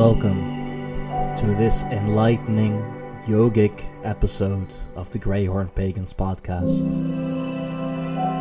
Welcome 0.00 0.40
to 1.36 1.54
this 1.58 1.82
enlightening 1.82 2.80
yogic 3.26 3.84
episode 4.02 4.72
of 4.96 5.10
the 5.10 5.18
Greyhorn 5.18 5.74
Pagans 5.74 6.14
podcast. 6.14 6.88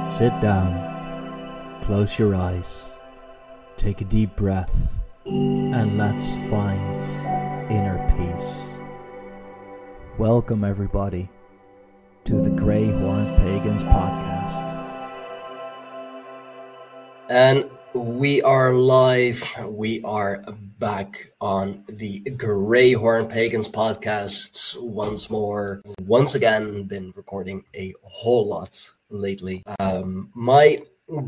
Sit 0.07 0.31
down, 0.39 1.83
close 1.83 2.17
your 2.17 2.33
eyes, 2.33 2.93
take 3.75 3.99
a 3.99 4.05
deep 4.05 4.37
breath, 4.37 4.93
and 5.25 5.97
let's 5.97 6.33
find 6.49 7.03
inner 7.69 7.99
peace. 8.17 8.79
Welcome, 10.17 10.63
everybody, 10.63 11.27
to 12.23 12.35
the 12.35 12.51
Greyhorn 12.51 13.37
Pagans 13.39 13.83
podcast. 13.83 14.65
And 17.27 17.69
we 17.93 18.41
are 18.41 18.73
live. 18.73 19.43
We 19.67 20.01
are 20.03 20.43
back 20.79 21.31
on 21.41 21.83
the 21.87 22.21
Greyhorn 22.21 23.29
Pagans 23.29 23.67
podcast 23.67 24.79
once 24.81 25.29
more. 25.29 25.81
Once 26.05 26.35
again, 26.35 26.83
been 26.83 27.11
recording 27.15 27.63
a 27.75 27.93
whole 28.03 28.47
lot 28.47 28.91
lately. 29.09 29.63
Um, 29.79 30.29
my 30.33 30.79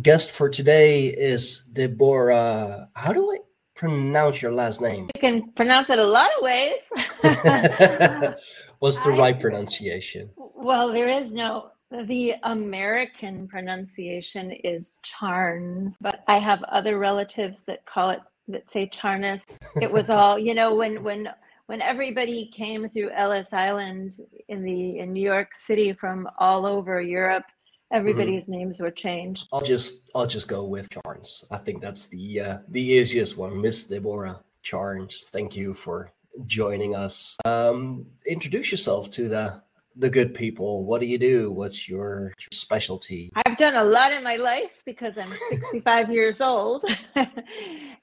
guest 0.01 0.31
for 0.31 0.49
today 0.49 1.07
is 1.07 1.63
Deborah. 1.73 2.89
How 2.95 3.13
do 3.13 3.31
I 3.31 3.37
pronounce 3.75 4.41
your 4.41 4.51
last 4.51 4.81
name? 4.81 5.09
You 5.15 5.21
can 5.21 5.51
pronounce 5.53 5.89
it 5.89 5.99
a 5.99 6.05
lot 6.05 6.29
of 6.37 6.43
ways. 6.43 6.81
What's 8.79 9.03
the 9.03 9.11
I- 9.11 9.17
right 9.17 9.39
pronunciation? 9.39 10.29
well, 10.37 10.91
there 10.93 11.09
is 11.09 11.33
no. 11.33 11.70
The 11.91 12.35
American 12.43 13.49
pronunciation 13.49 14.51
is 14.51 14.93
Charns, 15.03 15.97
but 15.99 16.23
I 16.27 16.37
have 16.37 16.63
other 16.63 16.97
relatives 16.97 17.63
that 17.63 17.85
call 17.85 18.11
it 18.11 18.21
that 18.47 18.71
say 18.71 18.87
Charnas. 18.87 19.41
It 19.81 19.91
was 19.91 20.09
all 20.09 20.39
you 20.39 20.53
know 20.53 20.73
when 20.73 21.03
when 21.03 21.29
when 21.65 21.81
everybody 21.81 22.49
came 22.53 22.89
through 22.89 23.11
Ellis 23.11 23.51
Island 23.51 24.13
in 24.47 24.63
the 24.63 24.99
in 24.99 25.11
New 25.11 25.23
York 25.23 25.53
City 25.53 25.91
from 25.91 26.29
all 26.39 26.65
over 26.65 27.01
Europe, 27.01 27.43
everybody's 27.91 28.47
names 28.47 28.79
were 28.79 28.91
changed. 28.91 29.47
I'll 29.51 29.61
just 29.61 30.01
I'll 30.15 30.27
just 30.27 30.47
go 30.47 30.63
with 30.63 30.89
Charns. 30.89 31.43
I 31.51 31.57
think 31.57 31.81
that's 31.81 32.07
the 32.07 32.39
uh, 32.39 32.57
the 32.69 32.81
easiest 32.81 33.37
one. 33.37 33.59
Miss 33.59 33.83
Deborah 33.83 34.39
Charnes. 34.63 35.29
Thank 35.29 35.57
you 35.57 35.73
for 35.73 36.13
joining 36.45 36.95
us. 36.95 37.37
Um, 37.43 38.05
introduce 38.25 38.71
yourself 38.71 39.09
to 39.11 39.27
the 39.27 39.61
the 39.95 40.09
good 40.09 40.33
people. 40.33 40.85
What 40.85 41.01
do 41.01 41.07
you 41.07 41.17
do? 41.17 41.51
What's 41.51 41.87
your, 41.87 42.33
specialty? 42.51 43.31
I've 43.45 43.57
done 43.57 43.75
a 43.75 43.83
lot 43.83 44.11
in 44.11 44.23
my 44.23 44.35
life 44.35 44.71
because 44.85 45.17
I'm 45.17 45.31
65 45.49 46.11
years 46.11 46.41
old. 46.41 46.85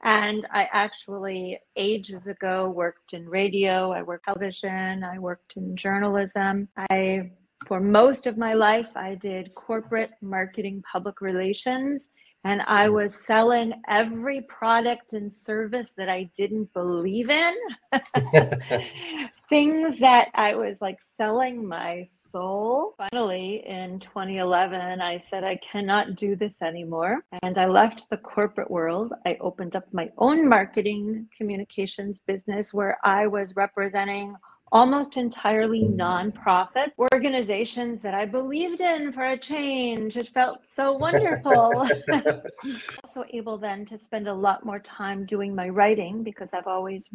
and 0.02 0.46
I 0.52 0.68
actually, 0.72 1.58
ages 1.76 2.26
ago, 2.26 2.68
worked 2.68 3.14
in 3.14 3.28
radio, 3.28 3.92
I 3.92 4.02
worked 4.02 4.26
television, 4.26 5.04
I 5.04 5.18
worked 5.18 5.56
in 5.56 5.76
journalism. 5.76 6.68
I, 6.90 7.30
for 7.66 7.80
most 7.80 8.26
of 8.26 8.36
my 8.36 8.54
life, 8.54 8.88
I 8.94 9.14
did 9.14 9.54
corporate 9.54 10.12
marketing, 10.20 10.82
public 10.90 11.20
relations. 11.20 12.10
And 12.44 12.62
I 12.62 12.88
was 12.88 13.14
selling 13.14 13.74
every 13.88 14.42
product 14.42 15.12
and 15.12 15.32
service 15.32 15.88
that 15.96 16.08
I 16.08 16.30
didn't 16.34 16.72
believe 16.72 17.30
in. 17.30 17.54
things 19.48 19.98
that 19.98 20.28
I 20.34 20.54
was 20.54 20.82
like 20.82 21.00
selling 21.00 21.66
my 21.66 22.04
soul. 22.04 22.94
Finally, 22.98 23.64
in 23.66 23.98
2011, 23.98 25.00
I 25.00 25.18
said, 25.18 25.42
I 25.42 25.56
cannot 25.56 26.16
do 26.16 26.36
this 26.36 26.60
anymore. 26.60 27.24
And 27.42 27.56
I 27.56 27.66
left 27.66 28.10
the 28.10 28.18
corporate 28.18 28.70
world. 28.70 29.14
I 29.24 29.38
opened 29.40 29.74
up 29.74 29.84
my 29.92 30.10
own 30.18 30.48
marketing 30.48 31.28
communications 31.36 32.20
business 32.26 32.74
where 32.74 32.98
I 33.04 33.26
was 33.26 33.56
representing 33.56 34.36
almost 34.72 35.16
entirely 35.16 35.82
mm. 35.82 35.96
nonprofit 35.96 36.90
organizations 36.98 38.00
that 38.02 38.14
I 38.14 38.26
believed 38.26 38.80
in 38.80 39.12
for 39.12 39.26
a 39.26 39.38
change. 39.38 40.16
It 40.16 40.28
felt 40.28 40.60
so 40.70 40.92
wonderful. 40.92 41.88
also 43.04 43.24
able 43.32 43.58
then 43.58 43.84
to 43.86 43.98
spend 43.98 44.28
a 44.28 44.34
lot 44.34 44.64
more 44.64 44.78
time 44.78 45.24
doing 45.24 45.54
my 45.54 45.68
writing 45.68 46.22
because 46.22 46.52
I've 46.52 46.66
always 46.66 47.08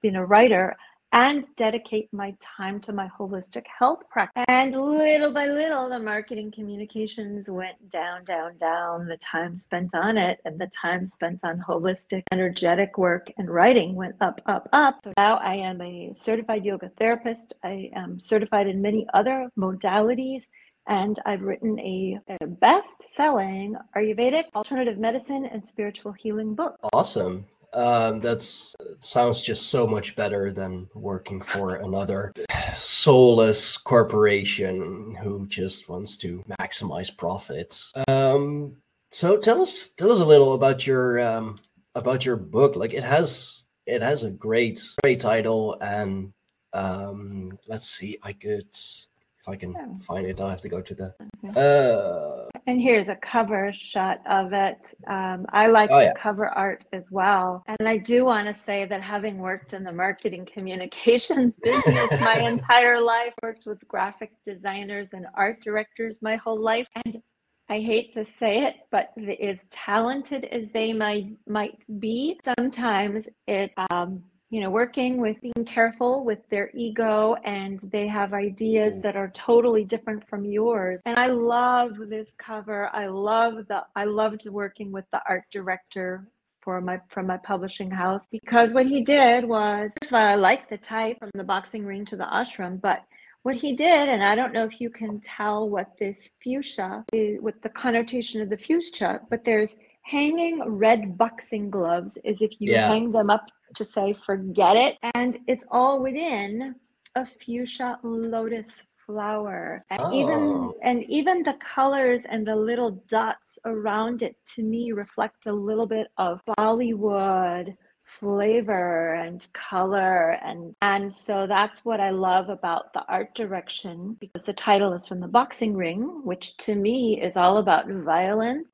been 0.00 0.16
a 0.16 0.24
writer 0.24 0.76
and 1.12 1.48
dedicate 1.56 2.12
my 2.12 2.34
time 2.40 2.80
to 2.80 2.92
my 2.92 3.08
holistic 3.18 3.64
health 3.66 4.00
practice. 4.10 4.44
And 4.48 4.74
little 4.74 5.32
by 5.32 5.46
little, 5.46 5.88
the 5.88 5.98
marketing 5.98 6.50
communications 6.50 7.48
went 7.48 7.88
down, 7.90 8.24
down, 8.24 8.58
down. 8.58 9.06
The 9.06 9.16
time 9.18 9.58
spent 9.58 9.94
on 9.94 10.18
it 10.18 10.40
and 10.44 10.58
the 10.58 10.68
time 10.68 11.08
spent 11.08 11.40
on 11.44 11.62
holistic, 11.66 12.22
energetic 12.32 12.98
work 12.98 13.30
and 13.38 13.48
writing 13.48 13.94
went 13.94 14.16
up, 14.20 14.40
up, 14.46 14.68
up. 14.72 15.00
So 15.04 15.12
now 15.16 15.36
I 15.36 15.54
am 15.54 15.80
a 15.80 16.12
certified 16.14 16.64
yoga 16.64 16.90
therapist. 16.98 17.54
I 17.64 17.90
am 17.94 18.18
certified 18.20 18.66
in 18.66 18.82
many 18.82 19.06
other 19.14 19.48
modalities. 19.58 20.44
And 20.88 21.18
I've 21.26 21.42
written 21.42 21.80
a, 21.80 22.20
a 22.40 22.46
best 22.46 23.06
selling 23.16 23.74
Ayurvedic 23.96 24.44
alternative 24.54 24.98
medicine 24.98 25.48
and 25.52 25.66
spiritual 25.66 26.12
healing 26.12 26.54
book. 26.54 26.76
Awesome. 26.92 27.46
Um, 27.76 28.20
that's 28.20 28.74
sounds 29.00 29.42
just 29.42 29.68
so 29.68 29.86
much 29.86 30.16
better 30.16 30.50
than 30.50 30.88
working 30.94 31.42
for 31.42 31.76
another 31.76 32.32
soulless 32.74 33.76
corporation 33.76 35.14
who 35.22 35.46
just 35.46 35.86
wants 35.86 36.16
to 36.18 36.42
maximize 36.58 37.14
profits. 37.14 37.92
Um, 38.08 38.76
so 39.10 39.36
tell 39.36 39.60
us 39.60 39.88
tell 39.88 40.10
us 40.10 40.20
a 40.20 40.24
little 40.24 40.54
about 40.54 40.86
your 40.86 41.20
um, 41.20 41.58
about 41.94 42.24
your 42.24 42.36
book. 42.36 42.76
Like 42.76 42.94
it 42.94 43.04
has 43.04 43.64
it 43.84 44.00
has 44.00 44.24
a 44.24 44.30
great 44.30 44.80
great 45.02 45.20
title 45.20 45.76
and 45.82 46.32
um, 46.72 47.58
let's 47.68 47.90
see. 47.90 48.18
I 48.22 48.32
could 48.32 48.68
if 48.72 49.48
I 49.48 49.56
can 49.56 49.98
find 49.98 50.26
it. 50.26 50.40
I'll 50.40 50.50
have 50.50 50.60
to 50.62 50.68
go 50.68 50.80
to 50.80 50.94
the. 50.94 51.58
Uh, 51.58 52.45
And 52.68 52.82
here's 52.82 53.06
a 53.08 53.14
cover 53.16 53.72
shot 53.72 54.20
of 54.26 54.52
it. 54.52 54.92
Um, 55.06 55.46
I 55.50 55.68
like 55.68 55.90
Oh, 55.92 55.98
the 55.98 56.06
yeah. 56.06 56.12
cover 56.14 56.48
art 56.48 56.84
as 56.92 57.12
well. 57.12 57.62
And 57.68 57.88
I 57.88 57.96
do 57.96 58.24
want 58.24 58.48
to 58.48 58.60
say 58.60 58.84
that 58.86 59.00
having 59.00 59.38
worked 59.38 59.72
in 59.72 59.84
the 59.84 59.92
marketing 59.92 60.48
communications 60.52 61.56
business 61.62 62.10
my 62.20 62.40
entire 62.40 63.00
life, 63.00 63.32
worked 63.42 63.66
with 63.66 63.86
graphic 63.86 64.32
designers 64.44 65.12
and 65.12 65.26
art 65.34 65.62
directors 65.62 66.20
my 66.22 66.34
whole 66.36 66.60
life, 66.60 66.88
and 67.04 67.22
I 67.68 67.80
hate 67.80 68.12
to 68.14 68.24
say 68.24 68.64
it, 68.64 68.76
but 68.90 69.12
as 69.42 69.58
talented 69.70 70.44
as 70.46 70.68
they 70.70 70.92
might 70.92 71.26
might 71.48 71.84
be, 72.00 72.38
sometimes 72.58 73.28
it 73.46 73.72
um, 73.90 74.22
you 74.50 74.60
know 74.60 74.70
working 74.70 75.18
with 75.18 75.40
being 75.40 75.66
careful 75.66 76.24
with 76.24 76.38
their 76.50 76.70
ego 76.74 77.34
and 77.44 77.80
they 77.92 78.06
have 78.06 78.32
ideas 78.32 78.96
Mm. 78.96 79.02
that 79.02 79.16
are 79.16 79.28
totally 79.28 79.84
different 79.84 80.26
from 80.28 80.44
yours 80.44 81.00
and 81.04 81.18
i 81.18 81.26
love 81.26 81.96
this 82.08 82.30
cover 82.38 82.88
i 82.92 83.06
love 83.06 83.66
the 83.68 83.84
i 83.96 84.04
loved 84.04 84.48
working 84.48 84.92
with 84.92 85.04
the 85.12 85.20
art 85.28 85.44
director 85.50 86.28
for 86.62 86.80
my 86.80 87.00
from 87.08 87.26
my 87.26 87.36
publishing 87.38 87.90
house 87.90 88.26
because 88.30 88.72
what 88.72 88.86
he 88.86 89.02
did 89.02 89.44
was 89.44 89.94
first 90.00 90.12
of 90.12 90.16
all 90.16 90.26
i 90.26 90.34
like 90.34 90.68
the 90.68 90.78
type 90.78 91.18
from 91.18 91.30
the 91.34 91.44
boxing 91.44 91.84
ring 91.84 92.04
to 92.04 92.16
the 92.16 92.24
ashram 92.24 92.80
but 92.80 93.02
what 93.42 93.56
he 93.56 93.74
did 93.74 94.08
and 94.08 94.22
i 94.22 94.34
don't 94.34 94.52
know 94.52 94.64
if 94.64 94.80
you 94.80 94.90
can 94.90 95.20
tell 95.20 95.68
what 95.68 95.88
this 95.98 96.30
fuchsia 96.42 97.04
is 97.12 97.40
with 97.40 97.60
the 97.62 97.68
connotation 97.68 98.40
of 98.40 98.48
the 98.48 98.56
fuchsia 98.58 99.20
but 99.30 99.44
there's 99.44 99.76
hanging 100.06 100.62
red 100.84 101.18
boxing 101.18 101.68
gloves 101.70 102.16
is 102.24 102.40
if 102.40 102.52
you 102.60 102.72
Yeah. 102.72 102.88
hang 102.88 103.10
them 103.10 103.28
up 103.30 103.46
to 103.74 103.84
say 103.84 104.14
forget 104.24 104.76
it 104.76 104.96
and 105.14 105.38
it's 105.48 105.64
all 105.70 106.00
within 106.02 106.74
a 107.16 107.24
fuchsia 107.26 107.98
lotus 108.02 108.70
flower 109.04 109.84
and 109.90 110.00
even 110.12 110.38
Oh. 110.38 110.74
and 110.82 111.02
even 111.18 111.42
the 111.42 111.54
colors 111.74 112.22
and 112.28 112.46
the 112.46 112.54
little 112.56 112.92
dots 113.08 113.58
around 113.64 114.22
it 114.22 114.36
to 114.54 114.62
me 114.62 114.92
reflect 114.92 115.46
a 115.46 115.52
little 115.52 115.86
bit 115.86 116.08
of 116.18 116.40
bollywood 116.58 117.76
flavor 118.20 119.14
and 119.14 119.46
color 119.52 120.38
and 120.42 120.74
and 120.82 121.12
so 121.12 121.46
that's 121.46 121.84
what 121.84 122.00
i 122.00 122.10
love 122.10 122.48
about 122.48 122.92
the 122.94 123.04
art 123.08 123.34
direction 123.34 124.16
because 124.20 124.42
the 124.44 124.52
title 124.52 124.92
is 124.92 125.06
from 125.08 125.20
the 125.20 125.28
boxing 125.28 125.74
ring 125.76 126.00
which 126.24 126.56
to 126.56 126.74
me 126.76 127.20
is 127.20 127.36
all 127.36 127.56
about 127.58 127.88
violence 127.88 128.70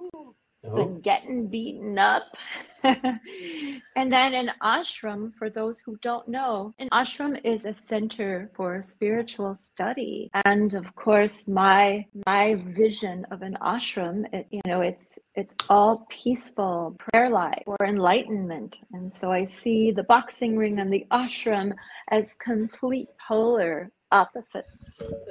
oh, 0.64 0.82
and 0.82 1.02
getting 1.02 1.46
beaten 1.48 1.98
up. 1.98 2.24
and 2.84 4.12
then 4.12 4.34
an 4.34 4.50
ashram, 4.62 5.32
for 5.34 5.48
those 5.48 5.78
who 5.80 5.96
don't 5.98 6.26
know, 6.26 6.72
an 6.78 6.88
ashram 6.90 7.40
is 7.44 7.64
a 7.64 7.74
center 7.86 8.50
for 8.54 8.82
spiritual 8.82 9.54
study. 9.54 10.30
And 10.44 10.74
of 10.74 10.94
course, 10.96 11.46
my 11.46 12.06
my 12.26 12.56
vision 12.74 13.24
of 13.30 13.42
an 13.42 13.56
ashram, 13.62 14.24
it, 14.32 14.46
you 14.50 14.60
know, 14.66 14.80
it's 14.80 15.18
it's 15.34 15.54
all 15.68 16.06
peaceful 16.10 16.96
prayer 16.98 17.30
life 17.30 17.62
for 17.64 17.86
enlightenment. 17.86 18.76
And 18.92 19.10
so 19.10 19.30
I 19.30 19.44
see 19.44 19.92
the 19.92 20.04
boxing 20.04 20.56
ring 20.56 20.80
and 20.80 20.92
the 20.92 21.06
ashram 21.12 21.72
as 22.10 22.34
complete 22.34 23.08
polar 23.28 23.92
opposites. 24.10 24.68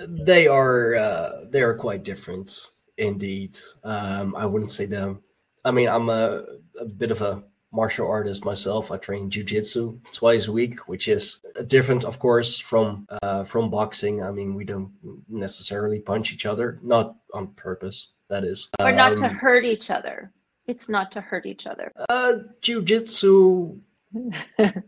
they 0.08 0.48
are 0.48 0.96
uh, 0.96 1.46
they 1.50 1.62
are 1.62 1.76
quite 1.76 2.04
different 2.04 2.72
indeed. 3.02 3.58
Um, 3.84 4.36
I 4.36 4.46
wouldn't 4.46 4.72
say 4.72 4.86
them. 4.86 5.22
I 5.66 5.72
mean, 5.72 5.90
I'm 5.90 6.10
a, 6.10 6.44
a 6.80 6.86
bit 6.86 7.12
of 7.12 7.22
a 7.22 7.44
martial 7.72 8.08
artist 8.08 8.46
myself. 8.46 8.92
I 8.92 8.98
train 8.98 9.30
jujitsu 9.30 10.00
twice 10.14 10.48
a 10.48 10.52
week, 10.52 10.88
which 10.88 11.08
is 11.08 11.42
different, 11.68 12.04
of 12.04 12.20
course, 12.20 12.60
from 12.60 13.08
uh, 13.22 13.44
from 13.44 13.70
boxing. 13.70 14.24
I 14.24 14.32
mean, 14.32 14.56
we 14.56 14.66
don't 14.66 14.92
necessarily 15.28 16.00
punch 16.00 16.34
each 16.34 16.46
other, 16.46 16.80
not 16.84 17.16
on 17.34 17.48
purpose. 17.48 18.12
That 18.30 18.44
is, 18.46 18.70
or 18.80 18.92
not 18.94 19.18
to 19.18 19.26
um, 19.26 19.36
hurt 19.36 19.66
each 19.66 19.90
other. 19.90 20.32
It's 20.66 20.88
not 20.88 21.12
to 21.14 21.22
hurt 21.22 21.46
each 21.46 21.68
other. 21.68 21.92
Uh, 22.10 22.34
jujitsu. 22.62 23.80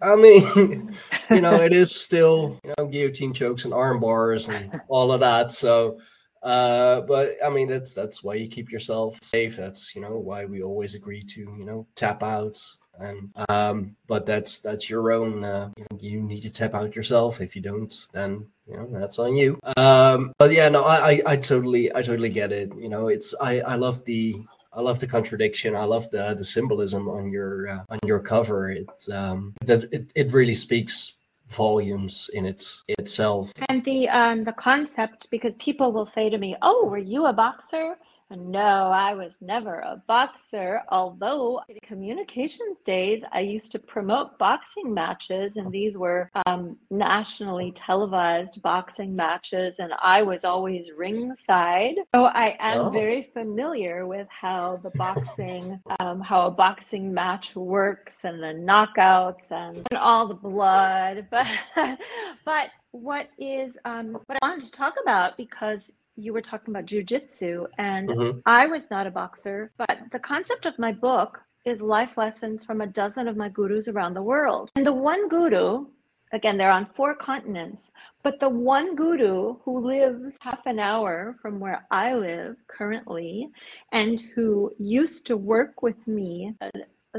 I 0.01 0.15
mean, 0.15 0.95
you 1.29 1.41
know, 1.41 1.55
it 1.55 1.73
is 1.73 1.93
still 1.93 2.59
you 2.63 2.73
know 2.77 2.87
guillotine 2.87 3.33
chokes 3.33 3.65
and 3.65 3.73
arm 3.73 3.99
bars 3.99 4.47
and 4.47 4.81
all 4.87 5.11
of 5.11 5.19
that. 5.19 5.51
So 5.51 5.99
uh, 6.43 7.01
but 7.01 7.37
I 7.43 7.49
mean, 7.49 7.69
that's 7.69 7.93
that's 7.93 8.23
why 8.23 8.35
you 8.35 8.47
keep 8.47 8.71
yourself 8.71 9.17
safe. 9.21 9.55
That's 9.55 9.95
you 9.95 10.01
know 10.01 10.17
why 10.17 10.45
we 10.45 10.61
always 10.61 10.93
agree 10.93 11.23
to 11.23 11.39
you 11.39 11.65
know 11.65 11.87
tap 11.95 12.21
outs. 12.21 12.77
And 12.99 13.33
um, 13.49 13.95
but 14.07 14.25
that's 14.25 14.59
that's 14.59 14.89
your 14.89 15.11
own. 15.11 15.43
Uh, 15.43 15.71
you, 15.77 15.85
know, 15.89 15.97
you 15.99 16.21
need 16.21 16.41
to 16.41 16.51
tap 16.51 16.75
out 16.75 16.95
yourself. 16.95 17.41
If 17.41 17.55
you 17.55 17.61
don't, 17.61 17.93
then 18.13 18.45
you 18.67 18.77
know 18.77 18.87
that's 18.91 19.17
on 19.17 19.35
you. 19.35 19.57
Um, 19.77 20.33
but 20.37 20.51
yeah, 20.51 20.69
no, 20.69 20.83
I, 20.83 21.11
I 21.11 21.21
I 21.25 21.35
totally 21.37 21.93
I 21.95 22.01
totally 22.01 22.29
get 22.29 22.51
it. 22.51 22.71
You 22.77 22.89
know, 22.89 23.07
it's 23.07 23.33
I 23.41 23.61
I 23.61 23.75
love 23.75 24.03
the 24.05 24.35
I 24.71 24.81
love 24.81 24.99
the 24.99 25.07
contradiction. 25.07 25.75
I 25.75 25.85
love 25.85 26.09
the 26.11 26.35
the 26.35 26.45
symbolism 26.45 27.07
on 27.07 27.31
your 27.31 27.69
uh, 27.69 27.83
on 27.89 27.99
your 28.05 28.19
cover. 28.19 28.69
It 28.69 28.89
um 29.11 29.55
that 29.65 29.85
it, 29.91 30.11
it 30.13 30.31
really 30.31 30.53
speaks 30.53 31.13
volumes 31.47 32.29
in 32.33 32.45
its 32.45 32.83
itself. 32.87 33.51
And 33.69 33.83
the 33.85 34.09
um, 34.09 34.43
the 34.43 34.53
concept, 34.53 35.27
because 35.31 35.55
people 35.55 35.91
will 35.91 36.05
say 36.05 36.29
to 36.29 36.37
me, 36.37 36.55
"Oh, 36.61 36.87
were 36.89 36.97
you 36.97 37.25
a 37.25 37.33
boxer?" 37.33 37.95
No, 38.35 38.89
I 38.91 39.13
was 39.13 39.37
never 39.41 39.79
a 39.79 40.01
boxer. 40.07 40.81
Although 40.89 41.61
in 41.69 41.77
communications 41.83 42.77
days, 42.85 43.23
I 43.31 43.41
used 43.41 43.71
to 43.73 43.79
promote 43.79 44.37
boxing 44.37 44.93
matches, 44.93 45.57
and 45.57 45.71
these 45.71 45.97
were 45.97 46.29
um, 46.45 46.77
nationally 46.89 47.71
televised 47.75 48.61
boxing 48.61 49.15
matches, 49.15 49.79
and 49.79 49.93
I 50.01 50.21
was 50.21 50.43
always 50.43 50.87
ringside. 50.95 51.95
So 52.15 52.25
I 52.25 52.57
am 52.59 52.79
oh. 52.79 52.89
very 52.89 53.29
familiar 53.33 54.05
with 54.07 54.27
how 54.29 54.79
the 54.83 54.91
boxing, 54.91 55.79
um, 55.99 56.21
how 56.21 56.47
a 56.47 56.51
boxing 56.51 57.13
match 57.13 57.55
works, 57.55 58.17
and 58.23 58.41
the 58.41 58.47
knockouts, 58.47 59.51
and, 59.51 59.85
and 59.91 59.99
all 59.99 60.27
the 60.27 60.33
blood. 60.33 61.27
But, 61.75 61.97
but 62.45 62.69
what 62.91 63.29
is 63.39 63.77
um, 63.85 64.19
what 64.27 64.37
I 64.41 64.47
wanted 64.47 64.65
to 64.65 64.71
talk 64.71 64.95
about 65.01 65.35
because 65.35 65.91
you 66.15 66.33
were 66.33 66.41
talking 66.41 66.73
about 66.73 66.85
jujitsu, 66.85 67.65
and 67.77 68.09
mm-hmm. 68.09 68.39
I 68.45 68.67
was 68.67 68.89
not 68.91 69.07
a 69.07 69.11
boxer, 69.11 69.71
but 69.77 69.97
the 70.11 70.19
concept 70.19 70.65
of 70.65 70.77
my 70.77 70.91
book 70.91 71.39
is 71.65 71.81
life 71.81 72.17
lessons 72.17 72.63
from 72.63 72.81
a 72.81 72.87
dozen 72.87 73.27
of 73.27 73.37
my 73.37 73.49
gurus 73.49 73.87
around 73.87 74.13
the 74.13 74.21
world. 74.21 74.69
And 74.75 74.85
the 74.85 74.93
one 74.93 75.29
guru, 75.29 75.87
again, 76.33 76.57
they're 76.57 76.71
on 76.71 76.85
four 76.85 77.15
continents, 77.15 77.91
but 78.21 78.39
the 78.39 78.49
one 78.49 78.95
guru 78.95 79.55
who 79.63 79.79
lives 79.79 80.37
half 80.41 80.65
an 80.65 80.79
hour 80.79 81.35
from 81.41 81.59
where 81.59 81.85
I 81.89 82.15
live 82.15 82.57
currently 82.67 83.49
and 83.91 84.19
who 84.35 84.73
used 84.77 85.25
to 85.27 85.37
work 85.37 85.81
with 85.81 86.07
me 86.07 86.53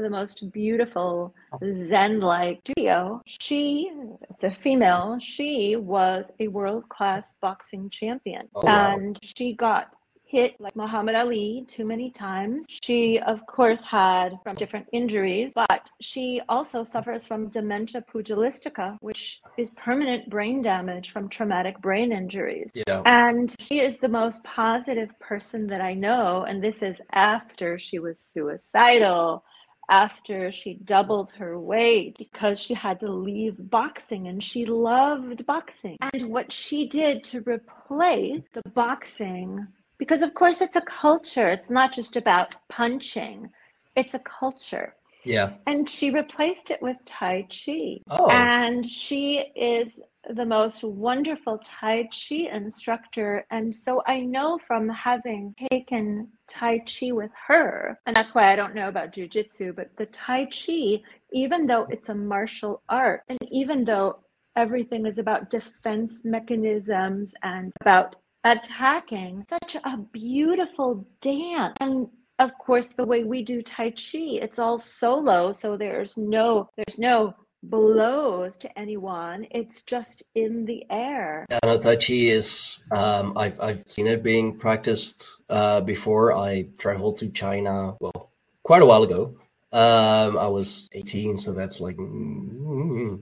the 0.01 0.09
most 0.09 0.51
beautiful 0.51 1.33
oh. 1.53 1.59
Zen 1.75 2.19
like 2.19 2.59
studio. 2.65 3.21
She, 3.25 3.91
it's 4.29 4.43
a 4.43 4.51
female, 4.51 5.17
she 5.19 5.75
was 5.75 6.31
a 6.39 6.47
world 6.47 6.87
class 6.89 7.33
boxing 7.41 7.89
champion. 7.89 8.47
Oh, 8.55 8.65
wow. 8.65 8.93
And 8.95 9.19
she 9.23 9.53
got 9.53 9.95
hit 10.25 10.59
like 10.59 10.75
Muhammad 10.75 11.15
Ali 11.15 11.65
too 11.67 11.85
many 11.85 12.09
times. 12.09 12.65
She, 12.69 13.19
of 13.19 13.45
course, 13.45 13.83
had 13.83 14.37
from 14.43 14.55
different 14.55 14.87
injuries, 14.91 15.53
but 15.55 15.89
she 16.01 16.41
also 16.49 16.83
suffers 16.83 17.25
from 17.25 17.49
dementia 17.49 18.03
pugilistica, 18.13 18.97
which 19.01 19.41
is 19.57 19.69
permanent 19.71 20.29
brain 20.29 20.61
damage 20.61 21.11
from 21.11 21.29
traumatic 21.29 21.79
brain 21.79 22.11
injuries. 22.11 22.71
Yeah. 22.87 23.01
And 23.05 23.55
she 23.59 23.79
is 23.79 23.97
the 23.99 24.09
most 24.09 24.43
positive 24.43 25.17
person 25.19 25.67
that 25.67 25.81
I 25.81 25.93
know. 25.93 26.45
And 26.47 26.61
this 26.61 26.81
is 26.81 26.99
after 27.13 27.77
she 27.77 27.99
was 27.99 28.19
suicidal 28.19 29.43
after 29.89 30.51
she 30.51 30.75
doubled 30.75 31.31
her 31.31 31.59
weight 31.59 32.17
because 32.17 32.59
she 32.59 32.73
had 32.73 32.99
to 32.99 33.11
leave 33.11 33.55
boxing 33.69 34.27
and 34.27 34.43
she 34.43 34.65
loved 34.65 35.45
boxing. 35.45 35.97
And 36.13 36.29
what 36.29 36.51
she 36.51 36.87
did 36.87 37.23
to 37.25 37.41
replace 37.41 38.43
the 38.53 38.69
boxing, 38.71 39.67
because 39.97 40.21
of 40.21 40.33
course 40.33 40.61
it's 40.61 40.75
a 40.75 40.81
culture, 40.81 41.49
it's 41.49 41.69
not 41.69 41.93
just 41.93 42.15
about 42.15 42.55
punching, 42.69 43.49
it's 43.95 44.13
a 44.13 44.19
culture. 44.19 44.95
Yeah. 45.23 45.53
And 45.65 45.89
she 45.89 46.11
replaced 46.11 46.69
it 46.69 46.81
with 46.81 46.97
Tai 47.05 47.47
Chi. 47.49 47.97
Oh. 48.09 48.29
And 48.29 48.85
she 48.85 49.39
is 49.55 49.99
the 50.33 50.45
most 50.45 50.83
wonderful 50.83 51.59
Tai 51.63 52.09
Chi 52.11 52.49
instructor. 52.51 53.45
And 53.51 53.73
so 53.73 54.01
I 54.07 54.21
know 54.21 54.57
from 54.57 54.89
having 54.89 55.55
taken 55.71 56.29
Tai 56.47 56.79
Chi 56.79 57.11
with 57.11 57.31
her, 57.47 57.99
and 58.05 58.15
that's 58.15 58.33
why 58.33 58.51
I 58.51 58.55
don't 58.55 58.75
know 58.75 58.87
about 58.87 59.13
Jiu 59.13 59.27
Jitsu, 59.27 59.73
but 59.73 59.89
the 59.97 60.05
Tai 60.07 60.45
Chi, 60.45 61.01
even 61.31 61.67
though 61.67 61.87
it's 61.89 62.09
a 62.09 62.15
martial 62.15 62.81
art, 62.89 63.23
and 63.29 63.39
even 63.51 63.85
though 63.85 64.19
everything 64.55 65.05
is 65.05 65.17
about 65.17 65.49
defense 65.49 66.21
mechanisms 66.23 67.35
and 67.43 67.73
about 67.81 68.15
attacking, 68.43 69.45
such 69.49 69.75
a 69.75 69.97
beautiful 70.11 71.05
dance. 71.21 71.75
And 71.81 72.07
of 72.39 72.51
course 72.57 72.87
the 72.87 73.05
way 73.05 73.23
we 73.23 73.41
do 73.41 73.61
tai 73.61 73.89
chi 73.91 74.39
it's 74.41 74.59
all 74.59 74.77
solo 74.77 75.51
so 75.51 75.77
there's 75.77 76.17
no 76.17 76.69
there's 76.75 76.97
no 76.97 77.33
blows 77.69 78.57
to 78.57 78.79
anyone. 78.79 79.47
It's 79.51 79.81
just 79.83 80.23
in 80.35 80.65
the 80.65 80.85
air. 80.89 81.45
Tai 81.63 81.95
Chi 81.95 82.13
is, 82.13 82.83
um, 82.91 83.37
I've, 83.37 83.59
I've 83.59 83.83
seen 83.87 84.07
it 84.07 84.23
being 84.23 84.57
practiced 84.57 85.41
uh, 85.49 85.81
before. 85.81 86.33
I 86.33 86.67
traveled 86.77 87.17
to 87.19 87.29
China, 87.29 87.95
well, 87.99 88.31
quite 88.63 88.81
a 88.81 88.85
while 88.85 89.03
ago. 89.03 89.35
Um, 89.71 90.37
I 90.37 90.47
was 90.47 90.89
18, 90.93 91.37
so 91.37 91.51
that's 91.53 91.79
like 91.81 91.97
mm, 91.97 93.21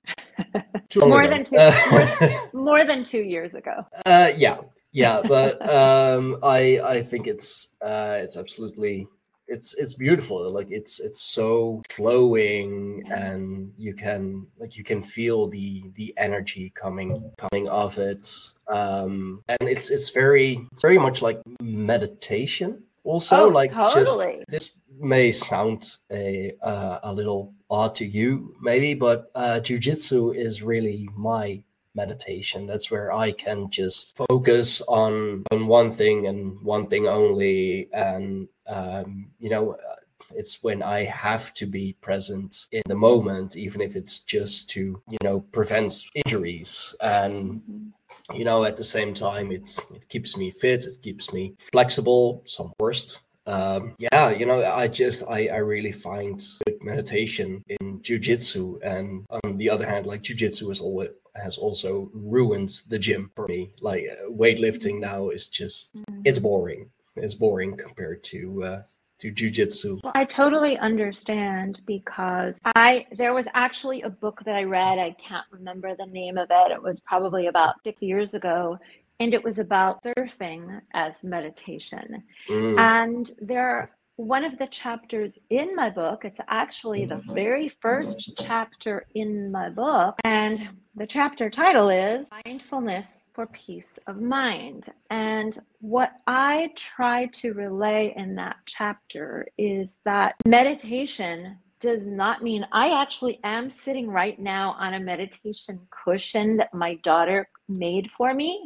more 0.98 1.28
than 1.28 1.44
two, 1.44 1.58
more, 1.92 2.50
more, 2.54 2.86
than 2.86 3.04
two 3.04 3.22
years 3.22 3.56
ago. 3.56 3.86
Uh, 4.06 4.32
yeah, 4.38 4.58
yeah, 4.92 5.22
but 5.28 5.60
um, 5.68 6.38
I 6.44 6.80
I 6.84 7.02
think 7.02 7.26
it's 7.26 7.70
uh, 7.82 8.20
it's 8.22 8.38
absolutely 8.38 9.08
it's 9.48 9.74
it's 9.76 9.94
beautiful 9.94 10.52
like 10.52 10.68
it's 10.70 11.00
it's 11.00 11.22
so 11.22 11.82
flowing 11.90 13.04
and 13.12 13.72
you 13.78 13.94
can 13.94 14.46
like 14.58 14.78
you 14.78 14.84
can 14.84 15.02
feel 15.02 15.48
the 15.48 15.84
the 15.96 16.14
energy 16.18 16.72
coming 16.76 17.32
coming 17.38 17.68
off 17.68 17.98
it 17.98 18.28
um 18.68 19.44
and 19.50 19.70
it's 19.70 19.90
it's 19.90 20.10
very 20.10 20.66
it's 20.72 20.82
very 20.82 20.98
much 20.98 21.22
like 21.22 21.42
meditation 21.62 22.82
also 23.04 23.46
oh, 23.46 23.48
like 23.50 23.74
totally. 23.74 24.44
just 24.50 24.50
this 24.50 24.72
may 25.00 25.32
sound 25.32 25.98
a 26.12 26.54
uh, 26.62 27.00
a 27.04 27.14
little 27.14 27.54
odd 27.70 27.96
to 27.96 28.06
you 28.06 28.56
maybe 28.62 28.94
but 28.94 29.32
uh 29.36 29.60
jiu-jitsu 29.60 30.32
is 30.32 30.62
really 30.62 31.10
my 31.16 31.62
meditation. 31.96 32.66
That's 32.66 32.90
where 32.92 33.12
i 33.12 33.32
can 33.32 33.70
just 33.70 34.18
focus 34.18 34.82
on 34.88 35.44
on 35.52 35.68
one 35.68 35.92
thing 35.92 36.28
and 36.28 36.60
one 36.62 36.88
thing 36.88 37.08
only. 37.08 37.90
And 37.94 38.48
um, 38.68 39.28
you 39.40 39.50
know 39.50 39.74
uh, 39.74 39.96
it's 40.36 40.64
when 40.64 40.82
i 40.82 41.04
have 41.04 41.54
to 41.54 41.66
be 41.66 41.96
present 42.02 42.66
in 42.72 42.82
the 42.88 42.96
moment 42.96 43.56
even 43.56 43.82
if 43.82 43.96
it's 43.96 44.22
just 44.22 44.70
to 44.72 45.02
you 45.10 45.18
know 45.24 45.42
prevent 45.52 46.02
injuries. 46.16 46.96
And 47.02 47.62
mm-hmm. 47.62 48.36
you 48.36 48.46
know 48.46 48.64
at 48.64 48.78
the 48.78 48.84
same 48.84 49.14
time 49.14 49.52
it's 49.52 49.80
it 49.94 50.08
keeps 50.10 50.38
me 50.38 50.52
fit 50.52 50.86
it 50.86 51.02
keeps 51.02 51.32
me 51.34 51.56
flexible 51.72 52.44
some 52.46 52.74
worst. 52.80 53.20
Um, 53.46 53.96
yeah, 53.98 54.30
you 54.30 54.46
know, 54.46 54.64
I 54.64 54.88
just 54.88 55.24
I, 55.30 55.48
I 55.48 55.58
really 55.58 55.92
find 55.92 56.42
good 56.66 56.82
meditation 56.82 57.64
in 57.68 58.00
jujitsu, 58.00 58.82
and 58.82 59.26
on 59.30 59.58
the 59.58 59.70
other 59.70 59.86
hand, 59.86 60.06
like 60.06 60.24
jujitsu 60.24 60.72
is 60.72 60.80
always 60.80 61.10
has 61.36 61.58
also 61.58 62.10
ruined 62.14 62.82
the 62.90 63.00
gym 63.00 63.32
for 63.36 63.48
me. 63.48 63.74
Like 63.82 64.06
uh, 64.12 64.30
weightlifting 64.30 65.00
now 65.00 65.30
is 65.30 65.50
just 65.50 65.96
mm. 65.96 66.22
it's 66.26 66.40
boring. 66.40 66.90
It's 67.16 67.36
boring 67.36 67.78
compared 67.78 68.24
to 68.26 68.64
uh, 68.64 68.84
to 69.20 69.32
jujitsu. 69.32 70.00
Well, 70.04 70.14
I 70.16 70.26
totally 70.26 70.78
understand 70.78 71.82
because 71.86 72.60
I 72.76 73.08
there 73.12 73.34
was 73.34 73.48
actually 73.54 74.02
a 74.02 74.10
book 74.10 74.44
that 74.46 74.56
I 74.56 74.64
read. 74.64 75.00
I 75.00 75.12
can't 75.12 75.46
remember 75.52 75.96
the 75.96 76.06
name 76.06 76.38
of 76.38 76.48
it. 76.50 76.72
It 76.72 76.82
was 76.82 77.00
probably 77.00 77.48
about 77.48 77.76
six 77.84 78.02
years 78.02 78.34
ago, 78.34 78.78
and 79.20 79.34
it 79.34 79.44
was 79.44 79.60
about 79.60 80.04
surfing 80.04 80.82
as 80.94 81.24
meditation. 81.24 82.24
Mm. 82.50 82.80
And 82.80 83.32
there 83.40 83.92
one 84.16 84.46
of 84.46 84.58
the 84.58 84.68
chapters 84.68 85.40
in 85.50 85.76
my 85.76 85.90
book, 85.90 86.24
it's 86.24 86.40
actually 86.48 87.06
the 87.06 87.16
mm-hmm. 87.16 87.34
very 87.34 87.70
first 87.70 88.32
chapter 88.38 89.06
in 89.16 89.52
my 89.52 89.70
book, 89.70 90.20
and 90.24 90.70
the 90.96 91.08
chapter 91.08 91.50
title 91.50 91.90
is 91.90 92.28
Mindfulness 92.46 93.30
for 93.34 93.48
Peace 93.48 93.98
of 94.06 94.22
Mind. 94.22 94.90
And 95.10 95.60
what 95.80 96.12
I 96.28 96.72
try 96.76 97.26
to 97.28 97.54
relay 97.54 98.14
in 98.16 98.36
that 98.36 98.58
chapter 98.66 99.48
is 99.58 99.98
that 100.06 100.36
meditation 100.46 101.58
does 101.80 102.06
not 102.08 102.44
mean 102.44 102.66
I 102.72 103.02
actually 103.02 103.40
am 103.44 103.70
sitting 103.70 104.08
right 104.08 104.40
now 104.40 104.76
on 104.80 104.94
a 104.94 105.00
meditation 105.00 105.82
cushion 105.90 106.58
that 106.58 106.74
my 106.74 106.96
daughter 107.04 107.50
made 107.68 108.10
for 108.12 108.34
me. 108.34 108.64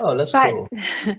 Oh, 0.00 0.16
that's 0.16 0.32
but, 0.32 0.50
cool. 0.50 0.68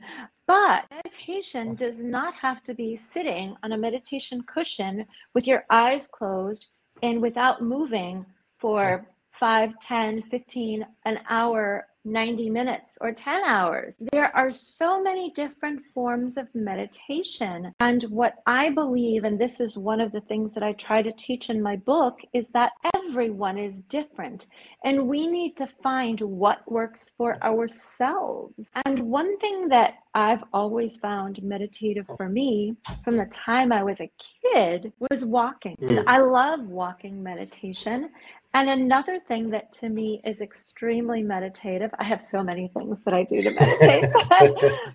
But 0.50 0.86
meditation 0.89 1.75
does 1.75 2.00
not 2.00 2.34
have 2.34 2.63
to 2.63 2.74
be 2.74 2.96
sitting 2.96 3.56
on 3.62 3.74
a 3.74 3.77
meditation 3.77 4.41
cushion 4.41 5.06
with 5.36 5.46
your 5.46 5.63
eyes 5.70 6.08
closed 6.08 6.70
and 7.03 7.22
without 7.22 7.62
moving 7.62 8.25
for 8.58 9.08
5, 9.34 9.79
10, 9.79 10.24
15, 10.24 10.88
an 11.06 11.20
hour 11.29 11.86
90 12.11 12.49
minutes 12.49 12.97
or 13.01 13.11
10 13.11 13.43
hours. 13.45 13.97
There 14.11 14.35
are 14.35 14.51
so 14.51 15.01
many 15.01 15.31
different 15.31 15.81
forms 15.81 16.37
of 16.37 16.53
meditation. 16.55 17.73
And 17.79 18.03
what 18.03 18.35
I 18.45 18.69
believe, 18.69 19.23
and 19.23 19.39
this 19.39 19.59
is 19.59 19.77
one 19.77 20.01
of 20.01 20.11
the 20.11 20.21
things 20.21 20.53
that 20.53 20.63
I 20.63 20.73
try 20.73 21.01
to 21.01 21.11
teach 21.13 21.49
in 21.49 21.61
my 21.61 21.75
book, 21.75 22.19
is 22.33 22.47
that 22.49 22.71
everyone 22.95 23.57
is 23.57 23.81
different. 23.83 24.47
And 24.83 25.07
we 25.07 25.27
need 25.27 25.57
to 25.57 25.67
find 25.67 26.19
what 26.21 26.69
works 26.71 27.11
for 27.17 27.41
ourselves. 27.43 28.69
And 28.85 28.99
one 28.99 29.37
thing 29.39 29.67
that 29.69 29.95
I've 30.13 30.43
always 30.53 30.97
found 30.97 31.41
meditative 31.43 32.09
for 32.17 32.29
me 32.29 32.75
from 33.03 33.17
the 33.17 33.25
time 33.25 33.71
I 33.71 33.83
was 33.83 34.01
a 34.01 34.11
kid 34.41 34.91
was 35.11 35.23
walking. 35.23 35.75
Mm. 35.81 36.03
I 36.07 36.19
love 36.19 36.61
walking 36.67 37.21
meditation. 37.21 38.09
And 38.53 38.70
another 38.70 39.20
thing 39.27 39.50
that 39.51 39.72
to 39.74 39.89
me 39.89 40.22
is 40.25 40.41
extremely 40.41 41.22
meditative, 41.22 41.91
I 42.00 42.03
have 42.03 42.22
so 42.22 42.44
many 42.44 42.72
things 42.77 43.00
that 43.06 43.13
I 43.13 43.24
do 43.24 43.41
to 43.44 43.51
meditate, 43.51 44.10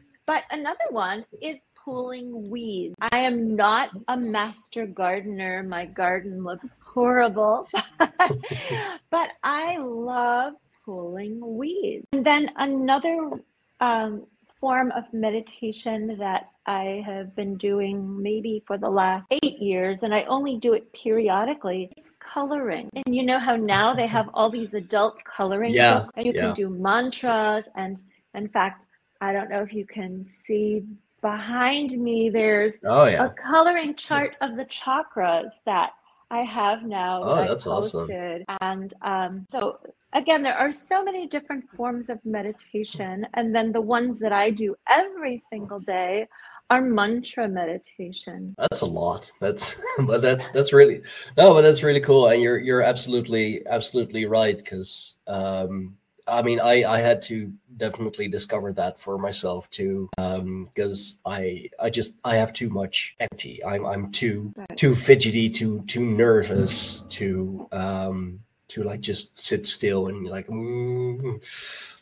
but 0.26 0.42
another 0.50 0.84
one 0.90 1.24
is 1.40 1.58
pulling 1.84 2.50
weeds. 2.50 2.94
I 3.12 3.18
am 3.18 3.54
not 3.54 3.90
a 4.08 4.16
master 4.16 4.86
gardener. 4.86 5.62
My 5.62 5.84
garden 5.84 6.42
looks 6.42 6.78
horrible, 6.84 7.68
but 7.98 9.28
I 9.42 9.76
love 9.78 10.54
pulling 10.84 11.40
weeds. 11.56 12.06
And 12.12 12.24
then 12.24 12.50
another 12.56 13.30
um, 13.80 14.26
form 14.64 14.90
of 14.92 15.04
meditation 15.12 16.16
that 16.18 16.48
I 16.64 17.02
have 17.04 17.36
been 17.36 17.54
doing 17.56 18.22
maybe 18.22 18.62
for 18.66 18.78
the 18.78 18.88
last 18.88 19.26
eight 19.30 19.58
years, 19.58 20.02
and 20.02 20.14
I 20.14 20.22
only 20.22 20.56
do 20.56 20.72
it 20.72 20.90
periodically. 20.94 21.90
It's 21.98 22.12
coloring. 22.18 22.88
And 22.94 23.14
you 23.14 23.24
know 23.26 23.38
how 23.38 23.56
now 23.56 23.94
they 23.94 24.06
have 24.06 24.30
all 24.32 24.48
these 24.48 24.72
adult 24.72 25.22
coloring 25.24 25.74
yeah, 25.74 25.98
books, 25.98 26.12
and 26.16 26.24
you 26.24 26.32
yeah. 26.34 26.40
can 26.40 26.54
do 26.54 26.70
mantras. 26.70 27.68
And 27.76 28.00
in 28.34 28.48
fact, 28.48 28.86
I 29.20 29.34
don't 29.34 29.50
know 29.50 29.60
if 29.60 29.74
you 29.74 29.84
can 29.84 30.26
see 30.46 30.82
behind 31.20 31.90
me, 31.98 32.30
there's 32.30 32.76
oh, 32.86 33.04
yeah. 33.04 33.26
a 33.26 33.30
coloring 33.34 33.94
chart 33.94 34.34
of 34.40 34.56
the 34.56 34.64
chakras 34.64 35.50
that 35.66 35.90
I 36.30 36.42
have 36.42 36.82
now. 36.82 37.22
Oh, 37.22 37.36
that 37.36 37.48
that's 37.48 37.66
awesome. 37.66 38.10
And 38.60 38.94
um, 39.02 39.46
so 39.50 39.78
again, 40.12 40.42
there 40.42 40.56
are 40.56 40.72
so 40.72 41.04
many 41.04 41.26
different 41.26 41.64
forms 41.76 42.08
of 42.08 42.18
meditation. 42.24 43.26
And 43.34 43.54
then 43.54 43.72
the 43.72 43.80
ones 43.80 44.18
that 44.20 44.32
I 44.32 44.50
do 44.50 44.74
every 44.88 45.38
single 45.38 45.80
day 45.80 46.26
are 46.70 46.80
mantra 46.80 47.46
meditation. 47.46 48.54
That's 48.56 48.80
a 48.80 48.86
lot. 48.86 49.30
That's 49.40 49.76
but 49.98 50.22
that's 50.22 50.50
that's 50.50 50.72
really 50.72 51.02
no, 51.36 51.54
but 51.54 51.62
that's 51.62 51.82
really 51.82 52.00
cool. 52.00 52.28
And 52.28 52.42
you're 52.42 52.58
you're 52.58 52.82
absolutely 52.82 53.66
absolutely 53.66 54.24
right 54.24 54.56
because 54.56 55.16
um 55.26 55.96
I 56.26 56.42
mean 56.42 56.60
I 56.60 56.84
I 56.84 57.00
had 57.00 57.22
to 57.22 57.52
definitely 57.76 58.28
discover 58.28 58.72
that 58.74 58.98
for 58.98 59.18
myself 59.18 59.68
too 59.70 60.08
um 60.18 60.70
because 60.72 61.20
I 61.26 61.70
I 61.80 61.90
just 61.90 62.14
I 62.24 62.36
have 62.36 62.52
too 62.52 62.70
much 62.70 63.14
empty. 63.20 63.64
I'm 63.64 63.84
I'm 63.84 64.10
too 64.10 64.54
too 64.76 64.94
fidgety, 64.94 65.50
too 65.50 65.82
too 65.86 66.04
nervous 66.04 67.00
to 67.10 67.68
um 67.72 68.40
to 68.68 68.82
like 68.82 69.00
just 69.00 69.36
sit 69.36 69.66
still 69.66 70.08
and 70.08 70.26
like 70.26 70.46
mm, 70.48 71.44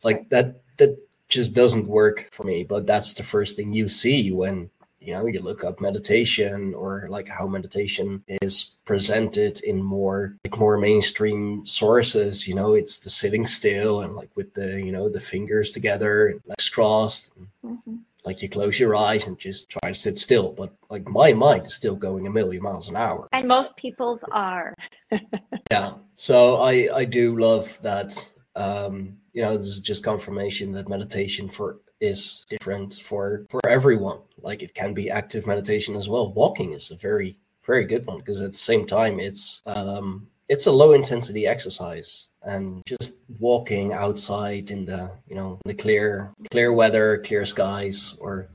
like 0.03 0.29
that 0.31 0.63
that 0.79 0.97
just 1.29 1.55
doesn't 1.55 1.87
work 1.87 2.29
for 2.31 2.45
me 2.45 2.63
but 2.63 2.87
that's 2.87 3.15
the 3.15 3.23
first 3.23 3.57
thing 3.57 3.73
you 3.73 3.89
see 3.89 4.31
when 4.31 4.69
you 5.03 5.13
know 5.13 5.27
you 5.27 5.41
look 5.41 5.65
up 5.65 5.81
meditation 5.81 6.75
or 6.75 7.07
like 7.11 7.29
how 7.29 7.47
meditation 7.47 8.23
is 8.41 8.71
presented 8.85 9.61
in 9.61 9.83
more 9.83 10.37
like 10.45 10.59
more 10.59 10.79
mainstream 10.79 11.65
sources 11.67 12.47
you 12.47 12.55
know 12.55 12.75
it's 12.75 12.99
the 12.99 13.11
sitting 13.11 13.47
still 13.47 14.01
and 14.03 14.15
like 14.15 14.31
with 14.37 14.53
the 14.55 14.81
you 14.85 14.93
know 14.93 15.09
the 15.09 15.21
fingers 15.21 15.73
together 15.73 16.29
and 16.29 16.41
legs 16.47 16.69
crossed 16.69 17.33
and, 17.37 17.49
Mhm. 17.65 17.99
like 18.25 18.43
you 18.43 18.49
close 18.49 18.79
your 18.79 18.95
eyes 18.95 19.27
and 19.27 19.39
just 19.39 19.69
try 19.71 19.91
to 19.91 19.95
sit 19.99 20.19
still 20.19 20.53
but 20.57 20.73
like 20.91 21.09
my 21.09 21.33
mind 21.33 21.67
is 21.67 21.75
still 21.75 21.97
going 21.97 22.27
a 22.27 22.31
million 22.31 22.63
miles 22.63 22.89
an 22.89 22.97
hour 22.97 23.29
And 23.33 23.49
most 23.49 23.77
people's 23.77 24.25
are. 24.33 24.75
yeah. 25.71 25.95
So 26.15 26.57
I 26.57 26.89
I 27.01 27.05
do 27.05 27.37
love 27.39 27.79
that. 27.83 28.31
Um, 28.55 29.17
you 29.33 29.41
know, 29.43 29.57
this 29.57 29.67
is 29.69 29.81
just 29.81 30.05
confirmation 30.05 30.73
that 30.73 30.89
meditation 30.89 31.49
for 31.49 31.79
is 32.03 32.45
different 32.51 32.95
for 32.95 33.47
for 33.49 33.61
everyone. 33.67 34.19
Like 34.43 34.63
it 34.63 34.75
can 34.75 34.93
be 34.93 35.09
active 35.09 35.47
meditation 35.47 35.95
as 35.95 36.09
well. 36.09 36.33
Walking 36.33 36.73
is 36.73 36.91
a 36.91 36.97
very 36.97 37.39
very 37.65 37.85
good 37.85 38.05
one 38.07 38.19
because 38.19 38.43
at 38.43 38.53
the 38.53 38.59
same 38.59 38.85
time 38.87 39.21
it's 39.21 39.63
um 39.67 40.27
it's 40.49 40.67
a 40.67 40.73
low 40.73 40.93
intensity 40.93 41.47
exercise 41.47 42.29
and 42.43 42.83
just 42.87 43.19
walking 43.39 43.93
outside 43.93 44.71
in 44.71 44.85
the 44.85 45.11
you 45.29 45.37
know 45.37 45.59
the 45.65 45.75
clear 45.75 46.33
clear 46.51 46.73
weather 46.73 47.23
clear 47.25 47.47
skies 47.47 48.17
or 48.19 48.49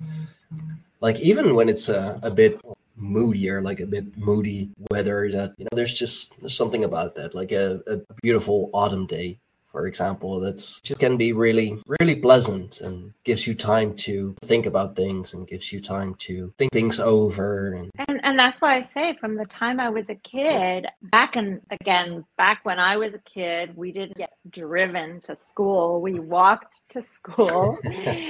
like 0.99 1.17
even 1.19 1.55
when 1.55 1.69
it's 1.69 1.87
a, 1.89 2.19
a 2.21 2.29
bit 2.29 2.59
moodier 2.97 3.61
like 3.61 3.79
a 3.79 3.85
bit 3.85 4.05
moody 4.17 4.69
weather 4.91 5.31
that 5.31 5.53
you 5.57 5.63
know 5.63 5.75
there's 5.75 5.97
just 5.97 6.39
there's 6.41 6.55
something 6.55 6.83
about 6.83 7.15
that 7.15 7.33
like 7.33 7.51
a, 7.51 7.79
a 7.87 7.97
beautiful 8.21 8.69
autumn 8.73 9.05
day 9.05 9.39
for 9.77 9.85
example 9.85 10.39
that's 10.39 10.81
just 10.81 10.99
can 10.99 11.17
be 11.17 11.33
really 11.33 11.79
really 11.99 12.15
pleasant 12.15 12.81
and 12.81 13.13
gives 13.23 13.45
you 13.45 13.53
time 13.53 13.95
to 13.95 14.35
think 14.41 14.65
about 14.65 14.95
things 14.95 15.33
and 15.33 15.47
gives 15.47 15.71
you 15.71 15.79
time 15.79 16.15
to 16.15 16.51
think 16.57 16.71
things 16.71 16.99
over 16.99 17.73
and 17.73 17.91
And 18.07 18.19
and 18.23 18.39
that's 18.39 18.59
why 18.59 18.75
I 18.75 18.81
say 18.81 19.15
from 19.21 19.35
the 19.35 19.45
time 19.45 19.79
I 19.79 19.89
was 19.89 20.09
a 20.09 20.15
kid, 20.15 20.87
back 21.17 21.35
in 21.37 21.61
again, 21.69 22.25
back 22.37 22.59
when 22.63 22.79
I 22.79 22.97
was 22.97 23.13
a 23.13 23.23
kid, 23.35 23.75
we 23.75 23.91
didn't 23.91 24.17
get 24.17 24.33
driven 24.49 25.21
to 25.27 25.35
school. 25.35 26.01
We 26.01 26.19
walked 26.19 26.81
to 26.93 26.99
school. 27.03 27.77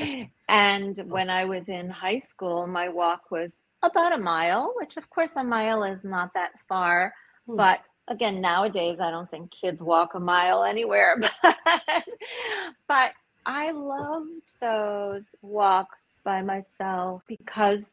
and 0.68 0.94
when 1.16 1.30
I 1.30 1.46
was 1.46 1.70
in 1.70 1.90
high 1.90 2.20
school, 2.20 2.68
my 2.68 2.88
walk 2.90 3.22
was 3.32 3.60
about 3.90 4.12
a 4.14 4.18
mile, 4.34 4.74
which 4.80 4.98
of 4.98 5.10
course 5.10 5.34
a 5.36 5.44
mile 5.44 5.84
is 5.84 6.04
not 6.04 6.30
that 6.34 6.52
far, 6.68 7.14
Hmm. 7.48 7.56
but 7.56 7.80
again, 8.08 8.42
nowadays 8.42 9.00
I 9.00 9.12
don't 9.12 9.30
think 9.30 9.52
kids 9.52 9.82
walk 9.82 10.16
a 10.16 10.20
mile 10.20 10.64
anywhere. 10.64 11.18
But, 11.44 12.04
but 12.88 13.12
I 13.46 13.72
loved 13.72 14.54
those 14.60 15.36
walks 15.42 16.18
by 16.24 16.42
myself 16.42 17.24
because 17.28 17.90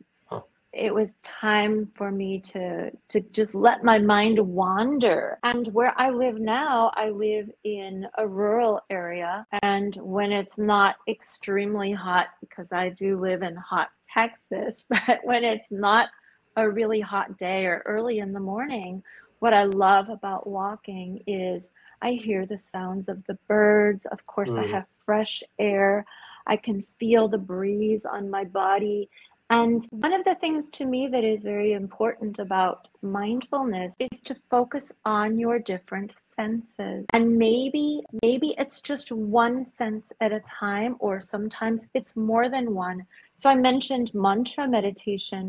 it 0.75 0.93
was 0.93 1.15
time 1.23 1.89
for 1.95 2.11
me 2.11 2.41
to 2.41 2.91
to 3.09 3.21
just 3.33 3.55
let 3.55 3.85
my 3.85 3.99
mind 3.99 4.39
wander. 4.39 5.39
And 5.45 5.69
where 5.69 5.95
I 5.97 6.11
live 6.11 6.41
now, 6.41 6.91
I 6.95 7.11
live 7.11 7.51
in 7.63 8.07
a 8.19 8.27
rural 8.27 8.81
area, 8.91 9.47
and 9.63 9.95
when 9.97 10.33
it's 10.33 10.59
not 10.59 10.97
extremely 11.09 11.93
hot, 11.93 12.29
because 12.41 12.73
I 12.73 12.89
do 12.91 13.21
live 13.21 13.43
in 13.43 13.55
hot 13.57 13.91
Texas, 14.13 14.85
but 14.89 15.21
when 15.23 15.45
it's 15.45 15.71
not 15.71 16.09
a 16.57 16.69
really 16.69 17.01
hot 17.01 17.37
day 17.39 17.67
or 17.67 17.83
early 17.85 18.19
in 18.19 18.33
the 18.33 18.41
morning, 18.41 19.03
what 19.45 19.53
I 19.53 19.65
love 19.65 20.09
about 20.09 20.47
walking 20.47 21.23
is 21.27 21.75
I 22.01 22.13
hear 22.13 22.47
the 22.47 22.57
sounds 22.57 23.11
of 23.11 23.23
the 23.27 23.37
birds. 23.47 24.07
Of 24.07 24.25
course, 24.25 24.57
I 24.57 24.65
Mm. 24.65 24.71
have 24.71 24.87
fresh 25.05 25.43
air. 25.59 26.07
I 26.47 26.57
can 26.57 26.81
feel 26.99 27.29
the 27.29 27.45
breeze 27.53 28.07
on 28.07 28.31
my 28.31 28.45
body. 28.45 29.11
And 29.51 29.87
one 29.91 30.15
of 30.15 30.25
the 30.25 30.37
things 30.37 30.71
to 30.79 30.87
me 30.87 31.09
that 31.09 31.25
is 31.25 31.45
very 31.45 31.73
important 31.75 32.39
about 32.39 32.89
mindfulness 33.03 33.95
is 34.01 34.19
to 34.29 34.35
focus 34.49 34.87
on 35.05 35.39
your 35.39 35.59
different 35.59 36.15
senses. 36.37 37.05
And 37.13 37.37
maybe 37.37 38.03
maybe 38.23 38.55
it's 38.63 38.81
just 38.81 39.13
one 39.13 39.67
sense 39.67 40.09
at 40.23 40.33
a 40.33 40.41
time 40.65 40.97
or 41.01 41.21
sometimes 41.21 41.89
it's 41.93 42.17
more 42.17 42.49
than 42.49 42.75
one. 42.75 42.99
So 43.37 43.51
I 43.51 43.57
mentioned 43.57 44.15
mantra 44.15 44.67
meditation. 44.67 45.45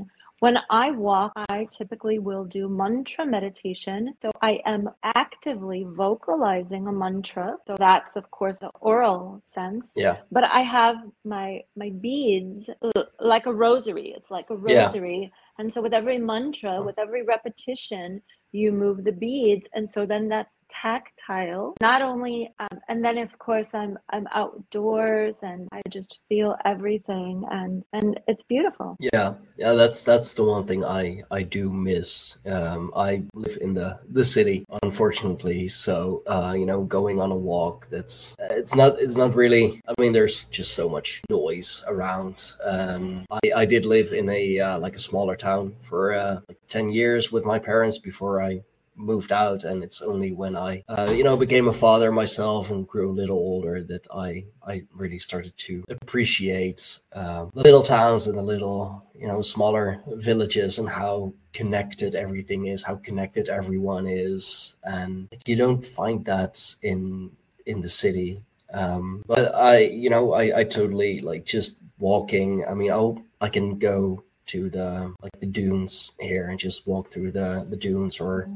When 0.45 0.59
I 0.69 0.91
walk, 0.91 1.31
I 1.49 1.67
typically 1.71 2.19
will 2.19 2.45
do 2.45 2.69
mantra 2.69 3.25
meditation. 3.25 4.13
So 4.21 4.29
I 4.43 4.61
am 4.67 4.91
actively 5.03 5.87
vocalizing 5.89 6.85
a 6.87 6.91
mantra. 6.91 7.57
So 7.65 7.75
that's 7.79 8.15
of 8.15 8.29
course 8.29 8.59
the 8.59 8.69
oral 8.79 9.41
sense 9.43 9.91
yeah 9.95 10.17
but 10.31 10.43
I 10.43 10.61
have 10.61 10.97
my 11.23 11.61
my 11.75 11.89
beads 11.89 12.69
uh, 12.69 13.03
like 13.19 13.45
a 13.47 13.53
rosary. 13.53 14.13
It's 14.15 14.29
like 14.29 14.49
a 14.51 14.55
Yeah. 14.55 14.85
rosary, 14.85 15.31
and 15.57 15.73
so 15.73 15.81
with 15.81 15.93
every 15.93 16.19
mantra, 16.19 16.81
with 16.83 16.99
every 16.99 17.23
repetition, 17.23 18.21
you 18.51 18.71
move 18.71 19.03
the 19.03 19.11
beads, 19.11 19.67
and 19.73 19.89
so 19.89 20.05
then 20.05 20.29
that's 20.29 20.54
tactile. 20.81 21.73
Not 21.81 22.01
only 22.01 22.53
um, 22.59 22.79
and 22.89 23.03
then 23.03 23.17
of 23.17 23.37
course 23.39 23.73
i'm 23.73 23.97
i'm 24.09 24.27
outdoors 24.31 25.39
and 25.43 25.67
i 25.71 25.81
just 25.89 26.21
feel 26.29 26.55
everything 26.65 27.43
and 27.51 27.85
and 27.93 28.19
it's 28.27 28.43
beautiful. 28.43 28.97
Yeah 28.99 29.35
yeah 29.57 29.73
that's 29.73 30.03
that's 30.03 30.33
the 30.33 30.43
one 30.43 30.65
thing 30.65 30.83
i 30.83 31.21
i 31.31 31.41
do 31.43 31.71
miss. 31.71 32.37
Um 32.45 32.91
i 32.95 33.23
live 33.33 33.57
in 33.61 33.73
the 33.73 33.99
the 34.11 34.23
city 34.23 34.65
unfortunately 34.83 35.67
so 35.67 36.23
uh 36.27 36.53
you 36.57 36.65
know 36.65 36.83
going 36.83 37.19
on 37.21 37.31
a 37.31 37.35
walk 37.35 37.87
that's 37.89 38.35
it's 38.39 38.75
not 38.75 38.99
it's 38.99 39.15
not 39.15 39.35
really 39.35 39.81
i 39.87 39.93
mean 39.99 40.13
there's 40.13 40.45
just 40.45 40.73
so 40.73 40.89
much 40.89 41.21
noise 41.29 41.83
around. 41.87 42.53
Um 42.63 43.25
i 43.31 43.39
i 43.55 43.65
did 43.65 43.85
live 43.85 44.11
in 44.11 44.29
a 44.29 44.59
uh, 44.59 44.79
like 44.79 44.95
a 44.95 44.99
smaller 44.99 45.35
town 45.35 45.75
for 45.81 46.13
uh 46.13 46.39
like 46.49 46.57
10 46.67 46.89
years 46.89 47.31
with 47.31 47.45
my 47.45 47.59
parents 47.59 47.97
before 47.97 48.41
i 48.41 48.61
moved 48.95 49.31
out 49.31 49.63
and 49.63 49.83
it's 49.83 50.01
only 50.01 50.31
when 50.31 50.55
i 50.55 50.83
uh, 50.87 51.13
you 51.15 51.23
know 51.23 51.35
became 51.35 51.67
a 51.67 51.73
father 51.73 52.11
myself 52.11 52.69
and 52.71 52.87
grew 52.87 53.09
a 53.09 53.19
little 53.19 53.37
older 53.37 53.83
that 53.83 54.07
i 54.13 54.45
i 54.65 54.81
really 54.93 55.19
started 55.19 55.55
to 55.57 55.83
appreciate 55.89 56.99
the 57.11 57.49
little 57.53 57.83
towns 57.83 58.27
and 58.27 58.37
the 58.37 58.41
little 58.41 59.05
you 59.17 59.27
know 59.27 59.41
smaller 59.41 60.01
villages 60.07 60.77
and 60.79 60.89
how 60.89 61.33
connected 61.53 62.15
everything 62.15 62.67
is 62.67 62.83
how 62.83 62.95
connected 62.95 63.49
everyone 63.49 64.07
is. 64.07 64.75
And 64.83 65.29
you 65.45 65.55
don't 65.55 65.85
find 65.85 66.25
that 66.25 66.75
in 66.81 67.31
in 67.65 67.81
the 67.81 67.89
city. 67.89 68.41
Um 68.73 69.23
but 69.25 69.55
i 69.55 69.77
you 69.79 70.09
know 70.09 70.33
i 70.33 70.59
i 70.59 70.63
totally 70.63 71.21
like 71.21 71.45
just 71.45 71.77
walking. 71.97 72.65
I 72.67 72.73
mean 72.73 72.91
i'll 72.91 73.17
i 73.39 73.49
can 73.49 73.79
go 73.79 74.23
to 74.47 74.69
the 74.69 75.13
like 75.21 75.39
the 75.39 75.45
dunes 75.45 76.11
here 76.19 76.47
and 76.47 76.59
just 76.59 76.87
walk 76.87 77.07
through 77.07 77.31
the 77.31 77.65
the 77.69 77.77
dunes 77.77 78.19
or 78.19 78.49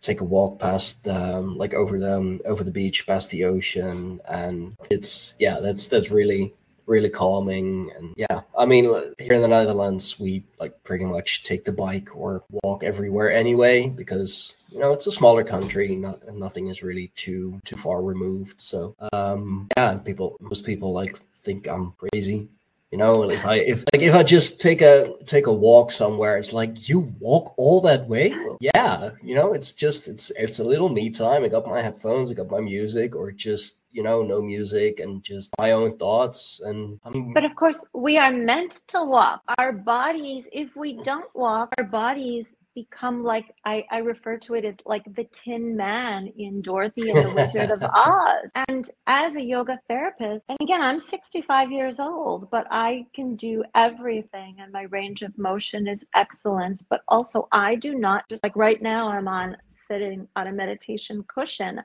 take 0.00 0.20
a 0.20 0.24
walk 0.24 0.58
past 0.58 1.04
the 1.04 1.40
like 1.40 1.74
over 1.74 1.98
the 1.98 2.40
over 2.44 2.64
the 2.64 2.70
beach 2.70 3.06
past 3.06 3.30
the 3.30 3.44
ocean. 3.44 4.20
And 4.28 4.76
it's 4.90 5.34
yeah 5.38 5.60
that's 5.60 5.88
that's 5.88 6.10
really 6.10 6.54
really 6.86 7.10
calming. 7.10 7.90
And 7.96 8.14
yeah 8.16 8.40
i 8.56 8.64
mean 8.64 8.84
here 9.18 9.34
in 9.34 9.42
the 9.42 9.48
netherlands 9.48 10.18
we 10.18 10.42
like 10.58 10.82
pretty 10.84 11.04
much 11.04 11.44
take 11.44 11.64
the 11.64 11.72
bike 11.72 12.08
or 12.16 12.42
walk 12.64 12.82
everywhere 12.82 13.30
anyway 13.30 13.88
because 13.88 14.56
you 14.70 14.78
know 14.78 14.92
it's 14.92 15.06
a 15.06 15.12
smaller 15.12 15.44
country 15.44 15.94
not, 15.94 16.26
nothing 16.34 16.68
is 16.68 16.82
really 16.82 17.12
too 17.14 17.60
too 17.64 17.76
far 17.76 18.02
removed. 18.02 18.60
So 18.60 18.94
um 19.12 19.68
yeah 19.76 19.96
people 19.98 20.36
most 20.40 20.64
people 20.64 20.92
like 20.92 21.18
think 21.32 21.68
i'm 21.68 21.92
crazy 21.92 22.48
you 22.90 22.96
know, 22.96 23.28
if 23.28 23.44
I 23.44 23.56
if 23.56 23.84
like 23.92 24.02
if 24.02 24.14
I 24.14 24.22
just 24.22 24.60
take 24.62 24.80
a 24.80 25.12
take 25.26 25.46
a 25.46 25.52
walk 25.52 25.90
somewhere, 25.90 26.38
it's 26.38 26.54
like 26.54 26.88
you 26.88 27.12
walk 27.18 27.52
all 27.58 27.82
that 27.82 28.08
way. 28.08 28.30
Well, 28.30 28.56
yeah, 28.60 29.10
you 29.22 29.34
know, 29.34 29.52
it's 29.52 29.72
just 29.72 30.08
it's 30.08 30.30
it's 30.38 30.58
a 30.58 30.64
little 30.64 30.88
me 30.88 31.10
time. 31.10 31.44
I 31.44 31.48
got 31.48 31.66
my 31.66 31.82
headphones, 31.82 32.30
I 32.30 32.34
got 32.34 32.50
my 32.50 32.60
music, 32.60 33.14
or 33.14 33.30
just 33.30 33.80
you 33.90 34.02
know, 34.02 34.22
no 34.22 34.40
music 34.40 35.00
and 35.00 35.22
just 35.22 35.50
my 35.58 35.72
own 35.72 35.98
thoughts. 35.98 36.60
And 36.64 36.98
I 37.04 37.10
mean, 37.10 37.34
but 37.34 37.44
of 37.44 37.54
course, 37.56 37.84
we 37.92 38.16
are 38.16 38.32
meant 38.32 38.82
to 38.88 39.04
walk. 39.04 39.42
Our 39.58 39.72
bodies, 39.72 40.48
if 40.52 40.74
we 40.74 40.94
don't 41.02 41.28
walk, 41.34 41.74
our 41.78 41.84
bodies 41.84 42.56
become 42.78 43.24
like 43.24 43.54
I, 43.64 43.84
I 43.90 43.98
refer 43.98 44.38
to 44.38 44.54
it 44.54 44.64
as 44.64 44.76
like 44.86 45.04
the 45.14 45.26
tin 45.32 45.76
man 45.76 46.32
in 46.36 46.62
Dorothy 46.62 47.10
and 47.10 47.28
the 47.28 47.34
Wizard 47.34 47.70
of 47.70 47.82
Oz. 47.94 48.50
And 48.68 48.88
as 49.06 49.36
a 49.36 49.42
yoga 49.42 49.78
therapist, 49.88 50.44
and 50.48 50.58
again, 50.60 50.80
I'm 50.80 51.00
65 51.00 51.72
years 51.72 51.98
old, 51.98 52.50
but 52.50 52.66
I 52.70 53.06
can 53.14 53.36
do 53.36 53.64
everything 53.74 54.56
and 54.60 54.72
my 54.72 54.82
range 54.82 55.22
of 55.22 55.36
motion 55.38 55.88
is 55.88 56.06
excellent. 56.14 56.82
But 56.88 57.00
also, 57.08 57.48
I 57.52 57.74
do 57.74 57.94
not 57.94 58.28
just 58.28 58.44
like 58.44 58.56
right 58.56 58.80
now, 58.80 59.08
I'm 59.08 59.28
on 59.28 59.56
sitting 59.88 60.28
on 60.36 60.46
a 60.46 60.52
meditation 60.52 61.24
cushion. 61.26 61.80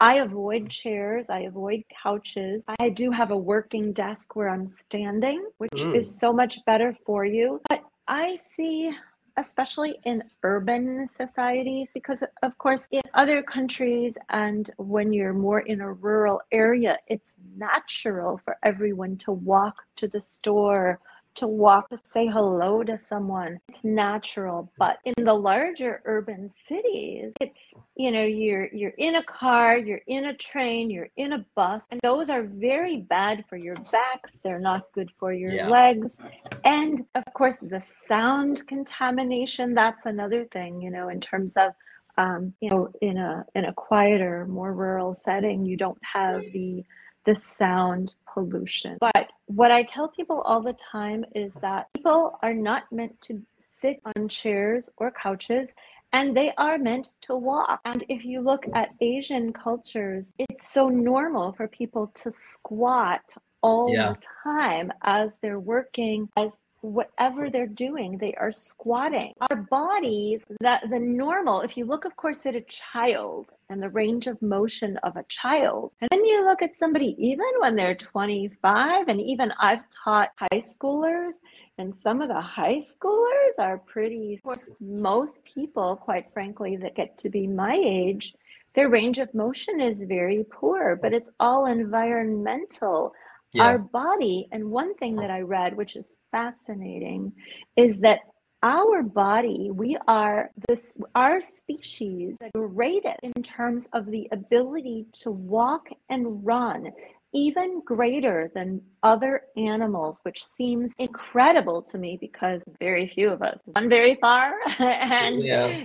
I 0.00 0.14
avoid 0.16 0.68
chairs. 0.68 1.30
I 1.30 1.40
avoid 1.40 1.84
couches. 2.02 2.64
I 2.78 2.90
do 2.90 3.10
have 3.10 3.30
a 3.30 3.36
working 3.36 3.92
desk 3.92 4.36
where 4.36 4.50
I'm 4.50 4.66
standing, 4.66 5.46
which 5.58 5.70
mm. 5.72 5.96
is 5.96 6.18
so 6.18 6.32
much 6.32 6.58
better 6.66 6.94
for 7.06 7.24
you. 7.24 7.60
But 7.70 7.82
I 8.06 8.36
see 8.36 8.92
especially 9.36 9.98
in 10.04 10.22
urban 10.42 11.08
societies, 11.08 11.90
because 11.92 12.22
of 12.42 12.56
course, 12.58 12.88
in 12.90 13.02
other 13.14 13.42
countries 13.42 14.16
and 14.30 14.70
when 14.76 15.12
you're 15.12 15.32
more 15.32 15.60
in 15.60 15.80
a 15.80 15.92
rural 15.92 16.40
area, 16.52 16.98
it's 17.08 17.30
natural 17.56 18.40
for 18.44 18.56
everyone 18.62 19.16
to 19.18 19.32
walk 19.32 19.76
to 19.96 20.08
the 20.08 20.20
store 20.20 21.00
to 21.36 21.46
walk 21.46 21.88
to 21.90 21.98
say 21.98 22.26
hello 22.26 22.82
to 22.82 22.98
someone. 22.98 23.58
It's 23.68 23.84
natural. 23.84 24.70
But 24.78 24.98
in 25.04 25.24
the 25.24 25.34
larger 25.34 26.02
urban 26.04 26.50
cities, 26.68 27.32
it's 27.40 27.74
you 27.96 28.10
know, 28.10 28.24
you're 28.24 28.68
you're 28.72 28.94
in 28.98 29.16
a 29.16 29.24
car, 29.24 29.76
you're 29.76 30.02
in 30.06 30.26
a 30.26 30.34
train, 30.34 30.90
you're 30.90 31.10
in 31.16 31.32
a 31.32 31.44
bus, 31.54 31.86
and 31.90 32.00
those 32.02 32.30
are 32.30 32.42
very 32.42 32.98
bad 32.98 33.44
for 33.48 33.56
your 33.56 33.76
backs. 33.76 34.36
They're 34.42 34.58
not 34.58 34.92
good 34.94 35.10
for 35.18 35.32
your 35.32 35.52
yeah. 35.52 35.68
legs. 35.68 36.20
And 36.64 37.04
of 37.14 37.24
course 37.34 37.58
the 37.60 37.82
sound 38.08 38.66
contamination, 38.66 39.74
that's 39.74 40.06
another 40.06 40.46
thing, 40.46 40.80
you 40.80 40.90
know, 40.90 41.08
in 41.08 41.20
terms 41.20 41.56
of 41.56 41.72
um, 42.16 42.54
you 42.60 42.70
know, 42.70 42.88
in 43.00 43.18
a 43.18 43.44
in 43.54 43.64
a 43.64 43.74
quieter, 43.74 44.46
more 44.46 44.72
rural 44.72 45.14
setting, 45.14 45.64
you 45.64 45.76
don't 45.76 45.98
have 46.02 46.42
the 46.52 46.84
the 47.24 47.34
sound 47.34 48.14
pollution. 48.32 48.98
But 49.00 49.30
what 49.46 49.70
I 49.70 49.82
tell 49.82 50.08
people 50.08 50.40
all 50.42 50.60
the 50.60 50.74
time 50.74 51.24
is 51.34 51.54
that 51.62 51.92
people 51.94 52.38
are 52.42 52.54
not 52.54 52.84
meant 52.90 53.20
to 53.22 53.42
sit 53.60 54.00
on 54.16 54.28
chairs 54.28 54.90
or 54.96 55.10
couches 55.10 55.74
and 56.12 56.36
they 56.36 56.52
are 56.58 56.78
meant 56.78 57.10
to 57.22 57.36
walk. 57.36 57.80
And 57.84 58.04
if 58.08 58.24
you 58.24 58.40
look 58.40 58.64
at 58.74 58.90
Asian 59.00 59.52
cultures, 59.52 60.32
it's 60.38 60.70
so 60.70 60.88
normal 60.88 61.52
for 61.52 61.66
people 61.66 62.12
to 62.22 62.30
squat 62.30 63.22
all 63.62 63.90
yeah. 63.92 64.12
the 64.12 64.18
time 64.44 64.92
as 65.02 65.38
they're 65.38 65.58
working, 65.58 66.28
as 66.36 66.58
whatever 66.84 67.48
they're 67.48 67.66
doing, 67.66 68.18
they 68.18 68.34
are 68.34 68.52
squatting. 68.52 69.32
Our 69.50 69.56
bodies, 69.56 70.44
that 70.60 70.82
the 70.90 70.98
normal, 70.98 71.62
if 71.62 71.76
you 71.76 71.86
look, 71.86 72.04
of 72.04 72.14
course, 72.16 72.44
at 72.46 72.54
a 72.54 72.60
child 72.62 73.46
and 73.70 73.82
the 73.82 73.88
range 73.88 74.26
of 74.26 74.40
motion 74.42 74.98
of 74.98 75.16
a 75.16 75.24
child, 75.24 75.92
and 76.00 76.10
then 76.10 76.24
you 76.24 76.44
look 76.44 76.60
at 76.60 76.76
somebody 76.76 77.16
even 77.18 77.46
when 77.60 77.74
they're 77.74 77.94
25, 77.94 79.08
and 79.08 79.20
even 79.20 79.52
I've 79.58 79.88
taught 79.90 80.30
high 80.36 80.60
schoolers, 80.60 81.34
and 81.78 81.94
some 81.94 82.20
of 82.20 82.28
the 82.28 82.40
high 82.40 82.80
schoolers 82.80 83.58
are 83.58 83.78
pretty, 83.78 84.34
of 84.34 84.42
course, 84.42 84.68
most 84.80 85.42
people, 85.44 85.96
quite 85.96 86.32
frankly, 86.32 86.76
that 86.76 86.94
get 86.94 87.16
to 87.18 87.30
be 87.30 87.46
my 87.46 87.80
age, 87.82 88.34
their 88.74 88.88
range 88.88 89.18
of 89.18 89.32
motion 89.34 89.80
is 89.80 90.02
very 90.02 90.44
poor, 90.50 90.98
but 91.00 91.14
it's 91.14 91.30
all 91.40 91.66
environmental 91.66 93.14
yeah. 93.54 93.64
our 93.64 93.78
body 93.78 94.48
and 94.52 94.64
one 94.64 94.94
thing 94.96 95.16
that 95.16 95.30
i 95.30 95.40
read 95.40 95.76
which 95.76 95.96
is 95.96 96.14
fascinating 96.30 97.32
is 97.76 97.98
that 97.98 98.20
our 98.64 99.02
body 99.02 99.70
we 99.70 99.96
are 100.08 100.50
this 100.68 100.94
our 101.14 101.42
species 101.42 102.36
rated 102.54 103.16
in 103.22 103.42
terms 103.42 103.86
of 103.92 104.06
the 104.06 104.26
ability 104.32 105.06
to 105.12 105.30
walk 105.30 105.86
and 106.08 106.44
run 106.44 106.90
even 107.34 107.82
greater 107.84 108.50
than 108.54 108.80
other 109.02 109.42
animals 109.56 110.20
which 110.22 110.44
seems 110.46 110.94
incredible 110.98 111.82
to 111.82 111.98
me 111.98 112.16
because 112.20 112.62
very 112.80 113.06
few 113.06 113.28
of 113.28 113.42
us 113.42 113.60
run 113.76 113.88
very 113.88 114.14
far 114.14 114.54
and 114.78 115.44
yeah. 115.44 115.84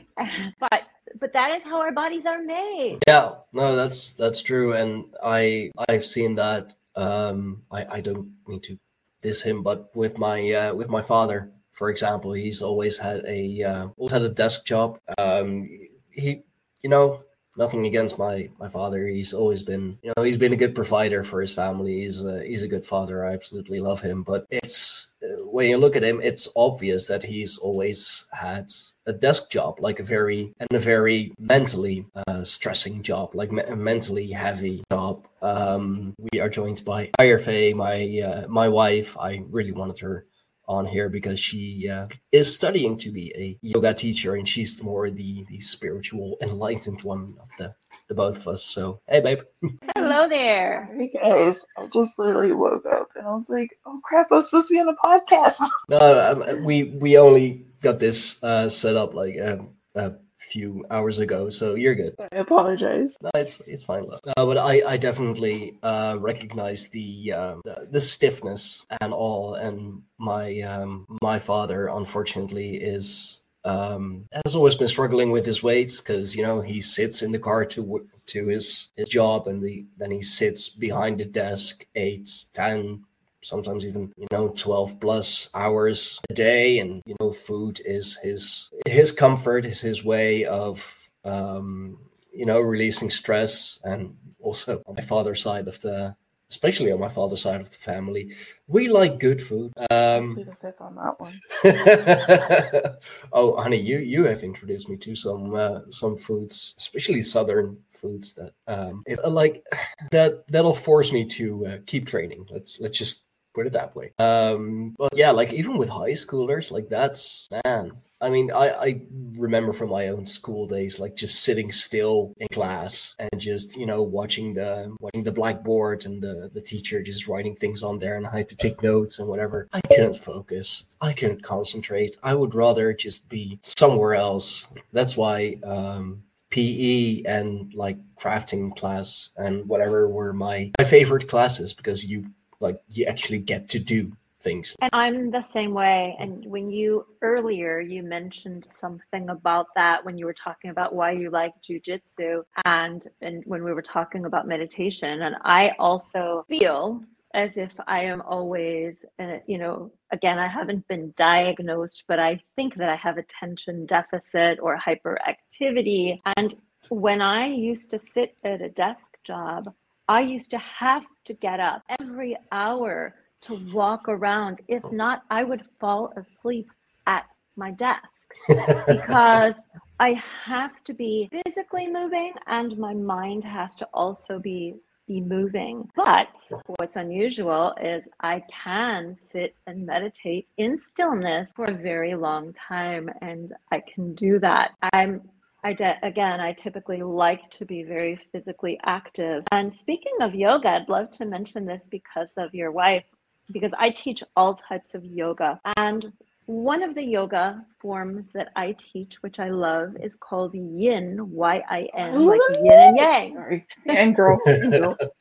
but 0.59 0.83
but 1.19 1.33
that 1.33 1.51
is 1.51 1.63
how 1.63 1.81
our 1.81 1.91
bodies 1.91 2.25
are 2.25 2.41
made 2.41 2.99
yeah 3.07 3.31
no 3.51 3.75
that's 3.75 4.13
that's 4.13 4.41
true 4.41 4.73
and 4.73 5.03
i 5.21 5.69
i've 5.89 6.05
seen 6.05 6.35
that 6.35 6.75
um, 6.95 7.63
I, 7.71 7.85
I 7.97 8.01
don't 8.01 8.33
mean 8.47 8.61
to 8.61 8.77
diss 9.21 9.41
him, 9.41 9.63
but 9.63 9.95
with 9.95 10.17
my 10.17 10.51
uh, 10.51 10.73
with 10.73 10.89
my 10.89 11.01
father, 11.01 11.51
for 11.71 11.89
example, 11.89 12.33
he's 12.33 12.61
always 12.61 12.97
had 12.99 13.23
a 13.25 13.63
uh, 13.63 13.87
always 13.97 14.13
had 14.13 14.21
a 14.21 14.29
desk 14.29 14.65
job. 14.65 14.99
Um, 15.17 15.69
he, 16.11 16.43
you 16.81 16.89
know, 16.89 17.21
nothing 17.57 17.85
against 17.85 18.17
my 18.17 18.49
my 18.59 18.69
father. 18.69 19.07
He's 19.07 19.33
always 19.33 19.61
been, 19.63 19.99
you 20.01 20.11
know, 20.15 20.23
he's 20.23 20.37
been 20.37 20.53
a 20.53 20.57
good 20.57 20.75
provider 20.75 21.23
for 21.23 21.41
his 21.41 21.53
family. 21.53 22.01
He's 22.01 22.23
a, 22.23 22.43
he's 22.43 22.63
a 22.63 22.67
good 22.67 22.85
father. 22.85 23.25
I 23.25 23.33
absolutely 23.33 23.79
love 23.79 24.01
him. 24.01 24.23
But 24.23 24.45
it's 24.49 25.09
uh, 25.23 25.45
when 25.45 25.69
you 25.69 25.77
look 25.77 25.95
at 25.95 26.03
him, 26.03 26.19
it's 26.21 26.47
obvious 26.55 27.05
that 27.05 27.23
he's 27.23 27.57
always 27.57 28.25
had 28.31 28.71
a 29.05 29.13
desk 29.13 29.49
job, 29.49 29.79
like 29.79 29.99
a 29.99 30.03
very 30.03 30.53
and 30.59 30.73
a 30.73 30.79
very 30.79 31.33
mentally 31.37 32.07
uh, 32.27 32.43
stressing 32.43 33.03
job, 33.03 33.35
like 33.35 33.51
me- 33.51 33.63
a 33.63 33.75
mentally 33.75 34.31
heavy 34.31 34.83
job. 34.91 35.27
Um, 35.41 36.13
we 36.31 36.39
are 36.39 36.49
joined 36.49 36.83
by 36.83 37.11
Ayurfe, 37.19 37.75
my 37.75 38.19
uh, 38.19 38.47
my 38.47 38.67
wife. 38.67 39.17
I 39.17 39.41
really 39.49 39.71
wanted 39.71 39.99
her 39.99 40.25
on 40.67 40.85
here 40.85 41.09
because 41.09 41.39
she 41.39 41.89
uh, 41.89 42.07
is 42.31 42.53
studying 42.53 42.95
to 42.95 43.11
be 43.11 43.33
a 43.35 43.57
yoga 43.65 43.93
teacher 43.93 44.35
and 44.35 44.47
she's 44.47 44.81
more 44.83 45.09
the 45.09 45.45
the 45.49 45.59
spiritual 45.59 46.37
enlightened 46.41 47.01
one 47.01 47.35
of 47.41 47.49
the 47.57 47.73
the 48.07 48.15
both 48.15 48.37
of 48.37 48.47
us. 48.49 48.63
So 48.63 49.01
hey 49.07 49.21
babe. 49.21 49.39
Hello 49.95 50.27
there. 50.29 50.87
Hey 50.91 51.11
guys. 51.13 51.65
I 51.77 51.87
just 51.87 52.19
literally 52.19 52.53
woke 52.53 52.85
up 52.85 53.09
and 53.15 53.25
i 53.25 53.31
was 53.31 53.49
like 53.49 53.69
oh 53.85 53.99
crap 54.03 54.31
i 54.31 54.35
was 54.35 54.45
supposed 54.45 54.67
to 54.67 54.73
be 54.73 54.79
on 54.79 54.89
a 54.89 55.07
podcast. 55.07 55.65
No 55.89 55.99
um, 55.99 56.63
we 56.63 56.83
we 56.83 57.17
only 57.17 57.65
got 57.81 57.99
this 57.99 58.41
uh 58.43 58.69
set 58.69 58.95
up 58.95 59.13
like 59.13 59.39
um, 59.41 59.69
uh, 59.95 60.11
few 60.49 60.83
hours 60.89 61.19
ago, 61.19 61.49
so 61.49 61.75
you're 61.75 61.95
good. 61.95 62.15
I 62.31 62.37
apologize. 62.37 63.15
No, 63.21 63.29
it's 63.35 63.59
it's 63.61 63.83
fine. 63.83 64.05
Uh, 64.09 64.45
but 64.45 64.57
I 64.57 64.81
I 64.85 64.97
definitely 64.97 65.77
uh, 65.83 66.17
recognize 66.19 66.89
the, 66.89 67.33
uh, 67.33 67.55
the 67.63 67.87
the 67.91 68.01
stiffness 68.01 68.85
and 69.01 69.13
all, 69.13 69.55
and 69.55 70.01
my 70.17 70.61
um, 70.61 71.05
my 71.21 71.39
father 71.39 71.87
unfortunately 71.87 72.77
is 72.77 73.41
um, 73.63 74.25
has 74.45 74.55
always 74.55 74.75
been 74.75 74.87
struggling 74.87 75.31
with 75.31 75.45
his 75.45 75.61
weights 75.61 75.99
because 75.99 76.35
you 76.35 76.43
know 76.43 76.61
he 76.61 76.81
sits 76.81 77.21
in 77.21 77.31
the 77.31 77.39
car 77.39 77.65
to 77.65 78.07
to 78.27 78.47
his 78.47 78.89
his 78.95 79.09
job 79.09 79.47
and 79.47 79.61
the 79.61 79.85
then 79.97 80.11
he 80.11 80.21
sits 80.21 80.69
behind 80.69 81.19
the 81.19 81.25
desk 81.25 81.85
eight 81.95 82.29
ten 82.53 83.03
sometimes 83.41 83.85
even 83.85 84.11
you 84.17 84.27
know 84.31 84.49
12 84.49 84.99
plus 84.99 85.49
hours 85.53 86.19
a 86.29 86.33
day. 86.33 86.79
And 86.79 87.01
you 87.05 87.15
know 87.19 87.31
food 87.31 87.81
is 87.85 88.17
his 88.17 88.69
his 88.85 89.11
comfort 89.11 89.65
is 89.65 89.81
his 89.81 90.03
way 90.03 90.45
of 90.45 91.09
um 91.25 91.97
you 92.33 92.45
know 92.45 92.59
releasing 92.59 93.09
stress 93.09 93.79
and 93.83 94.15
also 94.39 94.81
on 94.85 94.95
my 94.95 95.01
father's 95.01 95.41
side 95.41 95.67
of 95.67 95.79
the 95.81 96.15
especially 96.51 96.91
on 96.91 96.99
my 96.99 97.09
father's 97.09 97.43
side 97.43 97.61
of 97.61 97.69
the 97.69 97.77
family. 97.77 98.31
We 98.67 98.87
like 98.87 99.19
good 99.19 99.41
food. 99.41 99.71
Um 99.91 100.37
on 100.79 100.95
that 100.95 101.19
one. 101.19 101.39
oh 103.33 103.61
honey 103.61 103.77
you 103.77 103.99
you 103.99 104.25
have 104.25 104.43
introduced 104.43 104.89
me 104.89 104.97
to 104.97 105.15
some 105.15 105.53
uh, 105.53 105.81
some 105.89 106.17
foods 106.17 106.75
especially 106.77 107.21
southern 107.21 107.77
foods 107.89 108.33
that 108.33 108.53
um 108.67 109.03
if, 109.05 109.19
like 109.27 109.63
that 110.11 110.47
that'll 110.47 110.75
force 110.75 111.11
me 111.11 111.25
to 111.25 111.65
uh, 111.65 111.77
keep 111.85 112.07
training. 112.07 112.47
Let's 112.49 112.79
let's 112.79 112.97
just 112.97 113.23
put 113.53 113.67
it 113.67 113.73
that 113.73 113.95
way 113.95 114.11
um 114.19 114.95
but 114.97 115.09
yeah 115.15 115.31
like 115.31 115.51
even 115.53 115.77
with 115.77 115.89
high 115.89 116.11
schoolers 116.11 116.71
like 116.71 116.89
that's 116.89 117.47
man 117.65 117.91
I 118.21 118.29
mean, 118.29 118.51
I, 118.51 118.69
I 118.69 119.01
remember 119.37 119.71
from 119.71 119.89
my 119.89 120.09
own 120.09 120.25
school 120.25 120.67
days, 120.67 120.99
like 120.99 121.15
just 121.15 121.41
sitting 121.41 121.71
still 121.71 122.33
in 122.37 122.47
class 122.49 123.15
and 123.17 123.39
just 123.39 123.77
you 123.77 123.85
know 123.85 124.03
watching 124.03 124.53
the 124.53 124.93
watching 124.99 125.23
the 125.23 125.31
blackboard 125.31 126.05
and 126.05 126.21
the 126.21 126.51
the 126.53 126.61
teacher 126.61 127.01
just 127.01 127.27
writing 127.27 127.55
things 127.55 127.81
on 127.81 127.99
there, 127.99 128.17
and 128.17 128.27
I 128.27 128.37
had 128.37 128.49
to 128.49 128.55
take 128.55 128.83
notes 128.83 129.19
and 129.19 129.27
whatever. 129.27 129.67
I 129.71 129.81
couldn't 129.81 130.17
focus. 130.17 130.85
I 130.99 131.13
couldn't 131.13 131.43
concentrate. 131.43 132.17
I 132.21 132.35
would 132.35 132.53
rather 132.53 132.93
just 132.93 133.29
be 133.29 133.59
somewhere 133.61 134.15
else. 134.15 134.67
That's 134.91 135.15
why 135.15 135.57
um, 135.63 136.23
PE 136.49 137.23
and 137.23 137.73
like 137.73 137.97
crafting 138.17 138.75
class 138.75 139.29
and 139.37 139.65
whatever 139.67 140.09
were 140.09 140.33
my 140.33 140.71
my 140.77 140.83
favorite 140.83 141.29
classes 141.29 141.73
because 141.73 142.03
you 142.03 142.25
like 142.59 142.77
you 142.89 143.05
actually 143.05 143.39
get 143.39 143.69
to 143.69 143.79
do 143.79 144.11
things. 144.39 144.75
And 144.81 144.89
I'm 144.93 145.31
the 145.31 145.43
same 145.43 145.73
way. 145.73 146.15
And 146.19 146.45
when 146.45 146.69
you 146.69 147.05
earlier 147.21 147.79
you 147.79 148.03
mentioned 148.03 148.67
something 148.71 149.29
about 149.29 149.67
that 149.75 150.03
when 150.05 150.17
you 150.17 150.25
were 150.25 150.33
talking 150.33 150.71
about 150.71 150.95
why 150.95 151.11
you 151.11 151.29
like 151.29 151.53
jujitsu 151.67 152.43
and 152.65 153.05
and 153.21 153.43
when 153.45 153.63
we 153.63 153.73
were 153.73 153.81
talking 153.81 154.25
about 154.25 154.47
meditation, 154.47 155.21
and 155.23 155.35
I 155.43 155.71
also 155.79 156.45
feel 156.47 157.03
as 157.33 157.57
if 157.57 157.71
I 157.87 158.05
am 158.05 158.21
always, 158.21 159.05
uh, 159.19 159.37
you 159.45 159.59
know, 159.59 159.91
again, 160.11 160.39
I 160.39 160.47
haven't 160.47 160.87
been 160.87 161.13
diagnosed, 161.15 162.05
but 162.07 162.19
I 162.19 162.41
think 162.55 162.75
that 162.75 162.89
I 162.89 162.95
have 162.95 163.17
attention 163.17 163.85
deficit 163.85 164.59
or 164.59 164.77
hyperactivity. 164.77 166.19
And 166.37 166.55
when 166.89 167.21
I 167.21 167.45
used 167.45 167.91
to 167.91 167.99
sit 167.99 168.35
at 168.43 168.61
a 168.61 168.69
desk 168.69 169.17
job, 169.23 169.71
I 170.09 170.21
used 170.21 170.49
to 170.49 170.57
have 170.57 171.03
to 171.25 171.33
get 171.35 171.59
up 171.59 171.83
every 171.99 172.35
hour 172.51 173.13
to 173.41 173.53
walk 173.71 174.09
around. 174.09 174.59
If 174.67 174.83
oh. 174.83 174.89
not, 174.89 175.21
I 175.29 175.43
would 175.43 175.63
fall 175.79 176.11
asleep 176.17 176.71
at 177.05 177.27
my 177.55 177.69
desk 177.69 178.31
because 178.87 179.69
I 179.99 180.13
have 180.45 180.83
to 180.85 180.93
be 180.95 181.29
physically 181.31 181.87
moving 181.87 182.33
and 182.47 182.75
my 182.79 182.95
mind 182.95 183.43
has 183.43 183.75
to 183.75 183.85
also 183.93 184.39
be 184.39 184.75
be 185.07 185.21
moving. 185.21 185.89
But 185.95 186.37
what's 186.77 186.95
unusual 186.95 187.73
is 187.81 188.07
I 188.21 188.43
can 188.51 189.15
sit 189.15 189.55
and 189.65 189.85
meditate 189.85 190.47
in 190.57 190.77
stillness 190.77 191.51
for 191.55 191.65
a 191.65 191.73
very 191.73 192.13
long 192.13 192.53
time 192.53 193.09
and 193.21 193.53
I 193.71 193.81
can 193.93 194.13
do 194.13 194.37
that. 194.39 194.73
I'm 194.93 195.21
I 195.63 195.73
de- 195.73 195.99
again, 196.03 196.39
I 196.39 196.53
typically 196.53 197.01
like 197.01 197.49
to 197.51 197.65
be 197.65 197.83
very 197.83 198.19
physically 198.31 198.79
active. 198.83 199.43
And 199.51 199.75
speaking 199.75 200.13
of 200.21 200.33
yoga, 200.33 200.69
I'd 200.69 200.89
love 200.89 201.11
to 201.11 201.25
mention 201.25 201.65
this 201.65 201.85
because 201.89 202.29
of 202.37 202.53
your 202.53 202.71
wife 202.71 203.03
because 203.51 203.73
I 203.77 203.89
teach 203.89 204.23
all 204.35 204.55
types 204.55 204.95
of 204.95 205.03
yoga. 205.03 205.59
And 205.77 206.13
one 206.49 206.81
of 206.81 206.95
the 206.95 207.03
yoga 207.03 207.63
forms 207.79 208.25
that 208.33 208.51
I 208.55 208.75
teach, 208.79 209.21
which 209.21 209.39
I 209.39 209.49
love, 209.51 209.95
is 210.01 210.15
called 210.15 210.55
yin, 210.55 211.29
Y 211.29 211.63
I 211.69 211.87
N, 211.93 212.25
like 212.25 212.39
yin 212.53 212.73
and 212.73 212.97
yang. 212.97 213.33
Sorry. 213.35 213.67
And 213.85 214.15
girl. 214.15 214.41
And 214.47 214.71
girl. 214.71 214.97
Oh. 214.99 215.11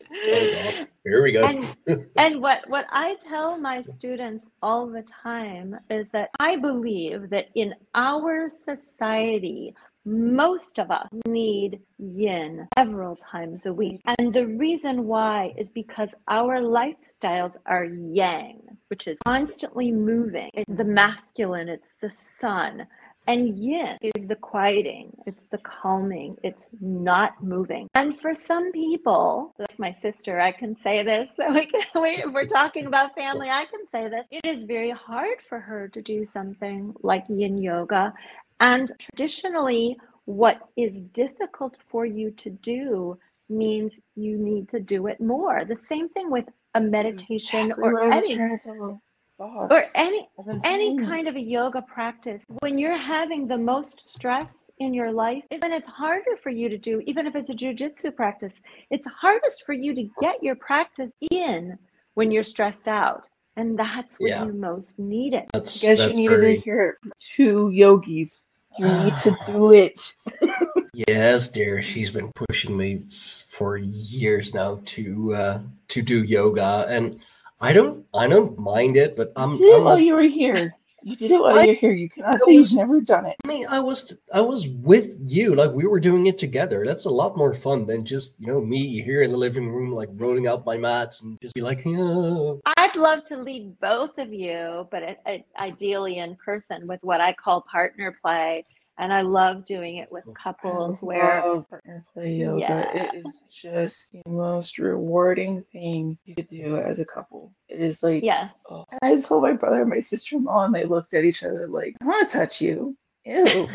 Here 1.04 1.22
we 1.22 1.32
go. 1.32 1.44
And, 1.44 2.06
and 2.16 2.40
what, 2.40 2.66
what 2.68 2.86
I 2.90 3.16
tell 3.16 3.58
my 3.58 3.82
students 3.82 4.50
all 4.62 4.86
the 4.86 5.02
time 5.02 5.78
is 5.90 6.10
that 6.12 6.30
I 6.40 6.56
believe 6.56 7.28
that 7.28 7.48
in 7.54 7.74
our 7.94 8.48
society, 8.48 9.74
most 10.06 10.78
of 10.78 10.90
us 10.90 11.08
need 11.26 11.80
yin 11.98 12.66
several 12.78 13.16
times 13.16 13.66
a 13.66 13.72
week. 13.72 14.00
And 14.06 14.32
the 14.32 14.46
reason 14.46 15.04
why 15.04 15.52
is 15.58 15.68
because 15.68 16.14
our 16.28 16.62
lifestyles 16.62 17.56
are 17.66 17.84
yang, 17.84 18.62
which 18.88 19.06
is 19.06 19.18
constantly 19.24 19.92
moving. 19.92 20.50
It's 20.54 20.76
the 20.76 20.84
masculine, 20.84 21.68
it's 21.68 21.94
the 22.00 22.10
sun. 22.10 22.86
And 23.26 23.58
yin 23.58 23.98
is 24.00 24.26
the 24.26 24.36
quieting, 24.36 25.14
it's 25.26 25.44
the 25.50 25.58
calming, 25.58 26.38
it's 26.42 26.64
not 26.80 27.42
moving. 27.42 27.86
And 27.94 28.18
for 28.18 28.34
some 28.34 28.72
people, 28.72 29.54
like 29.58 29.78
my 29.78 29.92
sister, 29.92 30.40
I 30.40 30.50
can 30.50 30.74
say 30.74 31.02
this. 31.02 31.32
So 31.36 31.52
we 31.52 31.66
can, 31.66 32.02
we, 32.02 32.22
if 32.24 32.32
we're 32.32 32.46
talking 32.46 32.86
about 32.86 33.14
family, 33.14 33.50
I 33.50 33.66
can 33.66 33.86
say 33.86 34.08
this. 34.08 34.26
It 34.30 34.46
is 34.46 34.64
very 34.64 34.90
hard 34.90 35.38
for 35.46 35.60
her 35.60 35.88
to 35.88 36.00
do 36.00 36.24
something 36.24 36.94
like 37.02 37.24
yin 37.28 37.58
yoga. 37.58 38.14
And 38.60 38.90
traditionally, 38.98 39.98
what 40.24 40.60
is 40.76 41.02
difficult 41.12 41.76
for 41.80 42.06
you 42.06 42.30
to 42.30 42.50
do 42.50 43.18
means 43.50 43.92
you 44.16 44.38
need 44.38 44.68
to 44.70 44.80
do 44.80 45.06
it 45.06 45.20
more. 45.20 45.64
The 45.64 45.76
same 45.76 46.08
thing 46.08 46.30
with 46.30 46.46
a 46.78 46.80
meditation 46.80 47.66
Exactly 47.66 47.82
or 47.84 47.92
what 47.94 48.02
I 48.12 48.14
was 48.16 48.24
any 48.24 48.36
trying 48.36 48.58
to 48.58 48.64
tell 48.64 49.02
Fawkes. 49.38 49.72
or 49.74 49.80
any 49.94 50.20
any 50.64 50.88
kind 50.98 51.26
of 51.28 51.34
a 51.36 51.40
yoga 51.56 51.80
practice 51.82 52.44
when 52.64 52.74
you're 52.78 52.96
having 53.16 53.46
the 53.46 53.58
most 53.74 53.96
stress 54.14 54.52
in 54.78 54.90
your 54.94 55.10
life 55.12 55.44
is 55.50 55.60
when 55.62 55.72
it's 55.72 55.88
harder 55.88 56.34
for 56.42 56.50
you 56.50 56.68
to 56.68 56.78
do 56.90 56.94
even 57.10 57.26
if 57.28 57.34
it's 57.38 57.50
a 57.50 57.54
jujitsu 57.62 58.14
practice 58.14 58.60
it's 58.90 59.06
hardest 59.24 59.58
for 59.66 59.74
you 59.84 59.94
to 59.94 60.04
get 60.20 60.36
your 60.42 60.56
practice 60.56 61.12
in 61.30 61.76
when 62.14 62.30
you're 62.32 62.42
stressed 62.54 62.88
out 62.88 63.28
and 63.56 63.78
that's 63.78 64.18
when 64.20 64.30
Yeah. 64.30 64.44
you 64.46 64.52
most 64.52 64.98
need 64.98 65.32
it 65.34 65.46
That's, 65.52 65.82
You 65.82 65.88
guys 65.88 65.98
that's 65.98 66.18
needed 66.18 66.38
very... 66.40 66.56
to 66.56 66.60
hear 66.62 66.96
two 67.34 67.70
yogis. 67.70 68.40
You 68.78 68.86
need 69.02 69.16
to 69.24 69.30
do 69.46 69.72
it. 69.72 69.98
Yes, 70.94 71.48
dear. 71.48 71.82
She's 71.82 72.10
been 72.10 72.30
pushing 72.34 72.76
me 72.76 73.02
for 73.48 73.76
years 73.76 74.54
now 74.54 74.80
to 74.86 75.34
uh, 75.34 75.60
to 75.88 76.02
do 76.02 76.22
yoga, 76.22 76.86
and 76.88 77.20
I 77.60 77.72
don't 77.72 78.04
I 78.14 78.26
don't 78.26 78.58
mind 78.58 78.96
it, 78.96 79.16
but 79.16 79.32
I'm, 79.36 79.52
you 79.52 79.58
did 79.58 79.74
I'm 79.76 79.84
while 79.84 79.96
not. 79.96 80.04
you 80.04 80.14
were 80.14 80.22
here. 80.22 80.74
You 81.02 81.14
did 81.14 81.30
it 81.30 81.40
while 81.40 81.56
I- 81.56 81.64
you're 81.64 81.74
here. 81.76 81.92
You 81.92 82.10
cannot 82.10 82.34
I 82.34 82.38
say 82.38 82.56
was- 82.56 82.72
you've 82.72 82.80
never 82.80 83.00
done 83.00 83.26
it. 83.26 83.36
I 83.44 83.48
mean, 83.48 83.66
I 83.68 83.80
was 83.80 84.16
I 84.34 84.40
was 84.40 84.66
with 84.68 85.16
you, 85.24 85.54
like 85.54 85.70
we 85.72 85.86
were 85.86 86.00
doing 86.00 86.26
it 86.26 86.38
together. 86.38 86.84
That's 86.84 87.04
a 87.04 87.10
lot 87.10 87.36
more 87.36 87.54
fun 87.54 87.86
than 87.86 88.04
just 88.04 88.34
you 88.40 88.48
know 88.48 88.60
me 88.60 89.00
here 89.02 89.22
in 89.22 89.30
the 89.30 89.36
living 89.38 89.68
room, 89.70 89.92
like 89.92 90.08
rolling 90.14 90.48
out 90.48 90.66
my 90.66 90.76
mats 90.76 91.22
and 91.22 91.38
just 91.40 91.54
be 91.54 91.60
like, 91.62 91.82
oh. 91.86 92.60
i'd 92.78 92.96
love 92.96 93.24
to 93.26 93.36
lead 93.36 93.78
both 93.80 94.16
of 94.18 94.32
you 94.32 94.86
but 94.90 95.02
it, 95.02 95.18
it, 95.26 95.44
ideally 95.58 96.18
in 96.18 96.36
person 96.36 96.86
with 96.86 97.00
what 97.02 97.20
i 97.20 97.32
call 97.32 97.60
partner 97.60 98.16
play 98.22 98.64
and 98.98 99.12
i 99.12 99.20
love 99.20 99.64
doing 99.64 99.96
it 99.96 100.10
with 100.10 100.24
couples 100.34 101.02
I 101.02 101.06
where 101.06 101.42
love 101.44 101.68
partner 101.68 102.04
play 102.12 102.34
yoga. 102.34 102.60
Yeah. 102.60 103.02
It 103.02 103.24
is 103.24 103.40
just 103.50 104.12
the 104.12 104.30
most 104.30 104.78
rewarding 104.78 105.64
thing 105.72 106.18
you 106.24 106.34
could 106.34 106.48
do 106.48 106.76
as 106.76 106.98
a 106.98 107.04
couple. 107.04 107.52
It 107.68 107.80
is 107.80 108.02
like, 108.02 108.22
yes 108.22 108.52
oh. 108.70 108.84
And 108.90 108.98
I 109.02 109.20
told 109.20 109.42
my 109.42 109.52
brother 109.52 109.80
and 109.80 109.90
my 109.90 109.98
sister-in-law, 109.98 110.66
and 110.66 110.74
they 110.74 110.84
looked 110.84 111.14
at 111.14 111.24
each 111.24 111.42
other 111.42 111.68
like, 111.68 111.96
"I 112.00 112.04
want 112.04 112.28
to 112.28 112.32
touch 112.32 112.60
you." 112.60 112.96
Ew. 113.24 113.68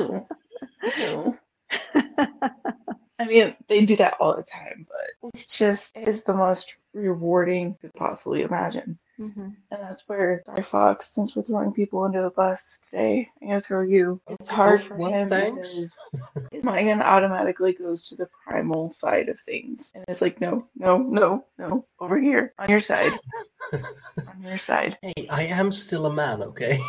ew. 0.00 0.26
Ew. 0.98 1.38
I 3.18 3.24
mean, 3.26 3.54
they 3.68 3.84
do 3.84 3.96
that 3.96 4.14
all 4.18 4.36
the 4.36 4.42
time, 4.42 4.86
but 4.88 5.30
it's 5.34 5.56
just 5.56 5.96
it's 5.96 6.22
the 6.22 6.34
most 6.34 6.74
rewarding 6.92 7.68
you 7.68 7.76
could 7.80 7.94
possibly 7.94 8.42
imagine. 8.42 8.98
Mhm. 9.18 9.54
And 9.70 9.82
that's 9.82 10.08
where 10.08 10.42
Guy 10.46 10.62
Fawkes, 10.62 11.08
since 11.08 11.36
we're 11.36 11.42
throwing 11.42 11.72
people 11.72 12.02
under 12.02 12.22
the 12.22 12.30
bus 12.30 12.78
today, 12.84 13.28
I'm 13.40 13.48
gonna 13.48 13.60
throw 13.60 13.82
you. 13.82 14.20
It's 14.28 14.46
hard 14.46 14.80
Oh, 14.80 14.84
for 14.84 14.96
well, 14.96 15.10
him 15.10 15.28
thanks. 15.28 15.56
because 15.56 15.98
his 16.50 16.64
mind 16.64 17.02
automatically 17.02 17.72
goes 17.74 18.08
to 18.08 18.16
the 18.16 18.28
primal 18.44 18.88
side 18.88 19.28
of 19.28 19.38
things. 19.40 19.92
And 19.94 20.04
it's 20.08 20.22
like, 20.22 20.40
no, 20.40 20.66
no, 20.76 20.98
no, 20.98 21.44
no, 21.58 21.86
over 22.00 22.18
here, 22.18 22.54
on 22.58 22.68
your 22.68 22.80
side. 22.80 23.12
on 23.72 24.42
your 24.42 24.56
side. 24.56 24.96
Hey, 25.02 25.28
I 25.28 25.44
am 25.44 25.72
still 25.72 26.06
a 26.06 26.12
man, 26.12 26.42
okay? 26.42 26.80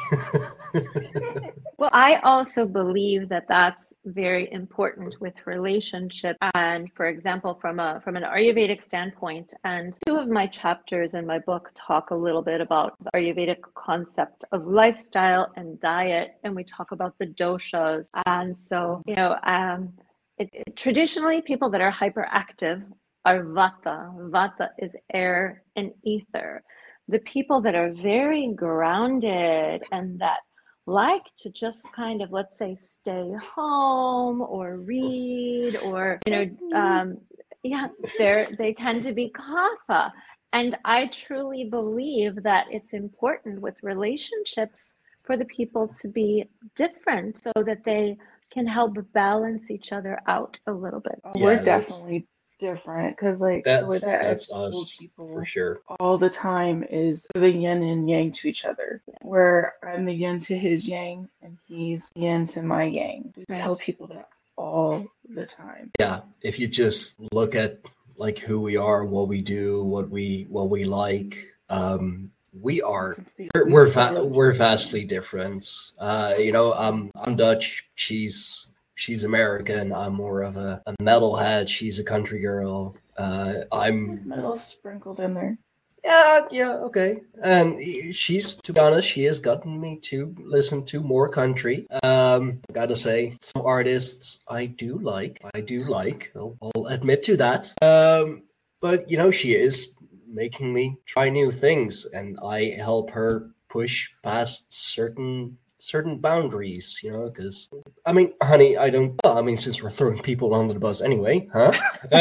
Well, 1.83 1.89
I 1.91 2.15
also 2.23 2.65
believe 2.65 3.27
that 3.27 3.45
that's 3.49 3.93
very 4.05 4.49
important 4.53 5.19
with 5.19 5.33
relationship. 5.45 6.37
And 6.55 6.89
for 6.93 7.07
example, 7.07 7.57
from 7.59 7.77
a 7.77 7.99
from 8.05 8.15
an 8.15 8.23
Ayurvedic 8.23 8.81
standpoint, 8.81 9.53
and 9.65 9.97
two 10.07 10.15
of 10.15 10.29
my 10.29 10.47
chapters 10.47 11.13
in 11.13 11.27
my 11.27 11.39
book 11.39 11.71
talk 11.75 12.11
a 12.11 12.15
little 12.15 12.41
bit 12.41 12.61
about 12.61 12.95
the 13.01 13.09
Ayurvedic 13.13 13.57
concept 13.75 14.45
of 14.53 14.65
lifestyle 14.65 15.51
and 15.57 15.77
diet, 15.81 16.37
and 16.45 16.55
we 16.55 16.63
talk 16.63 16.93
about 16.93 17.17
the 17.19 17.25
doshas. 17.25 18.07
And 18.27 18.55
so, 18.55 19.01
you 19.05 19.15
know, 19.15 19.35
um, 19.43 19.91
it, 20.37 20.49
it, 20.53 20.77
traditionally, 20.77 21.41
people 21.41 21.69
that 21.71 21.81
are 21.81 21.91
hyperactive 21.91 22.81
are 23.25 23.43
vata. 23.43 24.13
Vata 24.29 24.69
is 24.79 24.95
air 25.13 25.63
and 25.75 25.91
ether. 26.03 26.63
The 27.07 27.19
people 27.19 27.61
that 27.61 27.75
are 27.75 27.93
very 27.93 28.53
grounded 28.53 29.83
and 29.91 30.19
that 30.19 30.39
like 30.85 31.23
to 31.39 31.49
just 31.49 31.91
kind 31.93 32.21
of 32.21 32.31
let's 32.31 32.57
say 32.57 32.75
stay 32.75 33.31
home 33.55 34.41
or 34.41 34.77
read 34.77 35.77
or 35.77 36.19
you 36.27 36.33
know 36.33 36.77
um, 36.77 37.17
yeah 37.63 37.87
they're 38.17 38.45
they 38.57 38.73
tend 38.73 39.01
to 39.01 39.13
be 39.13 39.31
kapha 39.31 40.11
and 40.51 40.77
i 40.83 41.07
truly 41.07 41.63
believe 41.63 42.41
that 42.43 42.65
it's 42.69 42.91
important 42.91 43.61
with 43.61 43.75
relationships 43.81 44.95
for 45.23 45.37
the 45.37 45.45
people 45.45 45.87
to 45.87 46.09
be 46.09 46.43
different 46.75 47.41
so 47.41 47.51
that 47.63 47.83
they 47.85 48.17
can 48.51 48.67
help 48.67 48.93
balance 49.13 49.71
each 49.71 49.93
other 49.93 50.19
out 50.27 50.59
a 50.67 50.71
little 50.71 50.99
bit 50.99 51.19
yeah, 51.35 51.43
we're 51.45 51.63
definitely 51.63 52.27
different 52.63 53.15
because 53.17 53.41
like 53.41 53.65
that's, 53.65 53.83
the 53.83 53.89
way 53.89 53.97
that 53.99 54.21
that's 54.21 54.51
us 54.51 54.95
people 54.97 55.27
for 55.27 55.43
sure. 55.43 55.81
all 55.99 56.17
the 56.17 56.29
time 56.29 56.83
is 56.89 57.27
the 57.35 57.51
yin 57.51 57.83
and 57.83 58.09
yang 58.09 58.31
to 58.31 58.47
each 58.47 58.63
other 58.63 59.01
where 59.21 59.73
i'm 59.83 60.05
the 60.05 60.13
yin 60.13 60.39
to 60.39 60.57
his 60.57 60.87
yang 60.87 61.27
and 61.41 61.57
he's 61.67 62.09
yin 62.15 62.45
to 62.45 62.61
my 62.61 62.85
yang. 62.85 63.33
We 63.35 63.43
right. 63.49 63.61
tell 63.61 63.75
people 63.75 64.07
that 64.07 64.29
all 64.55 65.05
the 65.27 65.45
time. 65.45 65.91
Yeah 65.99 66.21
if 66.41 66.57
you 66.57 66.67
just 66.67 67.19
look 67.33 67.53
at 67.53 67.79
like 68.15 68.39
who 68.39 68.61
we 68.61 68.77
are 68.77 69.03
what 69.03 69.27
we 69.27 69.41
do 69.41 69.83
what 69.83 70.09
we 70.09 70.45
what 70.49 70.69
we 70.69 70.85
like 70.85 71.47
um 71.69 72.31
we 72.61 72.81
are 72.81 73.17
we're 73.55 73.67
we're, 73.67 73.89
va- 73.89 74.23
we're 74.23 74.53
vastly 74.53 75.03
different. 75.03 75.67
Uh 75.99 76.35
you 76.37 76.51
know 76.51 76.73
um 76.73 77.11
i'm 77.15 77.35
dutch 77.35 77.85
she's 77.95 78.67
she's 78.95 79.23
American. 79.23 79.93
I'm 79.93 80.13
more 80.13 80.41
of 80.41 80.57
a, 80.57 80.81
a 80.85 80.93
metalhead. 81.01 81.67
She's 81.67 81.99
a 81.99 82.03
country 82.03 82.39
girl. 82.39 82.95
Uh, 83.17 83.61
I'm 83.71 84.27
metal 84.27 84.55
sprinkled 84.55 85.19
in 85.19 85.33
there. 85.33 85.57
Yeah, 86.03 86.41
yeah, 86.51 86.73
okay. 86.73 87.21
And 87.41 88.13
she's, 88.13 88.55
to 88.55 88.73
be 88.73 88.79
honest, 88.79 89.07
she 89.07 89.23
has 89.23 89.39
gotten 89.39 89.79
me 89.79 89.99
to 90.03 90.35
listen 90.37 90.83
to 90.85 90.99
more 90.99 91.29
country. 91.29 91.87
Um, 92.03 92.59
I 92.69 92.73
gotta 92.73 92.95
say, 92.95 93.37
some 93.39 93.65
artists 93.65 94.43
I 94.49 94.65
do 94.65 94.99
like. 94.99 95.41
I 95.53 95.61
do 95.61 95.85
like. 95.85 96.31
I'll, 96.35 96.57
I'll 96.61 96.87
admit 96.87 97.23
to 97.23 97.37
that. 97.37 97.73
Um, 97.81 98.43
but 98.81 99.09
you 99.09 99.15
know, 99.15 99.31
she 99.31 99.53
is 99.53 99.93
making 100.27 100.73
me 100.73 100.97
try 101.05 101.29
new 101.29 101.51
things, 101.51 102.05
and 102.05 102.37
I 102.43 102.71
help 102.71 103.11
her 103.11 103.51
push 103.69 104.09
past 104.23 104.73
certain 104.73 105.57
certain 105.83 106.17
boundaries, 106.17 106.99
you 107.03 107.11
know, 107.11 107.29
because 107.29 107.69
I 108.05 108.13
mean, 108.13 108.33
honey, 108.41 108.77
I 108.77 108.89
don't. 108.89 109.19
Well, 109.23 109.37
I 109.37 109.41
mean, 109.41 109.57
since 109.57 109.83
we're 109.83 109.91
throwing 109.91 110.21
people 110.21 110.53
under 110.53 110.73
the 110.73 110.79
bus 110.79 111.01
anyway, 111.01 111.47
huh? 111.53 111.73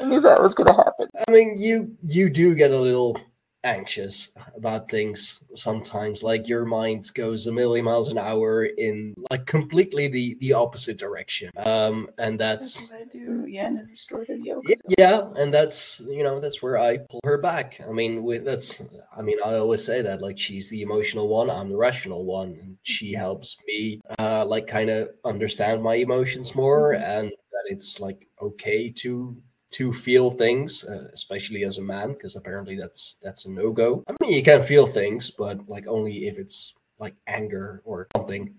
I 0.00 0.04
knew 0.04 0.20
that 0.20 0.42
was 0.42 0.54
going 0.54 0.68
to 0.68 0.72
happen. 0.72 1.08
I 1.28 1.30
mean, 1.30 1.58
you 1.58 1.94
you 2.02 2.30
do 2.30 2.54
get 2.54 2.70
a 2.70 2.80
little 2.80 3.20
anxious 3.66 4.30
about 4.54 4.88
things 4.88 5.40
sometimes 5.54 6.22
like 6.22 6.46
your 6.46 6.64
mind 6.64 7.10
goes 7.14 7.48
a 7.48 7.52
million 7.52 7.84
miles 7.84 8.08
an 8.08 8.16
hour 8.16 8.64
in 8.64 9.12
like 9.28 9.44
completely 9.44 10.06
the 10.06 10.36
the 10.40 10.52
opposite 10.52 10.96
direction 10.96 11.50
um 11.56 12.08
and 12.16 12.38
that's, 12.38 12.88
that's 12.88 12.92
I 12.92 13.04
do 13.12 13.44
yeah 13.48 13.66
and 13.66 13.88
distorted 13.88 14.44
yoga 14.44 14.76
yeah 14.96 15.26
and 15.36 15.52
that's 15.52 16.00
you 16.08 16.22
know 16.22 16.38
that's 16.38 16.62
where 16.62 16.78
i 16.78 16.98
pull 16.98 17.20
her 17.24 17.38
back 17.38 17.80
i 17.86 17.90
mean 17.90 18.22
with 18.22 18.44
that's 18.44 18.80
i 19.16 19.20
mean 19.20 19.38
i 19.44 19.54
always 19.56 19.84
say 19.84 20.00
that 20.00 20.22
like 20.22 20.38
she's 20.38 20.70
the 20.70 20.82
emotional 20.82 21.26
one 21.26 21.50
i'm 21.50 21.68
the 21.68 21.76
rational 21.76 22.24
one 22.24 22.56
and 22.62 22.76
she 22.84 23.12
mm-hmm. 23.12 23.20
helps 23.20 23.58
me 23.66 24.00
uh 24.20 24.44
like 24.46 24.68
kind 24.68 24.90
of 24.90 25.08
understand 25.24 25.82
my 25.82 25.96
emotions 25.96 26.54
more 26.54 26.94
mm-hmm. 26.94 27.02
and 27.02 27.32
that 27.50 27.64
it's 27.66 27.98
like 27.98 28.28
okay 28.40 28.90
to 28.90 29.36
to 29.72 29.92
feel 29.92 30.30
things, 30.30 30.84
uh, 30.84 31.08
especially 31.12 31.64
as 31.64 31.78
a 31.78 31.82
man, 31.82 32.12
because 32.12 32.36
apparently 32.36 32.76
that's 32.76 33.16
that's 33.22 33.46
a 33.46 33.50
no 33.50 33.72
go. 33.72 34.04
I 34.08 34.14
mean, 34.20 34.32
you 34.32 34.42
can 34.42 34.62
feel 34.62 34.86
things, 34.86 35.30
but 35.30 35.68
like 35.68 35.86
only 35.86 36.26
if 36.26 36.38
it's 36.38 36.74
like 36.98 37.14
anger 37.26 37.82
or 37.84 38.06
something. 38.16 38.54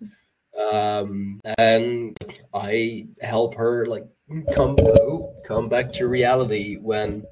Um, 0.71 1.39
and 1.57 2.17
I 2.53 3.07
help 3.21 3.55
her 3.55 3.85
like 3.85 4.05
come 4.53 4.75
oh, 4.79 5.33
come 5.45 5.69
back 5.69 5.93
to 5.93 6.07
reality 6.07 6.77
when 6.77 7.25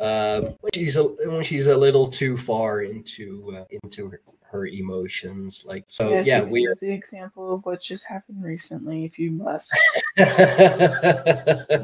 um, 0.00 0.56
when 0.60 0.70
she's 0.74 0.96
a, 0.96 1.04
when 1.04 1.42
she's 1.42 1.66
a 1.66 1.76
little 1.76 2.08
too 2.08 2.36
far 2.36 2.80
into 2.80 3.54
uh, 3.56 3.64
into 3.82 4.08
her, 4.08 4.22
her 4.50 4.66
emotions. 4.66 5.64
Like 5.66 5.84
so, 5.86 6.10
yeah. 6.10 6.22
yeah 6.24 6.42
we 6.42 6.66
are 6.66 6.74
the 6.74 6.90
example 6.90 7.54
of 7.54 7.64
what 7.64 7.80
just 7.80 8.04
happened 8.04 8.42
recently. 8.42 9.04
If 9.04 9.18
you 9.18 9.30
must, 9.30 9.76
you 10.16 10.24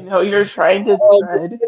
know, 0.03 0.21
you're 0.21 0.45
trying 0.45 0.83
to 0.85 0.97
tread. 1.23 1.59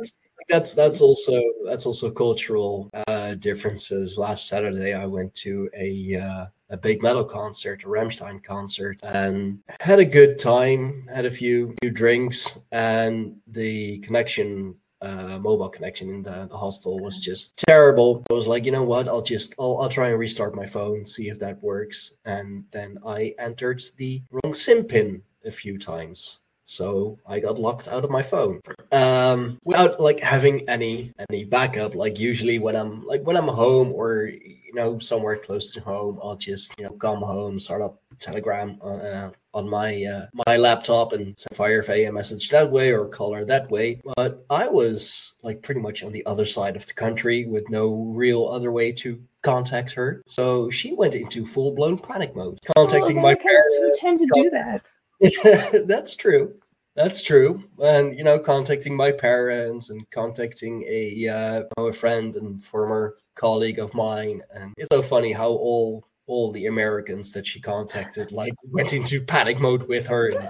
That's 0.47 0.73
that's 0.73 1.01
also 1.01 1.41
that's 1.65 1.85
also 1.85 2.09
cultural 2.09 2.89
uh, 3.07 3.35
differences. 3.35 4.17
Last 4.17 4.47
Saturday, 4.47 4.93
I 4.93 5.05
went 5.05 5.33
to 5.35 5.69
a 5.75 6.15
uh, 6.15 6.45
a 6.71 6.77
big 6.77 7.03
metal 7.03 7.23
concert, 7.23 7.83
a 7.83 7.88
Rammstein 7.88 8.43
concert, 8.43 8.99
and 9.03 9.59
had 9.79 9.99
a 9.99 10.05
good 10.05 10.39
time. 10.39 11.07
Had 11.13 11.25
a 11.25 11.31
few 11.31 11.75
few 11.81 11.91
drinks, 11.91 12.57
and 12.71 13.38
the 13.47 13.99
connection 13.99 14.75
uh, 15.01 15.39
mobile 15.39 15.69
connection 15.69 16.09
in 16.09 16.23
the, 16.23 16.47
the, 16.49 16.57
hostel 16.57 16.99
was 16.99 17.19
just 17.19 17.57
terrible. 17.67 18.23
I 18.29 18.33
was 18.33 18.47
like, 18.47 18.65
you 18.65 18.71
know 18.71 18.83
what? 18.83 19.07
I'll 19.07 19.21
just 19.21 19.55
I'll, 19.57 19.77
I'll 19.81 19.89
try 19.89 20.09
and 20.09 20.19
restart 20.19 20.55
my 20.55 20.65
phone, 20.65 21.05
see 21.05 21.29
if 21.29 21.39
that 21.39 21.62
works. 21.63 22.13
And 22.25 22.65
then 22.71 22.97
I 23.05 23.33
entered 23.39 23.81
the 23.97 24.21
wrong 24.31 24.53
SIM 24.53 24.83
pin 24.83 25.21
a 25.45 25.51
few 25.51 25.77
times. 25.77 26.39
So 26.65 27.17
I 27.25 27.39
got 27.39 27.59
locked 27.59 27.88
out 27.88 28.03
of 28.03 28.12
my 28.12 28.21
phone 28.21 28.62
um, 28.91 29.57
without 29.63 29.99
like 29.99 30.19
having 30.19 30.69
any 30.69 31.12
any 31.27 31.43
backup. 31.43 31.95
Like 31.95 32.19
usually 32.19 32.59
when 32.59 32.75
I'm 32.75 33.03
like 33.07 33.23
when 33.23 33.38
I'm 33.38 33.47
home 33.47 33.91
or 33.91 34.25
you 34.27 34.73
know 34.75 34.99
somewhere 34.99 35.38
close 35.38 35.71
to 35.73 35.81
home, 35.81 36.19
I'll 36.21 36.35
just 36.35 36.77
you 36.77 36.85
know 36.85 36.91
come 36.91 37.21
home, 37.21 37.59
start 37.59 37.81
up 37.81 37.99
Telegram 38.19 38.77
uh, 38.83 39.31
on 39.53 39.69
my 39.69 40.03
uh, 40.03 40.25
my 40.47 40.57
laptop 40.57 41.13
and 41.13 41.38
fire 41.53 41.83
a 41.89 42.12
message 42.12 42.49
that 42.49 42.69
way 42.69 42.91
or 42.91 43.07
call 43.07 43.33
her 43.33 43.45
that 43.45 43.69
way. 43.71 44.01
But 44.15 44.45
I 44.49 44.67
was 44.67 45.33
like 45.43 45.62
pretty 45.62 45.81
much 45.81 46.03
on 46.03 46.12
the 46.12 46.25
other 46.25 46.45
side 46.45 46.75
of 46.75 46.85
the 46.85 46.93
country 46.93 47.45
with 47.45 47.69
no 47.69 47.93
real 47.93 48.47
other 48.47 48.71
way 48.71 48.91
to 48.93 49.21
contact 49.41 49.91
her. 49.93 50.21
So 50.27 50.69
she 50.69 50.93
went 50.93 51.15
into 51.15 51.45
full 51.45 51.71
blown 51.71 51.97
panic 51.97 52.35
mode, 52.35 52.59
contacting 52.75 53.19
oh, 53.19 53.21
my 53.21 53.35
parents. 53.35 53.75
You 53.77 53.97
tend 53.99 54.19
to 54.19 54.27
do 54.33 54.49
that. 54.51 55.85
That's 55.88 56.15
true. 56.15 56.55
That's 56.95 57.21
true. 57.21 57.63
And 57.81 58.17
you 58.17 58.23
know, 58.23 58.39
contacting 58.39 58.95
my 58.95 59.12
parents 59.12 59.89
and 59.89 60.09
contacting 60.12 60.83
a 60.83 61.27
uh, 61.27 61.63
a 61.77 61.93
friend 61.93 62.35
and 62.35 62.63
former 62.63 63.15
colleague 63.35 63.79
of 63.79 63.93
mine, 63.93 64.41
and 64.53 64.73
it's 64.75 64.89
so 64.91 65.01
funny 65.01 65.31
how 65.31 65.49
all 65.49 66.03
all 66.29 66.51
the 66.51 66.67
Americans 66.67 67.31
that 67.31 67.45
she 67.45 67.59
contacted 67.59 68.31
like 68.31 68.53
went 68.63 68.93
into 68.93 69.19
panic 69.19 69.59
mode 69.59 69.87
with 69.87 70.05
her. 70.07 70.27
And 70.27 70.49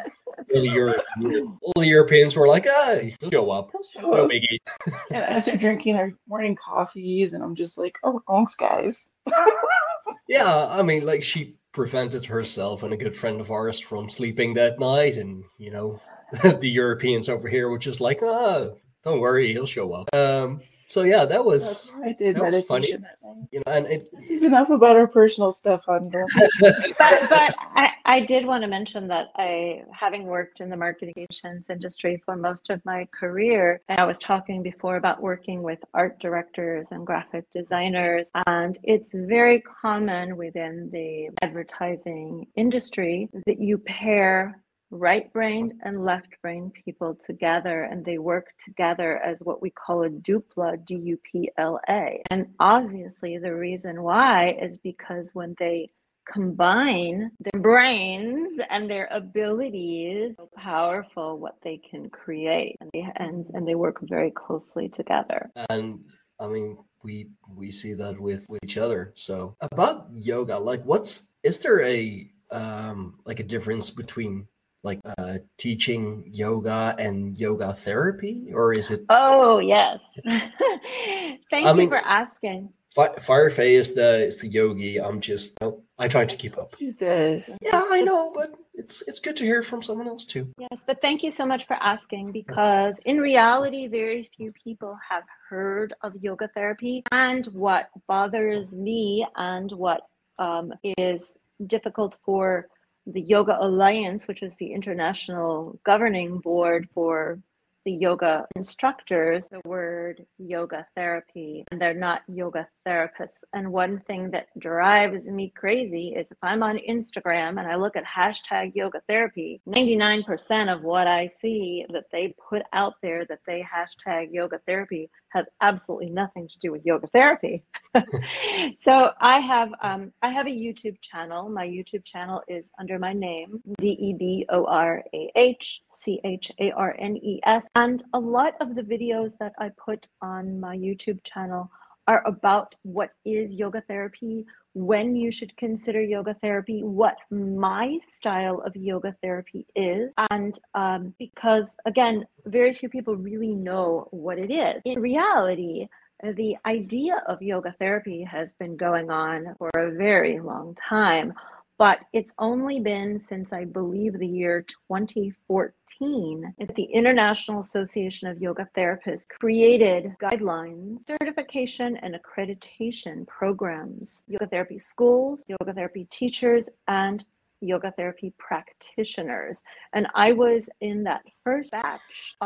all 0.53 0.61
the, 0.61 0.69
Europeans, 0.69 1.59
all 1.61 1.81
the 1.81 1.87
Europeans 1.87 2.35
were 2.35 2.47
like, 2.47 2.65
"Hey, 2.65 3.15
show 3.31 3.49
up, 3.49 3.71
no 4.01 4.27
biggie." 4.27 4.59
and 5.11 5.23
as 5.23 5.45
they're 5.45 5.57
drinking 5.57 5.95
their 5.95 6.13
morning 6.27 6.55
coffees, 6.55 7.33
and 7.33 7.43
I'm 7.43 7.55
just 7.55 7.77
like, 7.77 7.93
"Oh, 8.03 8.21
thanks, 8.27 8.53
guys." 8.55 9.09
yeah, 10.27 10.67
I 10.69 10.81
mean, 10.81 11.05
like 11.05 11.23
she 11.23 11.55
prevented 11.71 12.25
herself 12.25 12.83
and 12.83 12.93
a 12.93 12.97
good 12.97 13.15
friend 13.15 13.39
of 13.39 13.51
ours 13.51 13.79
from 13.79 14.09
sleeping 14.09 14.53
that 14.55 14.79
night, 14.79 15.17
and 15.17 15.43
you 15.57 15.71
know, 15.71 16.01
the 16.43 16.69
Europeans 16.69 17.29
over 17.29 17.47
here 17.47 17.69
were 17.69 17.79
just 17.79 18.01
like, 18.01 18.19
"Ah, 18.21 18.69
don't 19.03 19.21
worry, 19.21 19.53
he'll 19.53 19.65
show 19.65 19.93
up." 19.93 20.13
Um, 20.13 20.61
so 20.89 21.03
yeah, 21.03 21.23
that 21.23 21.45
was 21.45 21.91
I 22.03 22.13
did 22.13 22.35
that 22.35 22.41
meditation 22.41 23.01
funny. 23.01 23.47
You 23.51 23.61
know, 23.65 23.71
and 23.71 23.85
it, 23.85 24.11
this 24.11 24.29
is 24.29 24.43
enough 24.43 24.71
about 24.71 24.95
our 24.95 25.07
personal 25.07 25.51
stuff 25.51 25.87
on 25.87 26.09
but, 26.59 26.75
but 26.99 27.55
I, 27.75 27.91
I 28.05 28.19
did 28.21 28.43
want 28.43 28.63
to 28.63 28.67
mention 28.67 29.07
that 29.09 29.27
I, 29.35 29.83
having 29.91 30.25
worked 30.25 30.61
in 30.61 30.69
the 30.69 30.77
marketing 30.77 31.27
industry 31.69 32.21
for 32.25 32.35
most 32.35 32.71
of 32.71 32.83
my 32.85 33.07
career, 33.11 33.81
and 33.87 33.99
I 33.99 34.05
was 34.05 34.17
talking 34.17 34.63
before 34.63 34.95
about 34.95 35.21
working 35.21 35.61
with 35.61 35.77
art 35.93 36.19
directors 36.19 36.87
and 36.91 37.05
graphic 37.05 37.45
designers, 37.51 38.31
and 38.47 38.77
it's 38.81 39.11
very 39.13 39.61
common 39.61 40.37
within 40.37 40.89
the 40.91 41.29
advertising 41.43 42.47
industry 42.55 43.29
that 43.45 43.61
you 43.61 43.77
pair 43.77 44.59
right 44.91 45.31
brain 45.33 45.79
and 45.83 46.03
left 46.03 46.29
brain 46.41 46.71
people 46.71 47.17
together 47.25 47.83
and 47.83 48.03
they 48.03 48.17
work 48.17 48.47
together 48.63 49.17
as 49.17 49.39
what 49.41 49.61
we 49.61 49.69
call 49.69 50.03
a 50.03 50.09
dupla 50.09 50.83
d-u-p-l-a 50.85 52.21
and 52.31 52.47
obviously 52.59 53.37
the 53.37 53.53
reason 53.53 54.01
why 54.01 54.57
is 54.61 54.77
because 54.79 55.29
when 55.33 55.55
they 55.59 55.89
combine 56.31 57.31
their 57.39 57.61
brains 57.61 58.59
and 58.69 58.89
their 58.89 59.07
abilities 59.11 60.35
so 60.37 60.49
powerful 60.55 61.39
what 61.39 61.55
they 61.63 61.77
can 61.89 62.09
create. 62.09 62.75
And 62.81 62.89
they 62.93 63.07
and, 63.15 63.45
and 63.53 63.67
they 63.67 63.75
work 63.75 63.97
very 64.03 64.31
closely 64.31 64.89
together. 64.89 65.49
And 65.69 65.99
i 66.39 66.47
mean 66.47 66.77
we 67.03 67.29
we 67.55 67.71
see 67.71 67.93
that 67.93 68.19
with, 68.19 68.45
with 68.49 68.59
each 68.63 68.77
other. 68.77 69.11
So 69.15 69.55
about 69.61 70.07
yoga 70.13 70.57
like 70.57 70.83
what's 70.83 71.27
is 71.43 71.57
there 71.59 71.83
a 71.83 72.29
um 72.51 73.19
like 73.25 73.39
a 73.39 73.43
difference 73.43 73.89
between 73.89 74.47
like 74.83 74.99
uh 75.17 75.37
teaching 75.57 76.23
yoga 76.31 76.95
and 76.97 77.37
yoga 77.37 77.73
therapy 77.73 78.49
or 78.53 78.73
is 78.73 78.91
it 78.91 79.01
oh 79.09 79.59
yes. 79.59 80.03
Thank 80.25 81.67
I 81.67 81.71
you 81.71 81.73
mean- 81.73 81.89
for 81.89 81.97
asking. 81.97 82.69
Fi- 82.95 83.13
Firefay 83.19 83.69
is 83.73 83.93
the 83.93 84.25
is 84.25 84.37
the 84.39 84.47
yogi. 84.47 84.99
I'm 84.99 85.21
just 85.21 85.53
no, 85.61 85.83
i 85.99 86.07
try 86.07 86.25
to 86.25 86.35
keep 86.35 86.57
up. 86.57 86.73
She 86.79 86.91
does. 86.91 87.55
yeah 87.61 87.85
i 87.91 88.01
know 88.01 88.31
but 88.33 88.55
it's 88.73 89.03
it's 89.05 89.19
good 89.19 89.35
to 89.37 89.43
hear 89.43 89.61
from 89.61 89.83
someone 89.83 90.07
else 90.07 90.25
too. 90.25 90.51
Yes, 90.57 90.83
but 90.87 90.99
thank 90.99 91.21
you 91.21 91.29
so 91.29 91.45
much 91.45 91.67
for 91.67 91.75
asking 91.75 92.31
because 92.31 92.97
in 93.05 93.19
reality, 93.19 93.87
very 93.87 94.23
few 94.35 94.51
people 94.53 94.97
have 95.07 95.23
heard 95.49 95.93
of 96.01 96.15
yoga 96.19 96.47
therapy. 96.55 97.03
And 97.11 97.45
what 97.47 97.89
bothers 98.07 98.73
me 98.73 99.27
and 99.35 99.71
what 99.73 100.01
um, 100.39 100.73
is 100.97 101.37
difficult 101.67 102.17
for 102.25 102.69
the 103.13 103.21
Yoga 103.21 103.57
Alliance, 103.59 104.27
which 104.27 104.43
is 104.43 104.55
the 104.57 104.71
international 104.71 105.79
governing 105.85 106.39
board 106.39 106.87
for 106.93 107.39
the 107.85 107.91
yoga 107.91 108.45
instructors, 108.55 109.49
the 109.49 109.61
word 109.65 110.25
yoga 110.37 110.85
therapy, 110.95 111.63
and 111.71 111.81
they're 111.81 111.93
not 111.93 112.21
yoga 112.27 112.67
therapists. 112.89 113.43
And 113.53 113.71
one 113.71 113.99
thing 114.07 114.31
that 114.31 114.47
drives 114.57 115.27
me 115.27 115.53
crazy 115.55 116.15
is 116.17 116.31
if 116.31 116.37
I'm 116.41 116.63
on 116.63 116.79
Instagram 116.89 117.59
and 117.59 117.67
I 117.67 117.75
look 117.75 117.95
at 117.95 118.03
hashtag 118.05 118.73
yoga 118.75 119.01
therapy, 119.07 119.61
99% 119.67 120.73
of 120.73 120.81
what 120.81 121.07
I 121.07 121.31
see 121.39 121.85
that 121.93 122.05
they 122.11 122.33
put 122.49 122.63
out 122.73 122.95
there 123.03 123.25
that 123.25 123.39
they 123.45 123.63
hashtag 123.63 124.29
yoga 124.31 124.59
therapy 124.65 125.09
has 125.29 125.45
absolutely 125.61 126.09
nothing 126.09 126.47
to 126.47 126.59
do 126.59 126.71
with 126.71 126.85
yoga 126.85 127.07
therapy. 127.07 127.63
so 128.79 129.11
I 129.21 129.39
have 129.39 129.69
um, 129.81 130.11
I 130.21 130.31
have 130.31 130.47
a 130.47 130.49
YouTube 130.49 130.99
channel. 131.01 131.49
My 131.49 131.67
YouTube 131.67 132.03
channel 132.03 132.41
is 132.47 132.71
under 132.79 132.97
my 132.97 133.13
name 133.13 133.61
D 133.77 133.89
E 133.89 134.13
B 134.17 134.45
O 134.49 134.65
R 134.65 135.03
A 135.13 135.31
H 135.35 135.81
C 135.93 136.19
H 136.23 136.51
A 136.59 136.71
R 136.71 136.95
N 136.97 137.17
E 137.17 137.39
S, 137.45 137.67
and 137.75 138.03
a 138.13 138.19
lot 138.19 138.55
of 138.59 138.75
the 138.75 138.81
videos 138.81 139.33
that 139.39 139.53
I 139.59 139.69
put 139.77 140.07
on 140.21 140.59
my 140.59 140.75
YouTube 140.75 141.23
channel 141.23 141.69
are 142.09 142.23
about 142.25 142.75
what 142.81 143.11
is 143.23 143.53
yoga 143.53 143.81
therapy, 143.87 144.43
when 144.73 145.15
you 145.15 145.31
should 145.31 145.55
consider 145.57 146.01
yoga 146.01 146.33
therapy, 146.41 146.81
what 146.81 147.17
my 147.29 147.99
style 148.11 148.63
of 148.65 148.75
yoga 148.75 149.15
therapy 149.21 149.67
is, 149.75 150.11
and 150.31 150.57
um, 150.73 151.13
because 151.19 151.77
again, 151.85 152.25
very 152.45 152.73
few 152.73 152.89
people 152.89 153.15
really 153.15 153.53
know 153.53 154.07
what 154.09 154.39
it 154.39 154.51
is. 154.51 154.81
In 154.85 154.99
reality, 154.99 155.87
the 156.23 156.55
idea 156.65 157.21
of 157.27 157.43
yoga 157.43 157.75
therapy 157.77 158.23
has 158.23 158.53
been 158.53 158.75
going 158.75 159.11
on 159.11 159.55
for 159.59 159.69
a 159.77 159.91
very 159.91 160.39
long 160.39 160.75
time, 160.89 161.33
but 161.79 161.99
it's 162.11 162.33
only 162.39 162.81
been 162.81 163.17
since 163.17 163.53
I 163.53 163.63
believe 163.63 164.19
the 164.19 164.27
year 164.27 164.65
2014 164.89 166.53
that 166.59 166.75
the 166.75 166.83
International 166.83 167.61
Association 167.61 168.27
of 168.27 168.41
Yoga 168.41 168.67
Therapists 168.77 169.29
created 169.39 170.13
guidelines, 170.21 171.07
certification, 171.07 171.95
and 172.03 172.15
accreditation 172.15 173.25
programs, 173.27 174.25
yoga 174.27 174.47
therapy 174.47 174.77
schools, 174.77 175.45
yoga 175.47 175.73
therapy 175.73 176.05
teachers, 176.11 176.67
and 176.89 177.25
yoga 177.61 177.93
therapy 177.95 178.33
practitioners. 178.37 179.63
And 179.93 180.07
I 180.15 180.33
was 180.33 180.69
in 180.81 181.03
that 181.03 181.21
first 181.45 181.71
batch 181.71 182.01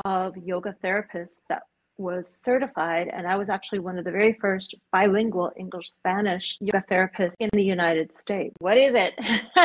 of 0.06 0.38
yoga 0.38 0.76
therapists 0.84 1.42
that 1.50 1.64
was 1.98 2.28
certified, 2.28 3.10
and 3.14 3.28
I 3.28 3.36
was 3.36 3.50
actually 3.50 3.80
one 3.80 3.98
of 3.98 4.06
the 4.06 4.12
very 4.12 4.34
first 4.34 4.76
bilingual 4.92 5.52
English 5.58 5.92
Spanish 5.92 6.58
yoga 6.60 6.84
therapists 6.90 7.36
in 7.40 7.50
the 7.54 7.64
United 7.64 8.14
States. 8.14 8.56
What 8.60 8.78
is 8.78 8.94
it? 8.96 9.14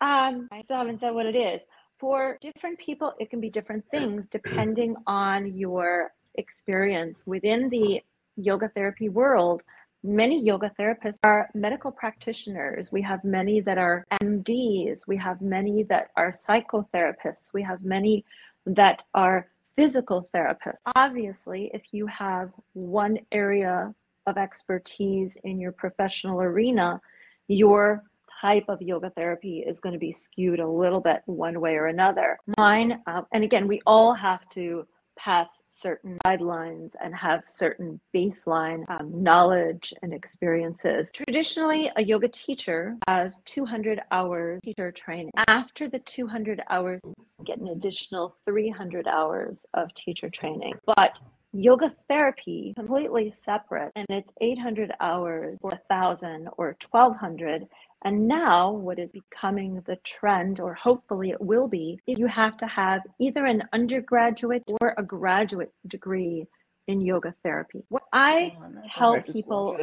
um, 0.00 0.48
I 0.52 0.62
still 0.62 0.76
haven't 0.76 1.00
said 1.00 1.14
what 1.14 1.26
it 1.26 1.36
is. 1.36 1.62
For 1.98 2.38
different 2.40 2.78
people, 2.78 3.14
it 3.18 3.28
can 3.30 3.40
be 3.40 3.50
different 3.50 3.84
things 3.90 4.24
depending 4.30 4.96
on 5.06 5.54
your 5.54 6.12
experience 6.36 7.22
within 7.26 7.68
the 7.68 8.02
yoga 8.36 8.68
therapy 8.68 9.08
world. 9.08 9.62
Many 10.02 10.42
yoga 10.42 10.72
therapists 10.78 11.18
are 11.24 11.50
medical 11.54 11.92
practitioners. 11.92 12.90
We 12.90 13.02
have 13.02 13.22
many 13.22 13.60
that 13.60 13.76
are 13.76 14.06
MDs. 14.22 15.06
We 15.06 15.18
have 15.18 15.42
many 15.42 15.82
that 15.84 16.08
are 16.16 16.30
psychotherapists. 16.30 17.52
We 17.52 17.62
have 17.62 17.84
many 17.84 18.24
that 18.64 19.02
are 19.14 19.49
physical 19.76 20.28
therapists. 20.34 20.80
Obviously, 20.96 21.70
if 21.74 21.82
you 21.92 22.06
have 22.06 22.50
one 22.72 23.18
area 23.32 23.94
of 24.26 24.36
expertise 24.36 25.36
in 25.44 25.58
your 25.58 25.72
professional 25.72 26.40
arena, 26.40 27.00
your 27.48 28.02
type 28.40 28.64
of 28.68 28.80
yoga 28.80 29.10
therapy 29.16 29.64
is 29.66 29.80
going 29.80 29.92
to 29.92 29.98
be 29.98 30.12
skewed 30.12 30.60
a 30.60 30.68
little 30.68 31.00
bit 31.00 31.22
one 31.26 31.60
way 31.60 31.74
or 31.74 31.86
another. 31.86 32.38
Mine, 32.58 33.00
uh, 33.06 33.22
and 33.32 33.44
again, 33.44 33.66
we 33.66 33.80
all 33.86 34.14
have 34.14 34.48
to 34.50 34.86
pass 35.22 35.62
certain 35.68 36.16
guidelines 36.26 36.94
and 37.02 37.14
have 37.14 37.42
certain 37.44 38.00
baseline 38.14 38.84
um, 38.88 39.22
knowledge 39.22 39.92
and 40.02 40.14
experiences. 40.14 41.10
Traditionally, 41.12 41.90
a 41.96 42.02
yoga 42.02 42.28
teacher 42.28 42.96
has 43.08 43.38
200 43.44 44.00
hours 44.10 44.60
teacher 44.64 44.90
training. 44.90 45.30
After 45.48 45.88
the 45.88 45.98
200 46.00 46.62
hours, 46.70 47.00
get 47.44 47.58
an 47.58 47.68
additional 47.68 48.36
300 48.46 49.06
hours 49.06 49.66
of 49.74 49.92
teacher 49.94 50.30
training. 50.30 50.74
But 50.86 51.20
yoga 51.52 51.92
therapy 52.08 52.72
completely 52.76 53.30
separate 53.32 53.90
and 53.96 54.06
it's 54.08 54.30
800 54.40 54.92
hours 55.00 55.58
or 55.62 55.70
1000 55.70 56.48
or 56.56 56.76
1200 56.90 57.66
and 58.02 58.26
now, 58.26 58.72
what 58.72 58.98
is 58.98 59.12
becoming 59.12 59.82
the 59.86 59.96
trend, 60.04 60.58
or 60.58 60.72
hopefully 60.72 61.30
it 61.30 61.40
will 61.40 61.68
be, 61.68 62.00
is 62.06 62.18
you 62.18 62.26
have 62.26 62.56
to 62.58 62.66
have 62.66 63.02
either 63.18 63.44
an 63.44 63.62
undergraduate 63.72 64.62
or 64.80 64.94
a 64.96 65.02
graduate 65.02 65.72
degree 65.86 66.46
in 66.88 67.00
yoga 67.02 67.34
therapy. 67.42 67.84
What 67.88 68.04
I 68.12 68.56
Oh, 68.58 68.80
tell 68.84 69.16
I 69.16 69.20
people, 69.20 69.78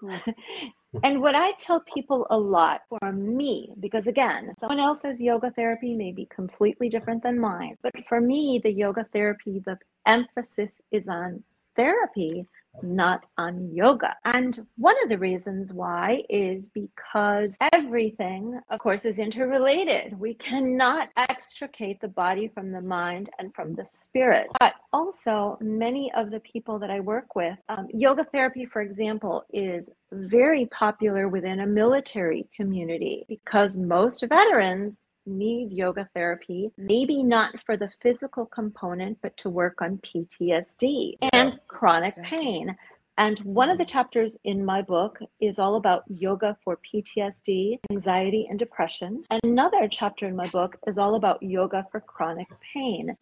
and 1.02 1.20
what 1.20 1.34
I 1.34 1.52
tell 1.58 1.80
people 1.92 2.28
a 2.30 2.38
lot 2.38 2.82
for 2.88 3.12
me, 3.12 3.74
because 3.80 4.06
again, 4.06 4.54
someone 4.56 4.78
else's 4.78 5.20
yoga 5.20 5.50
therapy 5.50 5.94
may 5.94 6.12
be 6.12 6.26
completely 6.26 6.88
different 6.88 7.24
than 7.24 7.40
mine, 7.40 7.76
but 7.82 7.92
for 8.06 8.20
me, 8.20 8.60
the 8.62 8.72
yoga 8.72 9.04
therapy, 9.12 9.60
the 9.66 9.76
emphasis 10.06 10.80
is 10.92 11.08
on 11.08 11.42
therapy, 11.78 12.44
not 12.82 13.24
on 13.38 13.74
yoga. 13.74 14.14
And 14.24 14.66
one 14.76 14.96
of 15.02 15.08
the 15.08 15.18
reasons 15.18 15.72
why 15.72 16.22
is 16.28 16.68
because 16.68 17.56
everything, 17.72 18.60
of 18.70 18.80
course, 18.80 19.04
is 19.04 19.18
interrelated. 19.18 20.18
We 20.18 20.34
cannot 20.34 21.08
extricate 21.16 22.00
the 22.00 22.08
body 22.08 22.48
from 22.48 22.70
the 22.70 22.80
mind 22.80 23.30
and 23.38 23.54
from 23.54 23.74
the 23.74 23.84
spirit. 23.84 24.48
But 24.60 24.74
also, 24.92 25.56
many 25.60 26.12
of 26.14 26.30
the 26.30 26.40
people 26.40 26.78
that 26.78 26.90
I 26.90 27.00
work 27.00 27.34
with, 27.34 27.58
um, 27.68 27.88
yoga 27.92 28.24
therapy, 28.24 28.66
for 28.66 28.82
example, 28.82 29.44
is 29.52 29.88
very 30.12 30.66
popular 30.66 31.28
within 31.28 31.60
a 31.60 31.66
military 31.66 32.48
community 32.56 33.24
because 33.28 33.76
most 33.76 34.24
veterans 34.28 34.94
need 35.28 35.72
yoga 35.72 36.08
therapy, 36.14 36.70
maybe 36.76 37.22
not 37.22 37.54
for 37.64 37.76
the 37.76 37.90
physical 38.02 38.46
component, 38.46 39.18
but 39.22 39.36
to 39.38 39.50
work 39.50 39.80
on 39.82 39.98
PTSD 39.98 41.18
and 41.32 41.58
chronic 41.68 42.16
exactly. 42.16 42.38
pain. 42.38 42.76
And 43.18 43.38
one 43.40 43.68
of 43.68 43.78
the 43.78 43.84
mm-hmm. 43.84 43.90
chapters 43.90 44.36
in 44.44 44.64
my 44.64 44.80
book 44.80 45.18
is 45.40 45.58
all 45.58 45.74
about 45.74 46.04
yoga 46.08 46.56
for 46.62 46.78
PTSD, 46.78 47.80
anxiety, 47.90 48.46
and 48.48 48.58
depression. 48.58 49.24
Another 49.42 49.88
chapter 49.90 50.28
in 50.28 50.36
my 50.36 50.46
book 50.48 50.76
is 50.86 50.98
all 50.98 51.16
about 51.16 51.42
yoga 51.42 51.84
for 51.90 52.00
chronic 52.00 52.46
pain. 52.72 53.16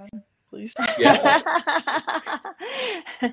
Please. 0.50 0.74
Yeah. 0.98 1.40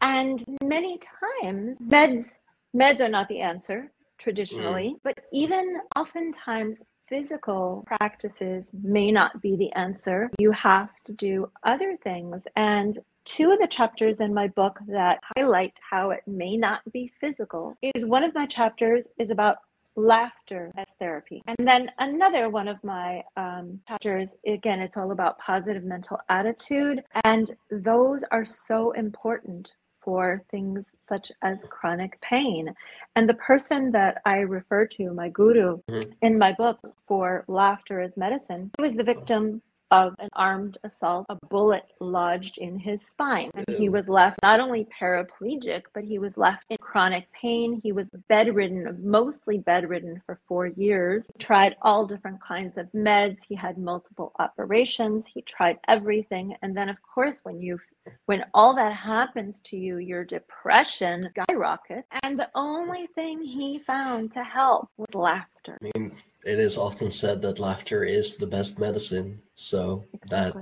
and 0.00 0.44
many 0.64 0.98
times 1.42 1.78
meds 1.90 2.36
meds 2.74 3.00
are 3.00 3.08
not 3.08 3.28
the 3.28 3.40
answer 3.40 3.92
traditionally, 4.18 4.94
mm. 4.96 5.00
but 5.04 5.14
even 5.32 5.78
oftentimes 5.96 6.82
physical 7.08 7.84
practices 7.86 8.72
may 8.82 9.10
not 9.10 9.40
be 9.40 9.56
the 9.56 9.72
answer. 9.72 10.30
You 10.38 10.52
have 10.52 10.90
to 11.04 11.12
do 11.12 11.50
other 11.62 11.96
things. 12.02 12.46
And 12.56 12.98
two 13.24 13.50
of 13.50 13.58
the 13.58 13.66
chapters 13.66 14.20
in 14.20 14.32
my 14.32 14.48
book 14.48 14.78
that 14.88 15.20
highlight 15.36 15.78
how 15.88 16.10
it 16.10 16.22
may 16.26 16.56
not 16.56 16.80
be 16.92 17.12
physical 17.20 17.76
is 17.82 18.04
one 18.04 18.24
of 18.24 18.34
my 18.34 18.46
chapters 18.46 19.08
is 19.18 19.30
about 19.30 19.58
laughter 19.96 20.70
as 20.76 20.86
therapy. 20.98 21.42
And 21.46 21.66
then 21.66 21.90
another 21.98 22.48
one 22.48 22.68
of 22.68 22.82
my 22.84 23.22
um, 23.36 23.80
chapters, 23.88 24.36
again, 24.46 24.80
it's 24.80 24.96
all 24.96 25.10
about 25.10 25.38
positive 25.38 25.84
mental 25.84 26.18
attitude. 26.28 27.02
And 27.24 27.54
those 27.70 28.22
are 28.30 28.46
so 28.46 28.92
important 28.92 29.74
for 30.08 30.42
things 30.50 30.86
such 31.02 31.30
as 31.42 31.66
chronic 31.68 32.18
pain. 32.22 32.74
And 33.14 33.28
the 33.28 33.34
person 33.34 33.92
that 33.92 34.22
I 34.24 34.38
refer 34.38 34.86
to, 34.86 35.12
my 35.12 35.28
guru, 35.28 35.82
Mhm. 35.90 36.14
in 36.22 36.38
my 36.38 36.52
book 36.54 36.78
for 37.06 37.44
Laughter 37.46 38.00
is 38.00 38.16
Medicine, 38.16 38.70
he 38.78 38.84
was 38.84 38.94
the 38.94 39.04
victim 39.04 39.60
of 39.90 40.14
an 40.18 40.28
armed 40.34 40.78
assault, 40.84 41.26
a 41.28 41.36
bullet 41.46 41.84
lodged 42.00 42.58
in 42.58 42.78
his 42.78 43.06
spine. 43.06 43.50
And 43.54 43.68
he 43.76 43.88
was 43.88 44.08
left 44.08 44.38
not 44.42 44.60
only 44.60 44.86
paraplegic, 45.00 45.84
but 45.94 46.04
he 46.04 46.18
was 46.18 46.36
left 46.36 46.64
in 46.70 46.76
chronic 46.78 47.26
pain. 47.32 47.80
He 47.82 47.92
was 47.92 48.10
bedridden, 48.28 48.98
mostly 49.02 49.58
bedridden 49.58 50.22
for 50.26 50.40
four 50.46 50.66
years. 50.66 51.30
Tried 51.38 51.76
all 51.82 52.06
different 52.06 52.40
kinds 52.42 52.76
of 52.76 52.90
meds. 52.92 53.38
He 53.48 53.54
had 53.54 53.78
multiple 53.78 54.32
operations. 54.38 55.26
He 55.26 55.42
tried 55.42 55.78
everything. 55.88 56.56
And 56.62 56.76
then, 56.76 56.88
of 56.88 56.96
course, 57.02 57.40
when 57.44 57.60
you 57.60 57.78
when 58.26 58.44
all 58.54 58.74
that 58.74 58.94
happens 58.94 59.60
to 59.60 59.76
you, 59.76 59.98
your 59.98 60.24
depression 60.24 61.28
skyrockets. 61.48 62.06
And 62.22 62.38
the 62.38 62.48
only 62.54 63.06
thing 63.14 63.42
he 63.42 63.78
found 63.78 64.32
to 64.32 64.42
help 64.42 64.88
was 64.96 65.14
laughter. 65.14 65.78
I 65.82 65.98
mean, 65.98 66.12
it 66.48 66.58
is 66.58 66.78
often 66.78 67.10
said 67.10 67.42
that 67.42 67.58
laughter 67.58 68.04
is 68.04 68.36
the 68.36 68.46
best 68.46 68.78
medicine. 68.78 69.42
So 69.54 70.06
that 70.30 70.56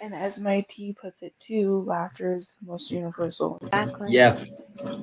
And 0.00 0.14
as 0.14 0.38
my 0.38 0.54
MIT 0.54 0.96
puts 1.00 1.22
it 1.22 1.34
too, 1.36 1.84
laughter 1.86 2.32
is 2.32 2.54
the 2.60 2.66
most 2.70 2.90
universal. 2.90 3.58
Exactly. 3.62 4.12
yeah, 4.12 4.38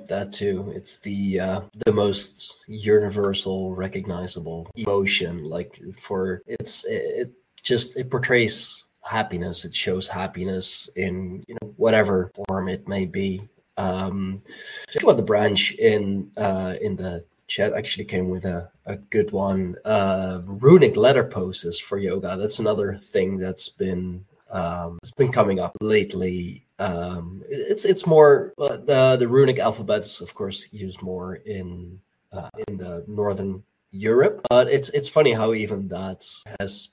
that 0.08 0.32
too. 0.32 0.72
It's 0.74 1.00
the 1.00 1.40
uh, 1.40 1.62
the 1.86 1.92
most 1.92 2.56
universal, 2.68 3.76
recognizable 3.76 4.70
emotion. 4.76 5.44
Like 5.44 5.78
for 6.00 6.42
it's 6.48 6.86
it, 6.86 7.04
it 7.22 7.32
just 7.62 7.98
it 7.98 8.10
portrays 8.10 8.86
happiness. 9.04 9.66
It 9.66 9.76
shows 9.76 10.08
happiness 10.08 10.90
in 10.96 11.44
you 11.48 11.56
know 11.62 11.74
whatever 11.76 12.32
form 12.48 12.70
it 12.70 12.88
may 12.88 13.06
be. 13.06 13.48
Um, 13.76 14.42
check 14.90 15.04
out 15.06 15.18
the 15.18 15.24
branch 15.24 15.72
in 15.74 16.32
uh, 16.38 16.76
in 16.82 16.96
the 16.96 17.24
chat 17.50 17.74
actually 17.74 18.06
came 18.06 18.30
with 18.30 18.46
a, 18.46 18.72
a 18.86 18.96
good 18.96 19.32
one. 19.32 19.76
Uh, 19.84 20.42
runic 20.46 20.96
letter 20.96 21.24
poses 21.24 21.80
for 21.80 21.98
yoga. 21.98 22.38
That's 22.38 22.60
another 22.60 22.96
thing 22.98 23.38
that's 23.38 23.70
been 23.70 24.26
um, 24.52 25.00
it's 25.04 25.12
been 25.12 25.32
coming 25.32 25.60
up 25.60 25.76
lately. 25.82 26.66
Um, 26.80 27.44
it's 27.50 27.86
it's 27.86 28.06
more 28.06 28.54
uh, 28.58 28.78
the 28.78 29.18
the 29.20 29.28
runic 29.28 29.60
alphabets, 29.60 30.22
of 30.22 30.34
course, 30.34 30.70
used 30.72 31.02
more 31.02 31.36
in 31.36 32.00
uh, 32.32 32.50
in 32.68 32.78
the 32.78 33.04
northern 33.08 33.64
Europe. 33.92 34.46
But 34.50 34.70
it's 34.70 34.90
it's 34.90 35.10
funny 35.10 35.34
how 35.34 35.54
even 35.54 35.88
that 35.90 36.26
has 36.60 36.90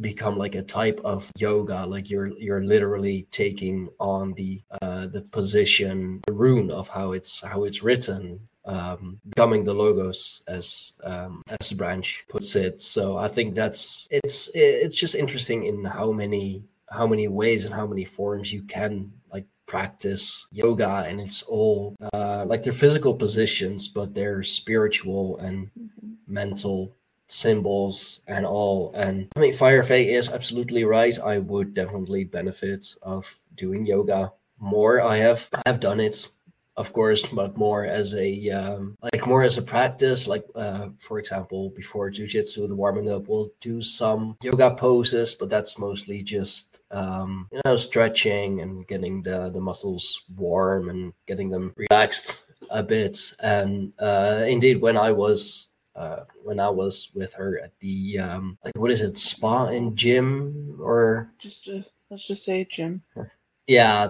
become 0.00 0.38
like 0.38 0.54
a 0.54 0.62
type 0.62 1.00
of 1.04 1.30
yoga. 1.36 1.86
Like 1.86 2.10
you're 2.10 2.28
you're 2.38 2.62
literally 2.62 3.26
taking 3.30 3.88
on 3.98 4.34
the 4.34 4.62
uh, 4.82 5.06
the 5.06 5.22
position, 5.22 6.20
the 6.26 6.32
rune 6.32 6.70
of 6.70 6.88
how 6.88 7.12
it's 7.12 7.42
how 7.42 7.64
it's 7.64 7.82
written. 7.82 8.48
Um, 8.66 9.20
becoming 9.26 9.64
the 9.64 9.72
logos 9.72 10.42
as 10.46 10.92
um, 11.02 11.42
as 11.60 11.72
branch 11.72 12.24
puts 12.28 12.54
it. 12.56 12.80
So 12.82 13.16
I 13.16 13.26
think 13.26 13.54
that's 13.54 14.06
it's 14.10 14.50
it's 14.54 14.96
just 14.96 15.14
interesting 15.14 15.64
in 15.64 15.84
how 15.84 16.12
many 16.12 16.62
how 16.90 17.06
many 17.06 17.26
ways 17.28 17.64
and 17.64 17.74
how 17.74 17.86
many 17.86 18.04
forms 18.04 18.52
you 18.52 18.62
can 18.62 19.12
like 19.32 19.46
practice 19.66 20.46
yoga 20.52 21.04
and 21.08 21.20
it's 21.20 21.42
all 21.44 21.94
uh, 22.12 22.44
like 22.46 22.62
they're 22.64 22.72
physical 22.72 23.14
positions 23.14 23.86
but 23.88 24.12
they're 24.14 24.42
spiritual 24.42 25.38
and 25.38 25.70
Mhm. 25.78 26.16
mental 26.26 26.92
symbols 27.28 28.20
and 28.26 28.44
all 28.44 28.90
and 28.94 29.28
i 29.36 29.40
mean 29.40 29.52
Firefly 29.54 30.02
is 30.10 30.28
absolutely 30.30 30.82
right 30.84 31.16
i 31.20 31.38
would 31.38 31.74
definitely 31.74 32.24
benefit 32.24 32.96
of 33.02 33.38
doing 33.56 33.86
yoga 33.86 34.32
more 34.58 35.00
i 35.00 35.16
have 35.18 35.48
i 35.54 35.62
have 35.66 35.78
done 35.78 36.00
it 36.00 36.28
of 36.80 36.92
course 36.92 37.22
but 37.26 37.56
more 37.56 37.84
as 37.84 38.14
a 38.14 38.50
um, 38.50 38.96
like 39.02 39.26
more 39.26 39.42
as 39.42 39.58
a 39.58 39.62
practice 39.62 40.26
like 40.26 40.44
uh, 40.54 40.88
for 40.98 41.18
example 41.18 41.70
before 41.76 42.10
jiu-jitsu 42.10 42.66
the 42.66 42.80
warming 42.82 43.10
up 43.12 43.28
we'll 43.28 43.52
do 43.60 43.82
some 43.82 44.36
yoga 44.42 44.70
poses 44.74 45.34
but 45.34 45.50
that's 45.50 45.78
mostly 45.78 46.22
just 46.22 46.80
um, 46.90 47.46
you 47.52 47.60
know 47.64 47.76
stretching 47.76 48.60
and 48.62 48.86
getting 48.86 49.22
the 49.22 49.50
the 49.50 49.60
muscles 49.60 50.24
warm 50.36 50.88
and 50.88 51.12
getting 51.26 51.50
them 51.50 51.72
relaxed 51.76 52.42
a 52.70 52.82
bit. 52.82 53.18
And 53.40 53.92
uh, 53.98 54.44
indeed 54.46 54.80
when 54.80 54.96
i 54.96 55.10
was 55.12 55.68
uh, 55.96 56.24
when 56.44 56.60
I 56.60 56.70
was 56.70 57.10
with 57.14 57.34
her 57.34 57.60
at 57.62 57.72
the 57.80 58.18
um, 58.20 58.56
like 58.64 58.76
what 58.76 58.90
is 58.90 59.02
it 59.02 59.18
spa 59.18 59.66
and 59.66 59.96
gym 59.96 60.78
or? 60.80 61.32
Just, 61.38 61.64
just 61.64 61.90
let's 62.08 62.26
just 62.26 62.44
say 62.44 62.64
gym. 62.64 63.02
Yeah 63.70 64.08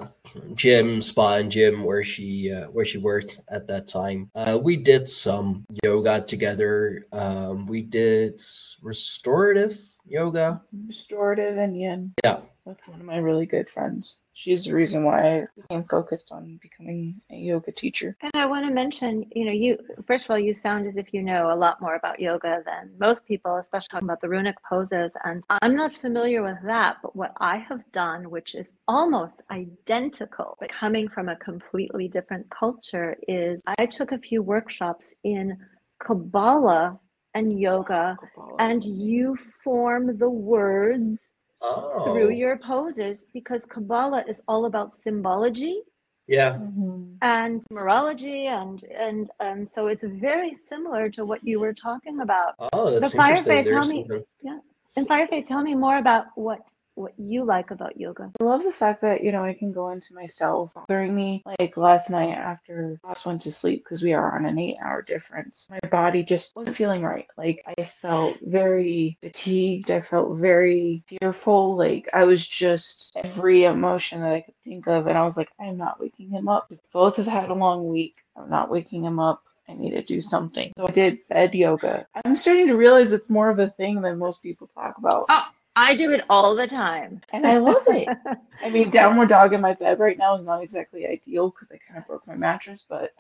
gym 0.55 1.03
spa 1.03 1.37
and 1.37 1.53
gym 1.53 1.85
where 1.85 2.03
she 2.03 2.51
uh, 2.51 2.67
where 2.73 2.85
she 2.85 2.99
worked 2.99 3.41
at 3.49 3.67
that 3.67 3.87
time 3.87 4.31
uh, 4.35 4.59
we 4.61 4.77
did 4.77 5.09
some 5.09 5.65
yoga 5.85 6.21
together 6.23 7.07
um, 7.13 7.67
we 7.67 7.83
did 7.83 8.41
restorative 8.83 9.79
yoga 10.07 10.61
Restorative 10.87 11.57
and 11.57 11.81
yin. 11.81 12.15
Yeah. 12.25 12.41
With 12.71 12.79
one 12.87 13.01
of 13.01 13.07
my 13.07 13.17
really 13.17 13.47
good 13.47 13.69
friends. 13.69 14.21
She's 14.33 14.63
the 14.63 14.73
reason 14.73 15.03
why 15.03 15.39
I 15.39 15.47
became 15.57 15.83
focused 15.83 16.29
on 16.31 16.61
becoming 16.63 17.21
a 17.29 17.35
yoga 17.35 17.73
teacher. 17.73 18.17
And 18.23 18.31
I 18.37 18.47
want 18.47 18.65
to 18.65 18.73
mention, 18.73 19.25
you 19.35 19.45
know, 19.45 19.51
you 19.51 19.77
first 20.07 20.27
of 20.27 20.31
all, 20.31 20.39
you 20.39 20.55
sound 20.55 20.87
as 20.87 20.97
if 20.97 21.13
you 21.13 21.21
know 21.21 21.53
a 21.53 21.57
lot 21.57 21.83
more 21.83 21.97
about 21.97 22.21
yoga 22.21 22.63
than 22.65 22.93
most 22.97 23.27
people, 23.27 23.57
especially 23.57 23.89
talking 23.91 24.07
about 24.07 24.21
the 24.21 24.29
runic 24.29 24.55
poses. 24.63 25.17
And 25.25 25.43
I'm 25.49 25.75
not 25.75 25.93
familiar 25.95 26.45
with 26.45 26.59
that, 26.65 26.99
but 27.03 27.17
what 27.17 27.33
I 27.41 27.57
have 27.57 27.83
done, 27.91 28.31
which 28.31 28.55
is 28.55 28.69
almost 28.87 29.43
identical, 29.51 30.57
but 30.61 30.71
coming 30.71 31.09
from 31.09 31.29
a 31.29 31.35
completely 31.35 32.07
different 32.07 32.49
culture, 32.51 33.17
is 33.27 33.61
I 33.81 33.87
took 33.87 34.13
a 34.13 34.19
few 34.19 34.43
workshops 34.45 35.13
in 35.25 35.59
Kabbalah 35.99 37.01
and 37.35 37.59
yoga, 37.59 38.17
Kabbalah 38.37 38.57
and 38.61 38.85
you 38.85 39.37
form 39.65 40.19
the 40.19 40.31
words 40.31 41.33
oh 41.63 42.05
through 42.05 42.31
your 42.31 42.57
poses 42.59 43.27
because 43.33 43.65
Kabbalah 43.67 44.25
is 44.29 44.41
all 44.49 44.65
about 44.67 44.95
symbology 44.95 45.83
yeah 46.29 46.53
Mhm. 46.55 47.17
and 47.23 47.63
numerology 47.73 48.41
and 48.47 48.83
and 49.07 49.31
and 49.41 49.69
so 49.69 49.87
it's 49.89 50.05
very 50.05 50.55
similar 50.55 51.09
to 51.17 51.25
what 51.25 51.41
you 51.51 51.59
were 51.61 51.73
talking 51.75 52.21
about. 52.21 52.55
oh 52.73 52.99
that's 52.99 53.13
The 53.13 53.17
Firefly, 53.17 53.55
interesting 53.59 54.07
tell 54.07 54.19
me- 54.19 54.25
yeah. 54.43 54.59
And 54.97 55.07
Firefly, 55.07 55.41
tell 55.43 55.63
me 55.63 55.75
more 55.87 55.99
about 55.99 56.27
what 56.35 56.63
what 56.95 57.13
you 57.19 57.45
like 57.45 57.71
about 57.71 57.99
yoga. 57.99 58.31
I 58.41 58.45
love 58.45 58.63
the 58.63 58.73
fact 58.73 59.03
that, 59.03 59.23
you 59.23 59.33
know, 59.33 59.45
I 59.45 59.55
can 59.55 59.73
go 59.73 59.91
into 59.91 60.15
myself 60.15 60.75
bothering 60.75 61.15
me. 61.15 61.43
Like 61.59 61.77
last 61.77 62.11
night 62.11 62.33
after 62.33 62.99
Ross 63.05 63.25
went 63.25 63.41
to 63.43 63.53
sleep 63.53 63.85
because 63.85 64.03
we 64.03 64.13
are 64.13 64.37
on 64.37 64.47
an 64.47 64.59
eight 64.59 64.77
hour 64.83 65.03
difference, 65.03 65.69
my 65.71 65.89
body 65.89 66.23
just 66.23 66.55
wasn't 66.55 66.77
feeling 66.77 67.03
right. 67.03 67.27
Like 67.37 67.63
I 67.67 67.83
felt 67.85 68.39
very 68.43 69.19
fatigued. 69.23 69.91
I 69.91 70.01
felt 70.01 70.37
very 70.37 71.03
fearful. 71.07 71.77
Like 71.77 72.09
I 72.13 72.25
was 72.25 72.47
just 72.47 73.13
every 73.17 73.65
emotion 73.65 74.21
that 74.21 74.33
I 74.33 74.41
could 74.41 74.55
think 74.65 74.87
of. 74.87 75.07
And 75.07 75.17
I 75.17 75.23
was 75.23 75.37
like, 75.37 75.51
I'm 75.59 75.77
not 75.77 76.01
waking 76.01 76.31
him 76.31 76.49
up. 76.49 76.67
We 76.71 76.79
both 76.93 77.17
have 77.17 77.27
had 77.27 77.51
a 77.51 77.55
long 77.55 77.89
week. 77.89 78.17
I'm 78.37 78.51
not 78.51 78.71
waking 78.71 79.05
him 79.05 79.19
up. 79.19 79.43
I 79.69 79.75
need 79.75 79.91
to 79.91 80.03
do 80.03 80.21
something. 80.21 80.73
So 80.77 80.89
I 80.89 80.91
did 80.91 81.29
bed 81.29 81.55
yoga. 81.55 82.07
I'm 82.25 82.35
starting 82.35 82.67
to 82.67 82.77
realize 82.77 83.13
it's 83.13 83.31
more 83.31 83.51
of 83.51 83.61
a 83.61 83.69
thing 83.69 84.01
than 84.01 84.19
most 84.19 84.43
people 84.43 84.67
talk 84.67 84.99
about. 84.99 85.27
Oh, 85.29 85.45
I 85.77 85.97
do 85.97 86.11
it 86.11 86.25
all 86.29 86.55
the 86.57 86.67
time. 86.67 87.23
And 87.33 87.47
I 87.47 87.59
love 87.59 87.85
it. 87.89 88.09
I 88.63 88.71
mean, 88.71 88.91
downward 88.91 89.29
dog 89.29 89.53
in 89.53 89.61
my 89.61 89.75
bed 89.75 89.99
right 89.99 90.19
now 90.19 90.35
is 90.35 90.43
not 90.43 90.63
exactly 90.63 91.07
ideal 91.07 91.51
because 91.51 91.71
I 91.71 91.79
kind 91.79 91.99
of 91.99 92.07
broke 92.07 92.27
my 92.27 92.35
mattress, 92.35 92.85
but 92.89 93.13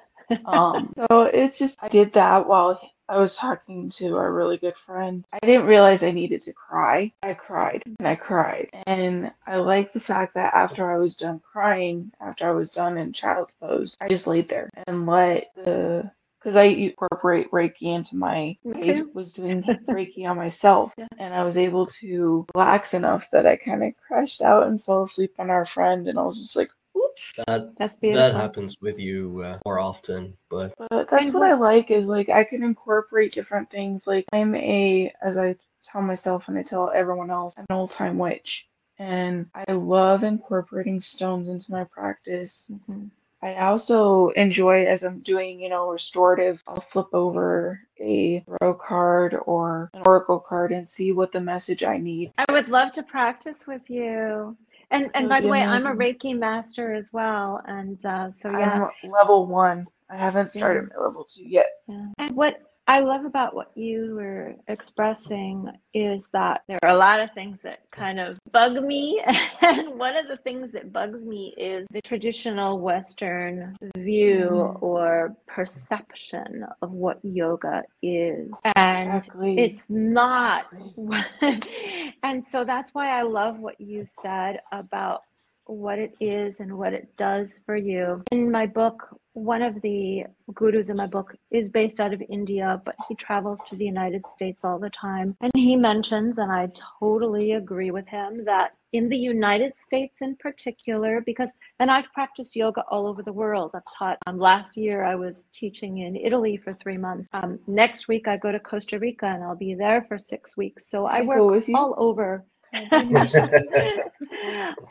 um, 0.44 0.92
so 1.10 1.22
it's 1.22 1.58
just 1.58 1.82
I 1.82 1.88
did 1.88 2.12
that 2.12 2.46
while 2.46 2.80
I 3.08 3.18
was 3.18 3.34
talking 3.34 3.88
to 3.90 4.16
our 4.16 4.32
really 4.32 4.56
good 4.56 4.76
friend. 4.76 5.24
I 5.32 5.38
didn't 5.42 5.66
realize 5.66 6.02
I 6.02 6.10
needed 6.10 6.42
to 6.42 6.52
cry. 6.52 7.12
I 7.22 7.34
cried 7.34 7.82
and 7.98 8.06
I 8.06 8.14
cried, 8.14 8.70
and 8.86 9.32
I 9.46 9.56
like 9.56 9.92
the 9.92 10.00
fact 10.00 10.34
that 10.34 10.54
after 10.54 10.90
I 10.90 10.98
was 10.98 11.14
done 11.14 11.40
crying, 11.40 12.12
after 12.20 12.48
I 12.48 12.52
was 12.52 12.70
done 12.70 12.98
in 12.98 13.12
child's 13.12 13.52
pose, 13.60 13.96
I 14.00 14.08
just 14.08 14.26
laid 14.26 14.48
there 14.48 14.70
and 14.86 15.06
let 15.06 15.52
the 15.56 16.10
because 16.40 16.56
I 16.56 16.64
incorporate 16.64 17.50
Reiki 17.50 17.82
into 17.94 18.16
my. 18.16 18.56
Me 18.64 18.90
I 19.00 19.02
was 19.12 19.32
doing 19.32 19.62
Reiki 19.88 20.28
on 20.28 20.36
myself, 20.36 20.94
Yeah. 20.96 21.06
and 21.18 21.34
I 21.34 21.44
was 21.44 21.56
able 21.56 21.86
to 21.86 22.46
relax 22.54 22.94
enough 22.94 23.30
that 23.30 23.46
I 23.46 23.56
kind 23.56 23.84
of 23.84 23.92
crashed 24.06 24.40
out 24.40 24.66
and 24.66 24.82
fell 24.82 25.02
asleep 25.02 25.34
on 25.38 25.50
our 25.50 25.64
friend, 25.64 26.08
and 26.08 26.18
I 26.18 26.22
was 26.22 26.36
just 26.40 26.56
like, 26.56 26.70
"Oops." 26.96 27.32
that 27.46 27.76
That's 27.76 27.96
that 27.98 28.34
happens 28.34 28.76
with 28.80 28.98
you 28.98 29.42
uh, 29.44 29.58
more 29.66 29.78
often 29.78 30.36
but 30.48 30.74
But 30.78 31.08
that's 31.10 31.32
what 31.32 31.42
I 31.42 31.54
like 31.54 31.90
is 31.90 32.06
like 32.06 32.28
I 32.28 32.44
can 32.44 32.62
incorporate 32.62 33.32
different 33.32 33.70
things. 33.70 34.06
Like 34.06 34.24
I'm 34.32 34.54
a, 34.54 35.12
as 35.22 35.36
I 35.36 35.56
tell 35.90 36.02
myself 36.02 36.48
and 36.48 36.58
I 36.58 36.62
tell 36.62 36.90
everyone 36.94 37.30
else, 37.30 37.54
I'm 37.58 37.66
an 37.70 37.76
old 37.76 37.90
time 37.90 38.18
witch, 38.18 38.68
and 38.98 39.46
I 39.54 39.72
love 39.72 40.24
incorporating 40.24 41.00
stones 41.00 41.48
into 41.48 41.70
my 41.70 41.84
practice. 41.84 42.70
Mhm. 42.88 43.10
I 43.42 43.54
also 43.56 44.28
enjoy 44.30 44.84
as 44.84 45.02
I'm 45.02 45.20
doing, 45.20 45.60
you 45.60 45.68
know, 45.68 45.88
restorative, 45.88 46.62
I'll 46.66 46.80
flip 46.80 47.08
over 47.12 47.80
a 47.98 48.44
tarot 48.46 48.74
card 48.74 49.36
or 49.46 49.90
an 49.94 50.02
oracle 50.04 50.38
card 50.38 50.72
and 50.72 50.86
see 50.86 51.12
what 51.12 51.32
the 51.32 51.40
message 51.40 51.82
I 51.82 51.96
need. 51.96 52.32
I 52.36 52.52
would 52.52 52.68
love 52.68 52.92
to 52.92 53.02
practice 53.02 53.66
with 53.66 53.88
you. 53.88 54.56
And 54.90 55.10
and 55.14 55.28
by 55.28 55.40
the 55.40 55.48
way, 55.48 55.62
I'm 55.62 55.86
a. 55.86 55.94
Reiki 55.94 56.36
master 56.36 56.92
as 56.92 57.12
well. 57.12 57.62
And 57.66 58.04
uh, 58.04 58.30
so 58.42 58.50
yeah, 58.50 58.88
I'm 59.04 59.10
level 59.10 59.46
one. 59.46 59.86
I 60.10 60.16
haven't 60.16 60.48
started 60.48 60.90
my 60.90 61.02
level 61.02 61.24
two 61.24 61.44
yet. 61.44 61.66
Yeah. 61.86 62.06
And 62.18 62.34
what 62.34 62.60
I 62.86 63.00
love 63.00 63.24
about 63.24 63.54
what 63.54 63.70
you 63.76 64.14
were 64.16 64.54
expressing 64.66 65.70
is 65.94 66.28
that 66.32 66.62
there 66.66 66.78
are 66.82 66.90
a 66.90 66.96
lot 66.96 67.20
of 67.20 67.30
things 67.32 67.60
that 67.62 67.80
kind 67.92 68.18
of 68.18 68.38
bug 68.50 68.82
me. 68.82 69.22
And 69.62 69.98
one 69.98 70.16
of 70.16 70.26
the 70.26 70.38
things 70.38 70.72
that 70.72 70.92
bugs 70.92 71.24
me 71.24 71.54
is 71.56 71.86
the 71.90 72.00
traditional 72.00 72.80
Western 72.80 73.76
view 73.96 74.48
Mhm. 74.50 74.82
or 74.82 75.36
perception 75.46 76.64
of 76.82 76.90
what 76.92 77.20
yoga 77.22 77.82
is. 78.02 78.50
And 78.74 79.08
Exactly. 79.14 79.58
it's 79.58 79.88
not. 79.88 80.66
and 82.22 82.44
so 82.44 82.64
that's 82.64 82.92
why 82.94 83.10
I 83.18 83.22
love 83.22 83.58
what 83.60 83.80
you 83.80 84.04
said 84.06 84.60
about 84.72 85.22
what 85.66 85.98
it 85.98 86.14
is 86.20 86.58
and 86.60 86.76
what 86.76 86.92
it 86.92 87.16
does 87.16 87.60
for 87.64 87.76
you. 87.76 88.24
In 88.32 88.50
my 88.50 88.66
book, 88.66 89.19
one 89.34 89.62
of 89.62 89.80
the 89.82 90.24
gurus 90.54 90.88
in 90.88 90.96
my 90.96 91.06
book 91.06 91.34
is 91.50 91.68
based 91.68 92.00
out 92.00 92.12
of 92.12 92.22
India, 92.28 92.80
but 92.84 92.96
he 93.08 93.14
travels 93.14 93.60
to 93.66 93.76
the 93.76 93.84
United 93.84 94.26
States 94.26 94.64
all 94.64 94.78
the 94.78 94.90
time. 94.90 95.36
And 95.40 95.52
he 95.54 95.76
mentions, 95.76 96.38
and 96.38 96.50
I 96.50 96.68
totally 96.98 97.52
agree 97.52 97.90
with 97.90 98.06
him, 98.08 98.44
that 98.44 98.72
in 98.92 99.08
the 99.08 99.16
United 99.16 99.72
States 99.86 100.16
in 100.20 100.34
particular, 100.36 101.20
because, 101.20 101.52
and 101.78 101.90
I've 101.90 102.12
practiced 102.12 102.56
yoga 102.56 102.82
all 102.90 103.06
over 103.06 103.22
the 103.22 103.32
world. 103.32 103.70
I've 103.74 103.82
taught, 103.96 104.18
um, 104.26 104.38
last 104.38 104.76
year 104.76 105.04
I 105.04 105.14
was 105.14 105.46
teaching 105.52 105.98
in 105.98 106.16
Italy 106.16 106.56
for 106.56 106.74
three 106.74 106.98
months. 106.98 107.28
Um, 107.32 107.60
next 107.68 108.08
week 108.08 108.26
I 108.26 108.36
go 108.36 108.50
to 108.50 108.58
Costa 108.58 108.98
Rica 108.98 109.26
and 109.26 109.44
I'll 109.44 109.54
be 109.54 109.74
there 109.74 110.04
for 110.08 110.18
six 110.18 110.56
weeks. 110.56 110.86
So 110.90 111.06
I 111.06 111.22
work 111.22 111.38
go 111.38 111.50
with 111.50 111.68
you? 111.68 111.76
all 111.76 111.94
over. 111.98 112.44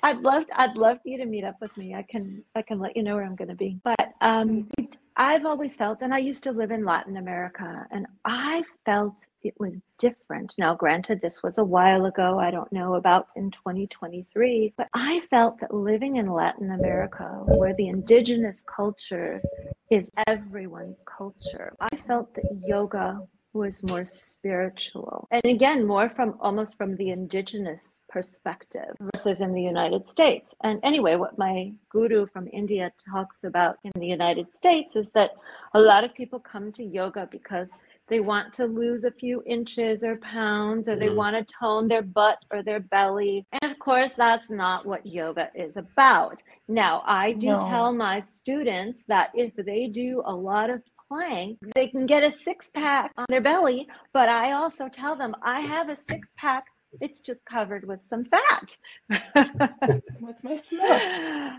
I'd 0.04 0.20
love 0.22 0.48
to, 0.48 0.62
I'd 0.62 0.78
love 0.78 1.02
for 1.02 1.10
you 1.10 1.18
to 1.18 1.26
meet 1.26 1.44
up 1.44 1.56
with 1.62 1.76
me. 1.78 1.96
I 1.96 2.04
can 2.04 2.44
I 2.56 2.62
can 2.62 2.80
let 2.80 2.96
you 2.96 3.04
know 3.04 3.16
where 3.16 3.26
I'm 3.26 3.36
going 3.36 3.50
to 3.50 3.56
be. 3.56 3.80
But 3.84 4.14
um, 4.22 4.70
I've 5.16 5.46
always 5.46 5.76
felt, 5.76 6.02
and 6.02 6.14
I 6.14 6.20
used 6.20 6.44
to 6.44 6.52
live 6.52 6.72
in 6.72 6.86
Latin 6.86 7.18
America, 7.18 7.86
and 7.92 8.08
I 8.24 8.64
felt 8.86 9.26
it 9.44 9.54
was 9.60 9.82
different. 9.98 10.56
Now, 10.58 10.76
granted, 10.76 11.20
this 11.22 11.44
was 11.44 11.58
a 11.58 11.64
while 11.64 12.06
ago. 12.06 12.40
I 12.40 12.52
don't 12.52 12.72
know 12.72 12.96
about 12.96 13.28
in 13.36 13.52
2023, 13.52 14.76
but 14.78 14.88
I 14.94 15.22
felt 15.30 15.60
that 15.60 15.74
living 15.74 16.18
in 16.18 16.32
Latin 16.32 16.72
America, 16.72 17.42
where 17.48 17.74
the 17.74 17.90
indigenous 17.90 18.64
culture 18.64 19.42
is 19.90 20.10
everyone's 20.28 21.04
culture, 21.06 21.74
I 21.82 21.96
felt 22.08 22.34
that 22.36 22.46
yoga 22.66 23.22
was 23.54 23.84
more 23.84 24.06
spiritual 24.06 25.28
and 25.32 25.44
again 25.46 25.86
more 25.86 26.08
from 26.08 26.36
almost 26.40 26.78
from 26.78 26.96
the 26.98 27.10
indigenous 27.10 28.02
perspective 28.08 28.96
versus 29.16 29.42
in 29.42 29.54
the 29.54 29.62
united 29.62 30.08
states 30.08 30.54
and 30.64 30.80
anyway 30.84 31.16
what 31.16 31.38
my 31.38 31.72
guru 31.92 32.28
from 32.28 32.48
india 32.54 32.92
talks 33.12 33.40
about 33.44 33.78
in 33.84 33.92
the 33.96 34.06
united 34.06 34.54
states 34.54 34.96
is 34.96 35.10
that 35.16 35.32
a 35.74 35.80
lot 35.80 36.04
of 36.04 36.14
people 36.14 36.40
come 36.40 36.72
to 36.72 36.84
yoga 36.84 37.28
because 37.32 37.72
they 38.08 38.20
want 38.20 38.52
to 38.54 38.66
lose 38.66 39.04
a 39.04 39.12
few 39.12 39.42
inches 39.46 40.04
or 40.04 40.18
pounds 40.18 40.88
or 40.90 40.96
they 40.96 41.10
Mhm. 41.10 41.16
want 41.16 41.36
to 41.36 41.54
tone 41.60 41.88
their 41.88 42.02
butt 42.02 42.40
or 42.52 42.62
their 42.64 42.80
belly 42.80 43.46
and 43.52 43.72
of 43.72 43.78
course 43.80 44.14
that's 44.14 44.50
not 44.52 44.86
what 44.86 45.06
yoga 45.06 45.50
is 45.56 45.76
about 45.76 46.42
now 46.68 47.02
i 47.06 47.34
do 47.34 47.48
No. 47.48 47.60
tell 47.68 47.94
my 47.94 48.20
students 48.20 49.04
that 49.08 49.32
if 49.34 49.56
they 49.56 49.88
do 49.88 50.22
a 50.26 50.36
lot 50.36 50.70
of 50.70 50.82
plank, 51.10 51.58
they 51.76 51.88
can 51.88 52.06
get 52.06 52.24
a 52.24 52.32
six 52.32 52.70
pack 52.74 53.12
on 53.18 53.26
their 53.30 53.42
belly. 53.42 53.88
But 54.14 54.30
I 54.30 54.54
also 54.54 54.88
tell 54.88 55.16
them 55.16 55.36
I 55.44 55.60
have 55.60 55.90
a 55.90 55.98
six 56.08 56.28
pack. 56.38 56.66
It's 57.02 57.20
just 57.20 57.44
covered 57.46 57.88
with 57.88 58.04
some 58.04 58.26
fat. 58.26 58.78
With 60.22 60.36
my 60.44 60.62
smell. 60.70 61.58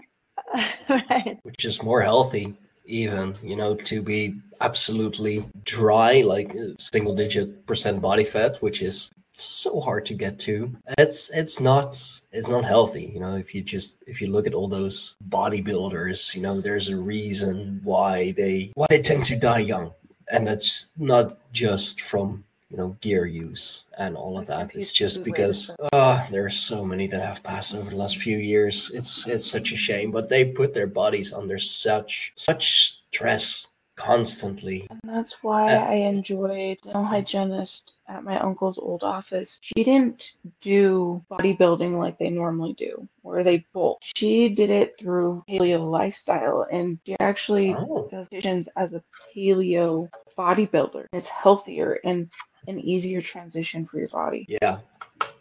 right. 0.89 1.39
which 1.43 1.65
is 1.65 1.83
more 1.83 2.01
healthy 2.01 2.55
even 2.87 3.35
you 3.43 3.57
know 3.57 3.75
to 3.75 4.03
be 4.03 4.35
absolutely 4.61 5.45
dry 5.65 6.23
like 6.23 6.51
uh, 6.57 6.75
single 6.79 7.15
digit 7.15 7.67
percent 7.67 8.01
body 8.01 8.25
fat 8.25 8.61
which 8.63 8.83
is 8.83 9.11
so 9.43 9.81
hard 9.81 10.07
to 10.07 10.15
get 10.15 10.39
to. 10.41 10.75
It's 10.99 11.31
it's 11.31 11.61
not 11.61 12.01
it's 12.33 12.49
not 12.49 12.65
healthy 12.65 13.11
you 13.15 13.21
know 13.21 13.37
if 13.37 13.55
you 13.55 13.63
just 13.63 14.03
if 14.07 14.21
you 14.21 14.29
look 14.29 14.47
at 14.47 14.55
all 14.55 14.69
those 14.69 15.17
bodybuilders 15.29 16.35
you 16.35 16.43
know 16.43 16.61
there's 16.61 16.89
a 16.89 16.97
reason 16.97 17.81
why 17.83 18.33
they 18.33 18.73
why 18.75 18.87
they 18.91 19.03
tend 19.03 19.25
to 19.27 19.37
die 19.37 19.61
young. 19.61 19.93
And 20.33 20.47
that's 20.47 20.93
not 20.97 21.39
just 21.53 22.01
from 22.01 22.45
you 22.71 22.77
know 22.77 22.97
gear 23.01 23.27
use 23.27 23.83
and 23.99 24.17
all 24.17 24.39
of 24.39 24.47
that. 24.47 24.71
it's 24.75 24.93
just 24.93 25.25
because 25.25 25.71
uh 25.93 26.25
there 26.31 26.45
are 26.45 26.51
so 26.51 26.85
many 26.85 27.09
that 27.09 27.21
have 27.21 27.43
passed 27.43 27.75
over 27.75 27.91
the 27.91 27.97
last 27.97 28.19
few 28.19 28.39
years. 28.39 28.91
It's 28.95 29.27
it's 29.27 29.51
such 29.51 29.73
a 29.73 29.77
shame 29.77 30.11
but 30.13 30.29
they 30.29 30.45
put 30.45 30.73
their 30.73 30.87
bodies 30.87 31.33
under 31.33 31.59
such 31.59 32.33
such 32.37 33.01
stress 33.11 33.67
constantly 34.01 34.87
And 34.91 35.01
that's 35.05 35.35
why 35.43 35.65
Uh, 35.75 35.85
I 35.95 35.97
enjoyed 36.15 36.79
dental 36.83 37.05
hygienist 37.05 37.95
at 38.09 38.25
my 38.25 38.37
uncle's 38.41 38.79
old 38.79 39.03
office. 39.03 39.59
She 39.63 39.83
didn't 39.85 40.33
do 40.61 41.23
bodybuilding 41.31 41.93
like 41.97 42.19
they 42.19 42.31
normally 42.31 42.75
do, 42.75 42.93
where 43.23 43.45
they 43.45 43.59
bulk. 43.73 43.99
She 44.17 44.49
did 44.49 44.71
it 44.71 44.89
through 44.99 45.45
paleo 45.49 45.83
lifestyle, 45.91 46.67
and 46.73 46.99
she 47.07 47.15
actually 47.21 47.75
oh 47.75 48.09
does 48.11 48.27
visions 48.31 48.69
as 48.77 48.93
a 48.93 49.03
paleo 49.35 50.09
bodybuilder. 50.37 51.05
It's 51.13 51.27
healthier 51.27 51.99
and 52.05 52.29
an 52.67 52.79
easier 52.79 53.21
transition 53.21 53.81
for 53.85 53.99
your 53.99 54.09
body. 54.09 54.43
yeah 54.63 54.79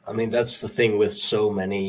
i 0.07 0.11
mean 0.17 0.29
that's 0.29 0.59
the 0.63 0.67
thing 0.77 0.97
with 0.97 1.13
so 1.15 1.49
many 1.61 1.85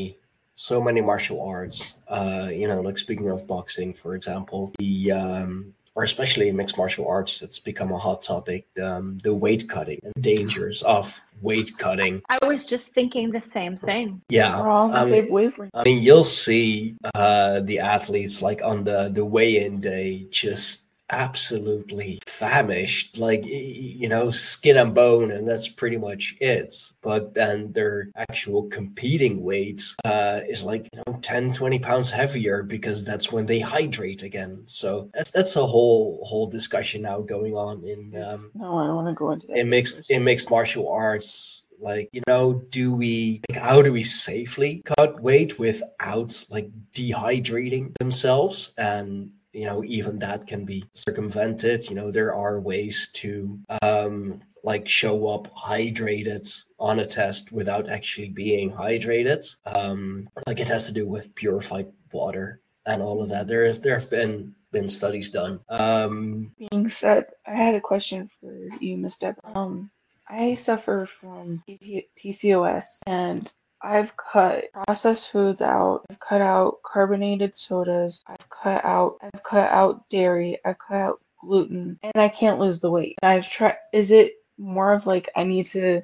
so 0.55 0.75
many 0.87 1.01
martial 1.01 1.39
arts 1.41 1.95
uh 2.09 2.47
you 2.59 2.67
know 2.67 2.81
like 2.87 2.97
speaking 2.97 3.29
of 3.29 3.47
boxing 3.47 3.93
for 4.01 4.11
example 4.15 4.61
the 4.77 5.11
um 5.11 5.73
or 5.95 6.03
especially 6.03 6.49
in 6.49 6.55
mixed 6.55 6.77
martial 6.77 7.07
arts 7.07 7.41
it's 7.41 7.59
become 7.59 7.91
a 7.91 7.97
hot 7.97 8.21
topic 8.21 8.67
um, 8.81 9.17
the 9.23 9.33
weight 9.33 9.67
cutting 9.67 9.99
and 10.03 10.13
dangers 10.23 10.81
of 10.83 11.19
weight 11.41 11.77
cutting 11.77 12.21
I 12.29 12.39
was 12.45 12.65
just 12.65 12.89
thinking 12.93 13.31
the 13.31 13.41
same 13.41 13.77
thing. 13.77 14.21
yeah 14.29 14.59
We're 14.59 14.69
all 14.69 14.89
the 14.89 15.01
um, 15.01 15.09
same 15.09 15.31
wavelength. 15.31 15.71
I 15.73 15.83
mean, 15.83 16.03
you'll 16.03 16.23
see 16.23 16.95
uh, 17.15 17.61
the 17.61 17.79
athletes 17.79 18.41
like 18.41 18.61
on 18.61 18.83
the 18.83 19.09
the 19.13 19.25
weigh-in 19.25 19.79
day 19.79 20.27
just 20.29 20.85
absolutely 21.11 22.19
famished, 22.25 23.17
like 23.17 23.43
you 23.45 24.09
know, 24.09 24.31
skin 24.31 24.77
and 24.77 24.95
bone, 24.95 25.31
and 25.31 25.47
that's 25.47 25.67
pretty 25.67 25.97
much 25.97 26.35
it. 26.39 26.75
But 27.01 27.33
then 27.33 27.71
their 27.73 28.09
actual 28.15 28.63
competing 28.69 29.43
weight 29.43 29.83
uh, 30.05 30.41
is 30.47 30.63
like 30.63 30.87
you 30.93 31.01
know 31.05 31.19
10, 31.21 31.53
20 31.53 31.79
pounds 31.79 32.09
heavier 32.09 32.63
because 32.63 33.03
that's 33.03 33.31
when 33.31 33.45
they 33.45 33.59
hydrate 33.59 34.23
again. 34.23 34.63
So 34.65 35.09
that's 35.13 35.31
that's 35.31 35.55
a 35.55 35.65
whole 35.65 36.23
whole 36.25 36.47
discussion 36.47 37.01
now 37.03 37.19
going 37.21 37.55
on 37.55 37.83
in 37.83 38.15
um, 38.21 38.51
No, 38.55 38.77
I 38.77 38.87
don't 38.87 38.95
want 38.95 39.07
to 39.09 39.13
go 39.13 39.31
into 39.31 39.47
that. 39.47 39.57
in 39.57 39.69
mixed 39.69 40.09
in 40.09 40.23
mixed 40.23 40.49
martial 40.49 40.89
arts 40.89 41.63
like 41.79 42.09
you 42.13 42.21
know 42.27 42.53
do 42.69 42.93
we 42.93 43.41
like 43.49 43.59
how 43.59 43.81
do 43.81 43.91
we 43.91 44.03
safely 44.03 44.83
cut 44.97 45.19
weight 45.19 45.57
without 45.57 46.45
like 46.51 46.69
dehydrating 46.93 47.91
themselves 47.99 48.73
and 48.77 49.31
you 49.53 49.65
know 49.65 49.83
even 49.83 50.19
that 50.19 50.47
can 50.47 50.65
be 50.65 50.83
circumvented. 50.93 51.89
You 51.89 51.95
know 51.95 52.11
there 52.11 52.33
are 52.33 52.59
ways 52.59 53.09
to 53.13 53.59
um 53.81 54.41
like 54.63 54.87
show 54.87 55.27
up 55.27 55.47
hydrated 55.55 56.63
on 56.79 56.99
a 56.99 57.05
test 57.05 57.51
without 57.51 57.89
actually 57.89 58.29
being 58.29 58.71
hydrated. 58.71 59.55
Um 59.65 60.29
like 60.47 60.59
it 60.59 60.67
has 60.67 60.85
to 60.87 60.93
do 60.93 61.07
with 61.07 61.35
purified 61.35 61.91
water 62.11 62.61
and 62.85 63.01
all 63.01 63.21
of 63.21 63.29
that. 63.29 63.47
There 63.47 63.73
there 63.73 63.99
have 63.99 64.09
been 64.09 64.55
been 64.71 64.87
studies 64.87 65.29
done. 65.29 65.59
Um 65.69 66.51
being 66.57 66.87
said, 66.87 67.25
I 67.45 67.55
had 67.55 67.75
a 67.75 67.81
question 67.81 68.29
for 68.39 68.53
you, 68.79 68.97
Miss 68.97 69.17
Deb. 69.17 69.35
Um, 69.43 69.91
I 70.29 70.53
suffer 70.53 71.05
from 71.05 71.61
PCOS 71.67 72.99
and 73.05 73.51
I've 73.83 74.15
cut 74.15 74.65
processed 74.73 75.31
foods 75.31 75.61
out. 75.61 76.05
I've 76.09 76.19
cut 76.19 76.41
out 76.41 76.81
carbonated 76.83 77.55
sodas. 77.55 78.23
I've 78.27 78.49
cut 78.49 78.83
out. 78.85 79.17
I've 79.21 79.43
cut 79.43 79.69
out 79.71 80.07
dairy. 80.07 80.57
I've 80.65 80.77
cut 80.77 80.97
out 80.97 81.21
gluten, 81.41 81.99
and 82.03 82.13
I 82.15 82.29
can't 82.29 82.59
lose 82.59 82.79
the 82.79 82.91
weight. 82.91 83.15
I've 83.23 83.47
tried. 83.47 83.77
Is 83.93 84.11
it 84.11 84.33
more 84.57 84.93
of 84.93 85.07
like 85.07 85.29
I 85.35 85.43
need 85.43 85.65
to 85.65 86.01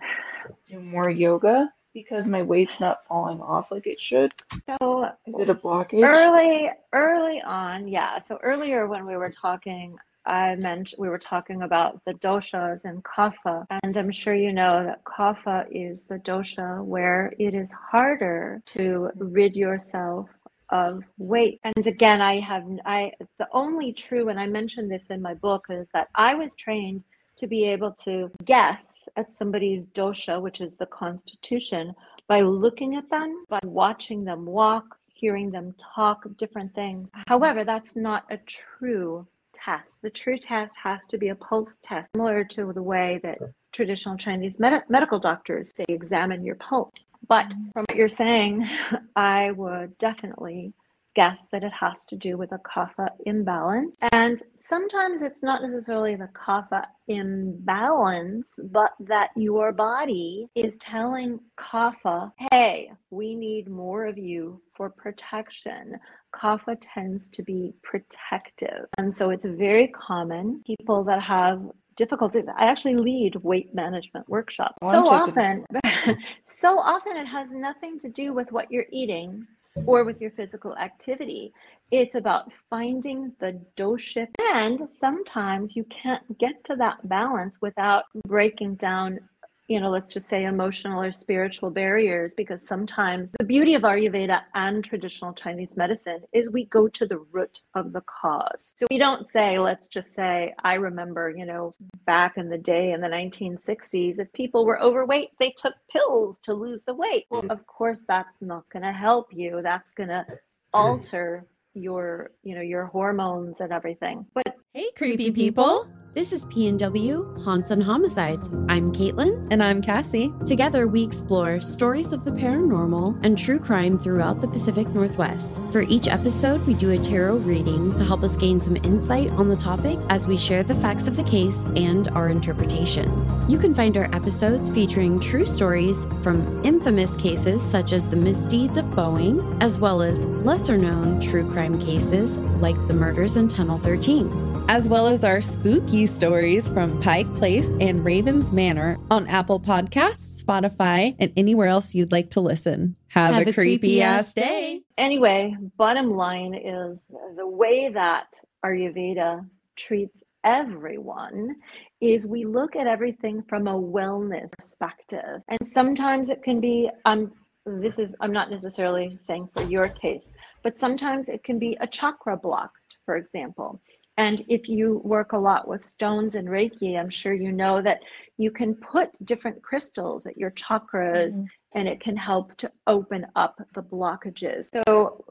do 0.69 0.79
more 0.79 1.09
yoga 1.09 1.71
because 1.93 2.25
my 2.25 2.41
weight's 2.41 2.79
not 2.79 3.05
falling 3.05 3.41
off 3.41 3.71
like 3.71 3.87
it 3.87 3.99
should? 3.99 4.31
So 4.65 5.09
Is 5.25 5.37
it 5.39 5.49
a 5.49 5.55
blockage? 5.55 6.03
early 6.03 6.69
early 6.93 7.41
on, 7.41 7.87
yeah. 7.87 8.19
So 8.19 8.39
earlier 8.41 8.87
when 8.87 9.05
we 9.05 9.15
were 9.15 9.29
talking, 9.29 9.97
I 10.27 10.55
mentioned 10.55 10.99
we 10.99 11.09
were 11.09 11.17
talking 11.17 11.61
about 11.61 12.03
the 12.05 12.13
doshas 12.15 12.83
and 12.83 13.03
kapha, 13.03 13.65
and 13.81 13.95
I'm 13.95 14.11
sure 14.11 14.35
you 14.35 14.51
know 14.51 14.83
that 14.83 15.03
kapha 15.05 15.65
is 15.71 16.03
the 16.03 16.19
dosha 16.19 16.83
where 16.83 17.33
it 17.39 17.55
is 17.55 17.71
harder 17.71 18.61
to 18.67 19.09
rid 19.15 19.55
yourself 19.55 20.29
of 20.69 21.01
weight. 21.17 21.61
And 21.63 21.87
again, 21.87 22.21
I 22.21 22.41
have 22.41 22.65
I 22.85 23.13
the 23.39 23.47
only 23.53 23.93
true, 23.93 24.27
and 24.27 24.39
I 24.39 24.47
mentioned 24.47 24.91
this 24.91 25.07
in 25.07 25.21
my 25.21 25.33
book, 25.33 25.67
is 25.69 25.87
that 25.93 26.09
I 26.15 26.35
was 26.35 26.53
trained 26.55 27.05
to 27.37 27.47
be 27.47 27.63
able 27.63 27.93
to 27.93 28.29
guess 28.43 29.07
at 29.15 29.31
somebody's 29.31 29.85
dosha, 29.85 30.41
which 30.41 30.59
is 30.59 30.75
the 30.75 30.87
constitution, 30.87 31.95
by 32.27 32.41
looking 32.41 32.95
at 32.95 33.09
them, 33.09 33.45
by 33.47 33.59
watching 33.63 34.25
them 34.25 34.45
walk, 34.45 34.97
hearing 35.13 35.51
them 35.51 35.73
talk 35.77 36.25
different 36.35 36.73
things. 36.75 37.11
However, 37.27 37.63
that's 37.63 37.95
not 37.95 38.25
a 38.29 38.37
true 38.37 39.25
test. 39.67 39.97
The 40.01 40.09
true 40.09 40.37
test 40.37 40.75
has 40.81 41.05
to 41.07 41.17
be 41.17 41.29
a 41.29 41.35
pulse 41.35 41.77
test, 41.81 42.11
similar 42.13 42.43
to 42.45 42.71
the 42.73 42.81
way 42.81 43.19
that 43.23 43.39
traditional 43.71 44.17
Chinese 44.17 44.59
med- 44.59 44.83
medical 44.89 45.19
doctors 45.19 45.71
they 45.73 45.85
examine 45.89 46.43
your 46.43 46.55
pulse. 46.55 46.91
But 47.27 47.49
mm-hmm. 47.49 47.71
from 47.71 47.85
what 47.89 47.97
you're 47.97 48.09
saying, 48.09 48.67
I 49.15 49.51
would 49.51 49.97
definitely 49.97 50.73
guess 51.17 51.47
that 51.51 51.63
it 51.63 51.71
has 51.73 52.05
to 52.05 52.15
do 52.15 52.37
with 52.37 52.51
a 52.51 52.59
kapha 52.59 53.09
imbalance. 53.25 53.97
And 54.11 54.41
sometimes 54.59 55.23
it's 55.23 55.41
not 55.41 55.63
necessarily 55.63 56.15
the 56.15 56.29
kapha 56.45 56.85
imbalance, 57.07 58.45
but 58.59 58.91
that 58.99 59.29
your 59.35 59.71
body 59.71 60.47
is 60.53 60.75
telling 60.79 61.39
kapha, 61.59 62.31
hey, 62.51 62.91
we 63.09 63.33
need 63.33 63.67
more 63.67 64.05
of 64.05 64.19
you 64.19 64.61
for 64.75 64.91
protection. 64.91 65.97
Kapha 66.33 66.77
tends 66.81 67.27
to 67.29 67.43
be 67.43 67.73
protective. 67.81 68.85
And 68.97 69.13
so 69.13 69.29
it's 69.29 69.45
very 69.45 69.87
common 69.87 70.63
people 70.65 71.03
that 71.05 71.21
have 71.21 71.61
difficulties. 71.95 72.45
I 72.55 72.65
actually 72.65 72.95
lead 72.95 73.35
weight 73.37 73.73
management 73.73 74.29
workshops. 74.29 74.77
Oh, 74.81 74.91
so 74.91 75.09
often, 75.09 75.65
so 76.43 76.79
often 76.79 77.17
it 77.17 77.25
has 77.25 77.49
nothing 77.51 77.99
to 77.99 78.09
do 78.09 78.33
with 78.33 78.51
what 78.51 78.71
you're 78.71 78.85
eating 78.91 79.47
or 79.85 80.03
with 80.03 80.19
your 80.21 80.31
physical 80.31 80.75
activity. 80.77 81.53
It's 81.91 82.15
about 82.15 82.51
finding 82.69 83.33
the 83.39 83.59
dose 83.75 84.01
shift. 84.01 84.35
And 84.53 84.89
sometimes 84.89 85.75
you 85.75 85.85
can't 85.85 86.37
get 86.37 86.63
to 86.65 86.75
that 86.77 87.07
balance 87.07 87.59
without 87.61 88.05
breaking 88.27 88.75
down, 88.75 89.19
you 89.67 89.79
know, 89.79 89.89
let's 89.89 90.13
just 90.13 90.29
say 90.29 90.45
emotional 90.45 91.01
or 91.01 91.11
spiritual 91.11 91.69
barriers, 91.69 92.33
because 92.33 92.65
sometimes 92.65 93.33
the 93.37 93.45
beauty 93.45 93.73
of 93.73 93.81
Ayurveda 93.81 94.41
and 94.55 94.83
traditional 94.83 95.33
Chinese 95.33 95.75
medicine 95.75 96.21
is 96.33 96.49
we 96.49 96.65
go 96.65 96.87
to 96.87 97.05
the 97.05 97.19
root 97.31 97.63
of 97.75 97.91
the 97.91 98.01
cause. 98.01 98.73
So 98.77 98.87
we 98.89 98.97
don't 98.97 99.27
say, 99.27 99.59
let's 99.59 99.87
just 99.87 100.13
say, 100.13 100.53
I 100.63 100.75
remember, 100.75 101.33
you 101.35 101.45
know, 101.45 101.75
back 102.05 102.37
in 102.37 102.49
the 102.49 102.57
day 102.57 102.91
in 102.93 103.01
the 103.01 103.07
1960s, 103.07 104.19
if 104.19 104.31
people 104.33 104.65
were 104.65 104.81
overweight, 104.81 105.31
they 105.39 105.53
took 105.57 105.75
pills 105.91 106.39
to 106.43 106.53
lose 106.53 106.83
the 106.83 106.93
weight. 106.93 107.25
Well, 107.29 107.41
mm-hmm. 107.41 107.51
of 107.51 107.65
course, 107.67 107.99
that's 108.07 108.37
not 108.41 108.63
going 108.69 108.83
to 108.83 108.93
help 108.93 109.27
you. 109.31 109.61
That's 109.61 109.93
going 109.93 110.09
to 110.09 110.25
mm-hmm. 110.27 110.33
alter 110.73 111.45
your 111.77 112.31
you 112.43 112.55
know 112.55 112.61
your 112.61 112.85
hormones 112.85 113.59
and 113.59 113.71
everything 113.71 114.25
but 114.33 114.55
Hey, 114.77 114.91
creepy 114.95 115.31
people. 115.31 115.87
This 116.13 116.31
is 116.31 116.45
PNW 116.45 117.43
Haunts 117.43 117.71
and 117.71 117.81
Homicides. 117.81 118.47
I'm 118.69 118.91
Caitlin. 118.91 119.47
And 119.49 119.63
I'm 119.63 119.81
Cassie. 119.81 120.31
Together, 120.45 120.87
we 120.87 121.03
explore 121.03 121.59
stories 121.61 122.13
of 122.13 122.23
the 122.23 122.29
paranormal 122.31 123.19
and 123.23 123.35
true 123.35 123.57
crime 123.57 123.97
throughout 123.97 124.39
the 124.39 124.47
Pacific 124.47 124.87
Northwest. 124.89 125.59
For 125.71 125.81
each 125.81 126.07
episode, 126.07 126.65
we 126.67 126.75
do 126.75 126.91
a 126.91 126.97
tarot 126.99 127.37
reading 127.37 127.95
to 127.95 128.05
help 128.05 128.21
us 128.21 128.35
gain 128.35 128.59
some 128.59 128.75
insight 128.77 129.31
on 129.31 129.49
the 129.49 129.55
topic 129.55 129.97
as 130.09 130.27
we 130.27 130.37
share 130.37 130.61
the 130.61 130.75
facts 130.75 131.07
of 131.07 131.17
the 131.17 131.23
case 131.23 131.57
and 131.75 132.07
our 132.09 132.29
interpretations. 132.29 133.41
You 133.49 133.57
can 133.57 133.73
find 133.73 133.97
our 133.97 134.13
episodes 134.13 134.69
featuring 134.69 135.19
true 135.19 135.45
stories 135.47 136.05
from 136.21 136.63
infamous 136.63 137.15
cases 137.15 137.63
such 137.63 137.93
as 137.93 138.07
the 138.07 138.15
misdeeds 138.15 138.77
of 138.77 138.85
Boeing, 138.85 139.57
as 139.59 139.79
well 139.79 140.03
as 140.03 140.25
lesser 140.25 140.77
known 140.77 141.19
true 141.19 141.49
crime 141.51 141.79
cases 141.79 142.37
like 142.59 142.75
the 142.87 142.93
murders 142.93 143.37
in 143.37 143.47
Tunnel 143.47 143.79
13. 143.79 144.66
As 144.69 144.89
well 144.89 145.07
as 145.07 145.23
our 145.23 145.39
spooky 145.39 146.05
stories 146.05 146.67
from 146.67 147.01
Pike 147.01 147.33
Place 147.35 147.69
and 147.79 148.03
Ravens 148.03 148.51
Manor 148.51 148.99
on 149.09 149.25
Apple 149.27 149.61
Podcasts, 149.61 150.43
Spotify, 150.43 151.15
and 151.19 151.31
anywhere 151.37 151.67
else 151.67 151.95
you'd 151.95 152.11
like 152.11 152.31
to 152.31 152.41
listen. 152.41 152.97
Have, 153.07 153.47
a, 153.47 153.53
creepy 153.53 154.01
ass 154.01 154.33
day. 154.33 154.81
anyway 154.97 155.55
bottom 155.77 156.11
line 156.11 156.53
is 156.53 156.99
the 157.35 157.47
way 157.47 157.89
that 157.89 158.27
ayurveda 158.63 159.43
treats 159.75 160.23
everyone 160.43 161.55
is 161.99 162.27
we 162.27 162.45
look 162.45 162.75
at 162.75 162.85
everything 162.85 163.41
from 163.49 163.67
a 163.67 163.73
wellness 163.73 164.51
perspective 164.51 165.41
and 165.47 165.57
sometimes 165.63 166.29
it 166.29 166.43
can 166.43 166.59
be 166.59 166.91
um 167.05 167.31
this 167.65 167.97
is 167.97 168.13
i'm 168.19 168.31
not 168.31 168.51
necessarily 168.51 169.17
saying 169.17 169.49
for 169.55 169.63
your 169.63 169.89
case 169.89 170.33
but 170.61 170.77
sometimes 170.77 171.27
it 171.27 171.43
can 171.43 171.57
be 171.57 171.75
a 171.81 171.87
chakra 171.87 172.37
blocked 172.37 172.97
for 173.03 173.15
example 173.15 173.81
and 174.17 174.43
if 174.47 174.67
you 174.67 174.99
work 175.03 175.33
a 175.33 175.37
lot 175.37 175.67
with 175.67 175.85
stones 175.85 176.35
and 176.35 176.47
Reiki, 176.47 176.99
I'm 176.99 177.09
sure 177.09 177.33
you 177.33 177.51
know 177.51 177.81
that 177.83 178.01
you 178.37 178.49
can 178.49 178.73
put 178.73 179.13
different 179.25 179.61
crystals 179.61 180.25
at 180.25 180.37
your 180.37 180.51
chakras 180.51 181.35
mm-hmm. 181.35 181.45
and 181.75 181.87
it 181.87 181.99
can 181.99 182.17
help 182.17 182.57
to 182.57 182.71
open 182.87 183.27
up 183.35 183.61
the 183.75 183.83
blockages. 183.83 184.69
So, 184.87 185.23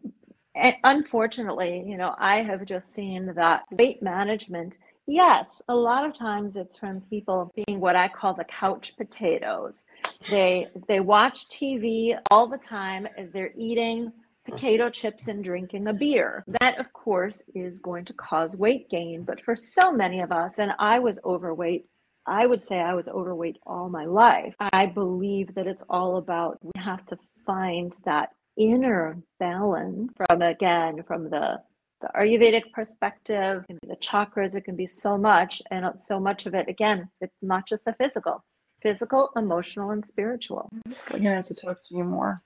unfortunately, 0.85 1.85
you 1.85 1.97
know, 1.97 2.15
I 2.19 2.43
have 2.43 2.65
just 2.65 2.95
seen 2.95 3.35
that 3.35 3.65
weight 3.73 4.03
management. 4.03 4.79
Yes, 5.09 5.63
a 5.69 5.75
lot 5.75 6.05
of 6.05 6.15
times 6.15 6.57
it's 6.57 6.77
from 6.77 7.01
people 7.03 7.53
being 7.55 7.81
what 7.81 7.97
I 7.97 8.09
call 8.09 8.35
the 8.35 8.45
couch 8.45 8.95
potatoes. 8.97 9.85
They 10.31 10.69
they 10.89 11.01
watch 11.01 11.49
TV 11.49 12.19
all 12.31 12.49
the 12.49 12.59
time 12.59 13.07
as 13.17 13.31
they're 13.31 13.53
eating 13.57 14.13
potato 14.47 14.89
chips 14.89 15.29
and 15.29 15.45
drinking 15.45 15.89
a 15.89 15.93
beer. 15.93 16.45
That, 16.61 16.79
of 16.79 16.93
course, 16.93 17.43
is 17.55 17.79
going 17.79 18.05
to 18.07 18.15
cause 18.15 18.57
weight 18.57 18.89
gain. 18.89 19.23
But 19.25 19.43
for 19.43 19.55
so 19.57 19.93
many 19.93 20.21
of 20.21 20.33
us, 20.33 20.59
and 20.59 20.73
I 20.79 20.99
was 20.99 21.19
overweight, 21.25 21.87
I 22.27 22.47
would 22.47 22.67
say 22.67 22.81
I 22.81 22.95
was 22.95 23.09
overweight 23.09 23.59
all 23.67 23.89
my 23.89 24.05
life. 24.05 24.55
I 24.59 24.87
believe 24.87 25.55
that 25.55 25.67
it's 25.67 25.85
all 25.91 26.17
about 26.17 26.59
we 26.63 26.81
have 26.81 27.05
to 27.07 27.19
find 27.45 27.95
that 28.05 28.31
inner 28.57 29.19
balance 29.39 30.13
from, 30.17 30.43
again, 30.43 31.03
from 31.07 31.31
the 31.31 31.59
the 32.03 32.09
Ayurvedic 32.15 32.73
perspective, 32.75 33.65
the 33.69 33.97
chakras, 33.97 34.55
it 34.55 34.67
can 34.67 34.77
be 34.77 34.87
so 34.87 35.17
much, 35.17 35.63
and 35.71 35.87
so 35.99 36.21
much 36.21 36.45
of 36.45 36.55
it, 36.55 36.69
again, 36.69 37.09
it's 37.23 37.33
not 37.41 37.67
just 37.67 37.87
the 37.87 37.95
physical, 37.95 38.45
physical, 38.83 39.31
emotional, 39.35 39.93
and 39.93 40.07
spiritual. 40.07 40.69
You're 41.11 41.21
gonna 41.21 41.37
have 41.37 41.47
to 41.47 41.55
talk 41.55 41.81
to 41.81 41.95
me 41.95 42.03
more 42.03 42.43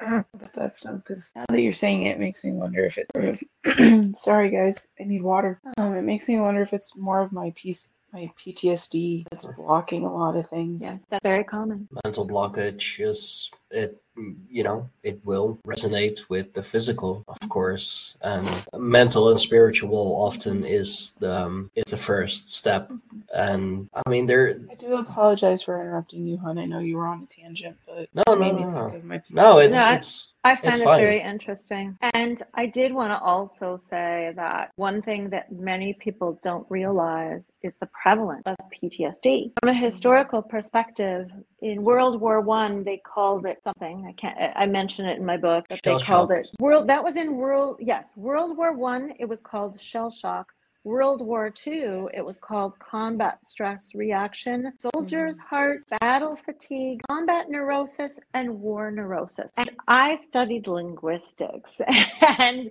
about 0.00 0.52
that 0.54 0.76
stuff 0.76 0.96
because 0.96 1.32
now 1.36 1.44
that 1.48 1.60
you're 1.60 1.72
saying 1.72 2.02
it, 2.02 2.12
it 2.12 2.20
makes 2.20 2.44
me 2.44 2.52
wonder 2.52 2.84
if 2.84 2.98
it. 2.98 3.06
if- 3.14 4.14
Sorry, 4.16 4.50
guys, 4.50 4.88
I 5.00 5.04
need 5.04 5.22
water. 5.22 5.60
Um, 5.78 5.94
it 5.94 6.02
makes 6.02 6.28
me 6.28 6.38
wonder 6.38 6.62
if 6.62 6.72
it's 6.72 6.94
more 6.96 7.20
of 7.20 7.32
my 7.32 7.52
piece, 7.56 7.88
my 8.12 8.30
PTSD 8.44 9.24
that's 9.30 9.44
blocking 9.56 10.04
a 10.04 10.12
lot 10.12 10.36
of 10.36 10.48
things. 10.48 10.82
Yes, 10.82 11.04
that's 11.08 11.22
very 11.22 11.44
common. 11.44 11.88
mental 12.04 12.26
blockage 12.26 13.00
is 13.06 13.50
it 13.70 14.02
you 14.50 14.62
know 14.62 14.88
it 15.02 15.18
will 15.24 15.58
resonate 15.66 16.28
with 16.28 16.52
the 16.52 16.62
physical 16.62 17.24
of 17.28 17.38
course 17.48 18.16
and 18.22 18.46
mental 18.76 19.30
and 19.30 19.40
spiritual 19.40 20.16
often 20.20 20.64
is 20.64 21.12
the 21.20 21.44
um, 21.44 21.70
is 21.74 21.84
the 21.88 21.96
first 21.96 22.50
step 22.52 22.90
and 23.34 23.88
i 23.94 24.08
mean 24.10 24.26
there 24.26 24.58
I 24.70 24.74
do 24.74 24.96
apologize 24.96 25.62
for 25.62 25.80
interrupting 25.80 26.26
you, 26.26 26.36
hon. 26.38 26.58
I 26.58 26.64
know 26.66 26.80
you 26.80 26.96
were 26.96 27.06
on 27.06 27.22
a 27.22 27.26
tangent, 27.26 27.76
but 27.86 28.08
No, 28.14 28.34
no, 28.34 28.50
no, 28.52 28.70
no. 28.70 29.20
no 29.30 29.58
it's 29.58 29.76
No, 29.76 29.82
I- 29.82 29.94
it's 29.94 30.32
I 30.42 30.52
It's 30.52 30.60
find 30.62 30.80
it 30.80 30.84
fine. 30.84 31.00
very 31.00 31.20
interesting. 31.20 31.98
And 32.14 32.42
I 32.54 32.64
did 32.64 32.94
want 32.94 33.10
to 33.12 33.18
also 33.20 33.76
say 33.76 34.32
that 34.36 34.70
one 34.76 35.02
thing 35.02 35.28
that 35.30 35.52
many 35.52 35.92
people 35.92 36.38
don't 36.42 36.66
realize 36.70 37.46
is 37.62 37.74
the 37.80 37.88
prevalence 38.02 38.42
of 38.46 38.56
PTSD. 38.72 39.52
From 39.60 39.68
a 39.68 39.74
historical 39.74 40.40
perspective, 40.40 41.30
in 41.62 41.82
World 41.82 42.20
War 42.20 42.40
One, 42.40 42.84
they 42.84 42.98
called 42.98 43.46
it 43.46 43.62
something. 43.62 44.06
I 44.08 44.12
can't 44.20 44.38
I 44.38 44.62
I 44.62 44.66
mention 44.66 45.06
it 45.06 45.18
in 45.18 45.24
my 45.24 45.36
book, 45.36 45.66
but 45.68 45.80
they 45.82 45.98
called 45.98 46.30
shock. 46.30 46.38
it 46.38 46.50
world 46.58 46.88
that 46.88 47.02
was 47.02 47.16
in 47.16 47.36
world 47.36 47.76
yes, 47.80 48.16
World 48.16 48.56
War 48.56 48.76
One, 48.76 49.12
it 49.18 49.28
was 49.28 49.40
called 49.40 49.80
shell 49.80 50.10
shock. 50.10 50.52
World 50.82 51.20
War 51.20 51.52
II, 51.66 52.06
it 52.14 52.24
was 52.24 52.38
called 52.38 52.78
combat 52.78 53.46
stress 53.46 53.94
reaction, 53.94 54.72
soldier's 54.78 55.38
mm-hmm. 55.38 55.54
heart, 55.54 55.82
battle 56.00 56.38
fatigue, 56.42 57.02
combat 57.06 57.50
neurosis, 57.50 58.18
and 58.32 58.60
war 58.60 58.90
neurosis. 58.90 59.50
And 59.58 59.70
I 59.88 60.16
studied 60.16 60.68
linguistics. 60.68 61.82
and 62.38 62.70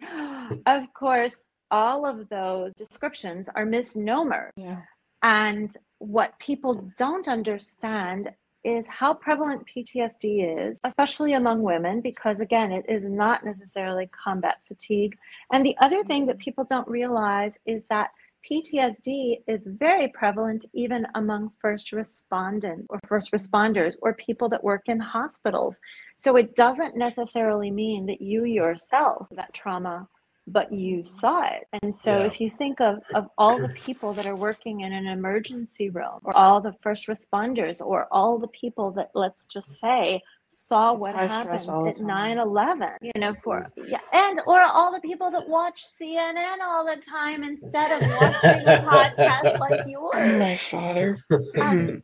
of 0.65 0.91
course, 0.95 1.43
all 1.69 2.03
of 2.05 2.27
those 2.29 2.73
descriptions 2.73 3.47
are 3.53 3.65
misnomer. 3.65 4.49
Yeah. 4.55 4.81
And 5.21 5.75
what 5.99 6.39
people 6.39 6.91
don't 6.97 7.27
understand 7.27 8.31
is 8.63 8.85
how 8.87 9.13
prevalent 9.13 9.65
PTSD 9.65 10.69
is, 10.69 10.79
especially 10.83 11.33
among 11.33 11.61
women, 11.61 12.01
because 12.01 12.39
again, 12.39 12.71
it 12.71 12.85
is 12.89 13.03
not 13.03 13.45
necessarily 13.45 14.07
combat 14.07 14.57
fatigue. 14.67 15.17
And 15.51 15.65
the 15.65 15.75
other 15.81 16.03
thing 16.03 16.25
that 16.25 16.39
people 16.39 16.65
don't 16.65 16.87
realize 16.87 17.57
is 17.65 17.83
that 17.89 18.09
PTSD 18.49 19.43
is 19.47 19.67
very 19.67 20.07
prevalent 20.07 20.65
even 20.73 21.05
among 21.15 21.51
first 21.61 21.91
respondent 21.91 22.85
or 22.89 22.99
first 23.07 23.31
responders 23.31 23.95
or 24.01 24.13
people 24.13 24.49
that 24.49 24.63
work 24.63 24.83
in 24.87 24.99
hospitals. 24.99 25.79
So 26.17 26.35
it 26.35 26.55
doesn't 26.55 26.95
necessarily 26.95 27.69
mean 27.69 28.05
that 28.07 28.21
you 28.21 28.45
yourself 28.45 29.27
that 29.31 29.53
trauma 29.53 30.07
but 30.47 30.71
you 30.73 31.05
saw 31.05 31.43
it. 31.45 31.67
And 31.83 31.93
so 31.93 32.19
Yeah. 32.19 32.25
if 32.25 32.41
you 32.41 32.49
think 32.49 32.81
of, 32.81 32.99
of 33.13 33.27
all 33.37 33.59
the 33.59 33.69
people 33.69 34.13
that 34.13 34.25
are 34.25 34.35
working 34.35 34.81
in 34.81 34.93
an 34.93 35.07
emergency 35.07 35.89
room, 35.89 36.19
or 36.23 36.35
all 36.35 36.59
the 36.61 36.73
first 36.81 37.07
responders, 37.07 37.81
or 37.85 38.07
all 38.11 38.37
the 38.39 38.47
people 38.47 38.91
that, 38.91 39.09
let's 39.13 39.45
just 39.45 39.79
say, 39.79 40.21
saw 40.51 40.93
It's 40.93 41.01
what 41.01 41.13
high 41.13 41.27
stress 41.27 41.67
all 41.67 41.85
happened 41.85 42.09
at 42.09 42.15
time. 42.15 42.37
9-11 42.39 42.97
you 43.03 43.11
know 43.21 43.35
for 43.43 43.67
yeah 43.87 43.99
and 44.11 44.41
or 44.47 44.59
all 44.59 44.91
the 44.91 44.99
people 45.01 45.29
that 45.29 45.47
watch 45.47 45.85
cnn 46.01 46.57
all 46.63 46.83
the 46.83 46.99
time 46.99 47.43
instead 47.43 47.91
of 47.91 48.01
watching 48.19 48.67
a 48.67 48.81
podcast 48.83 49.59
like 49.59 49.81
yours 49.87 50.39
My 50.39 50.55
father. 50.55 51.19
Um, 51.61 52.01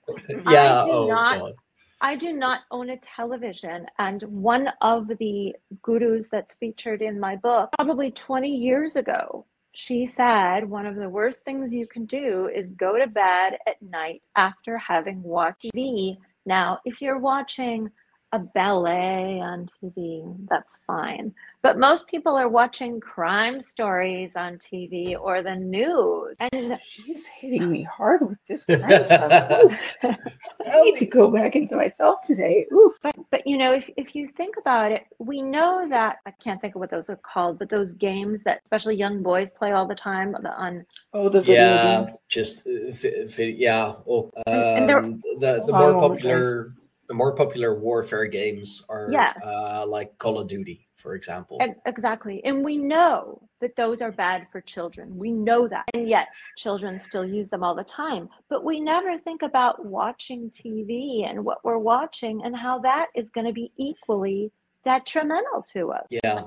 yeah. 0.47 0.83
do 0.85 0.91
oh 0.91 1.07
not- 1.07 1.39
god. 1.39 1.53
I 2.01 2.15
do 2.15 2.33
not 2.33 2.61
own 2.71 2.89
a 2.89 2.97
television. 2.97 3.87
And 3.99 4.21
one 4.23 4.69
of 4.81 5.07
the 5.07 5.55
gurus 5.81 6.27
that's 6.31 6.53
featured 6.55 7.01
in 7.01 7.19
my 7.19 7.35
book, 7.35 7.69
probably 7.77 8.11
20 8.11 8.49
years 8.49 8.95
ago, 8.95 9.45
she 9.73 10.07
said 10.07 10.69
one 10.69 10.85
of 10.85 10.95
the 10.95 11.09
worst 11.09 11.43
things 11.43 11.73
you 11.73 11.87
can 11.87 12.05
do 12.05 12.49
is 12.53 12.71
go 12.71 12.97
to 12.97 13.07
bed 13.07 13.57
at 13.67 13.81
night 13.81 14.21
after 14.35 14.77
having 14.77 15.21
watched 15.21 15.65
TV. 15.75 16.17
Now, 16.45 16.79
if 16.85 17.01
you're 17.01 17.19
watching 17.19 17.89
a 18.31 18.39
ballet 18.39 19.39
on 19.39 19.67
TV, 19.81 20.35
that's 20.49 20.77
fine. 20.87 21.33
But 21.65 21.79
most 21.79 22.05
people 22.05 22.35
are 22.35 22.47
watching 22.47 22.99
crime 22.99 23.59
stories 23.59 24.35
on 24.35 24.59
TV 24.59 25.15
or 25.19 25.41
the 25.41 25.55
news. 25.55 26.37
And 26.53 26.79
She's 26.79 27.25
hitting 27.25 27.71
me 27.71 27.81
hard 27.81 28.21
with 28.21 28.37
this 28.47 28.63
crime 28.65 29.03
stuff. 29.03 29.73
I 30.03 30.81
need 30.83 30.93
to 30.93 31.07
go 31.07 31.31
back 31.31 31.55
into 31.55 31.75
myself 31.75 32.19
today. 32.23 32.67
Oof. 32.71 32.93
But 33.01 33.15
but 33.31 33.47
you 33.47 33.57
know, 33.57 33.73
if 33.73 33.89
if 33.97 34.13
you 34.15 34.27
think 34.27 34.57
about 34.57 34.91
it, 34.91 35.05
we 35.17 35.41
know 35.41 35.87
that 35.89 36.17
I 36.27 36.31
can't 36.43 36.61
think 36.61 36.75
of 36.75 36.81
what 36.81 36.91
those 36.91 37.09
are 37.09 37.15
called, 37.15 37.57
but 37.57 37.67
those 37.67 37.93
games 37.93 38.43
that 38.43 38.59
especially 38.63 38.95
young 38.95 39.23
boys 39.23 39.49
play 39.49 39.71
all 39.71 39.87
the 39.87 39.95
time 39.95 40.33
the 40.43 40.53
on 40.55 40.85
Oh, 41.13 41.29
the 41.29 41.41
video 41.41 41.55
yeah, 41.63 41.97
games. 41.97 42.15
just 42.29 42.67
uh, 42.67 42.91
vi- 42.91 43.25
vi- 43.25 43.55
yeah. 43.57 43.93
Oh, 44.07 44.29
And- 44.45 44.55
and 44.77 44.87
they're- 44.89 44.99
um, 44.99 45.19
the 45.39 45.63
the 45.65 45.73
more 45.73 45.89
I 45.89 45.91
know 45.93 45.97
what 45.97 46.11
popular 46.11 46.75
the 47.07 47.15
more 47.15 47.33
popular 47.35 47.73
warfare 47.79 48.25
games 48.25 48.85
are 48.87 49.09
Yes. 49.11 49.39
uh, 49.43 49.83
like 49.87 50.15
Call 50.19 50.37
of 50.39 50.47
Duty, 50.47 50.84
for 51.05 51.13
example. 51.13 51.61
Exactly. 51.85 52.43
And 52.43 52.65
we 52.65 52.77
know 52.77 53.39
that 53.61 53.75
those 53.75 54.01
are 54.01 54.11
bad 54.11 54.47
for 54.51 54.59
children. 54.59 55.15
We 55.15 55.31
know 55.31 55.67
that. 55.67 55.85
And 55.93 56.09
yet 56.09 56.29
children 56.57 56.99
still 56.99 57.23
use 57.23 57.47
them 57.47 57.63
all 57.63 57.75
the 57.75 57.83
time. 57.83 58.27
But 58.49 58.65
we 58.65 58.79
never 58.79 59.19
think 59.19 59.43
about 59.43 59.85
watching 59.85 60.49
TV 60.49 61.29
and 61.29 61.45
what 61.45 61.63
we're 61.63 61.77
watching 61.77 62.41
and 62.43 62.57
how 62.57 62.79
that 62.79 63.07
is 63.13 63.29
going 63.29 63.45
to 63.45 63.53
be 63.53 63.71
equally 63.77 64.51
detrimental 64.83 65.63
to 65.73 65.91
us. 65.91 66.07
Yeah, 66.09 66.45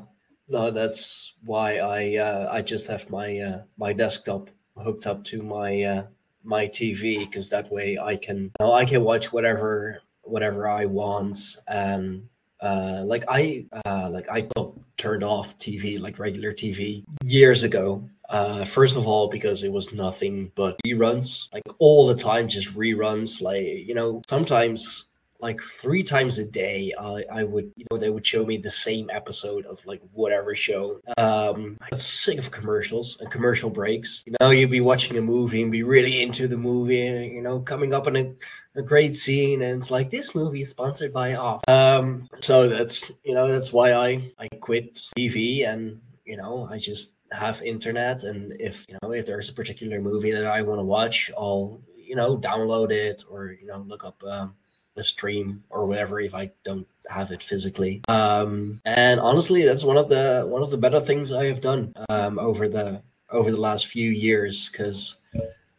no, 0.48 0.72
that's 0.72 1.34
why 1.44 1.78
I 1.78 2.16
uh, 2.16 2.48
I 2.50 2.62
just 2.62 2.88
have 2.88 3.08
my 3.10 3.38
uh, 3.38 3.62
my 3.76 3.92
desktop 3.92 4.50
hooked 4.76 5.06
up 5.06 5.22
to 5.24 5.42
my 5.42 5.82
uh, 5.82 6.06
my 6.42 6.66
TV 6.66 7.20
because 7.20 7.48
that 7.50 7.70
way 7.70 7.96
I 7.98 8.16
can 8.16 8.50
you 8.58 8.66
know, 8.66 8.72
I 8.72 8.84
can 8.84 9.04
watch 9.04 9.32
whatever 9.32 10.00
whatever 10.22 10.68
I 10.68 10.86
want 10.86 11.38
and 11.66 12.28
uh, 12.60 13.02
like 13.04 13.24
I 13.28 13.66
uh, 13.84 14.08
like 14.10 14.28
I 14.30 14.48
turned 14.96 15.24
off 15.24 15.58
TV 15.58 16.00
like 16.00 16.18
regular 16.18 16.52
TV 16.52 17.04
years 17.24 17.62
ago. 17.62 18.08
Uh, 18.28 18.64
first 18.64 18.96
of 18.96 19.06
all, 19.06 19.28
because 19.28 19.62
it 19.62 19.72
was 19.72 19.92
nothing 19.92 20.52
but 20.54 20.76
reruns, 20.86 21.52
like 21.52 21.62
all 21.78 22.06
the 22.06 22.14
time, 22.14 22.48
just 22.48 22.74
reruns. 22.74 23.40
Like 23.40 23.86
you 23.86 23.94
know, 23.94 24.22
sometimes 24.28 25.04
like 25.40 25.60
three 25.60 26.02
times 26.02 26.38
a 26.38 26.44
day 26.44 26.92
I, 26.98 27.24
I 27.32 27.44
would 27.44 27.70
you 27.76 27.86
know 27.90 27.98
they 27.98 28.10
would 28.10 28.26
show 28.26 28.44
me 28.44 28.56
the 28.56 28.70
same 28.70 29.08
episode 29.12 29.66
of 29.66 29.84
like 29.86 30.00
whatever 30.12 30.54
show. 30.54 31.00
Um 31.16 31.78
i'm 31.80 31.98
sick 31.98 32.38
of 32.38 32.50
commercials 32.50 33.16
and 33.20 33.30
commercial 33.30 33.70
breaks. 33.70 34.24
You 34.26 34.34
know 34.40 34.50
you'd 34.50 34.70
be 34.70 34.80
watching 34.80 35.16
a 35.16 35.22
movie 35.22 35.62
and 35.62 35.72
be 35.72 35.82
really 35.82 36.22
into 36.22 36.48
the 36.48 36.56
movie 36.56 37.30
you 37.34 37.42
know 37.42 37.60
coming 37.60 37.94
up 37.94 38.06
on 38.06 38.16
a, 38.16 38.34
a 38.76 38.82
great 38.82 39.14
scene 39.14 39.62
and 39.62 39.78
it's 39.80 39.90
like 39.90 40.10
this 40.10 40.34
movie 40.34 40.62
is 40.62 40.70
sponsored 40.70 41.12
by 41.12 41.34
off. 41.34 41.62
Um 41.68 42.28
so 42.40 42.68
that's 42.68 43.10
you 43.24 43.34
know 43.34 43.48
that's 43.48 43.72
why 43.72 43.92
i 43.92 44.32
i 44.38 44.48
quit 44.60 44.94
tv 45.16 45.68
and 45.68 46.00
you 46.24 46.36
know 46.36 46.68
i 46.70 46.78
just 46.78 47.14
have 47.32 47.60
internet 47.62 48.24
and 48.24 48.54
if 48.60 48.86
you 48.88 48.96
know 49.02 49.12
if 49.12 49.26
there's 49.26 49.48
a 49.48 49.52
particular 49.52 50.00
movie 50.00 50.30
that 50.30 50.46
i 50.46 50.62
want 50.62 50.78
to 50.78 50.84
watch 50.84 51.30
i'll 51.36 51.80
you 51.96 52.16
know 52.16 52.38
download 52.38 52.90
it 52.90 53.22
or 53.30 53.52
you 53.60 53.66
know 53.66 53.84
look 53.86 54.04
up 54.04 54.22
um 54.24 54.54
the 54.98 55.04
stream 55.04 55.62
or 55.70 55.86
whatever 55.86 56.20
if 56.20 56.34
I 56.34 56.50
don't 56.64 56.86
have 57.08 57.30
it 57.30 57.42
physically. 57.42 58.02
Um, 58.08 58.80
and 58.84 59.20
honestly, 59.20 59.64
that's 59.64 59.84
one 59.84 59.96
of 59.96 60.08
the 60.08 60.44
one 60.46 60.62
of 60.62 60.70
the 60.70 60.76
better 60.76 61.00
things 61.00 61.32
I 61.32 61.46
have 61.46 61.62
done 61.62 61.94
um, 62.10 62.38
over 62.38 62.68
the 62.68 63.02
over 63.30 63.50
the 63.50 63.60
last 63.60 63.86
few 63.86 64.10
years 64.10 64.68
because 64.68 65.16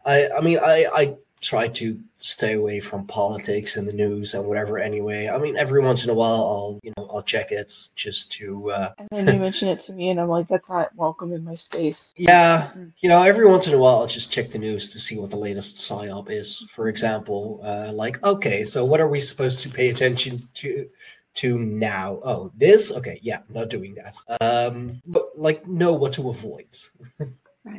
I 0.06 0.30
I 0.30 0.42
mean 0.42 0.60
I 0.60 0.88
I 0.94 1.18
try 1.42 1.68
to 1.68 2.00
stay 2.22 2.54
away 2.54 2.80
from 2.80 3.08
politics 3.08 3.78
and 3.78 3.88
the 3.88 3.94
news 3.94 4.34
and 4.34 4.46
whatever 4.46 4.78
anyway. 4.78 5.30
I 5.30 5.38
mean 5.38 5.56
every 5.58 5.82
once 5.82 6.04
in 6.04 6.10
a 6.10 6.14
while 6.14 6.36
I'll 6.36 6.80
you 6.84 6.94
know 6.98 7.10
I'll 7.12 7.24
check 7.24 7.52
it 7.52 7.74
just 7.96 8.32
to 8.34 8.72
uh, 8.72 8.94
And 9.12 9.28
then 9.28 9.36
you 9.36 9.42
mention 9.42 9.70
it 9.70 9.80
to 9.80 9.94
me, 9.94 10.10
and 10.10 10.20
I'm 10.20 10.28
like, 10.28 10.48
that's 10.48 10.70
not 10.70 10.94
welcome 10.96 11.34
in 11.34 11.44
my 11.44 11.54
space. 11.54 12.14
yeah 12.18 12.72
you 13.00 13.10
know 13.10 13.22
every 13.24 13.48
once 13.48 13.68
in 13.68 13.74
a 13.74 13.78
while 13.78 14.00
I'll 14.00 14.08
just 14.08 14.32
check 14.32 14.52
the 14.52 14.60
news 14.60 14.90
to 14.90 15.00
see 15.00 15.18
what 15.18 15.30
the 15.30 15.38
latest 15.38 15.78
psyop 15.78 16.30
is. 16.30 16.66
For 16.70 16.90
example, 16.90 17.62
uh, 17.64 17.92
like 17.94 18.24
okay, 18.24 18.64
so 18.64 18.84
what 18.84 19.00
are 19.00 19.08
we 19.08 19.20
supposed 19.20 19.64
to 19.64 19.70
pay 19.70 19.90
attention 19.90 20.48
to? 20.56 20.90
To 21.36 21.58
now, 21.58 22.20
oh, 22.24 22.52
this 22.58 22.92
okay, 22.92 23.18
yeah, 23.22 23.42
not 23.48 23.70
doing 23.70 23.96
that. 23.96 24.18
Um, 24.42 25.00
but 25.06 25.30
like 25.38 25.66
know 25.66 25.94
what 25.94 26.12
to 26.14 26.30
avoid. 26.30 26.76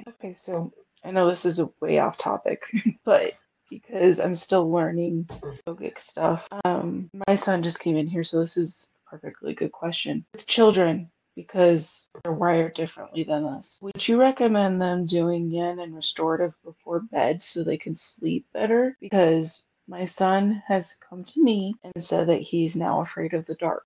Okay, 0.09 0.32
so 0.32 0.72
I 1.05 1.11
know 1.11 1.26
this 1.26 1.45
is 1.45 1.59
a 1.59 1.70
way 1.80 1.99
off 1.99 2.16
topic, 2.16 2.62
but 3.05 3.32
because 3.70 4.18
I'm 4.18 4.34
still 4.34 4.70
learning 4.70 5.28
yogic 5.66 5.98
stuff, 5.98 6.48
um, 6.64 7.08
my 7.28 7.34
son 7.34 7.62
just 7.62 7.78
came 7.78 7.96
in 7.96 8.08
here, 8.08 8.22
so 8.22 8.38
this 8.38 8.56
is 8.56 8.90
a 9.06 9.10
perfectly 9.10 9.54
good 9.54 9.72
question. 9.72 10.24
With 10.32 10.46
children, 10.46 11.10
because 11.36 12.08
they're 12.22 12.32
wired 12.32 12.74
differently 12.74 13.24
than 13.24 13.44
us, 13.44 13.78
would 13.82 14.06
you 14.06 14.20
recommend 14.20 14.82
them 14.82 15.06
doing 15.06 15.50
yin 15.50 15.78
and 15.78 15.94
restorative 15.94 16.54
before 16.64 17.00
bed 17.00 17.40
so 17.40 17.62
they 17.62 17.78
can 17.78 17.94
sleep 17.94 18.44
better? 18.52 18.96
Because 19.00 19.62
my 19.88 20.04
son 20.04 20.62
has 20.68 20.96
come 21.08 21.24
to 21.24 21.42
me 21.42 21.74
and 21.82 21.92
said 21.98 22.28
that 22.28 22.40
he's 22.40 22.76
now 22.76 23.00
afraid 23.00 23.34
of 23.34 23.44
the 23.46 23.56
dark 23.56 23.82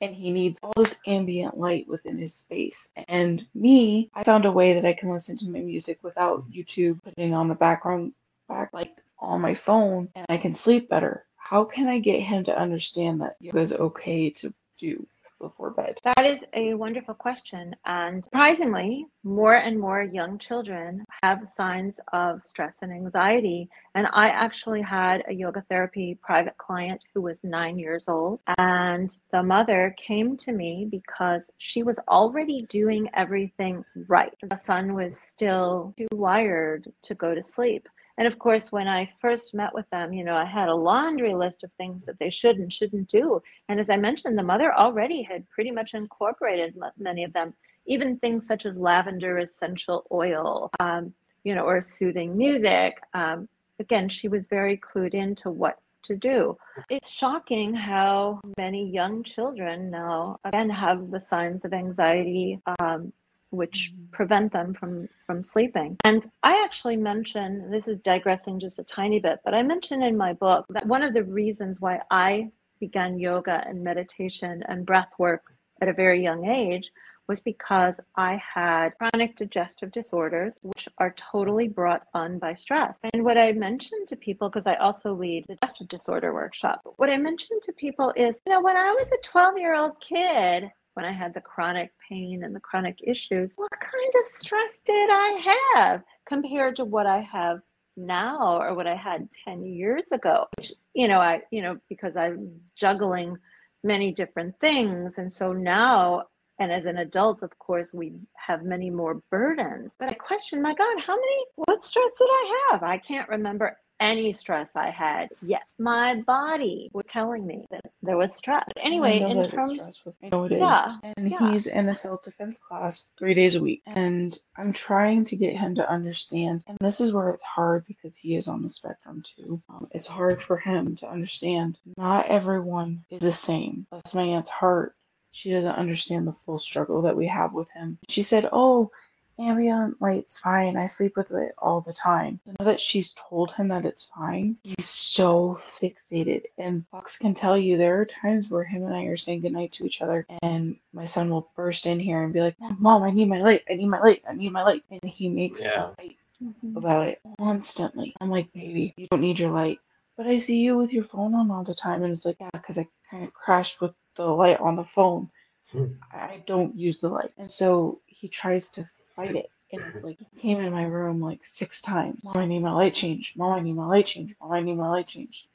and 0.00 0.14
he 0.14 0.30
needs 0.30 0.58
all 0.62 0.72
this 0.76 0.94
ambient 1.06 1.58
light 1.58 1.88
within 1.88 2.16
his 2.16 2.34
space. 2.34 2.90
And 3.08 3.44
me, 3.54 4.08
I 4.14 4.22
found 4.22 4.44
a 4.44 4.52
way 4.52 4.74
that 4.74 4.84
I 4.84 4.92
can 4.92 5.10
listen 5.10 5.36
to 5.38 5.48
my 5.48 5.58
music 5.60 5.98
without 6.02 6.48
YouTube 6.50 7.02
putting 7.02 7.34
on 7.34 7.48
the 7.48 7.56
background 7.56 8.12
back 8.48 8.70
like 8.72 8.96
on 9.20 9.40
my 9.40 9.54
phone 9.54 10.08
and 10.14 10.26
I 10.28 10.36
can 10.36 10.52
sleep 10.52 10.88
better. 10.88 11.24
How 11.36 11.64
can 11.64 11.88
I 11.88 11.98
get 11.98 12.20
him 12.20 12.44
to 12.44 12.58
understand 12.58 13.20
that 13.20 13.36
yoga 13.40 13.58
is 13.58 13.72
okay 13.72 14.30
to 14.30 14.52
do 14.78 15.06
before 15.40 15.70
bed? 15.70 15.96
That 16.04 16.26
is 16.26 16.44
a 16.54 16.74
wonderful 16.74 17.14
question. 17.14 17.74
And 17.86 18.24
surprisingly, 18.24 19.06
more 19.24 19.56
and 19.56 19.78
more 19.78 20.02
young 20.02 20.38
children 20.38 21.04
have 21.22 21.48
signs 21.48 22.00
of 22.12 22.40
stress 22.44 22.78
and 22.82 22.92
anxiety. 22.92 23.68
And 23.94 24.08
I 24.12 24.28
actually 24.28 24.82
had 24.82 25.22
a 25.28 25.32
yoga 25.32 25.64
therapy 25.68 26.18
private 26.22 26.56
client 26.58 27.02
who 27.14 27.22
was 27.22 27.38
nine 27.42 27.78
years 27.78 28.08
old. 28.08 28.40
And 28.58 29.16
the 29.32 29.42
mother 29.42 29.94
came 29.96 30.36
to 30.38 30.52
me 30.52 30.88
because 30.90 31.50
she 31.58 31.82
was 31.82 31.98
already 32.08 32.66
doing 32.68 33.08
everything 33.14 33.84
right. 34.08 34.34
The 34.42 34.56
son 34.56 34.94
was 34.94 35.18
still 35.18 35.94
too 35.96 36.08
wired 36.12 36.92
to 37.02 37.14
go 37.14 37.34
to 37.34 37.42
sleep. 37.42 37.88
And 38.18 38.26
of 38.26 38.38
course, 38.40 38.72
when 38.72 38.88
I 38.88 39.10
first 39.20 39.54
met 39.54 39.72
with 39.72 39.88
them, 39.90 40.12
you 40.12 40.24
know, 40.24 40.34
I 40.34 40.44
had 40.44 40.68
a 40.68 40.74
laundry 40.74 41.34
list 41.34 41.62
of 41.62 41.70
things 41.72 42.04
that 42.04 42.18
they 42.18 42.30
should 42.30 42.58
and 42.58 42.72
shouldn't 42.72 43.08
do. 43.08 43.40
And 43.68 43.78
as 43.78 43.90
I 43.90 43.96
mentioned, 43.96 44.36
the 44.36 44.42
mother 44.42 44.74
already 44.74 45.22
had 45.22 45.48
pretty 45.48 45.70
much 45.70 45.94
incorporated 45.94 46.74
many 46.98 47.22
of 47.22 47.32
them, 47.32 47.54
even 47.86 48.18
things 48.18 48.44
such 48.44 48.66
as 48.66 48.76
lavender 48.76 49.38
essential 49.38 50.04
oil, 50.10 50.68
um, 50.80 51.14
you 51.44 51.54
know, 51.54 51.62
or 51.62 51.80
soothing 51.80 52.36
music. 52.36 52.98
Um, 53.14 53.48
again, 53.78 54.08
she 54.08 54.26
was 54.26 54.48
very 54.48 54.76
clued 54.76 55.14
into 55.14 55.50
what 55.50 55.78
to 56.02 56.16
do. 56.16 56.56
It's 56.90 57.08
shocking 57.08 57.72
how 57.72 58.40
many 58.56 58.90
young 58.90 59.22
children 59.22 59.90
now, 59.90 60.40
again, 60.44 60.70
have 60.70 61.12
the 61.12 61.20
signs 61.20 61.64
of 61.64 61.72
anxiety. 61.72 62.60
Um, 62.80 63.12
which 63.50 63.92
mm-hmm. 63.92 64.10
prevent 64.10 64.52
them 64.52 64.74
from 64.74 65.08
from 65.26 65.42
sleeping. 65.42 65.96
And 66.04 66.24
I 66.42 66.62
actually 66.64 66.96
mention 66.96 67.70
this 67.70 67.88
is 67.88 67.98
digressing 67.98 68.60
just 68.60 68.78
a 68.78 68.84
tiny 68.84 69.20
bit, 69.20 69.40
but 69.44 69.54
I 69.54 69.62
mention 69.62 70.02
in 70.02 70.16
my 70.16 70.32
book 70.32 70.66
that 70.70 70.86
one 70.86 71.02
of 71.02 71.14
the 71.14 71.24
reasons 71.24 71.80
why 71.80 72.00
I 72.10 72.50
began 72.80 73.18
yoga 73.18 73.64
and 73.66 73.82
meditation 73.82 74.62
and 74.68 74.86
breath 74.86 75.10
work 75.18 75.42
at 75.80 75.88
a 75.88 75.92
very 75.92 76.22
young 76.22 76.46
age 76.46 76.90
was 77.28 77.40
because 77.40 78.00
I 78.16 78.40
had 78.54 78.96
chronic 78.98 79.36
digestive 79.36 79.92
disorders, 79.92 80.58
which 80.64 80.88
are 80.96 81.14
totally 81.16 81.68
brought 81.68 82.06
on 82.14 82.38
by 82.38 82.54
stress. 82.54 83.00
And 83.12 83.22
what 83.22 83.36
I 83.36 83.52
mentioned 83.52 84.08
to 84.08 84.16
people, 84.16 84.48
because 84.48 84.66
I 84.66 84.76
also 84.76 85.12
lead 85.12 85.44
digestive 85.46 85.88
disorder 85.88 86.32
workshops, 86.32 86.94
what 86.96 87.10
I 87.10 87.18
mentioned 87.18 87.60
to 87.64 87.72
people 87.72 88.12
is, 88.16 88.34
you 88.46 88.52
know, 88.52 88.62
when 88.62 88.76
I 88.76 88.92
was 88.92 89.08
a 89.12 89.28
12 89.28 89.58
year 89.58 89.74
old 89.74 89.96
kid, 90.00 90.70
when 90.98 91.04
I 91.04 91.12
had 91.12 91.32
the 91.32 91.40
chronic 91.40 91.92
pain 92.08 92.42
and 92.42 92.52
the 92.52 92.58
chronic 92.58 92.98
issues, 93.06 93.54
what 93.54 93.70
kind 93.70 94.12
of 94.20 94.26
stress 94.26 94.80
did 94.84 95.08
I 95.08 95.62
have 95.76 96.02
compared 96.26 96.74
to 96.74 96.84
what 96.84 97.06
I 97.06 97.20
have 97.20 97.60
now 97.96 98.60
or 98.60 98.74
what 98.74 98.88
I 98.88 98.96
had 98.96 99.28
10 99.44 99.64
years 99.64 100.10
ago? 100.10 100.48
Which, 100.56 100.72
you 100.94 101.06
know, 101.06 101.20
I, 101.20 101.42
you 101.52 101.62
know, 101.62 101.78
because 101.88 102.16
I'm 102.16 102.50
juggling 102.74 103.36
many 103.84 104.10
different 104.10 104.58
things. 104.60 105.18
And 105.18 105.32
so 105.32 105.52
now, 105.52 106.24
and 106.58 106.72
as 106.72 106.84
an 106.84 106.98
adult, 106.98 107.44
of 107.44 107.56
course, 107.60 107.94
we 107.94 108.14
have 108.34 108.64
many 108.64 108.90
more 108.90 109.22
burdens. 109.30 109.92
But 110.00 110.08
I 110.08 110.14
question, 110.14 110.60
my 110.60 110.74
God, 110.74 111.00
how 111.00 111.14
many, 111.14 111.44
what 111.54 111.84
stress 111.84 112.10
did 112.18 112.28
I 112.28 112.70
have? 112.72 112.82
I 112.82 112.98
can't 112.98 113.28
remember 113.28 113.78
any 114.00 114.32
stress 114.32 114.76
I 114.76 114.90
had 114.90 115.30
yet. 115.42 115.62
My 115.78 116.16
body 116.26 116.90
was 116.92 117.06
telling 117.06 117.46
me 117.46 117.64
that 117.70 117.82
there 118.02 118.16
was 118.16 118.34
stress. 118.34 118.64
Anyway, 118.82 119.20
in 119.20 119.44
terms, 119.44 120.02
I 120.22 120.28
know 120.28 120.44
it 120.44 120.52
is. 120.52 120.60
Yeah, 120.60 120.98
and 121.02 121.30
yeah. 121.30 121.50
he's 121.50 121.66
in 121.66 121.88
a 121.88 121.94
self 121.94 122.24
defense 122.24 122.58
class 122.58 123.08
three 123.18 123.34
days 123.34 123.54
a 123.54 123.60
week, 123.60 123.82
and 123.86 124.36
I'm 124.56 124.72
trying 124.72 125.24
to 125.24 125.36
get 125.36 125.56
him 125.56 125.74
to 125.76 125.90
understand. 125.90 126.62
And 126.66 126.78
this 126.80 127.00
is 127.00 127.12
where 127.12 127.30
it's 127.30 127.42
hard 127.42 127.84
because 127.86 128.16
he 128.16 128.34
is 128.34 128.48
on 128.48 128.62
the 128.62 128.68
spectrum 128.68 129.22
too. 129.36 129.60
Um, 129.68 129.88
it's 129.92 130.06
hard 130.06 130.40
for 130.42 130.56
him 130.56 130.96
to 130.96 131.08
understand. 131.08 131.78
Not 131.96 132.26
everyone 132.28 133.04
is 133.10 133.20
the 133.20 133.32
same. 133.32 133.86
That's 133.90 134.14
my 134.14 134.22
aunt's 134.22 134.48
heart. 134.48 134.94
She 135.30 135.50
doesn't 135.50 135.70
understand 135.70 136.26
the 136.26 136.32
full 136.32 136.56
struggle 136.56 137.02
that 137.02 137.16
we 137.16 137.26
have 137.26 137.52
with 137.52 137.68
him. 137.70 137.98
She 138.08 138.22
said, 138.22 138.48
"Oh." 138.52 138.90
Ambient 139.38 140.00
light's 140.00 140.38
fine. 140.38 140.76
I 140.76 140.84
sleep 140.84 141.16
with 141.16 141.30
it 141.30 141.52
all 141.58 141.80
the 141.80 141.92
time. 141.92 142.40
So 142.44 142.52
now 142.58 142.66
that 142.66 142.80
she's 142.80 143.12
told 143.12 143.52
him 143.52 143.68
that 143.68 143.84
it's 143.84 144.08
fine, 144.14 144.56
he's 144.62 144.88
so 144.88 145.58
fixated. 145.60 146.42
And 146.58 146.84
Fox 146.90 147.16
can 147.16 147.34
tell 147.34 147.56
you 147.56 147.76
there 147.76 148.00
are 148.00 148.04
times 148.04 148.48
where 148.48 148.64
him 148.64 148.84
and 148.84 148.94
I 148.94 149.04
are 149.04 149.16
saying 149.16 149.42
goodnight 149.42 149.72
to 149.72 149.84
each 149.84 150.02
other, 150.02 150.26
and 150.42 150.76
my 150.92 151.04
son 151.04 151.30
will 151.30 151.50
burst 151.56 151.86
in 151.86 152.00
here 152.00 152.22
and 152.22 152.32
be 152.32 152.40
like, 152.40 152.56
Mom, 152.78 153.02
I 153.02 153.10
need 153.10 153.28
my 153.28 153.40
light. 153.40 153.62
I 153.70 153.74
need 153.74 153.88
my 153.88 154.00
light. 154.00 154.22
I 154.28 154.34
need 154.34 154.52
my 154.52 154.62
light. 154.62 154.82
And 154.90 155.04
he 155.04 155.28
makes 155.28 155.62
yeah. 155.62 155.90
a 155.90 155.94
fight 155.94 156.16
mm-hmm. 156.42 156.76
about 156.76 157.08
it 157.08 157.20
constantly. 157.38 158.14
I'm 158.20 158.30
like, 158.30 158.52
baby, 158.52 158.94
you 158.96 159.06
don't 159.10 159.20
need 159.20 159.38
your 159.38 159.50
light. 159.50 159.78
But 160.16 160.26
I 160.26 160.36
see 160.36 160.58
you 160.58 160.76
with 160.76 160.92
your 160.92 161.04
phone 161.04 161.34
on 161.34 161.50
all 161.50 161.62
the 161.62 161.74
time. 161.74 162.02
And 162.02 162.12
it's 162.12 162.24
like, 162.24 162.36
yeah, 162.40 162.50
because 162.52 162.76
I 162.76 162.88
kind 163.10 163.24
of 163.24 163.32
crashed 163.32 163.80
with 163.80 163.92
the 164.16 164.24
light 164.24 164.60
on 164.60 164.76
the 164.76 164.84
phone. 164.84 165.30
Hmm. 165.70 165.92
I 166.12 166.42
don't 166.46 166.76
use 166.76 167.00
the 167.00 167.08
light. 167.08 167.30
And 167.38 167.50
so 167.50 168.00
he 168.06 168.28
tries 168.28 168.68
to 168.70 168.88
fight 169.18 169.36
it. 169.36 169.50
And 169.70 169.82
it's 169.92 170.02
like 170.02 170.18
he 170.18 170.40
came 170.40 170.60
in 170.60 170.72
my 170.72 170.84
room 170.84 171.20
like 171.20 171.44
six 171.44 171.82
times. 171.82 172.24
Mom, 172.24 172.38
I 172.38 172.46
need 172.46 172.60
my 172.60 172.72
light 172.72 172.94
changed. 172.94 173.36
Mom, 173.36 173.52
I 173.52 173.60
need 173.60 173.74
my 173.74 173.86
light 173.86 174.06
changed. 174.06 174.34
Mom, 174.40 174.52
I 174.52 174.60
need 174.60 174.76
my 174.76 174.88
light 174.88 175.06
changed. 175.06 175.46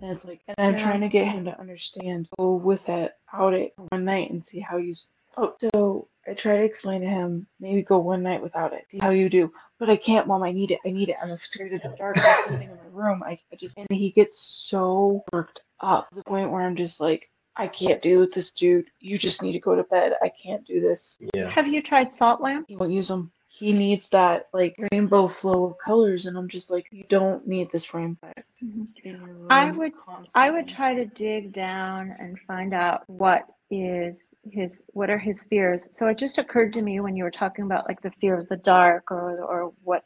And 0.00 0.10
it's 0.10 0.24
like, 0.24 0.40
and 0.48 0.56
I'm 0.58 0.74
yeah. 0.74 0.82
trying 0.82 1.00
to 1.02 1.08
get 1.08 1.28
him 1.28 1.44
to 1.44 1.58
understand. 1.58 2.28
Go 2.38 2.54
with 2.54 2.88
it, 2.88 3.12
out 3.32 3.54
it 3.54 3.72
one 3.90 4.04
night 4.04 4.30
and 4.30 4.42
see 4.42 4.58
how 4.58 4.78
you. 4.78 4.94
Oh, 5.36 5.54
so 5.60 6.08
I 6.26 6.34
try 6.34 6.56
to 6.56 6.64
explain 6.64 7.02
to 7.02 7.06
him. 7.06 7.46
Maybe 7.60 7.82
go 7.82 7.98
one 7.98 8.22
night 8.22 8.42
without 8.42 8.72
it. 8.72 8.86
See 8.90 8.98
how 8.98 9.10
you 9.10 9.28
do. 9.28 9.52
But 9.78 9.90
I 9.90 9.96
can't, 9.96 10.26
mom. 10.26 10.42
I 10.42 10.50
need 10.50 10.72
it. 10.72 10.80
I 10.84 10.90
need 10.90 11.08
it. 11.08 11.16
I'm 11.22 11.36
scared 11.36 11.72
of 11.72 11.82
the 11.82 11.94
dark. 11.96 12.18
I'm 12.18 12.44
sitting 12.44 12.68
in 12.68 12.76
my 12.76 12.82
room. 12.90 13.22
I, 13.24 13.38
I 13.52 13.56
just 13.56 13.76
and 13.78 13.86
he 13.90 14.10
gets 14.10 14.38
so 14.40 15.24
worked 15.32 15.60
up 15.80 16.08
to 16.08 16.16
the 16.16 16.24
point 16.24 16.50
where 16.50 16.62
I'm 16.62 16.76
just 16.76 16.98
like, 16.98 17.30
I 17.56 17.66
can't 17.68 18.00
deal 18.00 18.20
with 18.20 18.34
this 18.34 18.50
dude. 18.50 18.86
You 19.00 19.16
just 19.18 19.42
need 19.42 19.52
to 19.52 19.58
go 19.60 19.74
to 19.74 19.82
bed. 19.84 20.12
I 20.22 20.30
can't 20.30 20.66
do 20.66 20.80
this. 20.80 21.16
Yeah. 21.34 21.48
Have 21.50 21.66
you 21.66 21.82
tried 21.82 22.12
salt 22.12 22.40
lamps? 22.40 22.70
You 22.70 22.76
won't 22.78 22.92
use 22.92 23.08
them. 23.08 23.30
He 23.48 23.72
needs 23.72 24.08
that 24.10 24.48
like 24.52 24.76
rainbow 24.92 25.26
flow 25.26 25.64
of 25.64 25.78
colors, 25.78 26.26
and 26.26 26.36
I'm 26.36 26.48
just 26.48 26.70
like, 26.70 26.86
you 26.90 27.04
don't 27.08 27.46
need 27.46 27.70
this 27.72 27.94
rainbow. 27.94 28.30
Mm-hmm. 28.62 29.46
I 29.48 29.70
would, 29.70 29.94
constantly. 29.94 30.32
I 30.34 30.50
would 30.50 30.68
try 30.68 30.94
to 30.94 31.06
dig 31.06 31.54
down 31.54 32.14
and 32.18 32.38
find 32.46 32.74
out 32.74 33.08
what 33.08 33.46
is 33.70 34.34
his, 34.50 34.84
what 34.88 35.08
are 35.08 35.16
his 35.18 35.42
fears. 35.44 35.88
So 35.92 36.06
it 36.08 36.18
just 36.18 36.36
occurred 36.36 36.74
to 36.74 36.82
me 36.82 37.00
when 37.00 37.16
you 37.16 37.24
were 37.24 37.30
talking 37.30 37.64
about 37.64 37.88
like 37.88 38.02
the 38.02 38.12
fear 38.20 38.34
of 38.34 38.46
the 38.48 38.58
dark, 38.58 39.10
or 39.10 39.40
or 39.42 39.72
what 39.82 40.04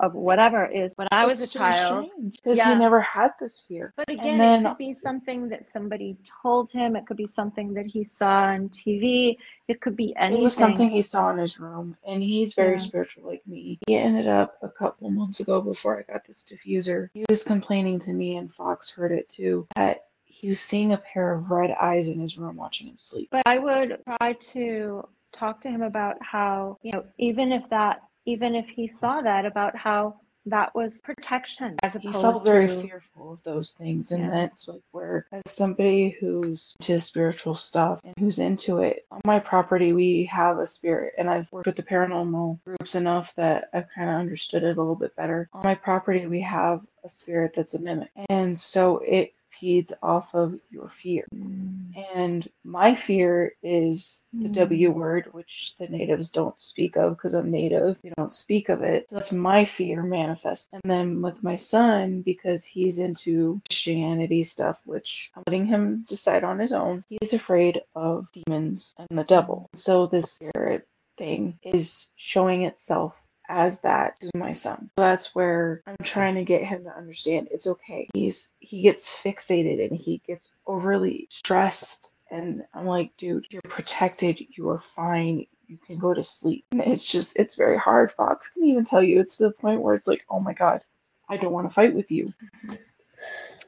of 0.00 0.14
whatever 0.14 0.66
is 0.66 0.94
when 0.96 1.08
I 1.10 1.26
was 1.26 1.40
a 1.40 1.46
child. 1.46 2.10
Because 2.30 2.56
yeah. 2.56 2.72
he 2.72 2.78
never 2.78 3.00
had 3.00 3.30
this 3.40 3.62
fear. 3.66 3.92
But 3.96 4.10
again, 4.10 4.38
then, 4.38 4.64
it 4.64 4.68
could 4.68 4.78
be 4.78 4.92
something 4.92 5.48
that 5.48 5.66
somebody 5.66 6.16
told 6.42 6.70
him. 6.70 6.96
It 6.96 7.06
could 7.06 7.16
be 7.16 7.26
something 7.26 7.72
that 7.74 7.86
he 7.86 8.04
saw 8.04 8.44
on 8.44 8.68
TV. 8.68 9.36
It 9.68 9.80
could 9.80 9.96
be 9.96 10.14
anything. 10.16 10.40
It 10.40 10.42
was 10.42 10.54
something 10.54 10.90
he 10.90 11.00
saw 11.00 11.30
in 11.30 11.38
his 11.38 11.58
room. 11.58 11.96
And 12.06 12.22
he's 12.22 12.54
very 12.54 12.76
yeah. 12.76 12.82
spiritual 12.82 13.26
like 13.26 13.42
me. 13.46 13.78
He 13.86 13.96
ended 13.96 14.28
up 14.28 14.58
a 14.62 14.68
couple 14.68 15.10
months 15.10 15.40
ago 15.40 15.60
before 15.60 15.98
I 15.98 16.12
got 16.12 16.26
this 16.26 16.44
diffuser. 16.44 17.08
He 17.14 17.24
was 17.28 17.42
complaining 17.42 17.98
to 18.00 18.12
me, 18.12 18.36
and 18.36 18.52
Fox 18.52 18.90
heard 18.90 19.12
it 19.12 19.28
too, 19.28 19.66
that 19.76 20.04
he 20.24 20.48
was 20.48 20.60
seeing 20.60 20.92
a 20.92 20.98
pair 20.98 21.34
of 21.34 21.50
red 21.50 21.70
eyes 21.80 22.06
in 22.06 22.18
his 22.18 22.38
room 22.38 22.56
watching 22.56 22.88
him 22.88 22.96
sleep. 22.96 23.28
But 23.30 23.42
I 23.46 23.58
would 23.58 23.98
try 24.04 24.32
to 24.32 25.06
talk 25.32 25.60
to 25.62 25.68
him 25.68 25.82
about 25.82 26.16
how, 26.22 26.78
you 26.82 26.92
know, 26.92 27.04
even 27.18 27.52
if 27.52 27.68
that 27.70 28.02
even 28.30 28.54
if 28.54 28.68
he 28.68 28.86
saw 28.86 29.20
that 29.20 29.44
about 29.44 29.76
how 29.76 30.14
that 30.46 30.74
was 30.74 31.02
protection 31.02 31.76
as 31.82 31.96
opposed 31.96 32.16
he 32.16 32.22
felt 32.22 32.44
very 32.46 32.66
to, 32.66 32.80
fearful 32.80 33.32
of 33.32 33.42
those 33.44 33.72
things 33.72 34.10
and 34.10 34.24
yeah. 34.24 34.30
that's 34.30 34.68
like 34.68 34.80
where 34.92 35.26
as 35.32 35.42
somebody 35.46 36.16
who's 36.18 36.74
into 36.80 36.98
spiritual 36.98 37.52
stuff 37.52 38.00
and 38.04 38.14
who's 38.18 38.38
into 38.38 38.78
it 38.78 39.04
on 39.10 39.20
my 39.26 39.38
property 39.38 39.92
we 39.92 40.24
have 40.24 40.58
a 40.58 40.64
spirit 40.64 41.12
and 41.18 41.28
i've 41.28 41.50
worked 41.52 41.66
with 41.66 41.76
the 41.76 41.82
paranormal 41.82 42.58
groups 42.64 42.94
enough 42.94 43.34
that 43.36 43.68
i've 43.74 43.88
kind 43.94 44.08
of 44.08 44.16
understood 44.16 44.62
it 44.62 44.78
a 44.78 44.80
little 44.80 44.96
bit 44.96 45.14
better 45.14 45.48
on 45.52 45.60
my 45.62 45.74
property 45.74 46.26
we 46.26 46.40
have 46.40 46.80
a 47.04 47.08
spirit 47.08 47.52
that's 47.54 47.74
a 47.74 47.78
mimic 47.78 48.10
and 48.30 48.56
so 48.56 48.98
it 49.06 49.34
feeds 49.60 49.92
off 50.02 50.34
of 50.34 50.58
your 50.70 50.88
fear. 50.88 51.26
Mm. 51.34 51.92
And 52.14 52.48
my 52.64 52.94
fear 52.94 53.54
is 53.62 54.24
the 54.32 54.48
mm. 54.48 54.54
W 54.54 54.90
word, 54.90 55.28
which 55.32 55.74
the 55.78 55.86
natives 55.88 56.30
don't 56.30 56.58
speak 56.58 56.96
of 56.96 57.16
because 57.16 57.34
I'm 57.34 57.50
native. 57.50 58.00
They 58.02 58.12
don't 58.16 58.32
speak 58.32 58.68
of 58.68 58.82
it. 58.82 59.06
So 59.10 59.16
that's 59.16 59.32
my 59.32 59.64
fear 59.64 60.02
manifest. 60.02 60.68
And 60.72 60.82
then 60.84 61.20
with 61.22 61.42
my 61.42 61.54
son, 61.54 62.22
because 62.22 62.64
he's 62.64 62.98
into 62.98 63.60
Christianity 63.68 64.42
stuff, 64.42 64.80
which 64.84 65.30
I'm 65.36 65.42
letting 65.46 65.66
him 65.66 66.04
decide 66.08 66.44
on 66.44 66.58
his 66.58 66.72
own, 66.72 67.04
he's 67.08 67.32
afraid 67.32 67.80
of 67.94 68.28
demons 68.32 68.94
and 68.98 69.18
the 69.18 69.24
devil. 69.24 69.68
So 69.74 70.06
this 70.06 70.32
spirit 70.32 70.86
thing 71.18 71.58
is 71.62 72.08
showing 72.14 72.62
itself 72.62 73.14
as 73.50 73.80
that 73.80 74.18
to 74.20 74.30
my 74.34 74.50
son. 74.50 74.88
That's 74.96 75.34
where 75.34 75.82
I'm 75.86 75.96
trying 76.02 76.36
to 76.36 76.44
get 76.44 76.62
him 76.62 76.84
to 76.84 76.96
understand 76.96 77.48
it's 77.50 77.66
okay. 77.66 78.08
He's 78.14 78.50
he 78.60 78.80
gets 78.80 79.12
fixated 79.12 79.84
and 79.84 79.98
he 79.98 80.22
gets 80.26 80.48
overly 80.66 81.26
stressed 81.30 82.12
and 82.30 82.62
I'm 82.74 82.86
like, 82.86 83.16
dude, 83.16 83.46
you're 83.50 83.60
protected, 83.62 84.38
you 84.50 84.68
are 84.70 84.78
fine, 84.78 85.46
you 85.66 85.78
can 85.84 85.98
go 85.98 86.14
to 86.14 86.22
sleep. 86.22 86.64
And 86.70 86.80
it's 86.80 87.10
just 87.10 87.32
it's 87.36 87.56
very 87.56 87.78
hard. 87.78 88.12
Fox 88.12 88.48
can 88.48 88.64
even 88.64 88.84
tell 88.84 89.02
you 89.02 89.20
it's 89.20 89.36
to 89.38 89.44
the 89.44 89.50
point 89.50 89.82
where 89.82 89.94
it's 89.94 90.06
like, 90.06 90.24
oh 90.30 90.40
my 90.40 90.52
god, 90.52 90.82
I 91.28 91.36
don't 91.36 91.52
want 91.52 91.68
to 91.68 91.74
fight 91.74 91.94
with 91.94 92.10
you. 92.10 92.32
Mm-hmm. 92.66 92.74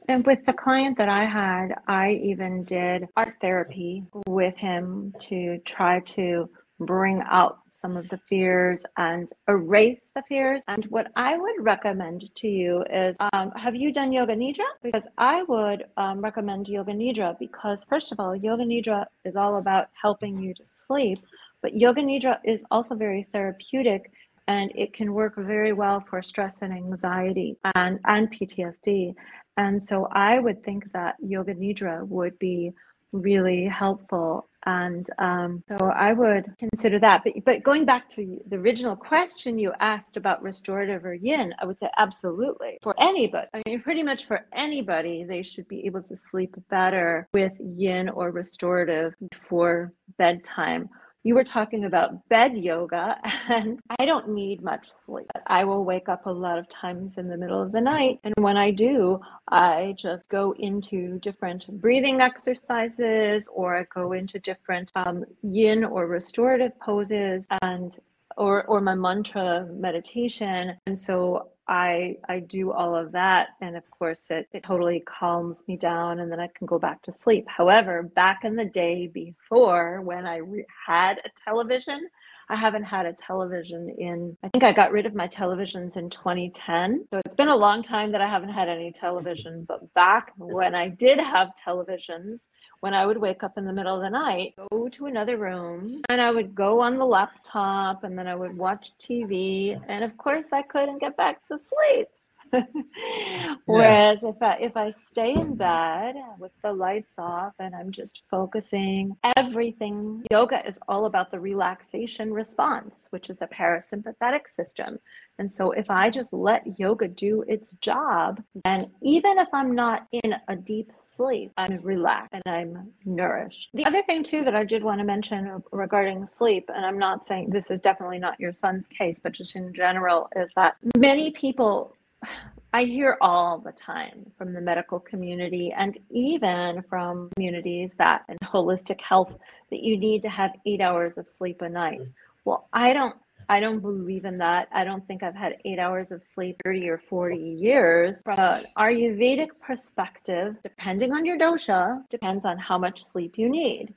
And 0.09 0.25
with 0.25 0.45
the 0.45 0.53
client 0.53 0.97
that 0.97 1.07
I 1.07 1.23
had, 1.23 1.75
I 1.87 2.11
even 2.23 2.63
did 2.63 3.07
art 3.15 3.35
therapy 3.39 4.03
with 4.27 4.57
him 4.57 5.13
to 5.21 5.59
try 5.59 6.01
to 6.01 6.49
bring 6.79 7.21
out 7.29 7.59
some 7.67 7.95
of 7.97 8.07
the 8.09 8.17
fears 8.29 8.85
and 8.97 9.31
erase 9.47 10.11
the 10.15 10.23
fears. 10.27 10.63
And 10.67 10.85
what 10.85 11.11
I 11.15 11.37
would 11.37 11.55
recommend 11.59 12.33
to 12.35 12.47
you 12.47 12.83
is 12.91 13.15
um, 13.33 13.51
have 13.51 13.75
you 13.75 13.91
done 13.91 14.11
Yoga 14.11 14.35
Nidra? 14.35 14.65
Because 14.81 15.07
I 15.17 15.43
would 15.43 15.85
um, 15.97 16.21
recommend 16.21 16.67
Yoga 16.67 16.93
Nidra 16.93 17.37
because, 17.39 17.83
first 17.85 18.11
of 18.11 18.19
all, 18.19 18.35
Yoga 18.35 18.63
Nidra 18.63 19.05
is 19.23 19.35
all 19.35 19.57
about 19.57 19.89
helping 19.99 20.41
you 20.41 20.53
to 20.55 20.63
sleep, 20.65 21.19
but 21.61 21.75
Yoga 21.75 22.01
Nidra 22.01 22.39
is 22.43 22.63
also 22.71 22.95
very 22.95 23.27
therapeutic 23.31 24.11
and 24.47 24.71
it 24.75 24.93
can 24.93 25.13
work 25.13 25.35
very 25.37 25.71
well 25.71 26.03
for 26.09 26.21
stress 26.21 26.61
and 26.61 26.73
anxiety 26.73 27.57
and, 27.75 27.99
and 28.05 28.29
PTSD. 28.31 29.15
And 29.55 29.81
so 29.81 30.07
I 30.11 30.39
would 30.39 30.63
think 30.63 30.91
that 30.91 31.15
Yoga 31.21 31.55
Nidra 31.55 32.05
would 32.07 32.37
be 32.39 32.73
really 33.13 33.65
helpful 33.65 34.49
and 34.65 35.07
um, 35.19 35.63
so 35.67 35.87
I 35.87 36.13
would 36.13 36.45
consider 36.59 36.99
that. 36.99 37.21
But, 37.23 37.33
but 37.45 37.63
going 37.63 37.85
back 37.85 38.09
to 38.11 38.39
the 38.47 38.57
original 38.57 38.95
question 38.95 39.57
you 39.57 39.73
asked 39.79 40.17
about 40.17 40.41
restorative 40.41 41.05
or 41.05 41.13
yin, 41.13 41.53
I 41.59 41.65
would 41.65 41.79
say 41.79 41.89
absolutely. 41.97 42.77
For 42.81 42.95
anybody, 42.99 43.47
I 43.53 43.61
mean, 43.67 43.81
pretty 43.81 44.03
much 44.03 44.25
for 44.27 44.45
anybody, 44.53 45.25
they 45.27 45.43
should 45.43 45.67
be 45.67 45.85
able 45.85 46.03
to 46.03 46.15
sleep 46.15 46.55
better 46.69 47.27
with 47.33 47.53
yin 47.59 48.09
or 48.09 48.31
restorative 48.31 49.13
before 49.31 49.93
bedtime 50.17 50.89
you 51.23 51.35
were 51.35 51.43
talking 51.43 51.85
about 51.85 52.27
bed 52.29 52.57
yoga, 52.57 53.17
and 53.49 53.79
I 53.99 54.05
don't 54.05 54.29
need 54.29 54.61
much 54.61 54.91
sleep. 54.91 55.27
I 55.47 55.63
will 55.63 55.85
wake 55.85 56.09
up 56.09 56.25
a 56.25 56.31
lot 56.31 56.57
of 56.57 56.67
times 56.69 57.17
in 57.17 57.27
the 57.27 57.37
middle 57.37 57.61
of 57.61 57.71
the 57.71 57.81
night. 57.81 58.19
And 58.23 58.33
when 58.39 58.57
I 58.57 58.71
do, 58.71 59.19
I 59.49 59.95
just 59.97 60.29
go 60.29 60.53
into 60.59 61.19
different 61.19 61.67
breathing 61.81 62.21
exercises 62.21 63.47
or 63.51 63.77
I 63.77 63.85
go 63.93 64.11
into 64.11 64.39
different 64.39 64.91
um, 64.95 65.25
yin 65.41 65.83
or 65.83 66.07
restorative 66.07 66.77
poses 66.79 67.47
and 67.61 67.97
or 68.35 68.63
or 68.65 68.81
my 68.81 68.95
mantra 68.95 69.67
meditation 69.71 70.75
and 70.87 70.97
so 70.97 71.49
I 71.67 72.17
I 72.27 72.39
do 72.39 72.71
all 72.71 72.95
of 72.95 73.11
that, 73.13 73.49
and 73.61 73.75
of 73.75 73.89
course, 73.89 74.29
it, 74.29 74.47
it 74.51 74.63
totally 74.63 75.01
calms 75.01 75.63
me 75.67 75.77
down, 75.77 76.19
and 76.19 76.31
then 76.31 76.39
I 76.39 76.47
can 76.47 76.67
go 76.67 76.77
back 76.77 77.01
to 77.03 77.11
sleep. 77.11 77.45
However, 77.47 78.03
back 78.03 78.43
in 78.43 78.55
the 78.55 78.65
day 78.65 79.07
before, 79.07 80.01
when 80.01 80.25
I 80.25 80.37
re- 80.37 80.65
had 80.87 81.19
a 81.19 81.29
television, 81.45 82.09
I 82.49 82.55
haven't 82.55 82.83
had 82.83 83.05
a 83.05 83.13
television 83.13 83.89
in, 83.97 84.37
I 84.43 84.49
think 84.49 84.63
I 84.63 84.73
got 84.73 84.91
rid 84.91 85.05
of 85.05 85.15
my 85.15 85.27
televisions 85.27 85.95
in 85.97 86.09
2010. 86.09 87.07
So 87.11 87.21
it's 87.25 87.35
been 87.35 87.47
a 87.47 87.55
long 87.55 87.81
time 87.81 88.11
that 88.11 88.21
I 88.21 88.27
haven't 88.27 88.49
had 88.49 88.69
any 88.69 88.91
television. 88.91 89.65
But 89.67 89.93
back 89.93 90.33
when 90.37 90.75
I 90.75 90.89
did 90.89 91.19
have 91.19 91.51
televisions, 91.55 92.49
when 92.81 92.93
I 92.93 93.05
would 93.05 93.17
wake 93.17 93.43
up 93.43 93.57
in 93.57 93.65
the 93.65 93.73
middle 93.73 93.95
of 93.95 94.01
the 94.01 94.09
night, 94.09 94.55
go 94.69 94.89
to 94.89 95.05
another 95.05 95.37
room, 95.37 96.01
and 96.09 96.21
I 96.21 96.31
would 96.31 96.53
go 96.53 96.81
on 96.81 96.97
the 96.97 97.05
laptop 97.05 98.03
and 98.03 98.17
then 98.17 98.27
I 98.27 98.35
would 98.35 98.57
watch 98.57 98.91
TV. 98.99 99.81
And 99.87 100.03
of 100.03 100.17
course, 100.17 100.47
I 100.51 100.63
couldn't 100.63 100.99
get 100.99 101.15
back 101.15 101.47
to 101.47 101.52
sleep. 101.59 102.07
Whereas 103.65 104.19
yeah. 104.23 104.29
if 104.29 104.41
I 104.41 104.53
if 104.55 104.77
I 104.77 104.91
stay 104.91 105.33
in 105.33 105.55
bed 105.55 106.15
with 106.37 106.51
the 106.61 106.73
lights 106.73 107.15
off 107.17 107.53
and 107.59 107.75
I'm 107.75 107.91
just 107.91 108.23
focusing, 108.29 109.15
everything 109.37 110.23
yoga 110.31 110.65
is 110.65 110.79
all 110.87 111.05
about 111.05 111.31
the 111.31 111.39
relaxation 111.39 112.33
response, 112.33 113.07
which 113.11 113.29
is 113.29 113.37
the 113.37 113.47
parasympathetic 113.47 114.41
system. 114.55 114.99
And 115.39 115.51
so 115.51 115.71
if 115.71 115.89
I 115.89 116.09
just 116.09 116.31
let 116.31 116.79
yoga 116.79 117.07
do 117.07 117.43
its 117.47 117.73
job, 117.73 118.43
then 118.63 118.91
even 119.01 119.39
if 119.39 119.47
I'm 119.51 119.73
not 119.73 120.07
in 120.11 120.35
a 120.47 120.55
deep 120.55 120.91
sleep, 120.99 121.51
I'm 121.57 121.81
relaxed 121.83 122.33
and 122.33 122.43
I'm 122.45 122.91
nourished. 123.03 123.69
The 123.73 123.85
other 123.85 124.03
thing 124.03 124.23
too 124.23 124.43
that 124.43 124.55
I 124.55 124.63
did 124.63 124.83
want 124.83 124.99
to 124.99 125.05
mention 125.05 125.63
regarding 125.71 126.25
sleep, 126.27 126.69
and 126.73 126.85
I'm 126.85 126.99
not 126.99 127.25
saying 127.25 127.49
this 127.49 127.71
is 127.71 127.79
definitely 127.79 128.19
not 128.19 128.39
your 128.39 128.53
son's 128.53 128.87
case, 128.87 129.19
but 129.19 129.31
just 129.31 129.55
in 129.55 129.73
general, 129.73 130.29
is 130.35 130.49
that 130.55 130.75
many 130.97 131.31
people 131.31 131.95
I 132.75 132.85
hear 132.85 133.17
all 133.21 133.59
the 133.59 133.71
time 133.71 134.31
from 134.35 134.51
the 134.51 134.61
medical 134.61 134.99
community 134.99 135.71
and 135.77 135.95
even 136.09 136.83
from 136.89 137.29
communities 137.35 137.93
that 137.99 138.23
in 138.29 138.37
holistic 138.43 138.99
health 138.99 139.37
that 139.69 139.83
you 139.83 139.95
need 139.95 140.23
to 140.23 140.29
have 140.29 140.51
eight 140.65 140.81
hours 140.81 141.19
of 141.19 141.29
sleep 141.29 141.61
a 141.61 141.69
night. 141.69 142.09
Well, 142.45 142.67
I 142.73 142.93
don't 142.93 143.15
I 143.49 143.59
don't 143.59 143.79
believe 143.79 144.25
in 144.25 144.37
that. 144.39 144.69
I 144.71 144.83
don't 144.83 145.05
think 145.05 145.21
I've 145.21 145.35
had 145.35 145.57
eight 145.65 145.77
hours 145.77 146.11
of 146.11 146.23
sleep 146.23 146.55
30 146.63 146.89
or 146.89 146.97
40 146.97 147.35
years. 147.37 148.21
From 148.23 148.39
an 148.39 148.65
Ayurvedic 148.77 149.49
perspective, 149.61 150.55
depending 150.63 151.11
on 151.11 151.25
your 151.25 151.37
dosha, 151.37 152.01
depends 152.09 152.45
on 152.45 152.57
how 152.57 152.77
much 152.77 153.03
sleep 153.03 153.37
you 153.37 153.49
need. 153.49 153.93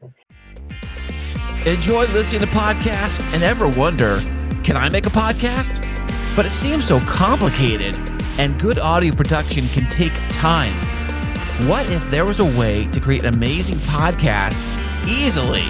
Enjoy 1.65 2.07
listening 2.07 2.43
to 2.43 2.49
podcasts 2.49 3.21
and 3.33 3.43
ever 3.43 3.69
wonder, 3.69 4.21
can 4.63 4.77
I 4.77 4.89
make 4.89 5.07
a 5.07 5.11
podcast? 5.11 5.83
But 6.35 6.45
it 6.45 6.51
seems 6.51 6.87
so 6.87 7.01
complicated 7.01 7.95
and 8.39 8.61
good 8.61 8.79
audio 8.79 9.15
production 9.15 9.69
can 9.69 9.89
take 9.89 10.13
time. 10.31 10.75
What 11.69 11.91
if 11.91 12.11
there 12.11 12.25
was 12.25 12.41
a 12.41 12.45
way 12.45 12.87
to 12.89 13.01
create 13.01 13.25
an 13.25 13.33
amazing 13.33 13.79
podcast 13.79 14.63
easily? 15.09 15.65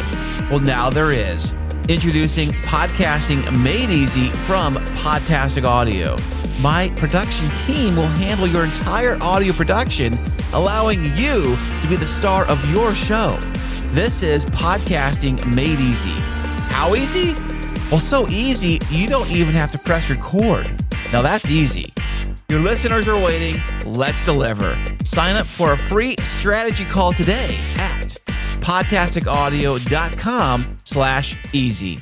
Well, 0.50 0.60
now 0.60 0.90
there 0.90 1.12
is. 1.12 1.52
Introducing 1.88 2.50
Podcasting 2.50 3.62
Made 3.62 3.90
Easy 3.90 4.30
from 4.30 4.74
Podtastic 4.96 5.64
Audio. 5.64 6.16
My 6.60 6.88
production 6.96 7.48
team 7.50 7.94
will 7.94 8.08
handle 8.08 8.48
your 8.48 8.64
entire 8.64 9.16
audio 9.22 9.52
production, 9.52 10.18
allowing 10.52 11.04
you 11.16 11.56
to 11.80 11.86
be 11.88 11.94
the 11.94 12.06
star 12.06 12.44
of 12.46 12.64
your 12.72 12.94
show. 12.94 13.38
This 13.92 14.24
is 14.24 14.46
Podcasting 14.46 15.46
Made 15.54 15.78
Easy. 15.78 16.10
How 16.68 16.96
easy? 16.96 17.34
Well, 17.90 18.00
so 18.00 18.26
easy, 18.28 18.80
you 18.90 19.08
don't 19.08 19.30
even 19.30 19.54
have 19.54 19.70
to 19.70 19.78
press 19.78 20.10
record. 20.10 20.68
Now 21.12 21.22
that's 21.22 21.50
easy. 21.50 21.92
Your 22.48 22.60
listeners 22.60 23.08
are 23.08 23.18
waiting. 23.18 23.60
Let's 23.84 24.24
deliver. 24.24 24.78
Sign 25.02 25.34
up 25.34 25.48
for 25.48 25.72
a 25.72 25.76
free 25.76 26.14
strategy 26.22 26.84
call 26.84 27.12
today 27.12 27.58
at 27.74 28.16
podtasticaudio.com 28.60 30.76
slash 30.84 31.36
easy. 31.52 32.00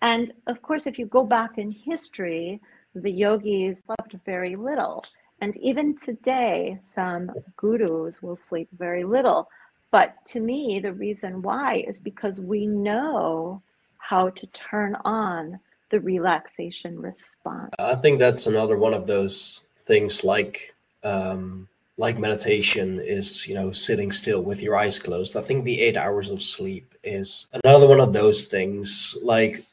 And 0.00 0.30
of 0.46 0.62
course, 0.62 0.86
if 0.86 0.96
you 0.96 1.06
go 1.06 1.24
back 1.24 1.58
in 1.58 1.72
history, 1.72 2.60
the 2.94 3.10
yogis 3.10 3.80
slept 3.80 4.14
very 4.24 4.54
little. 4.54 5.02
And 5.40 5.56
even 5.56 5.96
today, 5.96 6.76
some 6.78 7.32
gurus 7.56 8.22
will 8.22 8.36
sleep 8.36 8.68
very 8.78 9.02
little. 9.02 9.48
But 9.90 10.14
to 10.26 10.38
me, 10.38 10.78
the 10.78 10.92
reason 10.92 11.42
why 11.42 11.82
is 11.88 11.98
because 11.98 12.40
we 12.40 12.68
know 12.68 13.60
how 13.98 14.28
to 14.30 14.46
turn 14.48 14.96
on 15.04 15.58
the 15.90 16.00
relaxation 16.00 17.00
response. 17.00 17.70
I 17.78 17.94
think 17.96 18.20
that's 18.20 18.46
another 18.46 18.78
one 18.78 18.94
of 18.94 19.08
those 19.08 19.63
things 19.84 20.24
like 20.24 20.74
um, 21.02 21.68
like 21.96 22.18
meditation 22.18 23.00
is 23.00 23.46
you 23.46 23.54
know 23.54 23.72
sitting 23.72 24.12
still 24.12 24.42
with 24.42 24.60
your 24.60 24.76
eyes 24.76 24.98
closed. 24.98 25.36
I 25.36 25.42
think 25.42 25.64
the 25.64 25.80
eight 25.80 25.96
hours 25.96 26.30
of 26.30 26.42
sleep 26.42 26.94
is 27.02 27.48
another 27.64 27.86
one 27.86 28.00
of 28.00 28.12
those 28.12 28.46
things 28.46 29.16
like 29.22 29.64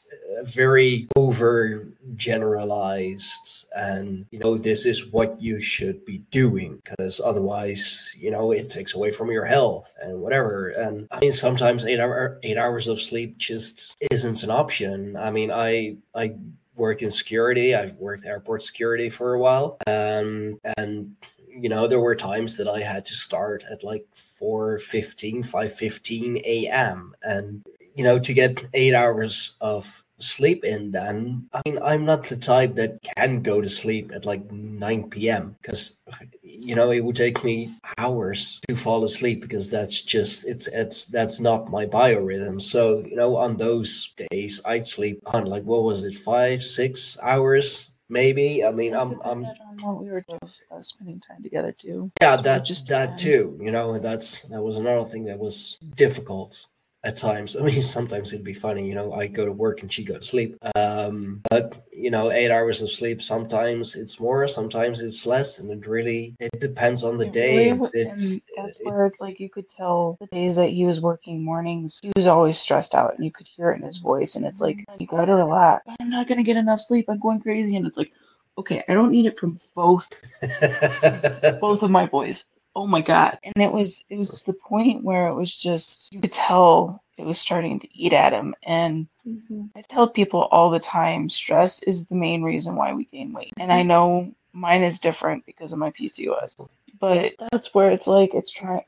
very 0.44 1.06
over 1.16 1.86
generalized 2.16 3.66
and 3.76 4.26
you 4.30 4.38
know 4.38 4.56
this 4.56 4.86
is 4.86 5.06
what 5.06 5.40
you 5.40 5.60
should 5.60 6.04
be 6.04 6.18
doing 6.30 6.80
because 6.82 7.20
otherwise 7.20 8.14
you 8.18 8.30
know 8.30 8.50
it 8.50 8.68
takes 8.68 8.94
away 8.94 9.12
from 9.12 9.30
your 9.30 9.44
health 9.44 9.92
and 10.02 10.20
whatever 10.20 10.68
and 10.70 11.06
i 11.10 11.20
mean 11.20 11.32
sometimes 11.32 11.84
eight 11.84 12.00
hour 12.00 12.38
eight 12.42 12.58
hours 12.58 12.88
of 12.88 13.00
sleep 13.00 13.36
just 13.38 13.96
isn't 14.10 14.42
an 14.42 14.50
option 14.50 15.16
i 15.16 15.30
mean 15.30 15.50
i 15.50 15.94
i 16.14 16.34
work 16.76 17.02
in 17.02 17.10
security. 17.10 17.74
I've 17.74 17.94
worked 17.94 18.24
airport 18.24 18.62
security 18.62 19.10
for 19.10 19.34
a 19.34 19.38
while. 19.38 19.76
Um, 19.86 20.58
and 20.76 21.16
you 21.54 21.68
know 21.68 21.86
there 21.86 22.00
were 22.00 22.14
times 22.14 22.56
that 22.56 22.68
i 22.68 22.80
had 22.80 23.04
to 23.04 23.14
start 23.14 23.64
at 23.70 23.84
like 23.84 24.06
4 24.14 24.78
15 24.78 25.42
5 25.42 25.74
15 25.74 26.36
a.m 26.44 27.14
and 27.22 27.62
you 27.94 28.04
know 28.04 28.18
to 28.18 28.32
get 28.32 28.66
eight 28.72 28.94
hours 28.94 29.54
of 29.60 30.01
sleep 30.22 30.64
in 30.64 30.90
then. 30.92 31.48
I 31.52 31.60
mean 31.66 31.78
i'm 31.82 32.04
not 32.04 32.24
the 32.24 32.36
type 32.36 32.74
that 32.76 32.98
can 33.16 33.42
go 33.42 33.60
to 33.60 33.68
sleep 33.68 34.12
at 34.14 34.24
like 34.24 34.50
9 34.50 35.10
p.m 35.10 35.56
because 35.60 35.98
you 36.42 36.74
know 36.74 36.90
it 36.90 37.00
would 37.04 37.16
take 37.16 37.42
me 37.44 37.74
hours 37.98 38.60
to 38.68 38.76
fall 38.76 39.04
asleep 39.04 39.40
because 39.40 39.70
that's 39.70 40.00
just 40.00 40.46
it's 40.46 40.66
it's 40.68 41.06
that's 41.06 41.40
not 41.40 41.70
my 41.70 41.86
biorhythm. 41.86 42.60
So 42.62 43.04
you 43.06 43.16
know 43.16 43.36
on 43.36 43.56
those 43.56 44.12
days 44.30 44.60
i'd 44.66 44.86
sleep 44.86 45.20
on 45.26 45.46
like 45.46 45.64
what 45.64 45.82
was 45.82 46.04
it 46.04 46.14
five 46.14 46.62
six 46.62 47.18
hours 47.22 47.88
maybe? 48.08 48.64
I 48.64 48.70
mean 48.70 48.94
i'm 48.94 49.20
i'm 49.24 49.50
we 49.98 50.10
were 50.10 50.24
uh, 50.30 50.78
spending 50.78 51.20
time 51.20 51.42
together 51.42 51.72
too. 51.72 52.10
Yeah 52.20 52.36
that 52.36 52.64
just 52.64 52.86
that 52.88 53.18
too 53.18 53.58
you 53.60 53.70
know 53.70 53.94
and 53.94 54.04
that's 54.04 54.42
that 54.42 54.62
was 54.62 54.76
another 54.76 55.04
thing 55.04 55.24
that 55.24 55.38
was 55.38 55.78
difficult 55.96 56.66
at 57.04 57.16
times. 57.16 57.56
I 57.60 57.62
mean, 57.62 57.82
sometimes 57.82 58.32
it'd 58.32 58.44
be 58.44 58.54
funny, 58.54 58.86
you 58.86 58.94
know, 58.94 59.12
I 59.12 59.26
go 59.26 59.44
to 59.44 59.52
work 59.52 59.82
and 59.82 59.92
she 59.92 60.04
go 60.04 60.18
to 60.18 60.24
sleep. 60.24 60.56
Um, 60.76 61.42
but 61.50 61.86
you 61.92 62.10
know, 62.10 62.30
eight 62.30 62.50
hours 62.50 62.82
of 62.82 62.90
sleep. 62.90 63.22
Sometimes 63.22 63.94
it's 63.94 64.18
more, 64.18 64.46
sometimes 64.48 65.00
it's 65.00 65.26
less, 65.26 65.58
and 65.58 65.70
it 65.70 65.86
really 65.86 66.34
it 66.40 66.60
depends 66.60 67.04
on 67.04 67.18
the 67.18 67.26
it 67.26 67.32
day. 67.32 67.72
Really, 67.72 67.90
it's, 67.94 68.30
and 68.30 68.42
that's 68.56 68.76
it, 68.78 68.86
where 68.86 69.06
it's 69.06 69.20
like 69.20 69.38
you 69.38 69.48
could 69.48 69.68
tell 69.68 70.16
the 70.20 70.26
days 70.26 70.56
that 70.56 70.70
he 70.70 70.84
was 70.84 71.00
working 71.00 71.42
mornings, 71.44 72.00
he 72.02 72.12
was 72.16 72.26
always 72.26 72.58
stressed 72.58 72.94
out, 72.94 73.14
and 73.14 73.24
you 73.24 73.30
could 73.30 73.46
hear 73.46 73.70
it 73.70 73.76
in 73.76 73.82
his 73.82 73.98
voice. 73.98 74.34
And 74.34 74.44
it's 74.44 74.60
like 74.60 74.84
you 74.98 75.06
gotta 75.06 75.34
relax. 75.34 75.94
I'm 76.00 76.10
not 76.10 76.28
gonna 76.28 76.42
get 76.42 76.56
enough 76.56 76.80
sleep. 76.80 77.06
I'm 77.08 77.20
going 77.20 77.40
crazy, 77.40 77.76
and 77.76 77.86
it's 77.86 77.96
like. 77.96 78.12
Okay, 78.58 78.84
I 78.86 78.92
don't 78.92 79.10
need 79.10 79.24
it 79.24 79.38
from 79.38 79.58
both 79.74 80.06
both 81.58 81.82
of 81.82 81.90
my 81.90 82.04
boys 82.04 82.44
oh 82.74 82.86
my 82.86 83.00
god 83.00 83.38
and 83.44 83.62
it 83.62 83.72
was 83.72 84.02
it 84.08 84.16
was 84.16 84.42
the 84.42 84.52
point 84.52 85.04
where 85.04 85.28
it 85.28 85.34
was 85.34 85.54
just 85.54 86.12
you 86.12 86.20
could 86.20 86.30
tell 86.30 87.02
it 87.18 87.24
was 87.24 87.38
starting 87.38 87.78
to 87.78 87.88
eat 87.94 88.12
at 88.12 88.32
him 88.32 88.54
and 88.64 89.06
mm-hmm. 89.26 89.64
i 89.76 89.82
tell 89.90 90.08
people 90.08 90.48
all 90.50 90.70
the 90.70 90.80
time 90.80 91.28
stress 91.28 91.82
is 91.84 92.06
the 92.06 92.14
main 92.14 92.42
reason 92.42 92.74
why 92.74 92.92
we 92.92 93.04
gain 93.06 93.32
weight 93.32 93.52
and 93.58 93.72
i 93.72 93.80
mm-hmm. 93.80 93.88
know 93.88 94.34
mine 94.52 94.82
is 94.82 94.98
different 94.98 95.44
because 95.46 95.72
of 95.72 95.78
my 95.78 95.90
pcos 95.90 96.66
but 96.98 97.32
that's 97.50 97.74
where 97.74 97.90
it's 97.90 98.06
like 98.06 98.34
it's 98.34 98.50
trying 98.50 98.82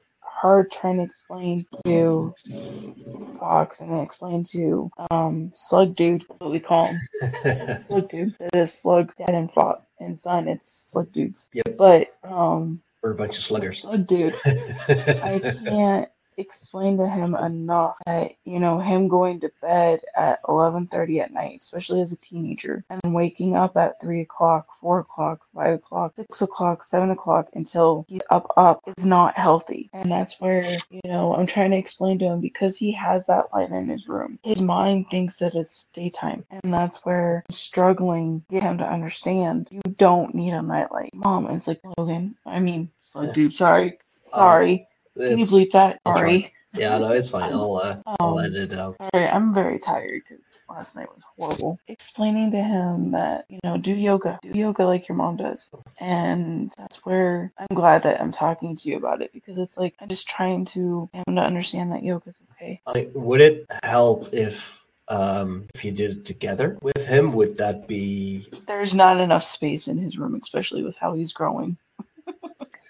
hard 0.45 0.70
trying 0.70 0.99
to 0.99 1.05
explain 1.05 1.64
to 1.87 2.35
Fox 3.39 3.80
and 3.80 3.91
then 3.91 4.01
explain 4.01 4.43
to 4.45 4.91
um, 5.11 5.51
Slug 5.55 5.95
Dude, 5.95 6.22
what 6.39 6.51
we 6.51 6.61
call 6.61 6.87
him. 6.87 7.01
slug 7.78 8.11
Dude. 8.11 8.37
It 8.41 8.55
is 8.55 8.72
Slug 8.72 9.11
Dad 9.16 9.30
and 9.30 9.51
Fox 9.51 9.80
and 10.05 10.16
Son. 10.16 10.48
It's 10.48 10.90
Slug 10.90 11.11
Dudes. 11.11 11.48
Yep. 11.52 11.76
But 11.76 12.16
um, 12.22 12.80
we're 13.02 13.12
a 13.12 13.14
bunch 13.14 13.38
of 13.38 13.44
sluggers. 13.44 13.82
Slug 13.82 14.07
Dude. 14.07 14.34
I 14.46 15.55
can't 15.64 16.09
explain 16.37 16.99
to 16.99 17.09
him 17.09 17.35
enough 17.35 17.97
that 18.07 18.32
you 18.45 18.59
know 18.59 18.78
him 18.78 19.09
going 19.09 19.41
to 19.41 19.51
bed 19.61 20.01
at 20.16 20.43
11:30 20.45 21.20
at 21.20 21.32
night, 21.32 21.59
especially 21.61 22.01
as 22.01 22.12
a 22.12 22.16
teenager, 22.16 22.85
and 22.91 23.14
waking 23.14 23.57
up 23.57 23.76
at 23.76 24.01
three 24.01 24.20
o'clock, 24.20 24.68
four 24.80 25.01
o'clock, 25.01 25.41
five 25.55 25.74
o'clock, 25.74 26.14
six 26.16 26.43
o'clock, 26.43 26.82
seven 26.82 27.11
o'clock 27.11 27.49
until 27.55 28.05
he's 28.09 28.22
up 28.30 28.53
up 28.57 28.80
is 28.87 29.05
not 29.05 29.37
healthy, 29.37 29.91
and 29.93 30.11
that's 30.11 30.41
where 30.41 30.64
you 30.91 31.01
know 31.05 31.35
I'm 31.35 31.47
trying 31.47 31.70
to 31.72 31.76
explain 31.76 32.18
to 32.20 32.26
him 32.26 32.41
because 32.41 32.76
he 32.76 32.93
has 32.93 33.26
that 33.26 33.47
light 33.53 33.70
in 33.70 33.89
his 33.89 34.09
room. 34.09 34.39
His 34.43 34.61
mind 34.61 35.07
thinks 35.11 35.39
that 35.39 35.55
it's 35.55 35.89
daytime, 35.95 36.45
and 36.51 36.72
that's 36.72 36.97
where 37.05 37.45
I'm 37.49 37.55
struggling 37.55 38.41
to 38.41 38.55
get 38.55 38.62
him 38.62 38.78
to 38.78 38.91
understand 38.91 39.68
you 39.70 39.82
don't 39.97 40.35
need 40.35 40.53
a 40.53 40.62
nightlight. 40.62 41.14
Mom 41.14 41.47
is 41.49 41.66
like 41.66 41.80
Logan. 41.97 42.37
I 42.47 42.61
mean, 42.61 42.91
dude. 43.32 43.53
Sorry, 43.53 43.99
sorry. 44.24 44.87
Uh, 44.91 44.93
Can 45.17 45.39
you 45.39 45.47
bleep 45.47 45.71
that? 45.73 46.01
Sorry. 46.07 46.53
Yeah, 46.77 46.99
no, 46.99 47.12
it's 47.12 47.29
fine. 47.29 47.53
I'll 47.53 47.77
uh, 47.77 47.97
I'll 48.19 48.39
Um, 48.39 48.45
edit 48.45 48.73
it 48.73 48.79
out. 48.79 48.97
Sorry, 49.12 49.29
I'm 49.29 49.55
very 49.55 49.79
tired 49.79 50.23
because 50.29 50.51
last 50.69 50.97
night 50.97 51.09
was 51.09 51.23
horrible. 51.37 51.79
Explaining 51.87 52.51
to 52.51 52.61
him 52.61 53.12
that, 53.12 53.45
you 53.49 53.61
know, 53.62 53.77
do 53.79 53.95
yoga. 53.95 54.41
Do 54.43 54.59
yoga 54.59 54.85
like 54.85 55.09
your 55.09 55.17
mom 55.17 55.37
does. 55.37 55.71
And 56.01 56.73
that's 56.77 56.97
where 57.05 57.53
I'm 57.59 57.77
glad 57.77 58.03
that 58.03 58.21
I'm 58.21 58.33
talking 58.33 58.75
to 58.75 58.89
you 58.89 58.97
about 58.97 59.23
it 59.23 59.33
because 59.33 59.57
it's 59.57 59.77
like 59.77 59.95
I'm 60.01 60.09
just 60.09 60.27
trying 60.27 60.65
to 60.67 61.09
him 61.12 61.37
to 61.37 61.43
understand 61.43 61.93
that 61.93 62.03
yoga 62.03 62.29
is 62.29 62.39
okay. 62.53 62.81
I, 62.87 63.09
would 63.15 63.41
it 63.41 63.67
help 63.85 64.35
if 64.35 64.81
um 65.09 65.67
if 65.75 65.85
you 65.85 65.93
did 65.93 66.11
it 66.11 66.25
together 66.25 66.77
with 66.83 67.07
him? 67.07 67.33
Would 67.35 67.57
that 67.59 67.87
be 67.87 68.49
There's 68.67 68.93
not 68.95 69.21
enough 69.21 69.45
space 69.45 69.87
in 69.87 69.97
his 69.99 70.19
room, 70.19 70.35
especially 70.35 70.83
with 70.83 70.97
how 70.97 71.15
he's 71.15 71.33
growing. 71.33 71.77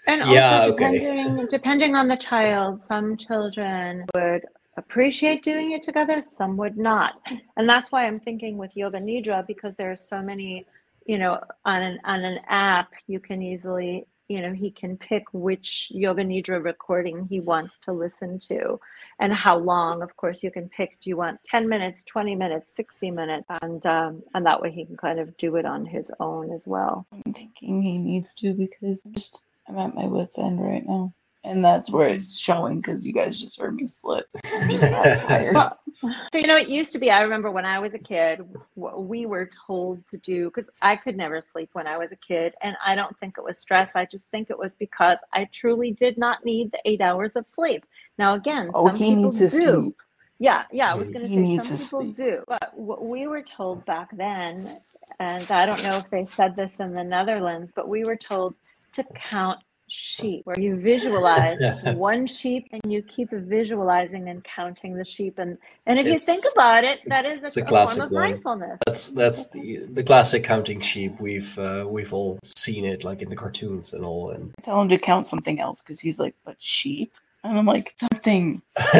And 0.07 0.21
Yeah, 0.21 0.59
also 0.59 0.73
okay. 0.73 0.99
depending 0.99 1.47
depending 1.47 1.95
on 1.95 2.07
the 2.07 2.17
child, 2.17 2.79
some 2.79 3.17
children 3.17 4.05
would 4.15 4.45
appreciate 4.77 5.41
doing 5.43 5.71
it 5.71 5.83
together, 5.83 6.21
some 6.23 6.57
would 6.57 6.77
not. 6.77 7.21
And 7.57 7.67
that's 7.67 7.91
why 7.91 8.05
I'm 8.05 8.19
thinking 8.19 8.57
with 8.57 8.75
Yoga 8.75 8.99
Nidra 8.99 9.45
because 9.47 9.75
there 9.75 9.91
are 9.91 9.95
so 9.95 10.21
many, 10.21 10.65
you 11.05 11.17
know, 11.17 11.39
on 11.65 11.81
an 11.81 11.99
on 12.03 12.23
an 12.23 12.39
app 12.49 12.91
you 13.07 13.19
can 13.19 13.41
easily, 13.41 14.05
you 14.27 14.41
know, 14.41 14.53
he 14.53 14.69
can 14.71 14.97
pick 14.97 15.23
which 15.33 15.87
Yoga 15.91 16.23
Nidra 16.23 16.63
recording 16.63 17.25
he 17.27 17.39
wants 17.39 17.77
to 17.85 17.93
listen 17.93 18.39
to 18.41 18.79
and 19.19 19.33
how 19.33 19.57
long. 19.57 20.01
Of 20.03 20.15
course, 20.17 20.43
you 20.43 20.51
can 20.51 20.69
pick 20.69 20.99
do 21.01 21.09
you 21.09 21.17
want 21.17 21.39
10 21.45 21.67
minutes, 21.67 22.03
20 22.03 22.35
minutes, 22.35 22.75
60 22.75 23.11
minutes 23.11 23.47
and 23.61 23.85
um, 23.85 24.23
and 24.33 24.45
that 24.45 24.61
way 24.61 24.71
he 24.71 24.85
can 24.85 24.97
kind 24.97 25.19
of 25.19 25.35
do 25.37 25.55
it 25.55 25.65
on 25.65 25.85
his 25.85 26.11
own 26.19 26.51
as 26.51 26.67
well. 26.67 27.07
I'm 27.11 27.33
thinking 27.33 27.81
he 27.81 27.97
needs 27.97 28.33
to 28.35 28.53
because 28.53 29.01
just 29.03 29.39
I'm 29.67 29.77
at 29.77 29.95
my 29.95 30.05
wits 30.05 30.37
end 30.37 30.61
right 30.61 30.85
now. 30.85 31.13
And 31.43 31.63
that's 31.63 31.91
where 31.91 32.07
it's 32.07 32.35
showing 32.35 32.77
because 32.81 33.05
you 33.05 33.13
guys 33.13 33.39
just 33.39 33.59
heard 33.59 33.75
me 33.75 33.85
slip. 33.85 34.25
I'm 34.45 34.67
just 34.67 34.81
that 34.81 35.27
tired. 35.27 35.53
Well, 35.53 35.79
so 36.01 36.39
you 36.39 36.47
know, 36.47 36.57
it 36.57 36.69
used 36.69 36.91
to 36.93 36.97
be. 36.97 37.11
I 37.11 37.21
remember 37.21 37.51
when 37.51 37.65
I 37.65 37.77
was 37.77 37.93
a 37.93 37.99
kid, 37.99 38.41
what 38.73 39.05
we 39.05 39.27
were 39.27 39.47
told 39.67 40.01
to 40.09 40.17
do 40.17 40.45
because 40.45 40.71
I 40.81 40.95
could 40.95 41.15
never 41.15 41.41
sleep 41.41 41.69
when 41.73 41.85
I 41.85 41.97
was 41.97 42.11
a 42.11 42.15
kid, 42.15 42.55
and 42.61 42.75
I 42.83 42.95
don't 42.95 43.15
think 43.19 43.35
it 43.37 43.43
was 43.43 43.59
stress. 43.59 43.95
I 43.95 44.05
just 44.05 44.29
think 44.31 44.49
it 44.49 44.57
was 44.57 44.73
because 44.73 45.19
I 45.33 45.47
truly 45.51 45.91
did 45.91 46.17
not 46.17 46.43
need 46.43 46.71
the 46.71 46.79
eight 46.83 47.01
hours 47.01 47.35
of 47.35 47.47
sleep. 47.47 47.85
Now, 48.17 48.33
again, 48.33 48.71
Oh, 48.73 48.87
some 48.87 48.97
he 48.97 49.09
people 49.13 49.31
needs 49.31 49.37
to 49.37 49.59
do. 49.59 49.71
sleep. 49.83 49.95
Yeah, 50.39 50.63
yeah. 50.71 50.91
I 50.91 50.95
was 50.95 51.11
going 51.11 51.27
to 51.27 51.29
say 51.29 51.57
some 51.57 51.77
people 51.77 51.77
sleep. 51.77 52.15
do, 52.15 52.43
but 52.47 52.75
what 52.75 53.05
we 53.05 53.27
were 53.27 53.43
told 53.43 53.85
back 53.85 54.09
then, 54.17 54.79
and 55.19 55.49
I 55.51 55.67
don't 55.67 55.83
know 55.83 55.97
if 55.97 56.09
they 56.09 56.25
said 56.25 56.55
this 56.55 56.79
in 56.79 56.93
the 56.93 57.03
Netherlands, 57.03 57.71
but 57.73 57.87
we 57.87 58.03
were 58.03 58.17
told 58.17 58.55
to 58.95 59.03
count 59.13 59.59
sheep, 59.87 60.41
where 60.45 60.59
you 60.59 60.75
visualize 60.75 61.59
one 61.95 62.25
sheep 62.27 62.67
and 62.71 62.81
you 62.91 63.01
keep 63.03 63.29
visualizing 63.31 64.29
and 64.29 64.43
counting 64.43 64.95
the 64.95 65.05
sheep, 65.05 65.39
and 65.39 65.57
and 65.85 65.99
if 65.99 66.07
you 66.07 66.19
think 66.19 66.43
about 66.53 66.83
it, 66.83 67.03
that 67.07 67.25
is 67.25 67.41
it's 67.43 67.57
a, 67.57 67.61
a 67.61 67.63
a 67.63 67.67
classic 67.67 67.97
form 67.97 68.07
of 68.07 68.11
one. 68.11 68.21
mindfulness. 68.23 68.79
That's 68.85 69.09
that's 69.09 69.49
the 69.49 69.85
the 69.91 70.03
classic 70.03 70.43
counting 70.43 70.81
sheep. 70.81 71.19
We've 71.19 71.57
uh, 71.57 71.85
we've 71.87 72.13
all 72.13 72.39
seen 72.45 72.85
it 72.85 73.03
like 73.03 73.21
in 73.21 73.29
the 73.29 73.35
cartoons 73.35 73.93
and 73.93 74.03
all. 74.03 74.31
And 74.31 74.53
Tell 74.63 74.81
him 74.81 74.89
to 74.89 74.97
count 74.97 75.25
something 75.25 75.59
else 75.59 75.79
because 75.79 75.99
he's 75.99 76.19
like, 76.19 76.35
but 76.45 76.59
sheep? 76.59 77.13
And 77.43 77.59
I'm 77.59 77.67
like, 77.67 77.93
something, 77.99 78.59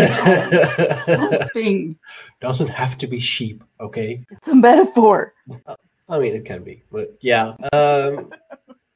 something. 1.08 1.98
doesn't 2.40 2.68
have 2.68 2.96
to 3.00 3.08
be 3.08 3.20
sheep, 3.20 3.64
okay? 3.80 4.24
It's 4.30 4.48
a 4.48 4.54
metaphor. 4.54 5.34
I 6.08 6.20
mean, 6.20 6.36
it 6.36 6.46
can 6.46 6.64
be, 6.64 6.84
but 6.92 7.18
yeah. 7.22 7.56
Um, 7.74 8.32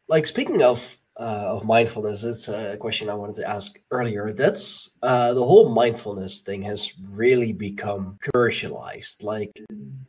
like 0.10 0.28
speaking 0.28 0.62
of 0.62 0.96
uh, 1.20 1.50
of 1.50 1.66
mindfulness, 1.66 2.24
it's 2.24 2.48
a 2.48 2.78
question 2.78 3.10
I 3.10 3.14
wanted 3.14 3.36
to 3.38 3.50
ask 3.50 3.78
earlier. 3.92 4.32
That's 4.32 4.90
uh, 5.04 5.34
the 5.34 5.44
whole 5.44 5.68
mindfulness 5.68 6.40
thing 6.40 6.62
has 6.62 6.94
really 7.10 7.52
become 7.52 8.18
commercialized. 8.22 9.22
Like 9.22 9.52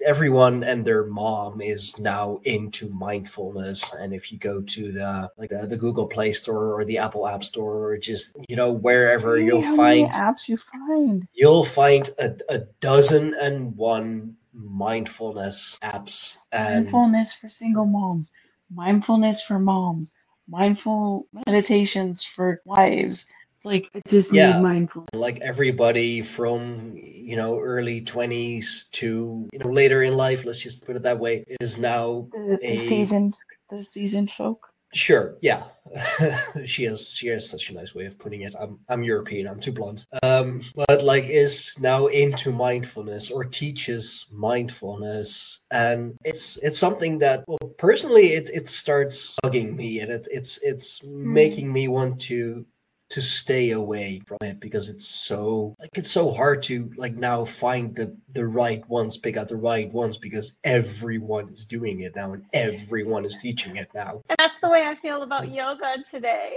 everyone 0.07 0.63
and 0.63 0.85
their 0.85 1.07
mom 1.07 1.61
is 1.61 1.99
now 1.99 2.39
into 2.45 2.91
mindfulness, 2.91 3.93
and 3.95 4.15
if 4.15 4.31
you 4.31 4.39
go 4.39 4.63
to 4.63 4.93
the 4.93 5.29
like 5.37 5.51
the, 5.51 5.67
the 5.67 5.77
Google 5.77 6.07
Play 6.07 6.33
Store 6.33 6.79
or 6.79 6.85
the 6.85 6.99
Apple 6.99 7.27
App 7.27 7.43
Store 7.43 7.91
or 7.91 7.99
just 7.99 8.37
you 8.49 8.55
know 8.55 8.71
wherever 8.71 9.37
you'll 9.37 9.63
find 9.63 10.13
apps 10.13 10.47
you 10.47 10.57
find. 10.57 11.27
you'll 11.35 11.65
find 11.65 12.09
a, 12.21 12.37
a 12.49 12.59
dozen 12.81 13.35
and 13.41 13.77
one 13.77 14.37
mindfulness 14.53 15.79
apps 15.83 16.37
and 16.53 16.85
Mindfulness 16.85 17.33
for 17.33 17.49
single 17.49 17.87
moms, 17.87 18.31
mindfulness 18.73 19.43
for 19.43 19.59
moms, 19.59 20.13
mindful 20.49 21.27
meditations 21.47 22.23
for 22.23 22.61
wives. 22.65 23.25
It's 23.57 23.65
like 23.65 23.91
I 23.95 24.01
just 24.09 24.33
Yeah. 24.33 24.57
need 24.57 24.63
mindfulness. 24.63 25.09
like 25.15 25.41
everybody 25.41 26.23
from 26.23 26.93
you 26.97 27.37
know 27.37 27.59
early 27.59 28.01
20s 28.01 28.89
to 28.93 29.49
you 29.53 29.59
know 29.59 29.71
later 29.71 30.03
in 30.03 30.15
life 30.17 30.45
let's 30.45 30.61
just 30.61 30.87
put 30.87 30.97
it 30.97 31.03
that 31.03 31.19
way 31.19 31.45
is 31.61 31.77
now 31.79 32.29
The, 32.33 32.59
the 32.61 32.67
a- 32.75 32.77
seasoned, 32.77 33.35
the 33.71 33.83
seasoned 33.83 34.31
folk. 34.31 34.67
sure 34.95 35.37
yeah 35.43 35.65
she 36.67 36.85
has 36.85 37.11
she 37.11 37.29
has 37.29 37.49
such 37.49 37.71
a 37.71 37.75
nice 37.75 37.95
way 37.95 38.07
of 38.07 38.19
putting 38.19 38.43
it. 38.43 38.55
I'm 38.59 38.79
i'm 38.89 39.03
european 39.03 39.47
i'm 39.49 39.61
too 39.61 39.73
blunt. 39.73 40.07
Um 40.23 40.63
but 40.75 41.03
like 41.03 41.25
is 41.25 41.77
now 41.79 42.07
into 42.07 42.53
mindfulness 42.53 43.31
or 43.31 43.45
teaches 43.45 44.27
mindfulness. 44.31 45.61
And 45.71 46.17
it's 46.25 46.57
it's 46.59 46.79
something 46.79 47.19
that 47.19 47.45
well 47.47 47.59
personally 47.79 48.29
it 48.35 48.51
it 48.53 48.69
starts 48.69 49.37
hugging 49.45 49.77
me 49.77 50.01
and 50.01 50.11
it 50.11 50.27
it's 50.31 50.59
it's 50.63 51.03
making 51.05 51.73
me 51.73 51.89
want 51.89 52.21
to 52.23 52.67
to 53.11 53.21
stay 53.21 53.71
away 53.73 54.23
from 54.25 54.39
it 54.43 54.61
because 54.61 54.89
it's 54.89 55.07
so 55.09 55.75
like 55.81 55.91
it's 55.95 56.11
so 56.11 56.31
hard 56.31 56.63
to 56.63 56.91
like 56.97 57.17
now 57.17 57.45
find 57.45 57.95
the 57.97 58.17
the 58.35 58.47
right 58.47 58.89
ones 58.89 59.17
pick 59.17 59.37
out 59.37 59.49
the 59.49 59.57
right 59.57 59.93
ones 59.93 60.17
because 60.17 60.55
everyone 60.63 61.49
is 61.49 61.65
doing 61.65 62.01
it 62.01 62.15
now 62.15 62.33
and 62.33 62.45
everyone 62.53 63.25
is 63.25 63.37
teaching 63.37 63.77
it 63.77 63.89
now 63.95 64.23
And 64.29 64.37
that's 64.39 64.55
the 64.63 64.69
way 64.69 64.83
I 64.87 64.95
feel 64.95 65.23
about 65.23 65.51
yoga 65.51 65.97
today. 66.09 66.55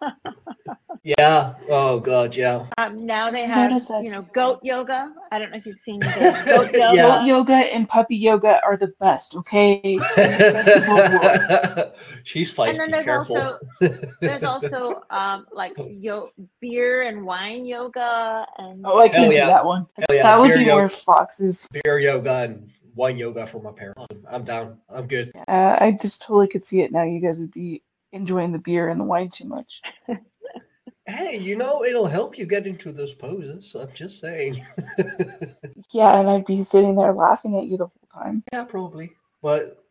yeah 1.02 1.54
oh 1.68 1.98
god 1.98 2.36
yeah 2.36 2.66
Um, 2.78 3.04
now 3.04 3.28
they 3.32 3.44
have, 3.44 3.72
you 4.02 4.10
know, 4.10 4.22
goat 4.32 4.60
yoga. 4.62 5.12
I 5.32 5.38
don't 5.40 5.50
know 5.50 5.56
if 5.56 5.66
you've 5.66 5.80
seen 5.80 5.98
goat 6.14 6.46
yoga. 6.46 6.78
Yeah. 6.78 7.02
Goat 7.02 7.26
yoga 7.26 7.54
and 7.54 7.88
puppy 7.88 8.16
yoga 8.16 8.60
are 8.64 8.76
the 8.76 8.94
best, 9.00 9.34
okay? 9.34 9.80
she's 12.22 12.56
And 12.56 12.76
feisty 12.76 12.76
then 12.76 12.90
there's 12.92 13.04
careful 13.04 13.36
also 13.36 13.58
there's 14.20 14.44
also 14.44 15.02
um 15.10 15.46
like 15.52 15.71
yo 15.88 16.30
beer 16.60 17.02
and 17.02 17.24
wine 17.24 17.64
yoga 17.66 18.46
and 18.58 18.82
Oh, 18.86 18.98
I 18.98 19.08
Hell 19.08 19.24
can 19.24 19.32
yeah. 19.32 19.40
do 19.44 19.46
that 19.52 19.64
one. 19.64 19.86
Hell 19.96 20.16
yeah, 20.16 20.22
that 20.22 20.40
would 20.40 20.48
beer 20.48 20.58
be 20.58 20.64
yoga. 20.64 20.72
more 20.76 20.88
foxes. 20.88 21.68
beer 21.84 21.98
yoga 21.98 22.42
and 22.44 22.68
wine 22.94 23.16
yoga 23.16 23.46
for 23.46 23.60
my 23.62 23.72
parents 23.72 24.04
i'm 24.30 24.44
down 24.44 24.78
i'm 24.90 25.06
good 25.06 25.32
Uh, 25.48 25.76
I 25.80 25.96
just 26.00 26.20
totally 26.20 26.46
could 26.48 26.62
see 26.62 26.80
it 26.82 26.92
now. 26.92 27.04
You 27.04 27.20
guys 27.20 27.38
would 27.38 27.52
be 27.52 27.82
enjoying 28.12 28.52
the 28.52 28.58
beer 28.58 28.88
and 28.90 29.00
the 29.00 29.04
wine 29.04 29.30
too 29.30 29.46
much. 29.46 29.80
hey 31.06 31.36
you 31.38 31.56
know 31.56 31.84
it'll 31.84 32.06
help 32.06 32.38
you 32.38 32.46
get 32.46 32.64
into 32.66 32.92
those 32.92 33.12
poses 33.14 33.74
i'm 33.74 33.90
just 33.92 34.20
saying 34.20 34.62
Yeah, 35.90 36.18
and 36.20 36.28
I'd 36.28 36.44
be 36.46 36.62
sitting 36.62 36.94
there 36.96 37.12
laughing 37.12 37.56
at 37.58 37.64
you 37.64 37.76
the 37.76 37.86
whole 37.86 38.22
time. 38.22 38.44
yeah 38.52 38.64
probably 38.64 39.12
but 39.42 39.81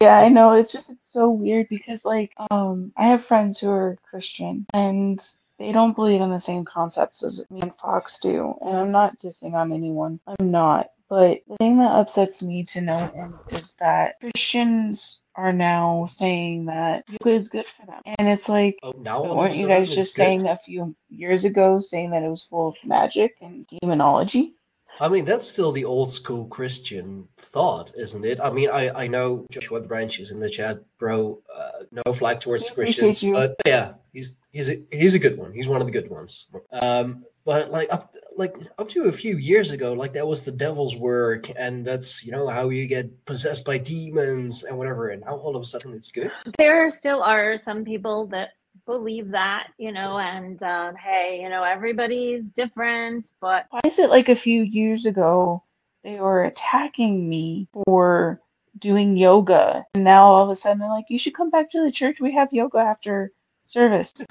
Yeah, 0.00 0.18
I 0.18 0.28
know. 0.28 0.52
It's 0.52 0.72
just 0.72 0.90
it's 0.90 1.10
so 1.10 1.30
weird 1.30 1.68
because 1.68 2.04
like 2.04 2.32
um 2.50 2.92
I 2.96 3.06
have 3.06 3.24
friends 3.24 3.58
who 3.58 3.68
are 3.68 3.96
Christian 4.02 4.66
and 4.74 5.18
they 5.58 5.72
don't 5.72 5.94
believe 5.94 6.20
in 6.20 6.30
the 6.30 6.38
same 6.38 6.64
concepts 6.64 7.22
as 7.22 7.40
me 7.50 7.60
and 7.60 7.76
Fox 7.76 8.18
do. 8.20 8.54
And 8.62 8.76
I'm 8.76 8.90
not 8.90 9.18
dissing 9.18 9.52
on 9.52 9.72
anyone. 9.72 10.18
I'm 10.26 10.50
not. 10.50 10.90
But 11.08 11.42
the 11.46 11.56
thing 11.58 11.78
that 11.78 11.94
upsets 11.94 12.42
me 12.42 12.64
to 12.64 12.80
know 12.80 13.34
is 13.50 13.72
that 13.72 14.18
Christians 14.20 15.20
are 15.36 15.52
now 15.52 16.04
saying 16.06 16.66
that 16.66 17.04
yoga 17.08 17.30
is 17.30 17.48
good 17.48 17.66
for 17.66 17.86
them. 17.86 18.00
And 18.18 18.28
it's 18.28 18.48
like 18.48 18.78
oh 18.82 18.94
now 18.98 19.18
all 19.18 19.24
of 19.24 19.30
a 19.32 19.34
weren't 19.36 19.56
you 19.56 19.68
guys 19.68 19.94
just 19.94 20.16
good? 20.16 20.22
saying 20.22 20.48
a 20.48 20.56
few 20.56 20.94
years 21.10 21.44
ago 21.44 21.78
saying 21.78 22.10
that 22.10 22.22
it 22.22 22.28
was 22.28 22.42
full 22.42 22.68
of 22.68 22.76
magic 22.84 23.36
and 23.40 23.66
demonology? 23.80 24.54
I 25.02 25.08
mean, 25.08 25.24
that's 25.24 25.48
still 25.48 25.72
the 25.72 25.84
old 25.84 26.12
school 26.12 26.46
Christian 26.46 27.26
thought, 27.36 27.90
isn't 27.96 28.24
it? 28.24 28.38
I 28.38 28.50
mean, 28.52 28.70
I, 28.70 28.88
I 28.90 29.06
know 29.08 29.44
Joshua 29.50 29.80
the 29.80 29.88
Branch 29.88 30.20
is 30.20 30.30
in 30.30 30.38
the 30.38 30.48
chat, 30.48 30.78
bro. 30.96 31.42
Uh, 31.52 31.82
no 32.06 32.12
flag 32.12 32.38
towards 32.38 32.70
I 32.70 32.74
Christians, 32.74 33.20
but 33.20 33.56
yeah, 33.66 33.94
he's 34.12 34.36
he's 34.52 34.70
a, 34.70 34.80
he's 34.92 35.14
a 35.14 35.18
good 35.18 35.36
one. 35.36 35.52
He's 35.52 35.66
one 35.66 35.80
of 35.80 35.88
the 35.88 35.92
good 35.92 36.08
ones. 36.08 36.46
Um, 36.70 37.24
but 37.44 37.72
like 37.72 37.92
up 37.92 38.14
like 38.38 38.54
up 38.78 38.88
to 38.90 39.06
a 39.06 39.12
few 39.12 39.38
years 39.38 39.72
ago, 39.72 39.92
like 39.92 40.12
that 40.12 40.28
was 40.28 40.42
the 40.42 40.52
devil's 40.52 40.94
work, 40.94 41.50
and 41.56 41.84
that's 41.84 42.24
you 42.24 42.30
know 42.30 42.46
how 42.46 42.68
you 42.68 42.86
get 42.86 43.24
possessed 43.24 43.64
by 43.64 43.78
demons 43.78 44.62
and 44.62 44.78
whatever. 44.78 45.08
And 45.08 45.22
now 45.22 45.34
all 45.34 45.56
of 45.56 45.62
a 45.62 45.66
sudden 45.66 45.94
it's 45.94 46.12
good. 46.12 46.30
there 46.58 46.88
still 46.92 47.24
are 47.24 47.58
some 47.58 47.84
people 47.84 48.28
that 48.28 48.50
believe 48.86 49.30
that, 49.30 49.68
you 49.78 49.92
know, 49.92 50.18
and 50.18 50.62
um, 50.62 50.94
hey, 50.96 51.40
you 51.42 51.48
know, 51.48 51.62
everybody's 51.62 52.44
different, 52.56 53.30
but 53.40 53.66
Why 53.70 53.80
is 53.84 53.98
it 53.98 54.10
like 54.10 54.28
a 54.28 54.34
few 54.34 54.62
years 54.62 55.06
ago 55.06 55.62
they 56.04 56.18
were 56.18 56.44
attacking 56.44 57.28
me 57.28 57.68
for 57.72 58.40
doing 58.78 59.16
yoga, 59.16 59.84
and 59.94 60.04
now 60.04 60.22
all 60.24 60.42
of 60.44 60.50
a 60.50 60.54
sudden 60.54 60.78
they're 60.78 60.88
like, 60.88 61.06
"You 61.08 61.18
should 61.18 61.34
come 61.34 61.50
back 61.50 61.70
to 61.72 61.84
the 61.84 61.92
church. 61.92 62.20
We 62.20 62.32
have 62.34 62.52
yoga 62.52 62.78
after 62.78 63.32
service." 63.62 64.12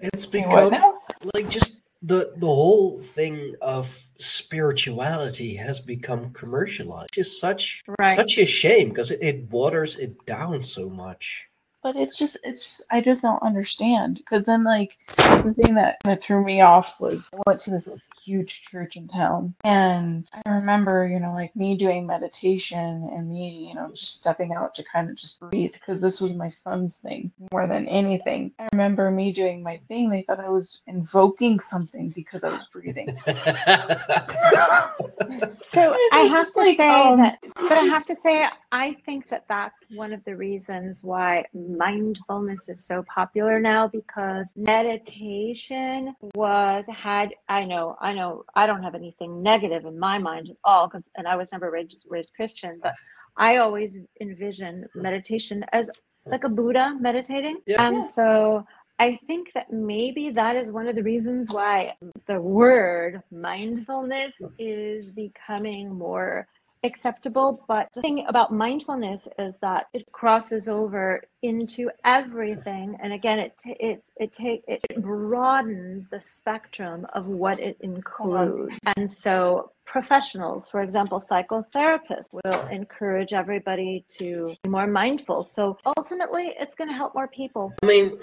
It's 0.00 0.26
Wait, 0.26 0.46
what 0.46 0.70
become 0.70 0.80
now? 0.80 0.98
like 1.34 1.48
just 1.48 1.82
the 2.02 2.32
the 2.36 2.46
whole 2.46 3.00
thing 3.00 3.54
of 3.62 4.06
spirituality 4.18 5.54
has 5.54 5.78
become 5.80 6.32
commercialized. 6.32 7.10
Just 7.12 7.40
such 7.40 7.82
Right. 7.98 8.16
such 8.16 8.38
a 8.38 8.44
shame 8.44 8.88
because 8.88 9.10
it, 9.10 9.20
it 9.22 9.50
waters 9.50 9.98
it 9.98 10.24
down 10.26 10.62
so 10.62 10.88
much. 10.88 11.46
But 11.82 11.96
it's 11.96 12.16
just, 12.16 12.36
it's, 12.44 12.80
I 12.90 13.00
just 13.00 13.22
don't 13.22 13.42
understand. 13.42 14.16
Because 14.16 14.46
then, 14.46 14.64
like, 14.64 14.98
the 15.16 15.54
thing 15.62 15.74
that, 15.74 15.98
that 16.04 16.22
threw 16.22 16.44
me 16.44 16.60
off 16.60 17.00
was 17.00 17.28
I 17.34 17.38
went 17.46 17.60
to 17.62 17.70
this 17.70 18.00
huge 18.24 18.62
church 18.62 18.96
in 18.96 19.08
town. 19.08 19.54
And 19.64 20.28
I 20.46 20.50
remember, 20.50 21.06
you 21.06 21.20
know, 21.20 21.32
like 21.32 21.54
me 21.56 21.76
doing 21.76 22.06
meditation 22.06 23.08
and 23.12 23.28
me, 23.28 23.66
you 23.68 23.74
know, 23.74 23.88
just 23.88 24.14
stepping 24.14 24.52
out 24.52 24.74
to 24.74 24.84
kind 24.84 25.10
of 25.10 25.16
just 25.16 25.40
breathe. 25.40 25.72
Because 25.72 26.00
this 26.00 26.20
was 26.20 26.32
my 26.32 26.46
son's 26.46 26.96
thing 26.96 27.30
more 27.52 27.66
than 27.66 27.86
anything. 27.88 28.52
I 28.58 28.68
remember 28.72 29.10
me 29.10 29.32
doing 29.32 29.62
my 29.62 29.78
thing. 29.88 30.08
They 30.08 30.22
thought 30.22 30.40
I 30.40 30.48
was 30.48 30.80
invoking 30.86 31.58
something 31.58 32.10
because 32.10 32.44
I 32.44 32.50
was 32.50 32.64
breathing. 32.64 33.16
So 35.72 35.96
I 36.12 36.20
have 36.20 36.52
to 36.52 36.60
like, 36.60 36.76
say 36.76 36.88
um, 36.88 37.18
that, 37.18 37.38
but 37.42 37.72
I 37.72 37.84
have 37.84 38.04
to 38.06 38.16
say, 38.16 38.46
I 38.70 38.94
think 39.06 39.28
that 39.28 39.44
that's 39.48 39.84
one 39.90 40.12
of 40.12 40.24
the 40.24 40.36
reasons 40.36 41.02
why 41.02 41.44
mindfulness 41.54 42.68
is 42.68 42.84
so 42.84 43.02
popular 43.02 43.60
now 43.60 43.88
because 43.88 44.52
meditation 44.56 46.14
was 46.34 46.84
had. 46.88 47.34
I 47.48 47.64
know, 47.64 47.96
I 48.00 48.11
know, 48.12 48.44
I 48.54 48.66
don't 48.66 48.82
have 48.82 48.94
anything 48.94 49.42
negative 49.42 49.84
in 49.84 49.98
my 49.98 50.18
mind 50.18 50.50
at 50.50 50.56
all 50.64 50.88
because, 50.88 51.04
and 51.16 51.26
I 51.26 51.36
was 51.36 51.50
never 51.52 51.70
raised, 51.70 52.06
raised 52.08 52.32
Christian, 52.34 52.80
but 52.82 52.94
I 53.36 53.56
always 53.58 53.96
envision 54.20 54.86
meditation 54.94 55.64
as 55.72 55.90
like 56.26 56.44
a 56.44 56.48
Buddha 56.48 56.96
meditating, 57.00 57.58
Yeah. 57.66 57.86
and 57.88 58.04
so. 58.04 58.66
I 58.98 59.18
think 59.26 59.48
that 59.54 59.72
maybe 59.72 60.30
that 60.30 60.54
is 60.54 60.70
one 60.70 60.86
of 60.86 60.94
the 60.94 61.02
reasons 61.02 61.50
why 61.50 61.96
the 62.28 62.40
word 62.40 63.20
mindfulness 63.32 64.34
is 64.60 65.10
becoming 65.10 65.92
more 65.92 66.46
acceptable. 66.84 67.64
But 67.68 67.88
the 67.92 68.02
thing 68.02 68.26
about 68.28 68.52
mindfulness 68.52 69.28
is 69.38 69.58
that 69.58 69.88
it 69.94 70.10
crosses 70.12 70.68
over 70.68 71.22
into 71.42 71.90
everything, 72.04 72.96
and 73.02 73.12
again, 73.12 73.38
it 73.38 73.54
it 73.64 74.04
it 74.16 74.32
take 74.32 74.64
it 74.66 74.82
broadens 75.02 76.06
the 76.10 76.20
spectrum 76.20 77.06
of 77.14 77.26
what 77.26 77.60
it 77.60 77.76
includes. 77.80 78.74
And 78.96 79.10
so, 79.10 79.72
professionals, 79.84 80.68
for 80.68 80.82
example, 80.82 81.20
psychotherapists, 81.20 82.34
will 82.44 82.66
encourage 82.68 83.32
everybody 83.32 84.04
to 84.18 84.54
be 84.62 84.70
more 84.70 84.86
mindful. 84.86 85.42
So 85.44 85.78
ultimately, 85.96 86.54
it's 86.58 86.74
going 86.74 86.90
to 86.90 86.96
help 86.96 87.14
more 87.14 87.28
people. 87.28 87.72
I 87.82 87.86
mean, 87.86 88.18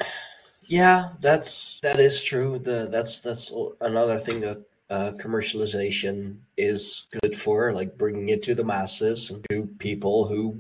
yeah, 0.64 1.10
that's 1.20 1.80
that 1.82 2.00
is 2.00 2.22
true. 2.22 2.60
The 2.60 2.88
that's 2.90 3.20
that's 3.22 3.54
another 3.82 4.20
thing 4.20 4.42
that 4.42 4.64
uh, 4.90 5.12
commercialization 5.14 6.38
is 6.58 7.08
good 7.22 7.38
for, 7.38 7.74
like 7.74 7.98
bringing 7.98 8.30
it 8.30 8.44
to 8.44 8.56
the 8.56 8.64
masses 8.64 9.30
and 9.32 9.46
to 9.50 9.68
people 9.80 10.28
who 10.28 10.60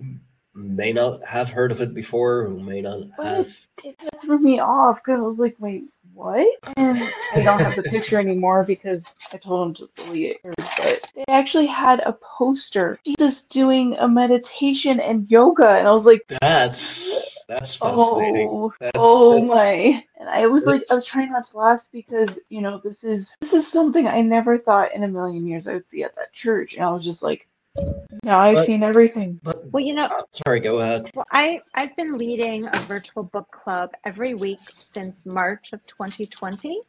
may 0.54 0.92
not 0.92 1.26
have 1.26 1.50
heard 1.50 1.72
of 1.72 1.82
it 1.82 1.94
before, 1.94 2.48
who 2.48 2.60
may 2.60 2.82
not 2.82 3.00
But 3.18 3.26
have. 3.26 3.58
it 3.84 3.96
threw 4.22 4.40
me 4.40 4.60
off 4.60 4.98
because 5.04 5.20
I 5.20 5.24
was 5.24 5.40
like, 5.40 5.56
wait, 5.60 5.86
what? 6.14 6.46
And 6.76 6.98
I 7.34 7.42
don't 7.44 7.62
have 7.62 7.76
the 7.76 7.84
picture 7.84 8.18
anymore 8.20 8.66
because 8.66 9.06
I 9.32 9.38
told 9.38 9.68
him 9.68 9.74
to 9.76 10.04
delete 10.04 10.38
it. 10.44 10.56
But 10.58 11.12
they 11.16 11.24
actually 11.30 11.68
had 11.68 12.02
a 12.02 12.14
poster. 12.14 13.00
Jesus 13.06 13.44
doing 13.44 13.96
a 14.00 14.08
meditation 14.08 15.00
and 15.00 15.30
yoga. 15.32 15.70
And 15.78 15.88
I 15.88 15.92
was 15.92 16.06
like, 16.06 16.22
That's 16.42 17.39
that's 17.50 17.76
fascinating. 17.76 18.48
oh, 18.50 18.74
That's, 18.80 18.92
oh 18.96 19.42
my. 19.42 20.04
And 20.20 20.30
I 20.30 20.46
was 20.48 20.66
like, 20.66 20.82
I 20.92 20.96
was 20.96 21.06
trying 21.08 21.32
not 21.32 21.46
to 21.48 21.58
laugh 21.58 21.88
because, 21.92 22.40
you 22.50 22.62
know, 22.62 22.80
this 22.84 23.04
is 23.04 23.36
this 23.42 23.54
is 23.54 23.70
something 23.70 24.08
I 24.08 24.22
never 24.22 24.58
thought 24.58 24.94
in 24.94 25.04
a 25.04 25.08
million 25.08 25.46
years 25.48 25.68
I 25.68 25.74
would 25.74 25.88
see 25.88 26.04
at 26.04 26.16
that 26.16 26.32
church. 26.32 26.76
And 26.76 26.84
I 26.84 26.92
was 26.92 27.04
just 27.04 27.24
like, 27.24 27.48
now 28.24 28.40
I've 28.40 28.56
But- 28.56 28.66
seen 28.66 28.84
everything. 28.84 29.40
But 29.44 29.66
Well, 29.72 29.84
you 29.84 29.94
know, 29.96 30.06
uh, 30.06 30.22
sorry, 30.32 30.60
go 30.60 30.78
ahead. 30.80 31.10
Well, 31.16 31.26
I, 31.32 31.62
I've 31.74 31.96
been 31.96 32.18
leading 32.18 32.68
a 32.68 32.80
virtual 32.82 33.24
book 33.24 33.50
club 33.52 33.92
every 34.06 34.34
week 34.36 34.60
since 34.78 35.26
March 35.26 35.74
of 35.74 35.86
2020. 35.88 36.82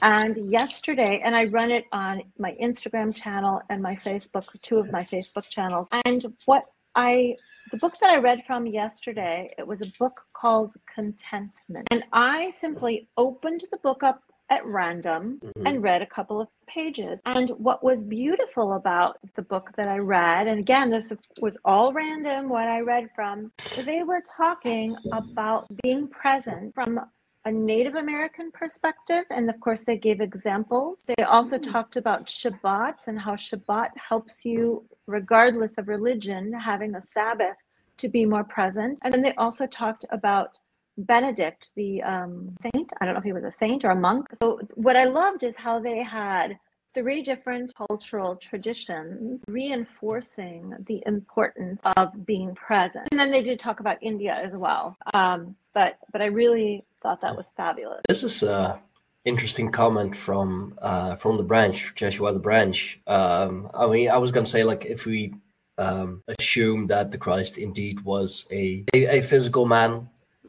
And 0.00 0.48
yesterday, 0.50 1.20
and 1.24 1.34
I 1.34 1.46
run 1.46 1.72
it 1.72 1.86
on 1.90 2.22
my 2.38 2.56
Instagram 2.62 3.12
channel 3.12 3.60
and 3.68 3.82
my 3.82 3.96
Facebook, 3.96 4.46
two 4.62 4.78
of 4.78 4.92
my 4.92 5.02
Facebook 5.02 5.48
channels. 5.48 5.88
And 6.04 6.24
what 6.44 6.66
I, 6.94 7.36
the 7.70 7.78
book 7.78 7.94
that 8.00 8.10
I 8.10 8.16
read 8.16 8.42
from 8.46 8.66
yesterday, 8.66 9.52
it 9.58 9.66
was 9.66 9.82
a 9.82 9.92
book 9.98 10.22
called 10.32 10.74
Contentment. 10.92 11.86
And 11.90 12.04
I 12.12 12.50
simply 12.50 13.08
opened 13.16 13.64
the 13.70 13.78
book 13.78 14.02
up 14.02 14.22
at 14.50 14.64
random 14.64 15.40
Mhm. 15.44 15.62
and 15.66 15.82
read 15.82 16.00
a 16.00 16.06
couple 16.06 16.40
of 16.40 16.48
pages. 16.66 17.20
And 17.26 17.50
what 17.50 17.84
was 17.84 18.02
beautiful 18.02 18.74
about 18.74 19.18
the 19.34 19.42
book 19.42 19.72
that 19.76 19.88
I 19.88 19.98
read, 19.98 20.46
and 20.46 20.58
again, 20.58 20.88
this 20.90 21.12
was 21.40 21.58
all 21.64 21.92
random 21.92 22.48
what 22.48 22.66
I 22.66 22.80
read 22.80 23.10
from, 23.14 23.52
they 23.84 24.02
were 24.02 24.22
talking 24.22 24.96
about 25.12 25.66
being 25.82 26.08
present 26.08 26.74
from 26.74 27.00
a 27.48 27.52
Native 27.52 27.94
American 27.94 28.50
perspective. 28.52 29.24
And 29.30 29.48
of 29.48 29.58
course, 29.60 29.82
they 29.82 29.96
gave 29.96 30.20
examples. 30.20 31.02
They 31.16 31.24
also 31.24 31.56
talked 31.58 31.96
about 31.96 32.26
Shabbat 32.26 32.96
and 33.06 33.18
how 33.18 33.34
Shabbat 33.36 33.90
helps 34.10 34.44
you, 34.44 34.84
regardless 35.06 35.78
of 35.78 35.88
religion, 35.88 36.52
having 36.52 36.94
a 36.94 37.02
Sabbath 37.02 37.56
to 37.96 38.08
be 38.08 38.24
more 38.26 38.44
present. 38.44 39.00
And 39.02 39.12
then 39.12 39.22
they 39.22 39.34
also 39.34 39.66
talked 39.66 40.04
about 40.10 40.58
Benedict, 40.98 41.70
the 41.74 42.02
um, 42.02 42.54
saint. 42.60 42.92
I 43.00 43.04
don't 43.04 43.14
know 43.14 43.20
if 43.20 43.24
he 43.24 43.32
was 43.32 43.44
a 43.44 43.52
saint 43.52 43.84
or 43.84 43.90
a 43.90 43.96
monk. 44.08 44.26
So, 44.34 44.60
what 44.74 44.96
I 44.96 45.04
loved 45.04 45.42
is 45.42 45.56
how 45.56 45.78
they 45.78 46.02
had 46.02 46.58
three 46.94 47.22
different 47.22 47.74
cultural 47.74 48.36
traditions 48.36 49.40
reinforcing 49.48 50.74
the 50.86 51.02
importance 51.06 51.80
of 51.96 52.26
being 52.26 52.54
present. 52.54 53.08
And 53.10 53.20
then 53.20 53.30
they 53.30 53.42
did 53.42 53.58
talk 53.58 53.80
about 53.80 53.98
India 54.02 54.34
as 54.34 54.54
well. 54.56 54.96
Um, 55.14 55.54
but 55.74 55.98
but 56.12 56.22
I 56.22 56.26
really 56.26 56.84
thought 57.02 57.20
that 57.20 57.36
was 57.36 57.52
fabulous. 57.56 58.00
This 58.08 58.22
is 58.22 58.42
a 58.42 58.80
interesting 59.24 59.70
comment 59.70 60.16
from 60.16 60.78
uh, 60.82 61.16
from 61.16 61.36
the 61.36 61.42
branch, 61.42 61.92
Joshua 61.94 62.32
the 62.32 62.38
branch. 62.38 63.00
Um, 63.06 63.70
I 63.74 63.86
mean, 63.86 64.10
I 64.10 64.18
was 64.18 64.32
gonna 64.32 64.46
say 64.46 64.64
like 64.64 64.86
if 64.86 65.06
we 65.06 65.34
um, 65.76 66.22
assume 66.26 66.86
that 66.88 67.10
the 67.10 67.18
Christ 67.18 67.58
indeed 67.58 68.00
was 68.00 68.46
a, 68.50 68.84
a 68.94 69.18
a 69.18 69.22
physical 69.22 69.66
man, 69.66 70.08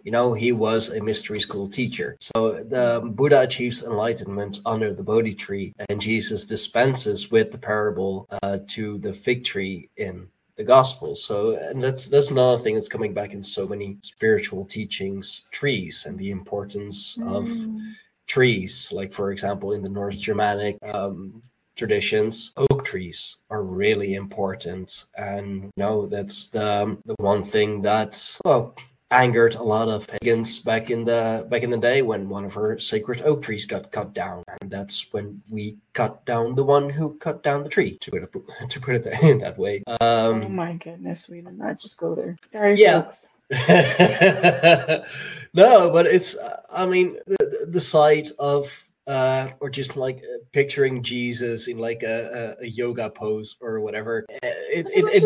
you 0.09 0.13
know, 0.13 0.33
he 0.33 0.51
was 0.51 0.89
a 0.89 0.99
mystery 0.99 1.39
school 1.39 1.69
teacher. 1.69 2.17
So 2.19 2.63
the 2.63 2.99
Buddha 3.13 3.41
achieves 3.41 3.83
enlightenment 3.83 4.59
under 4.65 4.91
the 4.91 5.03
Bodhi 5.03 5.35
tree, 5.35 5.71
and 5.87 6.01
Jesus 6.01 6.47
dispenses 6.47 7.29
with 7.29 7.51
the 7.51 7.59
parable 7.59 8.27
uh, 8.41 8.57
to 8.69 8.97
the 8.97 9.13
fig 9.13 9.43
tree 9.43 9.87
in 9.97 10.27
the 10.57 10.63
gospel. 10.63 11.15
So 11.15 11.35
and 11.61 11.83
that's 11.83 12.07
that's 12.07 12.31
another 12.31 12.57
thing 12.57 12.73
that's 12.73 12.87
coming 12.95 13.13
back 13.13 13.33
in 13.35 13.43
so 13.43 13.67
many 13.67 13.97
spiritual 14.01 14.65
teachings, 14.65 15.47
trees 15.51 16.07
and 16.07 16.17
the 16.17 16.31
importance 16.31 17.19
of 17.27 17.45
Mm. 17.47 17.93
trees. 18.25 18.91
Like 18.91 19.13
for 19.13 19.31
example, 19.31 19.73
in 19.73 19.83
the 19.83 19.93
North 19.99 20.17
Germanic 20.17 20.75
um, 20.91 21.43
traditions, 21.75 22.51
oak 22.57 22.83
trees 22.83 23.37
are 23.51 23.63
really 23.63 24.15
important, 24.15 25.05
and 25.15 25.65
you 25.65 25.83
know 25.83 26.07
that's 26.07 26.47
the 26.47 26.97
the 27.05 27.15
one 27.19 27.43
thing 27.43 27.83
that 27.83 28.11
well 28.43 28.73
angered 29.11 29.55
a 29.55 29.63
lot 29.63 29.87
of 29.89 30.07
pagans 30.07 30.59
back 30.59 30.91
in 30.91 31.03
the 31.03 31.45
back 31.49 31.63
in 31.63 31.71
the 31.71 31.77
day 31.77 32.01
when 32.03 32.29
one 32.29 32.45
of 32.45 32.53
her 32.53 32.77
sacred 32.77 33.21
oak 33.23 33.41
trees 33.41 33.65
got 33.65 33.91
cut 33.91 34.13
down 34.13 34.43
and 34.61 34.69
that's 34.69 35.11
when 35.11 35.41
we 35.49 35.75
cut 35.93 36.23
down 36.25 36.53
the 36.55 36.63
one 36.63 36.89
who 36.89 37.15
cut 37.17 37.41
down 37.41 37.63
the 37.63 37.69
tree 37.69 37.97
to 38.01 38.11
put 38.11 38.23
it 38.23 38.31
to 38.69 38.79
put 38.79 38.95
it 38.95 39.05
in 39.23 39.39
that 39.39 39.57
way 39.57 39.81
um 40.01 40.43
oh 40.43 40.49
my 40.49 40.73
goodness, 40.73 41.27
we 41.27 41.41
did 41.41 41.57
not 41.57 41.79
just 41.79 41.97
go 41.97 42.13
there. 42.13 42.37
Sorry, 42.51 42.75
Yeah. 42.79 43.01
folks. 43.01 43.25
no, 45.53 45.89
but 45.91 46.05
it's, 46.05 46.37
I 46.71 46.85
mean, 46.85 47.17
the, 47.25 47.65
the 47.67 47.81
side 47.81 48.27
of 48.37 48.71
uh, 49.09 49.49
or 49.59 49.69
just 49.69 49.97
like 49.97 50.17
uh, 50.17 50.37
picturing 50.53 51.01
Jesus 51.03 51.67
in 51.67 51.77
like 51.79 52.03
a, 52.03 52.55
a, 52.61 52.65
a 52.65 52.67
yoga 52.69 53.09
pose 53.09 53.57
or 53.59 53.79
whatever. 53.81 54.25
Uh, 54.31 54.37
It 54.71 54.85
it, 54.97 55.05
it, 55.17 55.23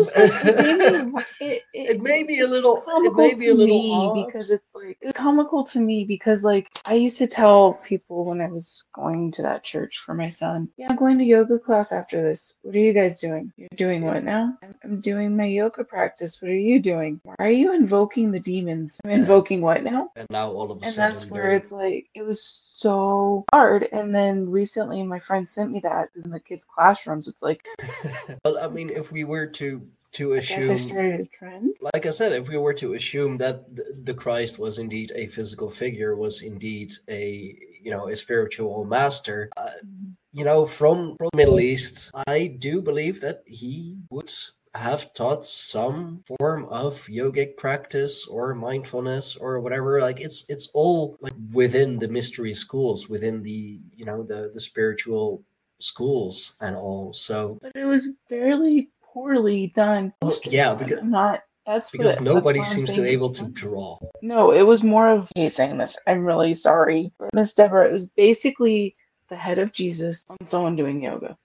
like, 1.12 1.24
it 1.40 1.62
it- 1.72 1.90
it 1.94 2.00
may 2.00 2.22
be 2.22 2.40
a 2.40 2.46
little 2.46 2.78
it 2.78 2.84
comical 2.86 3.14
may 3.14 3.34
be 3.34 3.48
a 3.48 3.52
to 3.52 3.54
little 3.54 3.76
me 3.82 3.90
odd. 3.92 4.26
because 4.26 4.48
it's 4.50 4.74
like 4.74 4.96
it's 5.02 5.16
comical 5.18 5.62
to 5.66 5.78
me 5.80 6.04
because 6.04 6.42
like 6.42 6.66
I 6.86 6.94
used 6.94 7.18
to 7.18 7.26
tell 7.26 7.74
people 7.84 8.24
when 8.24 8.40
I 8.40 8.46
was 8.48 8.82
going 8.94 9.30
to 9.32 9.42
that 9.42 9.62
church 9.62 10.00
for 10.04 10.14
my 10.14 10.26
son, 10.26 10.68
yeah, 10.78 10.86
I'm 10.88 10.96
going 10.96 11.18
to 11.18 11.24
yoga 11.24 11.58
class 11.58 11.92
after 11.92 12.22
this. 12.22 12.54
What 12.62 12.74
are 12.74 12.78
you 12.78 12.92
guys 12.94 13.20
doing? 13.20 13.52
You're 13.58 13.68
doing 13.76 14.00
what 14.02 14.24
now? 14.24 14.56
I'm, 14.82 14.98
doing 15.00 15.36
my 15.36 15.44
yoga 15.60 15.84
practice. 15.84 16.40
What 16.40 16.50
are 16.52 16.54
you 16.70 16.80
doing? 16.80 17.20
Why 17.24 17.34
are 17.38 17.50
you 17.50 17.74
invoking 17.74 18.30
the 18.30 18.40
demons? 18.40 18.98
I'm 19.04 19.10
invoking 19.10 19.60
what 19.60 19.82
now? 19.82 20.08
and 20.16 20.26
now 20.30 20.50
all 20.50 20.70
of 20.72 20.78
a 20.82 20.86
And 20.86 20.94
sudden 20.94 21.10
that's 21.10 21.26
where 21.30 21.50
it's 21.52 21.70
like 21.72 22.06
it 22.14 22.22
was 22.22 22.40
so 22.42 23.44
hard. 23.52 23.73
And 23.82 24.14
then 24.14 24.50
recently, 24.50 25.02
my 25.02 25.18
friend 25.18 25.46
sent 25.46 25.70
me 25.70 25.80
that 25.80 26.10
in 26.24 26.30
the 26.30 26.40
kids' 26.40 26.64
classrooms. 26.64 27.28
It's 27.28 27.42
like 27.42 27.66
well, 28.44 28.58
I 28.58 28.68
mean, 28.68 28.90
if 28.94 29.12
we 29.12 29.24
were 29.24 29.46
to 29.46 29.82
to 30.12 30.34
I 30.34 30.40
guess 30.40 30.50
I 30.52 30.72
assume 30.72 31.72
like 31.80 32.06
I 32.06 32.10
said, 32.10 32.32
if 32.32 32.48
we 32.48 32.56
were 32.56 32.74
to 32.74 32.94
assume 32.94 33.36
that 33.38 33.64
the, 34.04 34.14
Christ 34.14 34.58
was 34.58 34.78
indeed 34.78 35.12
a 35.14 35.26
physical 35.26 35.68
figure, 35.68 36.14
was 36.16 36.42
indeed 36.42 36.92
a 37.08 37.56
you 37.82 37.90
know 37.90 38.08
a 38.08 38.16
spiritual 38.16 38.84
master, 38.84 39.50
uh, 39.56 39.70
you 40.32 40.44
know, 40.44 40.66
from 40.66 41.16
from 41.16 41.28
the 41.32 41.36
Middle 41.36 41.60
East, 41.60 42.10
I 42.26 42.56
do 42.58 42.80
believe 42.80 43.20
that 43.20 43.42
he 43.46 43.96
would 44.10 44.32
have 44.74 45.14
taught 45.14 45.46
some 45.46 46.22
form 46.38 46.64
of 46.66 46.94
yogic 47.06 47.56
practice 47.56 48.26
or 48.26 48.54
mindfulness 48.54 49.36
or 49.36 49.60
whatever. 49.60 50.00
Like 50.00 50.20
it's 50.20 50.44
it's 50.48 50.68
all 50.74 51.16
like 51.20 51.34
within 51.52 51.98
the 51.98 52.08
mystery 52.08 52.54
schools, 52.54 53.08
within 53.08 53.42
the 53.42 53.80
you 53.94 54.04
know 54.04 54.22
the 54.22 54.50
the 54.52 54.60
spiritual 54.60 55.42
schools 55.78 56.54
and 56.60 56.74
all. 56.76 57.12
So 57.12 57.58
But 57.62 57.72
it 57.76 57.84
was 57.84 58.02
fairly 58.28 58.90
poorly 59.02 59.68
done. 59.74 60.12
Well, 60.22 60.36
yeah, 60.44 60.74
because- 60.74 60.98
I'm 60.98 61.10
not. 61.10 61.40
That's 61.66 61.88
because 61.88 62.20
nobody 62.20 62.58
I'm 62.58 62.64
seems 62.66 62.92
to 62.94 63.00
be 63.00 63.08
able 63.08 63.30
to 63.30 63.44
draw. 63.46 63.98
No, 64.20 64.52
it 64.52 64.60
was 64.60 64.82
more 64.82 65.08
of 65.08 65.30
me 65.34 65.48
saying 65.48 65.78
this. 65.78 65.96
I'm 66.06 66.22
really 66.22 66.52
sorry, 66.52 67.10
Miss 67.32 67.52
Deborah. 67.52 67.88
It 67.88 67.92
was 67.92 68.04
basically 68.04 68.94
the 69.30 69.36
head 69.36 69.58
of 69.58 69.72
Jesus 69.72 70.24
on 70.28 70.36
someone 70.46 70.76
doing 70.76 71.02
yoga. 71.02 71.38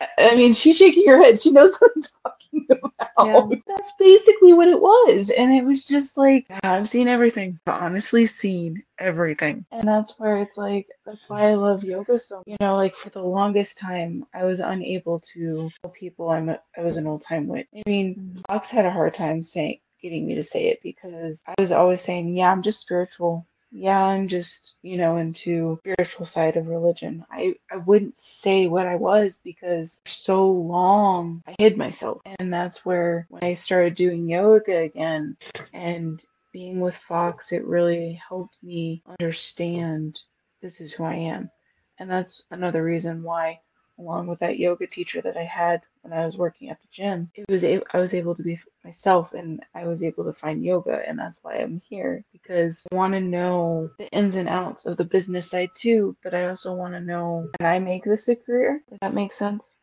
I- 0.00 0.06
I 0.18 0.36
mean, 0.36 0.52
she's 0.52 0.76
shaking 0.76 1.04
her 1.08 1.18
head. 1.18 1.36
She 1.40 1.50
knows 1.50 1.74
what 1.80 1.90
I'm 1.96 2.02
talking 2.22 2.39
about. 2.70 2.94
Yeah. 3.22 3.46
That's 3.66 3.92
basically 3.98 4.54
what 4.54 4.68
it 4.68 4.80
was, 4.80 5.28
and 5.28 5.52
it 5.52 5.62
was 5.62 5.84
just 5.84 6.16
like 6.16 6.48
God, 6.48 6.60
I've 6.64 6.86
seen 6.86 7.06
everything. 7.06 7.58
I've 7.66 7.82
honestly 7.82 8.24
seen 8.24 8.82
everything, 8.98 9.66
and 9.72 9.86
that's 9.86 10.14
where 10.16 10.38
it's 10.38 10.56
like 10.56 10.86
that's 11.04 11.28
why 11.28 11.50
I 11.50 11.54
love 11.54 11.84
yoga 11.84 12.16
so. 12.16 12.42
You 12.46 12.56
know, 12.60 12.76
like 12.76 12.94
for 12.94 13.10
the 13.10 13.20
longest 13.20 13.76
time, 13.76 14.24
I 14.32 14.44
was 14.44 14.58
unable 14.58 15.20
to 15.34 15.70
tell 15.82 15.90
people 15.90 16.30
I'm 16.30 16.48
a, 16.48 16.60
I 16.78 16.80
was 16.80 16.96
an 16.96 17.06
old 17.06 17.22
time 17.22 17.46
witch. 17.46 17.68
I 17.76 17.82
mean, 17.86 18.14
mm. 18.14 18.42
Fox 18.46 18.68
had 18.68 18.86
a 18.86 18.90
hard 18.90 19.12
time 19.12 19.42
saying 19.42 19.80
getting 20.00 20.26
me 20.26 20.34
to 20.34 20.42
say 20.42 20.68
it 20.68 20.80
because 20.82 21.42
I 21.46 21.54
was 21.58 21.72
always 21.72 22.00
saying, 22.00 22.34
yeah, 22.34 22.50
I'm 22.50 22.62
just 22.62 22.80
spiritual. 22.80 23.46
Yeah, 23.72 24.02
I'm 24.02 24.26
just, 24.26 24.74
you 24.82 24.96
know, 24.96 25.16
into 25.16 25.78
spiritual 25.80 26.24
side 26.24 26.56
of 26.56 26.66
religion. 26.66 27.24
I, 27.30 27.54
I 27.70 27.76
wouldn't 27.76 28.18
say 28.18 28.66
what 28.66 28.86
I 28.86 28.96
was 28.96 29.40
because 29.44 30.00
for 30.04 30.10
so 30.10 30.50
long 30.50 31.42
I 31.46 31.54
hid 31.58 31.76
myself. 31.76 32.20
And 32.38 32.52
that's 32.52 32.84
where 32.84 33.26
when 33.28 33.44
I 33.44 33.52
started 33.52 33.94
doing 33.94 34.28
yoga 34.28 34.78
again 34.78 35.36
and 35.72 36.20
being 36.52 36.80
with 36.80 36.96
Fox, 36.96 37.52
it 37.52 37.64
really 37.64 38.20
helped 38.28 38.56
me 38.62 39.02
understand 39.20 40.18
this 40.60 40.80
is 40.80 40.92
who 40.92 41.04
I 41.04 41.14
am. 41.14 41.50
And 41.98 42.10
that's 42.10 42.42
another 42.50 42.82
reason 42.82 43.22
why 43.22 43.60
along 44.00 44.26
with 44.26 44.40
that 44.40 44.58
yoga 44.58 44.86
teacher 44.86 45.20
that 45.20 45.36
I 45.36 45.44
had 45.44 45.82
when 46.02 46.12
I 46.12 46.24
was 46.24 46.36
working 46.36 46.70
at 46.70 46.80
the 46.80 46.88
gym, 46.88 47.30
it 47.34 47.44
was 47.48 47.62
a- 47.64 47.82
I 47.92 47.98
was 47.98 48.14
able 48.14 48.34
to 48.34 48.42
be 48.42 48.58
myself 48.84 49.32
and 49.34 49.62
I 49.74 49.86
was 49.86 50.02
able 50.02 50.24
to 50.24 50.32
find 50.32 50.64
yoga, 50.64 51.02
and 51.06 51.18
that's 51.18 51.38
why 51.42 51.56
I'm 51.56 51.80
here 51.88 52.24
because 52.32 52.86
I 52.90 52.94
want 52.94 53.14
to 53.14 53.20
know 53.20 53.90
the 53.98 54.08
ins 54.08 54.34
and 54.34 54.48
outs 54.48 54.86
of 54.86 54.96
the 54.96 55.04
business 55.04 55.50
side 55.50 55.70
too, 55.74 56.16
but 56.22 56.34
I 56.34 56.46
also 56.46 56.74
want 56.74 56.94
to 56.94 57.00
know 57.00 57.48
can 57.58 57.66
I 57.66 57.78
make 57.78 58.04
this 58.04 58.28
a 58.28 58.36
career? 58.36 58.82
Does 58.88 58.98
that 59.02 59.14
make 59.14 59.32
sense? 59.32 59.74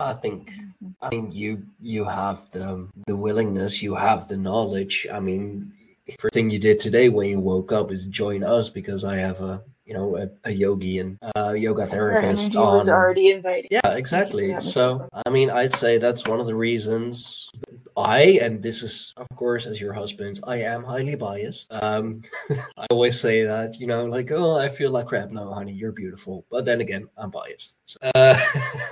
I 0.00 0.14
think 0.14 0.50
mm-hmm. 0.50 0.90
I 1.00 1.10
mean 1.10 1.30
you 1.30 1.64
you 1.80 2.04
have 2.04 2.50
the 2.50 2.88
the 3.06 3.16
willingness, 3.16 3.82
you 3.82 3.94
have 3.94 4.28
the 4.28 4.36
knowledge. 4.36 5.06
I 5.12 5.20
mean 5.20 5.72
first 6.18 6.34
thing 6.34 6.50
you 6.50 6.58
did 6.58 6.80
today 6.80 7.08
when 7.08 7.28
you 7.28 7.40
woke 7.40 7.72
up 7.72 7.92
is 7.92 8.06
join 8.06 8.42
us 8.42 8.68
because 8.68 9.04
I 9.04 9.16
have 9.16 9.40
a 9.40 9.62
you 9.86 9.94
know 9.94 10.16
a, 10.16 10.28
a 10.44 10.50
yogi 10.50 10.98
and 10.98 11.18
uh, 11.36 11.52
yoga 11.52 11.82
Her 11.82 11.90
therapist 11.90 12.54
energy 12.54 12.58
was 12.58 12.88
on. 12.88 12.94
already 12.94 13.30
inviting. 13.30 13.68
Yeah, 13.70 13.92
exactly. 13.92 14.48
for 14.48 14.54
that, 14.54 14.62
Mr. 14.62 14.72
So, 14.72 15.08
I 15.26 15.30
mean, 15.30 15.50
I'd 15.50 15.74
say 15.74 15.98
that's 15.98 16.26
one 16.26 16.40
of 16.40 16.46
the 16.46 16.54
reasons 16.54 17.50
I, 17.96 18.38
and 18.42 18.62
this 18.62 18.82
is, 18.82 19.14
of 19.16 19.26
course, 19.36 19.64
as 19.64 19.80
your 19.80 19.94
husband, 19.94 20.40
I 20.44 20.56
am 20.56 20.84
highly 20.84 21.14
biased. 21.14 21.72
Um, 21.82 22.22
I 22.76 22.86
always 22.90 23.18
say 23.18 23.44
that, 23.44 23.80
you 23.80 23.86
know, 23.86 24.04
like, 24.04 24.30
oh, 24.30 24.56
I 24.56 24.68
feel 24.68 24.90
like 24.90 25.06
crap. 25.06 25.30
No, 25.30 25.50
honey, 25.52 25.72
you're 25.72 25.92
beautiful. 25.92 26.44
But 26.50 26.66
then 26.66 26.82
again, 26.82 27.08
I'm 27.16 27.30
biased. 27.30 27.78
So, 27.86 27.98
uh, 28.14 28.38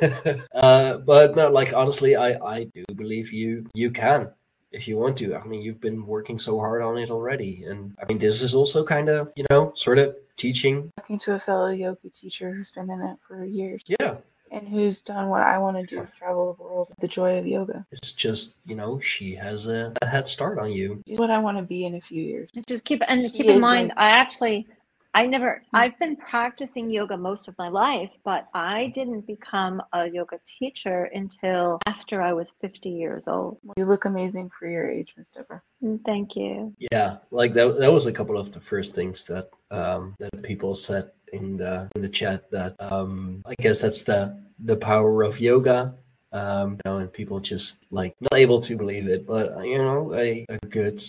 uh, 0.54 0.98
but 0.98 1.36
no, 1.36 1.50
like, 1.50 1.74
honestly, 1.74 2.16
I, 2.16 2.38
I 2.38 2.64
do 2.74 2.84
believe 2.94 3.30
you, 3.32 3.66
you 3.74 3.90
can. 3.90 4.30
If 4.74 4.88
you 4.88 4.96
want 4.96 5.16
to, 5.18 5.36
I 5.36 5.44
mean, 5.44 5.62
you've 5.62 5.80
been 5.80 6.04
working 6.04 6.36
so 6.36 6.58
hard 6.58 6.82
on 6.82 6.98
it 6.98 7.08
already, 7.10 7.62
and 7.64 7.94
I 8.02 8.04
mean, 8.06 8.18
this 8.18 8.42
is 8.42 8.54
also 8.54 8.84
kind 8.84 9.08
of, 9.08 9.30
you 9.36 9.44
know, 9.48 9.72
sort 9.76 9.98
of 9.98 10.16
teaching. 10.36 10.90
talking 10.98 11.18
to 11.20 11.34
a 11.34 11.38
fellow 11.38 11.70
yoga 11.70 12.10
teacher 12.10 12.52
who's 12.52 12.70
been 12.70 12.90
in 12.90 13.00
it 13.00 13.16
for 13.26 13.44
years 13.44 13.82
Yeah, 13.86 14.16
and 14.50 14.66
who's 14.66 15.00
done 15.00 15.28
what 15.28 15.42
I 15.42 15.58
want 15.58 15.76
to 15.78 15.84
do, 15.84 16.04
travel 16.18 16.54
the 16.54 16.62
world, 16.64 16.88
the 16.98 17.06
joy 17.06 17.38
of 17.38 17.46
yoga. 17.46 17.86
it's 17.92 18.12
just, 18.12 18.56
you 18.66 18.74
know, 18.74 18.98
she 18.98 19.32
has 19.36 19.68
a, 19.68 19.92
a 20.02 20.06
head 20.08 20.26
start 20.26 20.58
on 20.58 20.72
you. 20.72 21.00
It's 21.06 21.20
what 21.20 21.30
I 21.30 21.38
want 21.38 21.56
to 21.58 21.62
be 21.62 21.84
in 21.84 21.94
a 21.94 22.00
few 22.00 22.20
years. 22.20 22.50
Just 22.66 22.84
keep 22.84 23.00
and 23.06 23.22
She 23.22 23.30
keep 23.30 23.46
in 23.46 23.60
mind, 23.60 23.90
like- 23.90 23.98
I 23.98 24.10
actually, 24.10 24.66
I 25.14 25.26
never, 25.26 25.62
Hmm. 25.70 25.76
I've 25.76 25.98
been 26.00 26.16
practicing 26.16 26.90
yoga 26.90 27.16
most 27.16 27.46
of 27.46 27.56
my 27.56 27.68
life, 27.68 28.10
but 28.24 28.48
I 28.52 28.88
didn't 28.88 29.26
become 29.26 29.80
a 29.92 30.10
yoga 30.10 30.40
teacher 30.44 31.04
until 31.14 31.78
after 31.86 32.20
I 32.20 32.32
was 32.32 32.52
50 32.60 32.88
years 32.90 33.28
old. 33.28 33.58
You 33.76 33.84
look 33.86 34.04
amazing 34.04 34.50
for 34.50 34.68
your 34.68 34.90
age, 34.90 35.14
Miss 35.16 35.28
Deborah. 35.28 35.62
Mm, 35.82 36.00
Thank 36.04 36.34
you. 36.34 36.74
Yeah, 36.90 37.18
like 37.30 37.54
that. 37.54 37.78
That 37.78 37.92
was 37.92 38.06
a 38.06 38.12
couple 38.12 38.36
of 38.36 38.50
the 38.50 38.60
first 38.60 38.94
things 38.94 39.24
that 39.26 39.50
um, 39.70 40.16
that 40.18 40.42
people 40.42 40.74
said 40.74 41.10
in 41.32 41.56
the 41.56 41.88
in 41.94 42.02
the 42.02 42.08
chat. 42.08 42.50
That 42.50 42.74
um, 42.80 43.42
I 43.46 43.54
guess 43.60 43.78
that's 43.78 44.02
the 44.02 44.36
the 44.58 44.76
power 44.76 45.22
of 45.22 45.40
yoga. 45.40 45.94
Um, 46.32 46.72
you 46.72 46.80
know, 46.84 46.98
and 46.98 47.12
people 47.12 47.38
just 47.38 47.86
like 47.92 48.16
not 48.20 48.34
able 48.34 48.60
to 48.62 48.76
believe 48.76 49.06
it, 49.06 49.24
but 49.24 49.64
you 49.64 49.78
know, 49.78 50.12
a, 50.14 50.44
a 50.48 50.58
good 50.66 51.00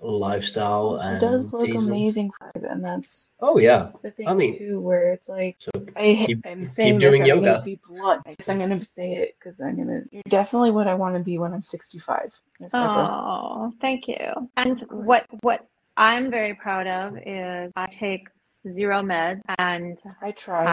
lifestyle 0.00 0.98
She 0.98 1.06
and 1.06 1.20
does 1.20 1.52
look 1.52 1.66
decent- 1.66 1.88
amazing, 1.88 2.30
and 2.54 2.84
that's 2.84 3.28
Oh 3.40 3.58
yeah, 3.58 3.90
the 4.02 4.10
thing 4.10 4.28
I 4.28 4.34
mean- 4.34 4.58
too, 4.58 4.80
where 4.80 5.12
it's 5.12 5.28
like 5.28 5.56
so 5.58 5.70
I 5.96 6.24
Keep- 6.26 6.46
I'm 6.46 6.60
keep 6.60 6.66
saying 6.66 6.98
doing 6.98 7.12
this, 7.12 7.20
I'm 7.20 7.26
yoga. 7.26 7.46
gonna 7.52 7.62
be 7.62 7.78
blunt. 7.86 8.22
I 8.26 8.34
guess 8.34 8.48
I'm 8.48 8.58
gonna 8.58 8.80
say 8.80 9.12
it 9.14 9.36
because 9.38 9.60
I'm 9.60 9.76
gonna. 9.76 10.02
You're 10.10 10.22
definitely 10.28 10.70
what 10.70 10.86
I 10.88 10.94
want 10.94 11.14
to 11.16 11.20
be 11.22 11.38
when 11.38 11.52
I'm 11.52 11.60
65, 11.60 12.38
Miss 12.60 12.70
Deborah. 12.72 13.08
Oh, 13.10 13.72
thank 13.80 14.08
you. 14.08 14.50
And 14.56 14.78
what 14.90 15.26
what 15.42 15.66
I'm 15.96 16.30
very 16.30 16.54
proud 16.54 16.86
of 16.86 17.18
is 17.26 17.72
I 17.76 17.86
take 17.86 18.28
zero 18.68 19.02
med 19.02 19.42
and 19.58 19.98
I 20.22 20.30
try. 20.32 20.64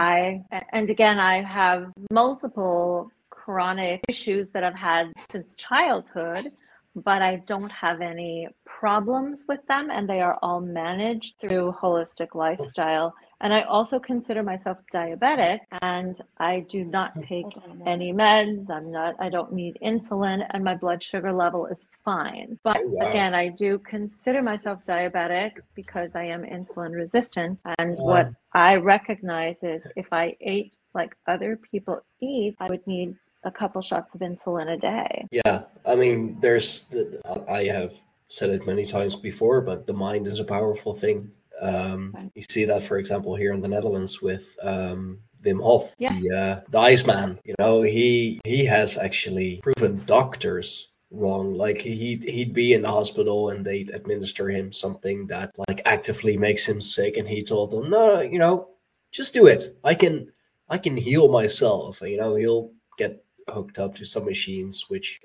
I 0.50 0.62
and 0.72 0.88
again 0.90 1.18
I 1.18 1.42
have 1.42 1.92
multiple 2.10 3.10
chronic 3.30 4.00
issues 4.08 4.50
that 4.50 4.62
I've 4.62 4.74
had 4.74 5.10
since 5.32 5.54
childhood, 5.54 6.52
but 7.00 7.22
I 7.22 7.36
don't 7.46 7.70
have 7.70 8.00
any 8.00 8.48
problems 8.64 9.44
with 9.48 9.66
them 9.66 9.90
and 9.90 10.08
they 10.08 10.20
are 10.20 10.38
all 10.42 10.60
managed 10.60 11.34
through 11.40 11.74
holistic 11.80 12.34
lifestyle. 12.34 13.14
And 13.40 13.52
I 13.52 13.62
also 13.62 13.98
consider 13.98 14.42
myself 14.42 14.78
diabetic 14.92 15.60
and 15.82 16.20
I 16.38 16.60
do 16.68 16.84
not 16.84 17.16
mm. 17.16 17.26
take 17.26 17.46
a 17.56 17.68
moment. 17.68 17.88
any 17.88 18.12
meds. 18.12 18.70
I'm 18.70 18.90
not 18.90 19.14
I 19.18 19.28
don't 19.28 19.52
need 19.52 19.78
insulin 19.82 20.46
and 20.50 20.62
my 20.62 20.74
blood 20.74 21.02
sugar 21.02 21.32
level 21.32 21.66
is 21.66 21.86
fine. 22.04 22.58
But 22.62 22.78
Oh, 22.78 23.08
again, 23.08 23.34
I 23.34 23.48
do 23.48 23.78
consider 23.78 24.42
myself 24.42 24.84
diabetic 24.86 25.52
because 25.74 26.14
I 26.14 26.24
am 26.24 26.42
insulin 26.42 26.94
resistant 26.94 27.62
and 27.78 27.96
what 27.98 28.30
I 28.52 28.76
recognize 28.76 29.62
is 29.62 29.86
if 29.96 30.12
I 30.12 30.36
ate 30.40 30.76
like 30.94 31.16
other 31.26 31.56
people 31.56 32.00
eat, 32.20 32.56
I 32.60 32.68
would 32.68 32.86
need 32.86 33.16
a 33.44 33.50
couple 33.50 33.80
shots 33.82 34.14
of 34.14 34.20
insulin 34.20 34.72
a 34.72 34.76
day. 34.76 35.26
Yeah, 35.30 35.62
I 35.86 35.94
mean, 35.94 36.38
there's. 36.40 36.88
The, 36.88 37.20
I 37.48 37.64
have 37.64 37.92
said 38.28 38.50
it 38.50 38.66
many 38.66 38.84
times 38.84 39.16
before, 39.16 39.60
but 39.60 39.86
the 39.86 39.92
mind 39.94 40.26
is 40.26 40.40
a 40.40 40.44
powerful 40.44 40.94
thing. 40.94 41.30
Um, 41.60 42.12
Right. 42.14 42.30
you 42.34 42.42
see 42.50 42.64
that, 42.66 42.82
for 42.84 42.98
example, 42.98 43.34
here 43.34 43.52
in 43.52 43.60
the 43.60 43.68
Netherlands 43.68 44.20
with 44.22 44.46
um, 44.62 45.18
Wim 45.44 45.62
Hof, 45.62 45.94
Yeah. 45.98 46.12
the 46.20 46.36
uh, 46.36 46.60
the 46.70 46.78
Iceman. 46.78 47.38
You 47.44 47.54
know, 47.58 47.82
he 47.82 48.40
he 48.44 48.64
has 48.66 48.96
actually 48.98 49.60
proven 49.62 50.04
doctors 50.06 50.88
wrong. 51.10 51.54
Like 51.54 51.78
he'd 51.78 52.24
he'd 52.24 52.52
be 52.52 52.74
in 52.74 52.82
the 52.82 52.90
hospital 52.90 53.50
and 53.50 53.64
they'd 53.64 53.90
administer 53.90 54.50
him 54.50 54.72
something 54.72 55.26
that 55.28 55.50
like 55.68 55.80
actively 55.84 56.36
makes 56.36 56.66
him 56.66 56.80
sick, 56.80 57.16
and 57.16 57.26
he 57.28 57.42
told 57.42 57.70
them, 57.70 57.90
no, 57.90 58.20
you 58.20 58.38
know, 58.38 58.68
just 59.10 59.32
do 59.32 59.46
it. 59.46 59.76
I 59.84 59.94
can 59.94 60.30
I 60.68 60.78
can 60.78 60.96
heal 60.96 61.28
myself. 61.28 62.00
You 62.02 62.18
know, 62.18 62.34
he'll 62.36 62.72
get 62.98 63.24
hooked 63.50 63.78
up 63.78 63.94
to 63.96 64.04
some 64.04 64.24
machines 64.24 64.84
which 64.88 65.20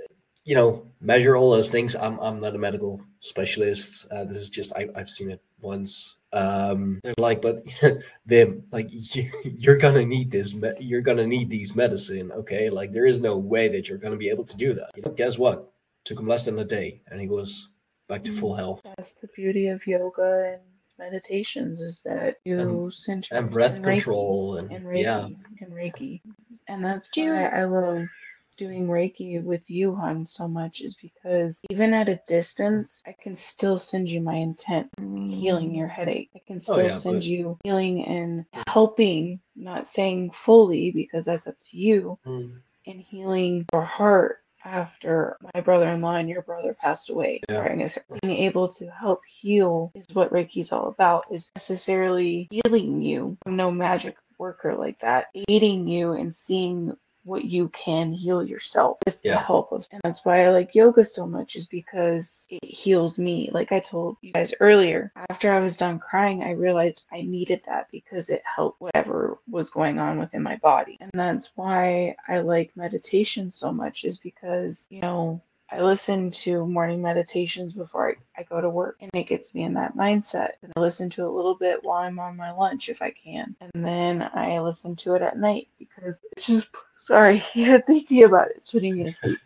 you 0.46 0.56
know 0.56 0.86
measure 1.00 1.36
all 1.38 1.52
those 1.52 1.70
things. 1.70 1.96
I'm 1.96 2.20
I'm 2.20 2.40
not 2.42 2.56
a 2.56 2.58
medical 2.58 3.02
specialist. 3.20 4.06
Uh, 4.12 4.26
this 4.26 4.38
is 4.38 4.50
just 4.50 4.74
I, 4.76 4.90
I've 4.96 5.10
seen 5.10 5.32
it 5.32 5.42
once. 5.62 6.16
Um, 6.34 7.00
they're 7.04 7.14
like, 7.18 7.42
but 7.42 7.64
them 8.26 8.64
like 8.72 8.90
you're 9.44 9.78
gonna 9.78 10.06
need 10.06 10.32
this. 10.32 10.54
Me- 10.54 10.74
you're 10.80 11.02
gonna 11.02 11.28
need 11.28 11.50
these 11.50 11.76
medicine. 11.76 12.32
Okay, 12.32 12.70
like 12.70 12.92
there 12.92 13.06
is 13.06 13.22
no 13.22 13.38
way 13.38 13.68
that 13.70 13.88
you're 13.88 13.98
gonna 14.00 14.18
be 14.18 14.30
able 14.30 14.44
to 14.46 14.58
do 14.58 14.74
that. 14.74 14.90
You 14.96 15.04
know, 15.06 15.12
guess 15.12 15.38
what? 15.38 15.72
Took 16.06 16.20
him 16.20 16.28
less 16.28 16.46
than 16.46 16.60
a 16.60 16.66
day, 16.66 17.02
and 17.08 17.22
he 17.22 17.28
was 17.28 17.70
back 18.10 18.24
to 18.26 18.34
full 18.34 18.56
health. 18.56 18.82
That's 18.98 19.14
the 19.14 19.28
beauty 19.36 19.68
of 19.68 19.86
yoga 19.88 20.54
and 20.54 20.62
meditations 21.00 21.80
is 21.82 22.02
that 22.04 22.38
you 22.46 22.58
And- 22.60 22.94
center 22.94 23.28
And 23.36 23.50
breath 23.50 23.76
and 23.76 23.86
Reiki, 23.86 23.94
control, 23.94 24.58
and, 24.58 24.72
and 24.72 24.86
Reiki 24.86 25.02
yeah, 25.04 25.28
and 25.62 25.72
Reiki. 25.74 26.22
And 26.68 26.82
that's 26.82 27.06
Do 27.12 27.22
you- 27.24 27.34
why 27.34 27.48
I 27.48 27.64
love 27.66 28.08
doing 28.56 28.88
Reiki 28.88 29.42
with 29.44 29.68
you, 29.70 29.96
Han, 29.96 30.24
so 30.26 30.48
much 30.48 30.80
is 30.80 30.96
because 30.96 31.62
even 31.72 31.92
at 31.94 32.08
a 32.08 32.20
distance, 32.28 33.02
I 33.08 33.16
can 33.20 33.34
still 33.34 33.76
send 33.76 34.08
you 34.08 34.22
my 34.22 34.36
intent 34.36 34.90
healing 35.00 35.74
your 35.74 35.88
headache. 35.88 36.30
I 36.36 36.42
can 36.46 36.60
still 36.60 36.76
Oh, 36.76 36.80
yeah, 36.80 36.88
send 36.90 37.16
but- 37.18 37.26
you 37.26 37.58
healing 37.64 38.06
and 38.06 38.46
helping, 38.68 39.40
not 39.56 39.86
saying 39.86 40.30
fully 40.32 40.92
because 40.92 41.26
that's 41.26 41.48
up 41.48 41.58
to 41.58 41.78
you, 41.78 42.20
Mm. 42.28 42.62
and 42.86 43.02
healing 43.02 43.66
your 43.74 43.82
heart 43.84 44.38
after 44.66 45.36
my 45.54 45.60
brother-in-law 45.60 46.16
and 46.16 46.30
your 46.30 46.42
brother 46.44 46.74
passed 46.74 47.10
away. 47.10 47.42
Yeah. 47.50 47.86
Sorry, 47.88 48.06
being 48.22 48.38
able 48.38 48.70
to 48.70 48.88
help 48.92 49.20
heal 49.26 49.92
is 49.94 50.06
what 50.14 50.32
Reiki's 50.32 50.72
all 50.72 50.88
about. 50.88 51.26
Is 51.30 51.52
necessarily 51.56 52.48
healing 52.50 53.02
you. 53.02 53.38
No 53.46 53.72
magic 53.72 54.16
worker 54.38 54.76
like 54.76 55.00
that. 55.00 55.28
Aiding 55.48 55.88
you 55.88 56.14
and 56.14 56.32
seeing 56.32 56.96
what 57.24 57.46
you 57.46 57.70
can 57.70 58.12
heal 58.12 58.44
yourself 58.44 58.98
with 59.06 59.22
the 59.22 59.38
help 59.38 59.72
of 59.72 59.86
and 59.92 60.02
that's 60.04 60.26
why 60.26 60.46
I 60.46 60.50
like 60.50 60.76
yoga 60.76 61.04
so 61.04 61.26
much 61.26 61.56
is 61.56 61.66
because 61.66 62.46
it 62.50 62.64
heals 62.64 63.18
me. 63.18 63.50
Like 63.54 63.72
I 63.72 63.80
told 63.80 64.18
you 64.22 64.34
guys 64.34 64.52
earlier, 64.60 65.12
after 65.30 65.52
I 65.52 65.60
was 65.60 65.78
done 65.78 66.00
crying, 66.00 66.44
I 66.44 66.52
realized 66.52 67.04
I 67.12 67.22
needed 67.22 67.62
that 67.66 67.88
because 67.92 68.30
it 68.30 68.42
helped 68.44 68.82
whatever 68.82 69.40
was 69.50 69.70
going 69.70 70.00
on 70.00 70.20
within 70.20 70.44
my 70.44 70.58
body. 70.58 70.98
And 71.00 71.12
that's 71.14 71.50
why 71.56 72.16
I 72.28 72.40
like 72.40 72.76
meditation 72.76 73.50
so 73.50 73.72
much 73.72 74.04
is 74.04 74.18
because, 74.18 74.88
you 74.90 75.02
know, 75.02 75.42
I 75.74 75.82
listen 75.82 76.30
to 76.30 76.68
morning 76.68 77.02
meditations 77.02 77.74
before 77.74 78.12
I, 78.12 78.42
I 78.42 78.44
go 78.44 78.62
to 78.62 78.70
work 78.70 78.98
and 79.02 79.10
it 79.16 79.24
gets 79.24 79.56
me 79.56 79.64
in 79.64 79.74
that 79.74 79.98
mindset. 79.98 80.52
And 80.62 80.72
I 80.76 80.80
listen 80.80 81.10
to 81.10 81.24
it 81.24 81.28
a 81.28 81.32
little 81.32 81.56
bit 81.56 81.84
while 81.84 82.04
I'm 82.04 82.20
on 82.20 82.38
my 82.38 82.52
lunch 82.52 82.90
if 82.90 83.02
I 83.02 83.10
can. 83.10 83.56
And 83.60 83.84
then 83.84 84.22
I 84.22 84.60
listen 84.60 84.94
to 84.98 85.16
it 85.16 85.24
at 85.24 85.38
night 85.38 85.70
because 85.80 86.20
it's 86.32 86.46
just, 86.46 86.68
sorry, 86.96 87.44
yeah, 87.56 87.80
thinking 87.80 88.24
about 88.24 88.50
it, 88.50 88.58
it's 88.58 88.70
putting 88.70 88.98
me 88.98 89.06
to 89.06 89.12
sleep. 89.12 89.40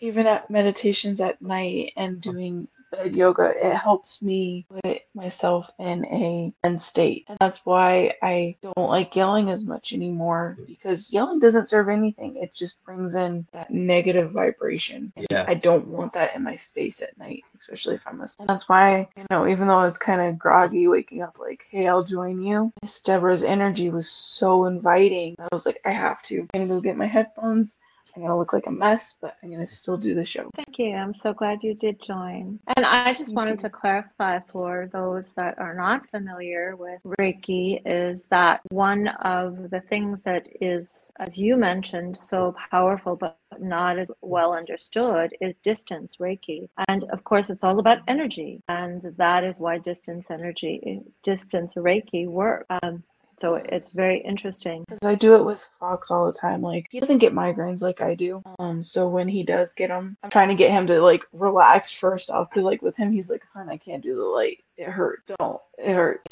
Even 0.00 0.26
at 0.26 0.50
meditations 0.50 1.20
at 1.20 1.40
night 1.40 1.92
and 1.96 2.20
doing 2.20 2.68
yoga, 3.04 3.52
it 3.56 3.74
helps 3.74 4.22
me 4.22 4.66
put 4.70 5.02
myself 5.14 5.70
in 5.78 6.04
a 6.06 6.52
zen 6.64 6.78
state. 6.78 7.24
And 7.28 7.36
that's 7.40 7.58
why 7.64 8.14
I 8.22 8.56
don't 8.62 8.88
like 8.88 9.16
yelling 9.16 9.50
as 9.50 9.64
much 9.64 9.92
anymore 9.92 10.58
because 10.66 11.10
yelling 11.10 11.38
doesn't 11.38 11.66
serve 11.66 11.88
anything. 11.88 12.36
It 12.36 12.52
just 12.52 12.82
brings 12.84 13.14
in 13.14 13.46
that 13.52 13.70
negative 13.70 14.30
vibration. 14.32 15.12
And 15.16 15.26
Yeah. 15.30 15.44
I 15.48 15.54
don't 15.54 15.88
want 15.88 16.12
that 16.14 16.34
in 16.34 16.42
my 16.42 16.54
space 16.54 17.00
at 17.02 17.16
night, 17.18 17.44
especially 17.54 17.94
if 17.94 18.06
I'm 18.06 18.18
listening. 18.18 18.46
That's 18.46 18.68
why, 18.68 19.08
you 19.16 19.24
know, 19.30 19.46
even 19.46 19.68
though 19.68 19.78
I 19.78 19.84
was 19.84 19.98
kind 19.98 20.20
of 20.20 20.38
groggy 20.38 20.88
waking 20.88 21.22
up 21.22 21.36
like, 21.38 21.66
hey, 21.70 21.88
I'll 21.88 22.04
join 22.04 22.42
you, 22.42 22.72
Miss 22.82 23.00
Deborah's 23.00 23.42
energy 23.42 23.90
was 23.90 24.08
so 24.08 24.66
inviting. 24.66 25.36
I 25.38 25.48
was 25.52 25.66
like, 25.66 25.80
I 25.84 25.90
have 25.90 26.20
to. 26.22 26.46
I'm 26.54 26.68
to 26.68 26.74
go 26.74 26.80
get 26.80 26.96
my 26.96 27.06
headphones. 27.06 27.76
I'm 28.16 28.22
going 28.22 28.32
to 28.32 28.38
look 28.38 28.54
like 28.54 28.66
a 28.66 28.70
mess, 28.70 29.14
but 29.20 29.36
I'm 29.42 29.50
going 29.50 29.60
to 29.60 29.66
still 29.66 29.98
do 29.98 30.14
the 30.14 30.24
show. 30.24 30.48
Thank 30.56 30.78
you. 30.78 30.94
I'm 30.94 31.14
so 31.14 31.34
glad 31.34 31.62
you 31.62 31.74
did 31.74 32.02
join. 32.02 32.58
And 32.74 32.86
I 32.86 33.12
just 33.12 33.26
Thank 33.26 33.36
wanted 33.36 33.50
you. 33.52 33.68
to 33.68 33.70
clarify 33.70 34.40
for 34.50 34.88
those 34.90 35.34
that 35.34 35.58
are 35.58 35.74
not 35.74 36.08
familiar 36.08 36.76
with 36.76 36.98
Reiki 37.20 37.82
is 37.84 38.24
that 38.26 38.60
one 38.70 39.08
of 39.08 39.68
the 39.70 39.82
things 39.82 40.22
that 40.22 40.48
is, 40.62 41.12
as 41.18 41.36
you 41.36 41.58
mentioned, 41.58 42.16
so 42.16 42.54
powerful 42.70 43.16
but 43.16 43.36
not 43.60 43.98
as 43.98 44.10
well 44.22 44.54
understood 44.54 45.36
is 45.42 45.54
distance 45.56 46.16
Reiki. 46.18 46.68
And 46.88 47.04
of 47.04 47.22
course, 47.24 47.50
it's 47.50 47.64
all 47.64 47.78
about 47.78 47.98
energy. 48.08 48.62
And 48.68 49.02
that 49.18 49.44
is 49.44 49.60
why 49.60 49.76
distance 49.76 50.30
energy, 50.30 51.02
distance 51.22 51.74
Reiki 51.74 52.26
work. 52.26 52.64
Um, 52.82 53.02
so 53.40 53.56
it's 53.56 53.92
very 53.92 54.18
interesting. 54.18 54.84
Because 54.88 55.06
I 55.06 55.14
do 55.14 55.34
it 55.34 55.44
with 55.44 55.64
Fox 55.78 56.10
all 56.10 56.26
the 56.26 56.38
time. 56.38 56.62
Like 56.62 56.86
he 56.90 57.00
doesn't 57.00 57.18
get 57.18 57.34
migraines 57.34 57.82
like 57.82 58.00
I 58.00 58.14
do. 58.14 58.42
Um, 58.58 58.80
so 58.80 59.08
when 59.08 59.28
he 59.28 59.42
does 59.42 59.74
get 59.74 59.88
them, 59.88 60.16
I'm 60.22 60.30
trying 60.30 60.48
to 60.48 60.54
get 60.54 60.70
him 60.70 60.86
to 60.86 61.00
like 61.00 61.22
relax 61.32 61.90
first 61.90 62.30
off. 62.30 62.50
Cause 62.50 62.62
like 62.62 62.82
with 62.82 62.96
him, 62.96 63.12
he's 63.12 63.28
like, 63.28 63.44
"Hon, 63.54 63.68
I 63.68 63.76
can't 63.76 64.02
do 64.02 64.14
the 64.14 64.22
light. 64.22 64.64
It 64.76 64.88
hurts. 64.88 65.30
Don't. 65.38 65.60
It 65.78 65.94
hurts." 65.94 66.24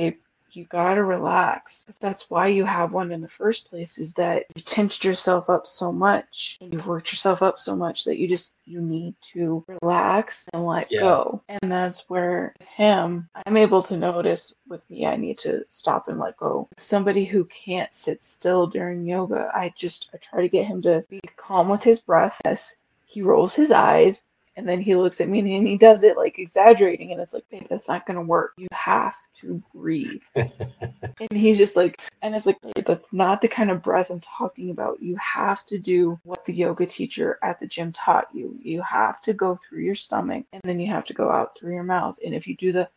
You 0.56 0.64
gotta 0.66 1.02
relax. 1.02 1.85
That's 2.01 2.28
why 2.31 2.48
you 2.48 2.64
have 2.64 2.93
one 2.93 3.12
in 3.12 3.20
the 3.20 3.28
first 3.28 3.68
place. 3.68 3.98
Is 3.98 4.12
that 4.14 4.44
you 4.55 4.62
tensed 4.62 5.05
yourself 5.05 5.51
up 5.51 5.66
so 5.66 5.93
much 5.93 6.59
and 6.60 6.72
you've 6.72 6.86
worked 6.86 7.12
yourself 7.12 7.43
up 7.43 7.59
so 7.59 7.74
much 7.74 8.05
that 8.05 8.18
you 8.18 8.28
just 8.28 8.52
you 8.64 8.81
need 8.81 9.14
to 9.32 9.64
relax 9.82 10.48
and 10.52 10.64
let 10.66 10.90
Yeah. 10.90 11.01
go. 11.01 11.43
And 11.48 11.70
that's 11.70 12.05
where 12.09 12.55
with 12.59 12.68
him, 12.68 13.28
I'm 13.47 13.56
able 13.56 13.82
to 13.82 13.97
notice 13.97 14.55
with 14.68 14.89
me, 14.89 15.06
I 15.06 15.16
need 15.16 15.36
to 15.39 15.64
stop 15.68 16.09
and 16.09 16.18
let 16.18 16.36
go. 16.36 16.68
Somebody 16.78 17.24
who 17.24 17.44
can't 17.44 17.93
sit 17.93 18.22
still 18.22 18.66
during 18.66 19.06
yoga, 19.06 19.51
I 19.55 19.72
just 19.76 20.09
I 20.14 20.18
try 20.18 20.40
to 20.43 20.48
get 20.48 20.66
him 20.66 20.81
to 20.82 21.05
be 21.09 21.20
calm 21.36 21.68
with 21.68 21.82
his 21.82 21.98
breath 21.98 22.40
as 22.44 22.76
he 23.06 23.22
rolls 23.22 23.55
his 23.55 23.70
eyes 23.70 24.22
and 24.56 24.68
then 24.68 24.81
he 24.81 24.94
looks 24.94 25.20
at 25.20 25.28
me 25.28 25.40
and 25.40 25.66
he 25.66 25.76
does 25.76 26.02
it 26.02 26.16
like 26.16 26.39
exaggerating 26.39 27.12
and 27.12 27.20
it's 27.20 27.32
like, 27.32 27.48
babe, 27.51 27.66
that's 27.68 27.89
not 27.89 28.06
gonna 28.06 28.22
work. 28.22 28.52
You 28.56 28.68
have 28.72 29.16
to 29.40 29.62
breathe. 29.74 30.22
and 30.35 31.32
he's 31.32 31.56
just 31.56 31.76
like 31.76 32.01
and 32.22 32.35
it's 32.35 32.47
like 32.47 32.59
that's 32.85 33.12
not 33.12 33.40
the 33.40 33.48
kind 33.48 33.70
of 33.70 33.82
breath 33.82 34.10
I'm 34.10 34.20
talking 34.20 34.70
about. 34.70 35.02
You 35.02 35.16
have 35.16 35.64
to 35.64 35.78
do 35.78 36.18
what 36.24 36.44
the 36.44 36.52
yoga 36.52 36.86
teacher 36.86 37.39
at 37.43 37.59
the 37.60 37.66
gym 37.66 37.93
taught 37.93 38.28
you. 38.32 38.56
You 38.62 38.82
have 38.82 39.20
to 39.20 39.32
go 39.32 39.59
through 39.68 39.82
your 39.82 39.94
stomach 39.94 40.47
and 40.52 40.62
then 40.64 40.81
you 40.81 40.90
have 40.93 41.06
to 41.06 41.14
go 41.14 41.31
out 41.31 41.56
through 41.56 41.74
your 41.74 41.85
mouth. 41.85 42.18
And 42.24 42.35
if 42.35 42.47
you 42.47 42.56
do 42.56 42.72
the 42.72 42.89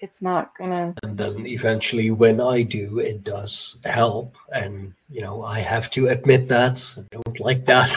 it's 0.00 0.22
not 0.22 0.56
gonna 0.56 0.94
and 1.02 1.16
then 1.18 1.46
eventually, 1.46 2.10
when 2.10 2.40
I 2.40 2.62
do, 2.62 2.98
it 2.98 3.22
does 3.24 3.76
help. 3.84 4.36
And 4.52 4.94
you 5.10 5.20
know, 5.20 5.42
I 5.42 5.60
have 5.60 5.90
to 5.90 6.08
admit 6.08 6.48
that 6.48 6.94
I 6.96 7.02
don't 7.10 7.40
like 7.40 7.66
that. 7.66 7.90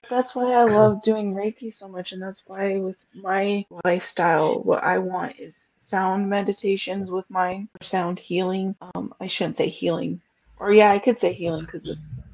That's 0.10 0.34
why 0.34 0.52
I 0.52 0.64
love 0.64 1.02
doing 1.02 1.34
Reiki 1.34 1.72
so 1.72 1.88
much, 1.88 2.12
and 2.12 2.22
that's 2.22 2.42
why 2.46 2.78
with 2.78 3.04
my 3.14 3.64
lifestyle, 3.84 4.62
what 4.62 4.82
I 4.82 4.98
want 4.98 5.38
is 5.38 5.68
sound 5.76 6.28
meditations 6.28 7.10
with 7.10 7.28
mine, 7.30 7.68
sound 7.80 8.18
healing. 8.18 8.74
Um, 8.80 9.14
I 9.20 9.26
shouldn't 9.26 9.56
say 9.56 9.68
healing, 9.68 10.20
or 10.58 10.72
yeah, 10.72 10.90
I 10.90 10.98
could 10.98 11.18
say 11.18 11.32
healing 11.32 11.64
because 11.64 11.88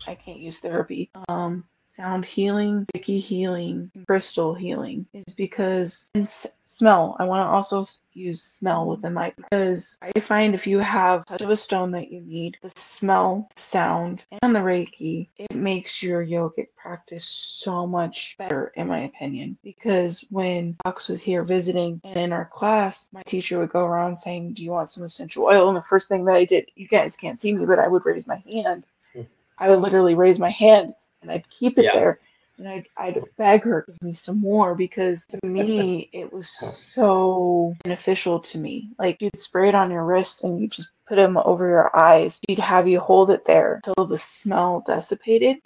I 0.07 0.15
can't 0.15 0.39
use 0.39 0.59
therapy. 0.59 1.11
Um, 1.29 1.65
sound 1.97 2.25
healing, 2.25 2.87
Reiki 2.97 3.21
healing, 3.21 3.91
mm. 3.97 4.07
crystal 4.07 4.55
healing 4.55 5.07
is 5.13 5.25
because 5.37 6.11
and 6.15 6.25
s- 6.25 6.47
smell. 6.63 7.17
I 7.19 7.25
want 7.25 7.47
to 7.47 7.51
also 7.51 7.85
use 8.15 8.43
smell 8.43 8.87
within 8.87 9.13
my 9.15 9.33
because 9.37 9.99
I 10.03 10.19
find 10.21 10.55
if 10.55 10.67
you 10.67 10.79
have 10.79 11.27
touch 11.27 11.43
of 11.43 11.51
a 11.51 11.57
stone 11.57 11.91
that 11.93 12.11
you 12.11 12.21
need, 12.23 12.57
the 12.63 12.73
smell, 12.77 13.49
sound, 13.57 14.25
and 14.43 14.55
the 14.55 14.61
Reiki, 14.61 15.29
it 15.37 15.55
makes 15.55 16.03
your 16.03 16.25
yogic 16.25 16.69
practice 16.77 17.25
so 17.25 17.87
much 17.87 18.37
better, 18.39 18.73
in 18.77 18.89
my 18.89 19.01
opinion. 19.01 19.59
Because 19.63 20.25
when 20.31 20.77
Fox 20.85 21.09
was 21.09 21.21
here 21.21 21.45
visiting 21.45 22.01
and 22.05 22.17
in 22.17 22.33
our 22.33 22.47
class, 22.47 23.11
my 23.13 23.23
teacher 23.23 23.59
would 23.59 23.71
go 23.71 23.85
around 23.85 24.15
saying, 24.15 24.55
Do 24.55 24.63
you 24.63 24.71
want 24.71 24.89
some 24.89 25.03
essential 25.03 25.45
oil? 25.45 25.69
And 25.69 25.77
the 25.77 25.83
first 25.83 26.09
thing 26.09 26.25
that 26.25 26.37
I 26.37 26.45
did, 26.45 26.71
you 26.75 26.89
guys 26.89 27.17
can't 27.17 27.39
see 27.39 27.53
me, 27.53 27.67
but 27.67 27.79
I 27.79 27.89
would 27.89 28.07
raise 28.07 28.27
my 28.27 28.43
hand. 28.51 28.87
Hmm. 29.15 29.23
I 29.59 29.69
would 29.69 29.81
literally 29.81 30.15
raise 30.15 30.39
my 30.39 30.51
hand 30.51 30.95
and 31.23 31.31
I'd 31.31 31.49
keep 31.49 31.79
it 31.79 31.85
Yeah. 31.85 31.95
there 31.95 32.21
and 32.59 32.69
I'd, 32.69 32.87
I'd 32.97 33.23
beg 33.37 33.63
her 33.65 33.83
to 33.83 33.93
give 33.93 34.03
me 34.03 34.13
some 34.13 34.41
more 34.41 34.75
because 34.75 35.27
to 35.27 35.39
me 35.47 36.09
it 36.13 36.33
was 36.33 36.49
so 36.49 37.75
beneficial 37.85 38.39
to 38.41 38.59
me. 38.59 38.91
Like 38.99 39.21
you'd 39.21 39.39
spray 39.39 39.69
it 39.69 39.75
on 39.75 39.91
your 39.91 40.05
wrists 40.05 40.45
and 40.45 40.61
you 40.61 40.69
just 40.69 40.89
put 41.07 41.17
them 41.17 41.37
over 41.39 41.69
your 41.69 41.97
eyes. 41.97 42.39
She'd 42.49 42.59
have 42.59 42.87
you 42.87 43.01
hold 43.01 43.31
it 43.31 43.45
there 43.47 43.81
till 43.85 44.07
the 44.07 44.19
smell 44.19 44.85
dissipated. 44.87 45.59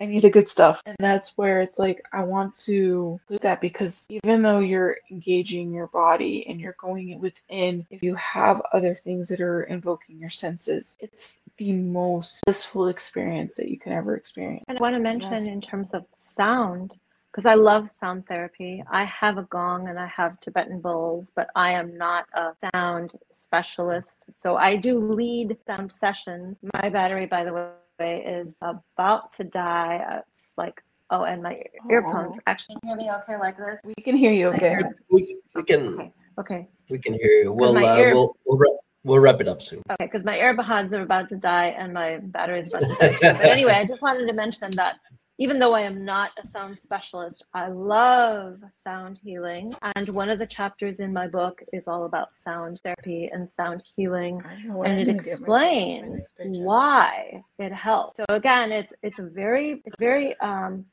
I 0.00 0.06
need 0.06 0.22
the 0.22 0.30
good 0.30 0.48
stuff. 0.48 0.80
And 0.84 0.96
that's 0.98 1.32
where 1.36 1.60
it's 1.60 1.78
like, 1.78 2.02
I 2.12 2.24
want 2.24 2.56
to 2.64 3.20
do 3.28 3.38
that 3.38 3.60
because 3.60 4.06
even 4.10 4.42
though 4.42 4.58
you're 4.58 4.96
engaging 5.12 5.72
your 5.72 5.86
body 5.88 6.44
and 6.48 6.60
you're 6.60 6.74
going 6.80 7.20
within, 7.20 7.86
if 7.90 8.02
you 8.02 8.16
have 8.16 8.60
other 8.72 8.94
things 8.94 9.28
that 9.28 9.40
are 9.40 9.62
invoking 9.62 10.18
your 10.18 10.28
senses, 10.28 10.96
it's 11.00 11.38
the 11.56 11.72
most 11.72 12.40
blissful 12.44 12.88
experience 12.88 13.54
that 13.56 13.68
you 13.68 13.78
can 13.78 13.92
ever 13.92 14.16
experience. 14.16 14.64
And 14.68 14.78
I 14.78 14.80
want 14.80 14.94
to 14.94 15.00
mention 15.00 15.46
in 15.46 15.60
terms 15.60 15.92
of 15.92 16.04
sound 16.14 16.96
because 17.30 17.46
I 17.46 17.54
love 17.54 17.90
sound 17.90 18.26
therapy. 18.26 18.84
I 18.90 19.04
have 19.04 19.38
a 19.38 19.44
gong 19.44 19.88
and 19.88 19.98
I 19.98 20.06
have 20.06 20.38
Tibetan 20.40 20.80
bowls, 20.80 21.32
but 21.34 21.48
I 21.56 21.72
am 21.72 21.96
not 21.96 22.26
a 22.34 22.52
sound 22.74 23.14
specialist. 23.30 24.18
So 24.36 24.56
I 24.56 24.76
do 24.76 24.98
lead 24.98 25.56
sound 25.66 25.90
sessions. 25.90 26.58
My 26.82 26.90
battery, 26.90 27.26
by 27.26 27.44
the 27.44 27.54
way, 27.98 28.24
is 28.24 28.56
about 28.60 29.32
to 29.34 29.44
die. 29.44 30.22
It's 30.30 30.52
like 30.58 30.82
oh, 31.10 31.24
and 31.24 31.42
my 31.42 31.62
earphones. 31.90 32.36
Actually, 32.46 32.76
can 32.80 32.90
you 32.90 32.96
hear 32.96 32.96
me 32.96 33.10
okay 33.22 33.38
like 33.38 33.56
this? 33.56 33.80
We 33.96 34.02
can 34.02 34.16
hear 34.16 34.32
you 34.32 34.48
okay. 34.48 34.76
We, 35.10 35.38
we 35.54 35.62
can 35.62 35.88
Okay. 35.94 36.12
Okay. 36.38 36.68
we 36.90 36.98
can 36.98 37.14
hear 37.14 37.44
you. 37.44 37.52
We'll 37.52 37.74
my 37.74 37.84
uh, 37.84 37.96
ear- 37.96 38.14
we'll 38.14 38.36
we'll 38.44 38.58
wrap, 38.58 38.81
we'll 39.04 39.18
wrap 39.18 39.40
it 39.40 39.48
up 39.48 39.62
soon. 39.62 39.82
Okay, 39.90 40.04
because 40.04 40.24
my 40.24 40.36
AirPods 40.36 40.92
are 40.92 41.02
about 41.02 41.28
to 41.30 41.36
die 41.36 41.68
and 41.68 41.92
my 41.92 42.18
battery 42.18 42.60
is 42.60 42.68
about 42.68 42.82
to 42.82 42.88
die. 43.20 43.32
But 43.32 43.46
anyway, 43.46 43.72
I 43.72 43.84
just 43.84 44.02
wanted 44.02 44.26
to 44.26 44.32
mention 44.32 44.70
that 44.72 44.96
even 45.38 45.58
though 45.58 45.74
I 45.74 45.80
am 45.80 46.04
not 46.04 46.30
a 46.42 46.46
sound 46.46 46.78
specialist, 46.78 47.44
I 47.54 47.68
love 47.68 48.60
sound 48.70 49.18
healing. 49.22 49.72
And 49.96 50.08
one 50.10 50.28
of 50.28 50.38
the 50.38 50.46
chapters 50.46 51.00
in 51.00 51.12
my 51.12 51.26
book 51.26 51.62
is 51.72 51.88
all 51.88 52.04
about 52.04 52.36
sound 52.36 52.80
therapy 52.84 53.30
and 53.32 53.48
sound 53.48 53.82
healing. 53.96 54.42
I 54.44 54.52
don't 54.52 54.68
know 54.68 54.76
what 54.76 54.88
And 54.88 55.00
it 55.00 55.06
gonna 55.06 55.18
get 55.18 55.40
myself 55.40 55.48
in 55.48 56.12
explains 56.12 56.28
why 56.38 57.42
it 57.58 57.72
helps. 57.72 58.18
So 58.18 58.24
again, 58.28 58.70
it's 58.70 58.92
it's 59.02 59.18
a 59.18 59.24
very 59.24 59.82
it's 59.84 59.96
very 59.98 60.38
um 60.40 60.84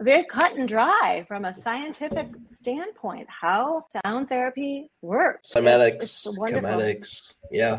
very 0.00 0.24
cut 0.24 0.56
and 0.56 0.68
dry 0.68 1.24
from 1.28 1.44
a 1.44 1.54
scientific 1.54 2.28
standpoint 2.52 3.26
how 3.28 3.86
sound 4.04 4.28
therapy 4.28 4.90
works. 5.02 5.54
It's- 5.54 5.64
Cymatics, 5.64 6.02
it's 6.02 6.38
wonderful. 6.38 6.62
Yeah, 7.50 7.78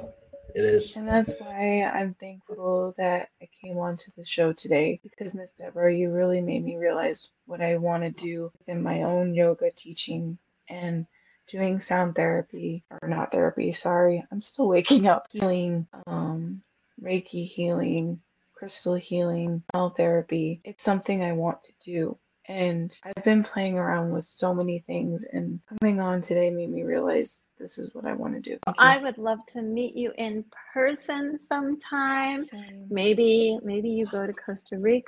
it 0.53 0.63
is. 0.63 0.95
And 0.95 1.07
that's 1.07 1.29
why 1.39 1.83
I'm 1.83 2.13
thankful 2.13 2.93
that 2.97 3.29
I 3.41 3.49
came 3.61 3.77
onto 3.77 4.11
the 4.17 4.23
show 4.23 4.53
today 4.53 4.99
because 5.03 5.33
Miss 5.33 5.51
Deborah, 5.51 5.93
you 5.93 6.11
really 6.11 6.41
made 6.41 6.63
me 6.63 6.77
realize 6.77 7.27
what 7.45 7.61
I 7.61 7.77
want 7.77 8.03
to 8.03 8.09
do 8.21 8.51
within 8.59 8.81
my 8.81 9.03
own 9.03 9.33
yoga 9.33 9.69
teaching 9.71 10.37
and 10.69 11.05
doing 11.51 11.77
sound 11.77 12.15
therapy 12.15 12.83
or 12.89 13.07
not 13.07 13.31
therapy, 13.31 13.71
sorry. 13.71 14.23
I'm 14.31 14.39
still 14.39 14.67
waking 14.67 15.05
up 15.07 15.27
healing, 15.29 15.87
um, 16.07 16.61
Reiki 17.03 17.45
healing, 17.47 18.21
crystal 18.55 18.95
healing, 18.95 19.63
smell 19.71 19.89
therapy. 19.89 20.61
It's 20.63 20.83
something 20.83 21.23
I 21.23 21.33
want 21.33 21.61
to 21.61 21.73
do. 21.85 22.17
And 22.47 22.91
I've 23.03 23.23
been 23.23 23.43
playing 23.43 23.77
around 23.77 24.11
with 24.11 24.23
so 24.23 24.53
many 24.53 24.79
things 24.85 25.25
and 25.31 25.59
coming 25.81 25.99
on 25.99 26.19
today 26.19 26.51
made 26.51 26.69
me 26.69 26.83
realize 26.83 27.41
this 27.57 27.79
is 27.79 27.89
what 27.93 28.05
I 28.05 28.13
want 28.13 28.35
to 28.35 28.39
do. 28.39 28.59
I 28.77 28.99
would 28.99 29.17
love 29.17 29.39
to 29.47 29.63
meet 29.63 29.95
you 29.95 30.11
in 30.17 30.45
person 30.71 31.39
sometime. 31.39 32.45
Same. 32.45 32.85
Maybe, 32.89 33.57
maybe 33.63 33.89
you 33.89 34.05
go 34.05 34.27
to 34.27 34.33
Costa 34.33 34.77
Rica. 34.77 35.03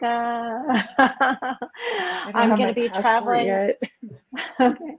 I 0.97 1.51
don't 2.33 2.35
I'm 2.35 2.57
going 2.57 2.73
to 2.73 2.73
be 2.73 2.89
traveling. 2.89 3.45
yet. 3.45 3.79
okay. 4.59 4.97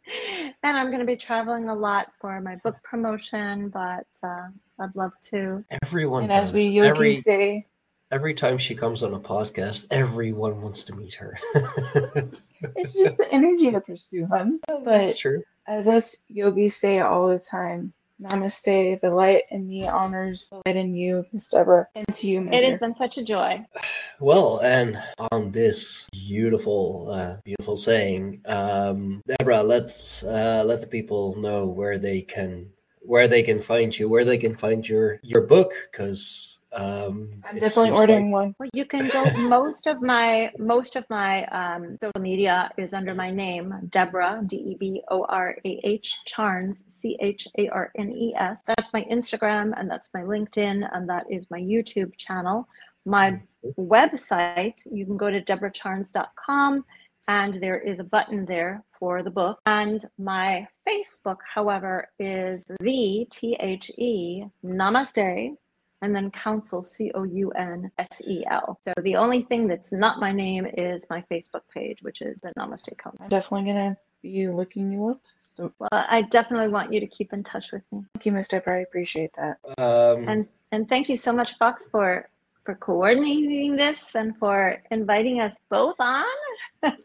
And 0.63 0.77
I'm 0.77 0.89
going 0.89 1.01
to 1.01 1.07
be 1.07 1.17
traveling 1.17 1.69
a 1.69 1.75
lot 1.75 2.13
for 2.21 2.41
my 2.41 2.55
book 2.57 2.77
promotion, 2.85 3.69
but 3.71 4.07
uh, 4.23 4.49
I'd 4.79 4.95
love 4.95 5.13
to. 5.31 5.65
Everyone 5.83 6.25
And 6.25 6.33
as 6.33 6.53
we 6.53 6.67
yogis 6.67 6.91
every 6.91 7.17
say, 7.17 7.67
every 8.11 8.35
time 8.35 8.59
she 8.59 8.75
comes 8.75 9.03
on 9.03 9.15
a 9.15 9.21
podcast, 9.21 9.87
everyone 9.91 10.63
wants 10.63 10.83
to 10.85 10.95
meet 10.95 11.15
her. 11.15 11.39
it's 11.55 12.95
just 12.95 13.17
the 13.17 13.27
energy 13.31 13.75
I 13.75 13.79
pursue, 13.81 14.27
hun. 14.27 14.61
But 14.67 15.03
it's 15.03 15.19
true. 15.19 15.43
as 15.67 15.87
us 15.87 16.17
yogis 16.29 16.77
say 16.77 17.01
all 17.01 17.29
the 17.29 17.39
time, 17.39 17.93
namaste, 18.21 19.01
the 19.01 19.11
light 19.11 19.43
in 19.51 19.69
me 19.69 19.87
honors 19.87 20.49
the 20.51 20.63
light 20.67 20.77
in 20.77 20.95
you, 20.95 21.25
Miss 21.33 21.47
Deborah, 21.47 21.87
and 21.95 22.07
to 22.09 22.27
you, 22.27 22.41
my 22.41 22.53
It 22.53 22.71
has 22.71 22.81
been 22.81 22.95
such 22.95 23.19
a 23.19 23.25
joy. 23.25 23.65
Well, 24.21 24.59
and 24.65 25.01
on 25.31 25.53
this 25.53 26.09
beautiful, 26.11 27.09
uh, 27.09 27.37
beautiful 27.45 27.77
saying, 27.77 28.43
um, 28.47 29.23
Deborah, 29.29 29.63
let's 29.63 30.25
uh, 30.25 30.65
let 30.67 30.81
the 30.81 30.89
people 30.89 31.37
know 31.37 31.69
where 31.69 32.01
they 32.01 32.23
can 32.23 32.69
where 32.99 33.29
they 33.29 33.45
can 33.45 33.63
find 33.63 33.97
you, 33.97 34.09
where 34.09 34.25
they 34.25 34.37
can 34.37 34.57
find 34.57 34.89
your 34.89 35.21
your 35.23 35.43
book, 35.43 35.71
because 35.93 36.58
um, 36.73 37.31
I'm 37.45 37.57
it 37.57 37.61
definitely 37.61 37.93
ordering 37.93 38.31
like- 38.31 38.43
one. 38.43 38.55
Well, 38.59 38.71
you 38.73 38.85
can 38.85 39.09
go. 39.09 39.25
most 39.49 39.87
of 39.87 40.03
my 40.03 40.53
most 40.59 40.97
of 40.97 41.09
my 41.09 41.45
um, 41.47 41.97
social 42.01 42.21
media 42.21 42.71
is 42.77 42.93
under 42.93 43.15
my 43.15 43.31
name, 43.31 43.75
Deborah 43.91 44.43
D 44.47 44.57
E 44.57 44.77
B 44.79 45.03
O 45.09 45.25
R 45.25 45.57
A 45.65 45.81
H 45.85 46.17
Charnes 46.27 46.85
C 46.89 47.17
H 47.21 47.49
A 47.59 47.69
R 47.69 47.91
N 47.97 48.11
E 48.13 48.35
S. 48.37 48.63
That's 48.67 48.93
my 48.93 49.05
Instagram 49.05 49.73
and 49.79 49.91
that's 49.91 50.11
my 50.13 50.21
LinkedIn 50.21 50.89
and 50.93 51.09
that 51.09 51.25
is 51.31 51.47
my 51.51 51.61
YouTube 51.61 52.17
channel. 52.17 52.69
My 53.07 53.41
website, 53.79 54.75
you 54.91 55.07
can 55.07 55.17
go 55.17 55.31
to 55.31 55.41
deborahcharnes.com 55.41 56.85
and 57.29 57.55
there 57.63 57.79
is 57.79 57.99
a 57.99 58.05
button 58.05 58.45
there 58.45 58.85
for 58.99 59.23
the 59.23 59.31
book. 59.31 59.61
And 59.65 60.05
my 60.19 60.67
Facebook, 60.87 61.39
however, 61.55 62.09
is 62.19 62.65
the 62.81 63.27
T 63.33 63.57
H 63.59 63.91
E 63.97 64.45
Namaste 64.63 65.57
and 66.03 66.15
then 66.15 66.31
counsel 66.31 66.83
C 66.83 67.11
O 67.15 67.25
U 67.25 67.51
N 67.53 67.91
S 67.99 68.21
E 68.27 68.45
L. 68.51 68.79
So 68.83 68.93
the 69.03 69.17
only 69.17 69.43
thing 69.43 69.67
that's 69.67 69.93
not 69.93 70.21
my 70.21 70.33
name 70.33 70.67
is 70.77 71.05
my 71.11 71.25
Facebook 71.31 71.63
page, 71.73 71.99
which 72.03 72.23
is 72.23 72.41
the 72.41 72.53
Namaste 72.59 72.97
Counsel. 72.99 73.23
I'm 73.25 73.29
definitely 73.29 73.73
gonna 73.73 73.97
be 74.23 74.49
looking 74.49 74.93
you 74.93 75.09
up. 75.11 75.21
So 75.37 75.73
Well, 75.79 75.89
I 75.93 76.23
definitely 76.23 76.69
want 76.69 76.93
you 76.93 77.01
to 77.01 77.07
keep 77.07 77.33
in 77.33 77.43
touch 77.45 77.73
with 77.73 77.83
me. 77.93 78.05
thank 78.15 78.27
you, 78.27 78.33
Miss 78.33 78.49
Deborah. 78.49 78.79
I 78.79 78.81
appreciate 78.81 79.31
that. 79.37 79.59
Um, 79.79 80.29
And 80.29 80.49
and 80.71 80.89
thank 80.89 81.09
you 81.09 81.17
so 81.17 81.33
much, 81.33 81.57
Fox, 81.57 81.87
for 81.87 82.29
for 82.69 82.75
coordinating 82.75 83.77
this 83.77 84.15
and 84.15 84.37
for 84.37 84.77
inviting 84.91 85.41
us 85.41 85.57
both 85.71 85.97
on. 85.99 86.27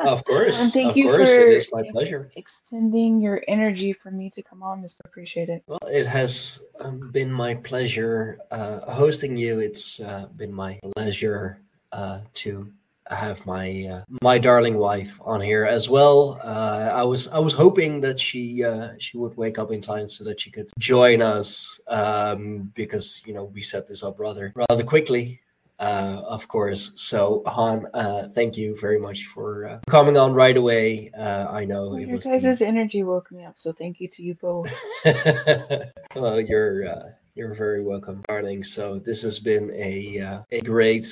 of 0.02 0.22
course, 0.26 0.60
And 0.60 0.74
thank 0.74 0.90
of 0.90 0.98
you 0.98 1.06
course, 1.06 1.30
for 1.30 1.42
it 1.48 1.54
is 1.54 1.70
my 1.72 1.84
pleasure. 1.90 2.30
extending 2.36 3.22
your 3.22 3.42
energy 3.48 3.94
for 3.94 4.12
me 4.12 4.30
to 4.32 4.44
come 4.44 4.62
on, 4.62 4.82
Miss. 4.82 4.96
Deborah. 4.96 5.10
Appreciate 5.12 5.48
it. 5.48 5.64
Well, 5.66 5.80
it 5.90 6.06
has 6.06 6.60
um, 6.82 7.12
been 7.12 7.32
my 7.32 7.56
pleasure 7.56 8.40
uh, 8.52 8.92
hosting 8.92 9.38
you. 9.38 9.60
It's 9.60 10.02
uh, 10.02 10.26
been 10.36 10.54
my 10.54 10.82
pleasure 10.98 11.60
uh, 11.94 12.20
to 12.44 12.70
have 13.08 13.46
my 13.46 13.88
uh, 13.90 14.04
my 14.22 14.38
darling 14.38 14.78
wife 14.78 15.18
on 15.24 15.40
here 15.40 15.64
as 15.64 15.90
well. 15.90 16.42
Uh, 16.44 16.90
I 16.94 17.04
was 17.04 17.30
I 17.30 17.40
was 17.40 17.54
hoping 17.54 18.02
that 18.02 18.20
she 18.20 18.66
uh, 18.66 18.90
she 18.98 19.18
would 19.18 19.38
wake 19.38 19.58
up 19.60 19.72
in 19.72 19.80
time 19.80 20.10
so 20.10 20.26
that 20.26 20.42
she 20.42 20.52
could 20.52 20.68
join 20.80 21.22
us 21.22 21.80
um, 21.88 22.72
because 22.76 23.22
you 23.26 23.34
know 23.34 23.46
we 23.46 23.62
set 23.62 23.88
this 23.88 24.04
up 24.04 24.20
rather 24.20 24.52
rather 24.56 24.84
quickly. 24.84 25.40
Uh, 25.80 26.22
of 26.28 26.48
course. 26.48 26.92
So, 26.96 27.44
Han, 27.48 27.88
uh, 27.94 28.30
thank 28.30 28.56
you 28.58 28.78
very 28.80 29.00
much 29.00 29.26
for 29.26 29.68
uh, 29.68 29.80
coming 29.90 30.18
on 30.18 30.34
right 30.34 30.56
away. 30.56 31.12
Uh, 31.18 31.48
I 31.50 31.66
know 31.66 31.96
it 31.96 32.08
Your 32.08 32.16
was 32.16 32.60
the- 32.60 32.66
energy 32.66 33.04
woke 33.04 33.32
me 33.32 33.44
up, 33.44 33.58
so 33.58 33.72
thank 33.72 34.00
you 34.00 34.08
to 34.10 34.24
you 34.24 34.36
both. 34.36 34.72
well, 36.16 36.40
you're 36.40 36.88
uh, 36.88 37.10
you're 37.36 37.54
very 37.54 37.84
welcome, 37.84 38.24
darling. 38.28 38.64
So 38.64 39.00
this 39.00 39.24
has 39.24 39.40
been 39.40 39.72
a 39.74 40.20
uh, 40.20 40.42
a 40.52 40.62
great 40.62 41.08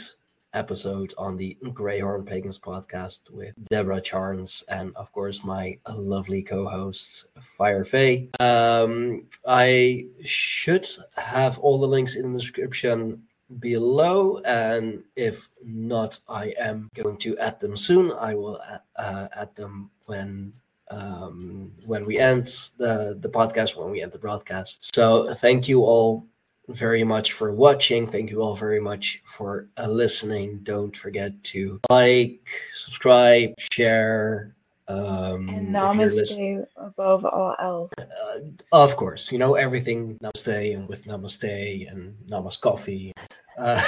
episode 0.54 1.14
on 1.18 1.38
the 1.38 1.58
Greyhorn 1.64 2.26
Pagans 2.26 2.60
podcast 2.60 3.30
with 3.32 3.56
Deborah 3.70 4.02
Charnes 4.02 4.64
and 4.68 4.94
of 4.98 5.12
course 5.14 5.44
my 5.44 5.80
lovely 5.90 6.42
co-host 6.42 7.28
Firefly. 7.40 8.26
Um, 8.40 9.28
I 9.48 10.08
should 10.24 10.88
have 11.16 11.58
all 11.60 11.80
the 11.80 11.88
links 11.88 12.16
in 12.16 12.34
the 12.34 12.40
description 12.40 13.24
below 13.60 14.38
and 14.46 15.04
if 15.16 15.50
not 15.64 16.20
i 16.30 16.54
am 16.58 16.88
going 16.96 17.18
to 17.18 17.38
add 17.38 17.60
them 17.60 17.76
soon 17.76 18.12
i 18.14 18.34
will 18.34 18.60
uh, 18.98 19.28
add 19.36 19.54
them 19.56 19.90
when 20.06 20.54
um, 20.92 21.72
when 21.86 22.06
we 22.06 22.18
end 22.18 22.48
the, 22.78 23.18
the 23.20 23.30
podcast, 23.30 23.76
when 23.76 23.90
we 23.92 24.02
end 24.02 24.12
the 24.12 24.18
broadcast. 24.18 24.94
So 24.94 25.34
thank 25.36 25.68
you 25.68 25.84
all 25.84 26.28
very 26.68 27.04
much 27.04 27.32
for 27.32 27.52
watching. 27.52 28.08
Thank 28.08 28.30
you 28.30 28.42
all 28.42 28.56
very 28.56 28.80
much 28.80 29.22
for 29.26 29.68
uh, 29.78 29.88
listening. 29.88 30.60
Don't 30.64 30.96
forget 30.96 31.42
to 31.46 31.80
like, 31.90 32.46
subscribe, 32.74 33.54
share. 33.72 34.54
Um, 34.88 35.48
And 35.48 35.76
if 35.76 35.96
you're 35.96 36.06
lis- 36.06 36.32
namaste 36.38 36.66
above 36.76 37.26
all 37.26 37.56
else. 37.60 37.92
uh, 37.98 38.40
of 38.74 38.98
course, 38.98 39.32
you 39.32 39.40
know 39.40 39.54
everything 39.56 40.18
namaste 40.22 40.76
and 40.76 40.88
with 40.90 41.06
namaste 41.06 41.90
and 41.90 42.16
namas 42.28 42.60
coffee. 42.60 43.14
Uh, 43.62 43.82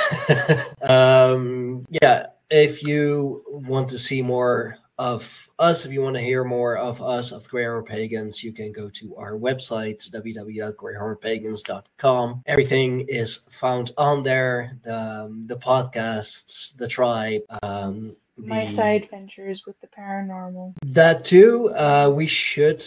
um, 0.81 1.85
yeah, 1.89 2.27
if 2.49 2.83
you 2.83 3.43
want 3.47 3.87
to 3.89 3.99
see 3.99 4.21
more 4.21 4.77
of 4.99 5.49
us, 5.57 5.85
if 5.85 5.91
you 5.91 6.01
want 6.01 6.15
to 6.15 6.21
hear 6.21 6.43
more 6.43 6.77
of 6.77 7.01
us 7.01 7.31
of 7.31 7.43
the 7.43 7.49
Greyhorn 7.49 7.83
Pagans, 7.85 8.43
you 8.43 8.51
can 8.51 8.71
go 8.71 8.89
to 8.89 9.15
our 9.15 9.33
website 9.33 10.07
www.greyhornpagans.com. 10.11 12.43
Everything 12.45 13.01
is 13.09 13.37
found 13.49 13.91
on 13.97 14.21
there: 14.23 14.77
the 14.83 15.33
the 15.47 15.57
podcasts, 15.57 16.77
the 16.77 16.87
tribe, 16.87 17.41
um, 17.63 18.15
My 18.37 18.65
side 18.65 19.09
ventures 19.09 19.65
with 19.65 19.81
the 19.81 19.87
paranormal. 19.87 20.75
that 20.85 21.25
too. 21.25 21.69
Uh, 21.69 22.11
we 22.13 22.27
should 22.27 22.83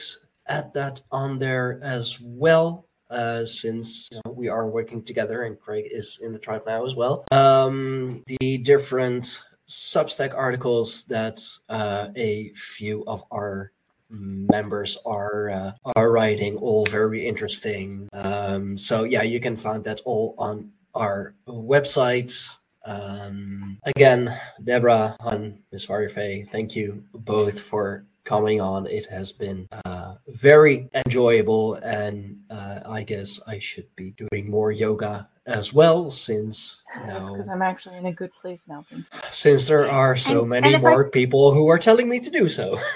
add 0.49 0.73
that 0.75 1.01
on 1.11 1.41
there 1.41 1.81
as 1.83 2.21
well, 2.21 2.86
uh, 3.11 3.45
since 3.47 4.09
you 4.11 4.21
know, 4.25 4.33
we 4.33 4.49
are 4.49 4.69
working 4.69 5.03
together 5.03 5.43
and 5.43 5.59
Craig 5.59 5.87
is 5.91 6.19
in 6.23 6.33
the 6.33 6.39
tribe 6.39 6.63
now 6.67 6.85
as 6.85 6.95
well. 6.95 7.25
Um, 7.33 8.23
the 8.27 8.59
different 8.59 9.43
Substack 9.69 10.33
articles 10.35 11.05
that 11.05 11.41
uh, 11.69 12.09
a 12.15 12.51
few 12.51 13.03
of 13.07 13.25
our 13.33 13.73
members 14.09 14.97
are 15.05 15.51
uh, 15.51 15.73
are 15.97 16.13
writing, 16.13 16.57
all 16.57 16.85
very 16.87 17.27
interesting. 17.27 18.09
Um, 18.13 18.79
so 18.79 19.03
yeah, 19.03 19.23
you 19.23 19.41
can 19.41 19.57
find 19.57 19.83
that 19.85 20.01
all 20.05 20.35
on 20.39 20.71
our 20.95 21.35
website. 21.49 22.57
Um, 22.85 23.79
again, 23.83 24.39
Deborah 24.63 25.17
and 25.19 25.59
Miss 25.73 25.85
Firefly, 25.85 26.45
thank 26.45 26.77
you 26.77 27.03
both 27.13 27.59
for 27.59 28.05
coming 28.27 28.61
on. 28.61 28.87
It 28.87 29.07
has 29.07 29.33
been 29.33 29.67
uh, 29.87 30.17
very 30.29 30.91
enjoyable, 31.07 31.75
and 31.77 32.39
uh, 32.51 32.81
I 32.85 33.03
guess 33.05 33.41
I 33.47 33.59
should 33.59 33.87
be 33.97 34.11
doing 34.13 34.51
more 34.51 34.71
yoga 34.73 35.29
as 35.47 35.73
well 35.73 36.11
since 36.11 36.83
now 37.07 37.21
because 37.33 37.49
I'm 37.49 37.63
actually 37.63 37.97
in 37.99 38.07
a 38.07 38.13
good 38.13 38.33
place 38.43 38.65
now. 38.67 38.85
Since 39.31 39.69
there 39.69 39.89
are 39.89 40.17
so 40.17 40.41
And- 40.41 40.49
many 40.51 40.67
and 40.67 40.77
if 40.77 40.85
I- 40.85 40.91
more 40.91 41.09
people 41.09 41.55
who 41.55 41.69
are 41.69 41.79
telling 41.79 42.09
me 42.09 42.19
to 42.21 42.31
do 42.31 42.49
so. 42.49 42.79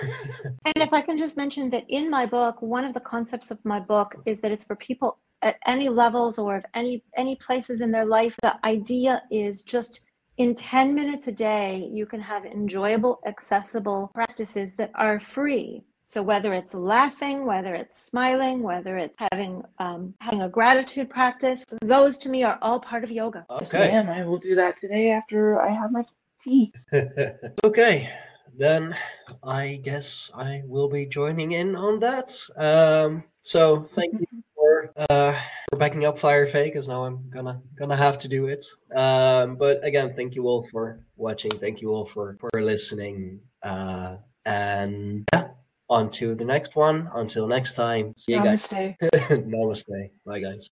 And 0.67 0.77
if 0.87 0.93
I 0.93 1.01
can 1.01 1.17
just 1.17 1.37
mention 1.37 1.71
that 1.71 1.85
in 1.89 2.11
my 2.11 2.27
book, 2.27 2.61
one 2.61 2.85
of 2.85 2.93
the 2.93 3.01
concepts 3.15 3.51
of 3.51 3.59
my 3.65 3.81
book 3.81 4.15
is 4.27 4.41
that 4.41 4.51
it's 4.53 4.65
for 4.65 4.77
people 4.77 5.19
at 5.43 5.57
any 5.67 5.89
levels 5.89 6.39
or 6.39 6.57
of 6.57 6.65
any 6.75 7.03
any 7.17 7.35
places 7.37 7.81
in 7.81 7.91
their 7.93 8.05
life. 8.19 8.35
The 8.43 8.55
idea 8.65 9.23
is 9.31 9.63
just 9.63 10.01
in 10.41 10.55
10 10.55 10.95
minutes 10.95 11.27
a 11.29 11.33
day, 11.33 11.87
you 11.93 12.07
can 12.07 12.19
have 12.19 12.47
enjoyable, 12.47 13.21
accessible 13.27 14.11
practices 14.15 14.73
that 14.73 14.91
are 14.95 15.21
free. 15.21 15.85
So 16.07 16.23
whether 16.23 16.55
it's 16.55 16.73
laughing, 16.73 17.45
whether 17.45 17.75
it's 17.75 18.03
smiling, 18.03 18.63
whether 18.63 18.97
it's 18.97 19.19
having 19.31 19.63
um, 19.79 20.15
having 20.19 20.41
a 20.41 20.49
gratitude 20.49 21.11
practice, 21.11 21.63
those 21.83 22.17
to 22.23 22.31
me 22.31 22.43
are 22.43 22.59
all 22.63 22.81
part 22.81 23.05
of 23.05 23.11
yoga. 23.11 23.45
Okay. 23.51 23.91
ma'am. 23.91 24.09
I 24.09 24.25
will 24.25 24.39
do 24.39 24.55
that 24.55 24.77
today 24.77 25.11
after 25.11 25.61
I 25.61 25.73
have 25.73 25.93
my 25.93 26.05
tea. 26.43 26.73
okay, 27.65 28.11
then 28.57 28.97
I 29.43 29.79
guess 29.83 30.31
I 30.35 30.63
will 30.65 30.89
be 30.89 31.05
joining 31.05 31.53
in 31.53 31.77
on 31.77 32.01
that. 32.01 32.35
Um, 32.57 33.25
so 33.43 33.83
thank 33.83 34.15
you 34.15 34.27
for 34.61 34.93
uh, 34.97 35.41
for 35.71 35.79
backing 35.79 36.05
up 36.05 36.19
Firefly, 36.19 36.65
because 36.65 36.89
now 36.89 37.05
I'm 37.05 37.31
gonna 37.31 37.63
gonna 37.79 37.97
have 37.97 38.19
to 38.19 38.29
do 38.29 38.47
it. 38.47 38.65
Um, 38.95 39.57
but 39.57 39.83
again, 39.85 40.15
thank 40.15 40.35
you 40.35 40.45
all 40.45 40.63
for 40.63 41.01
watching. 41.17 41.51
Thank 41.51 41.81
you 41.81 41.91
all 41.91 42.05
for 42.05 42.37
for 42.39 42.63
listening. 42.63 43.41
Uh, 43.63 44.17
and 44.45 45.25
yeah, 45.33 45.49
on 45.89 46.11
to 46.13 46.35
the 46.35 46.45
next 46.45 46.77
one. 46.77 47.09
Until 47.15 47.47
next 47.47 47.75
time, 47.75 48.15
see 48.17 48.33
you 48.33 48.43
guys. 48.43 48.67
Namaste. 48.67 48.97
Namaste. 49.49 50.11
Bye, 50.25 50.41
guys. 50.41 50.69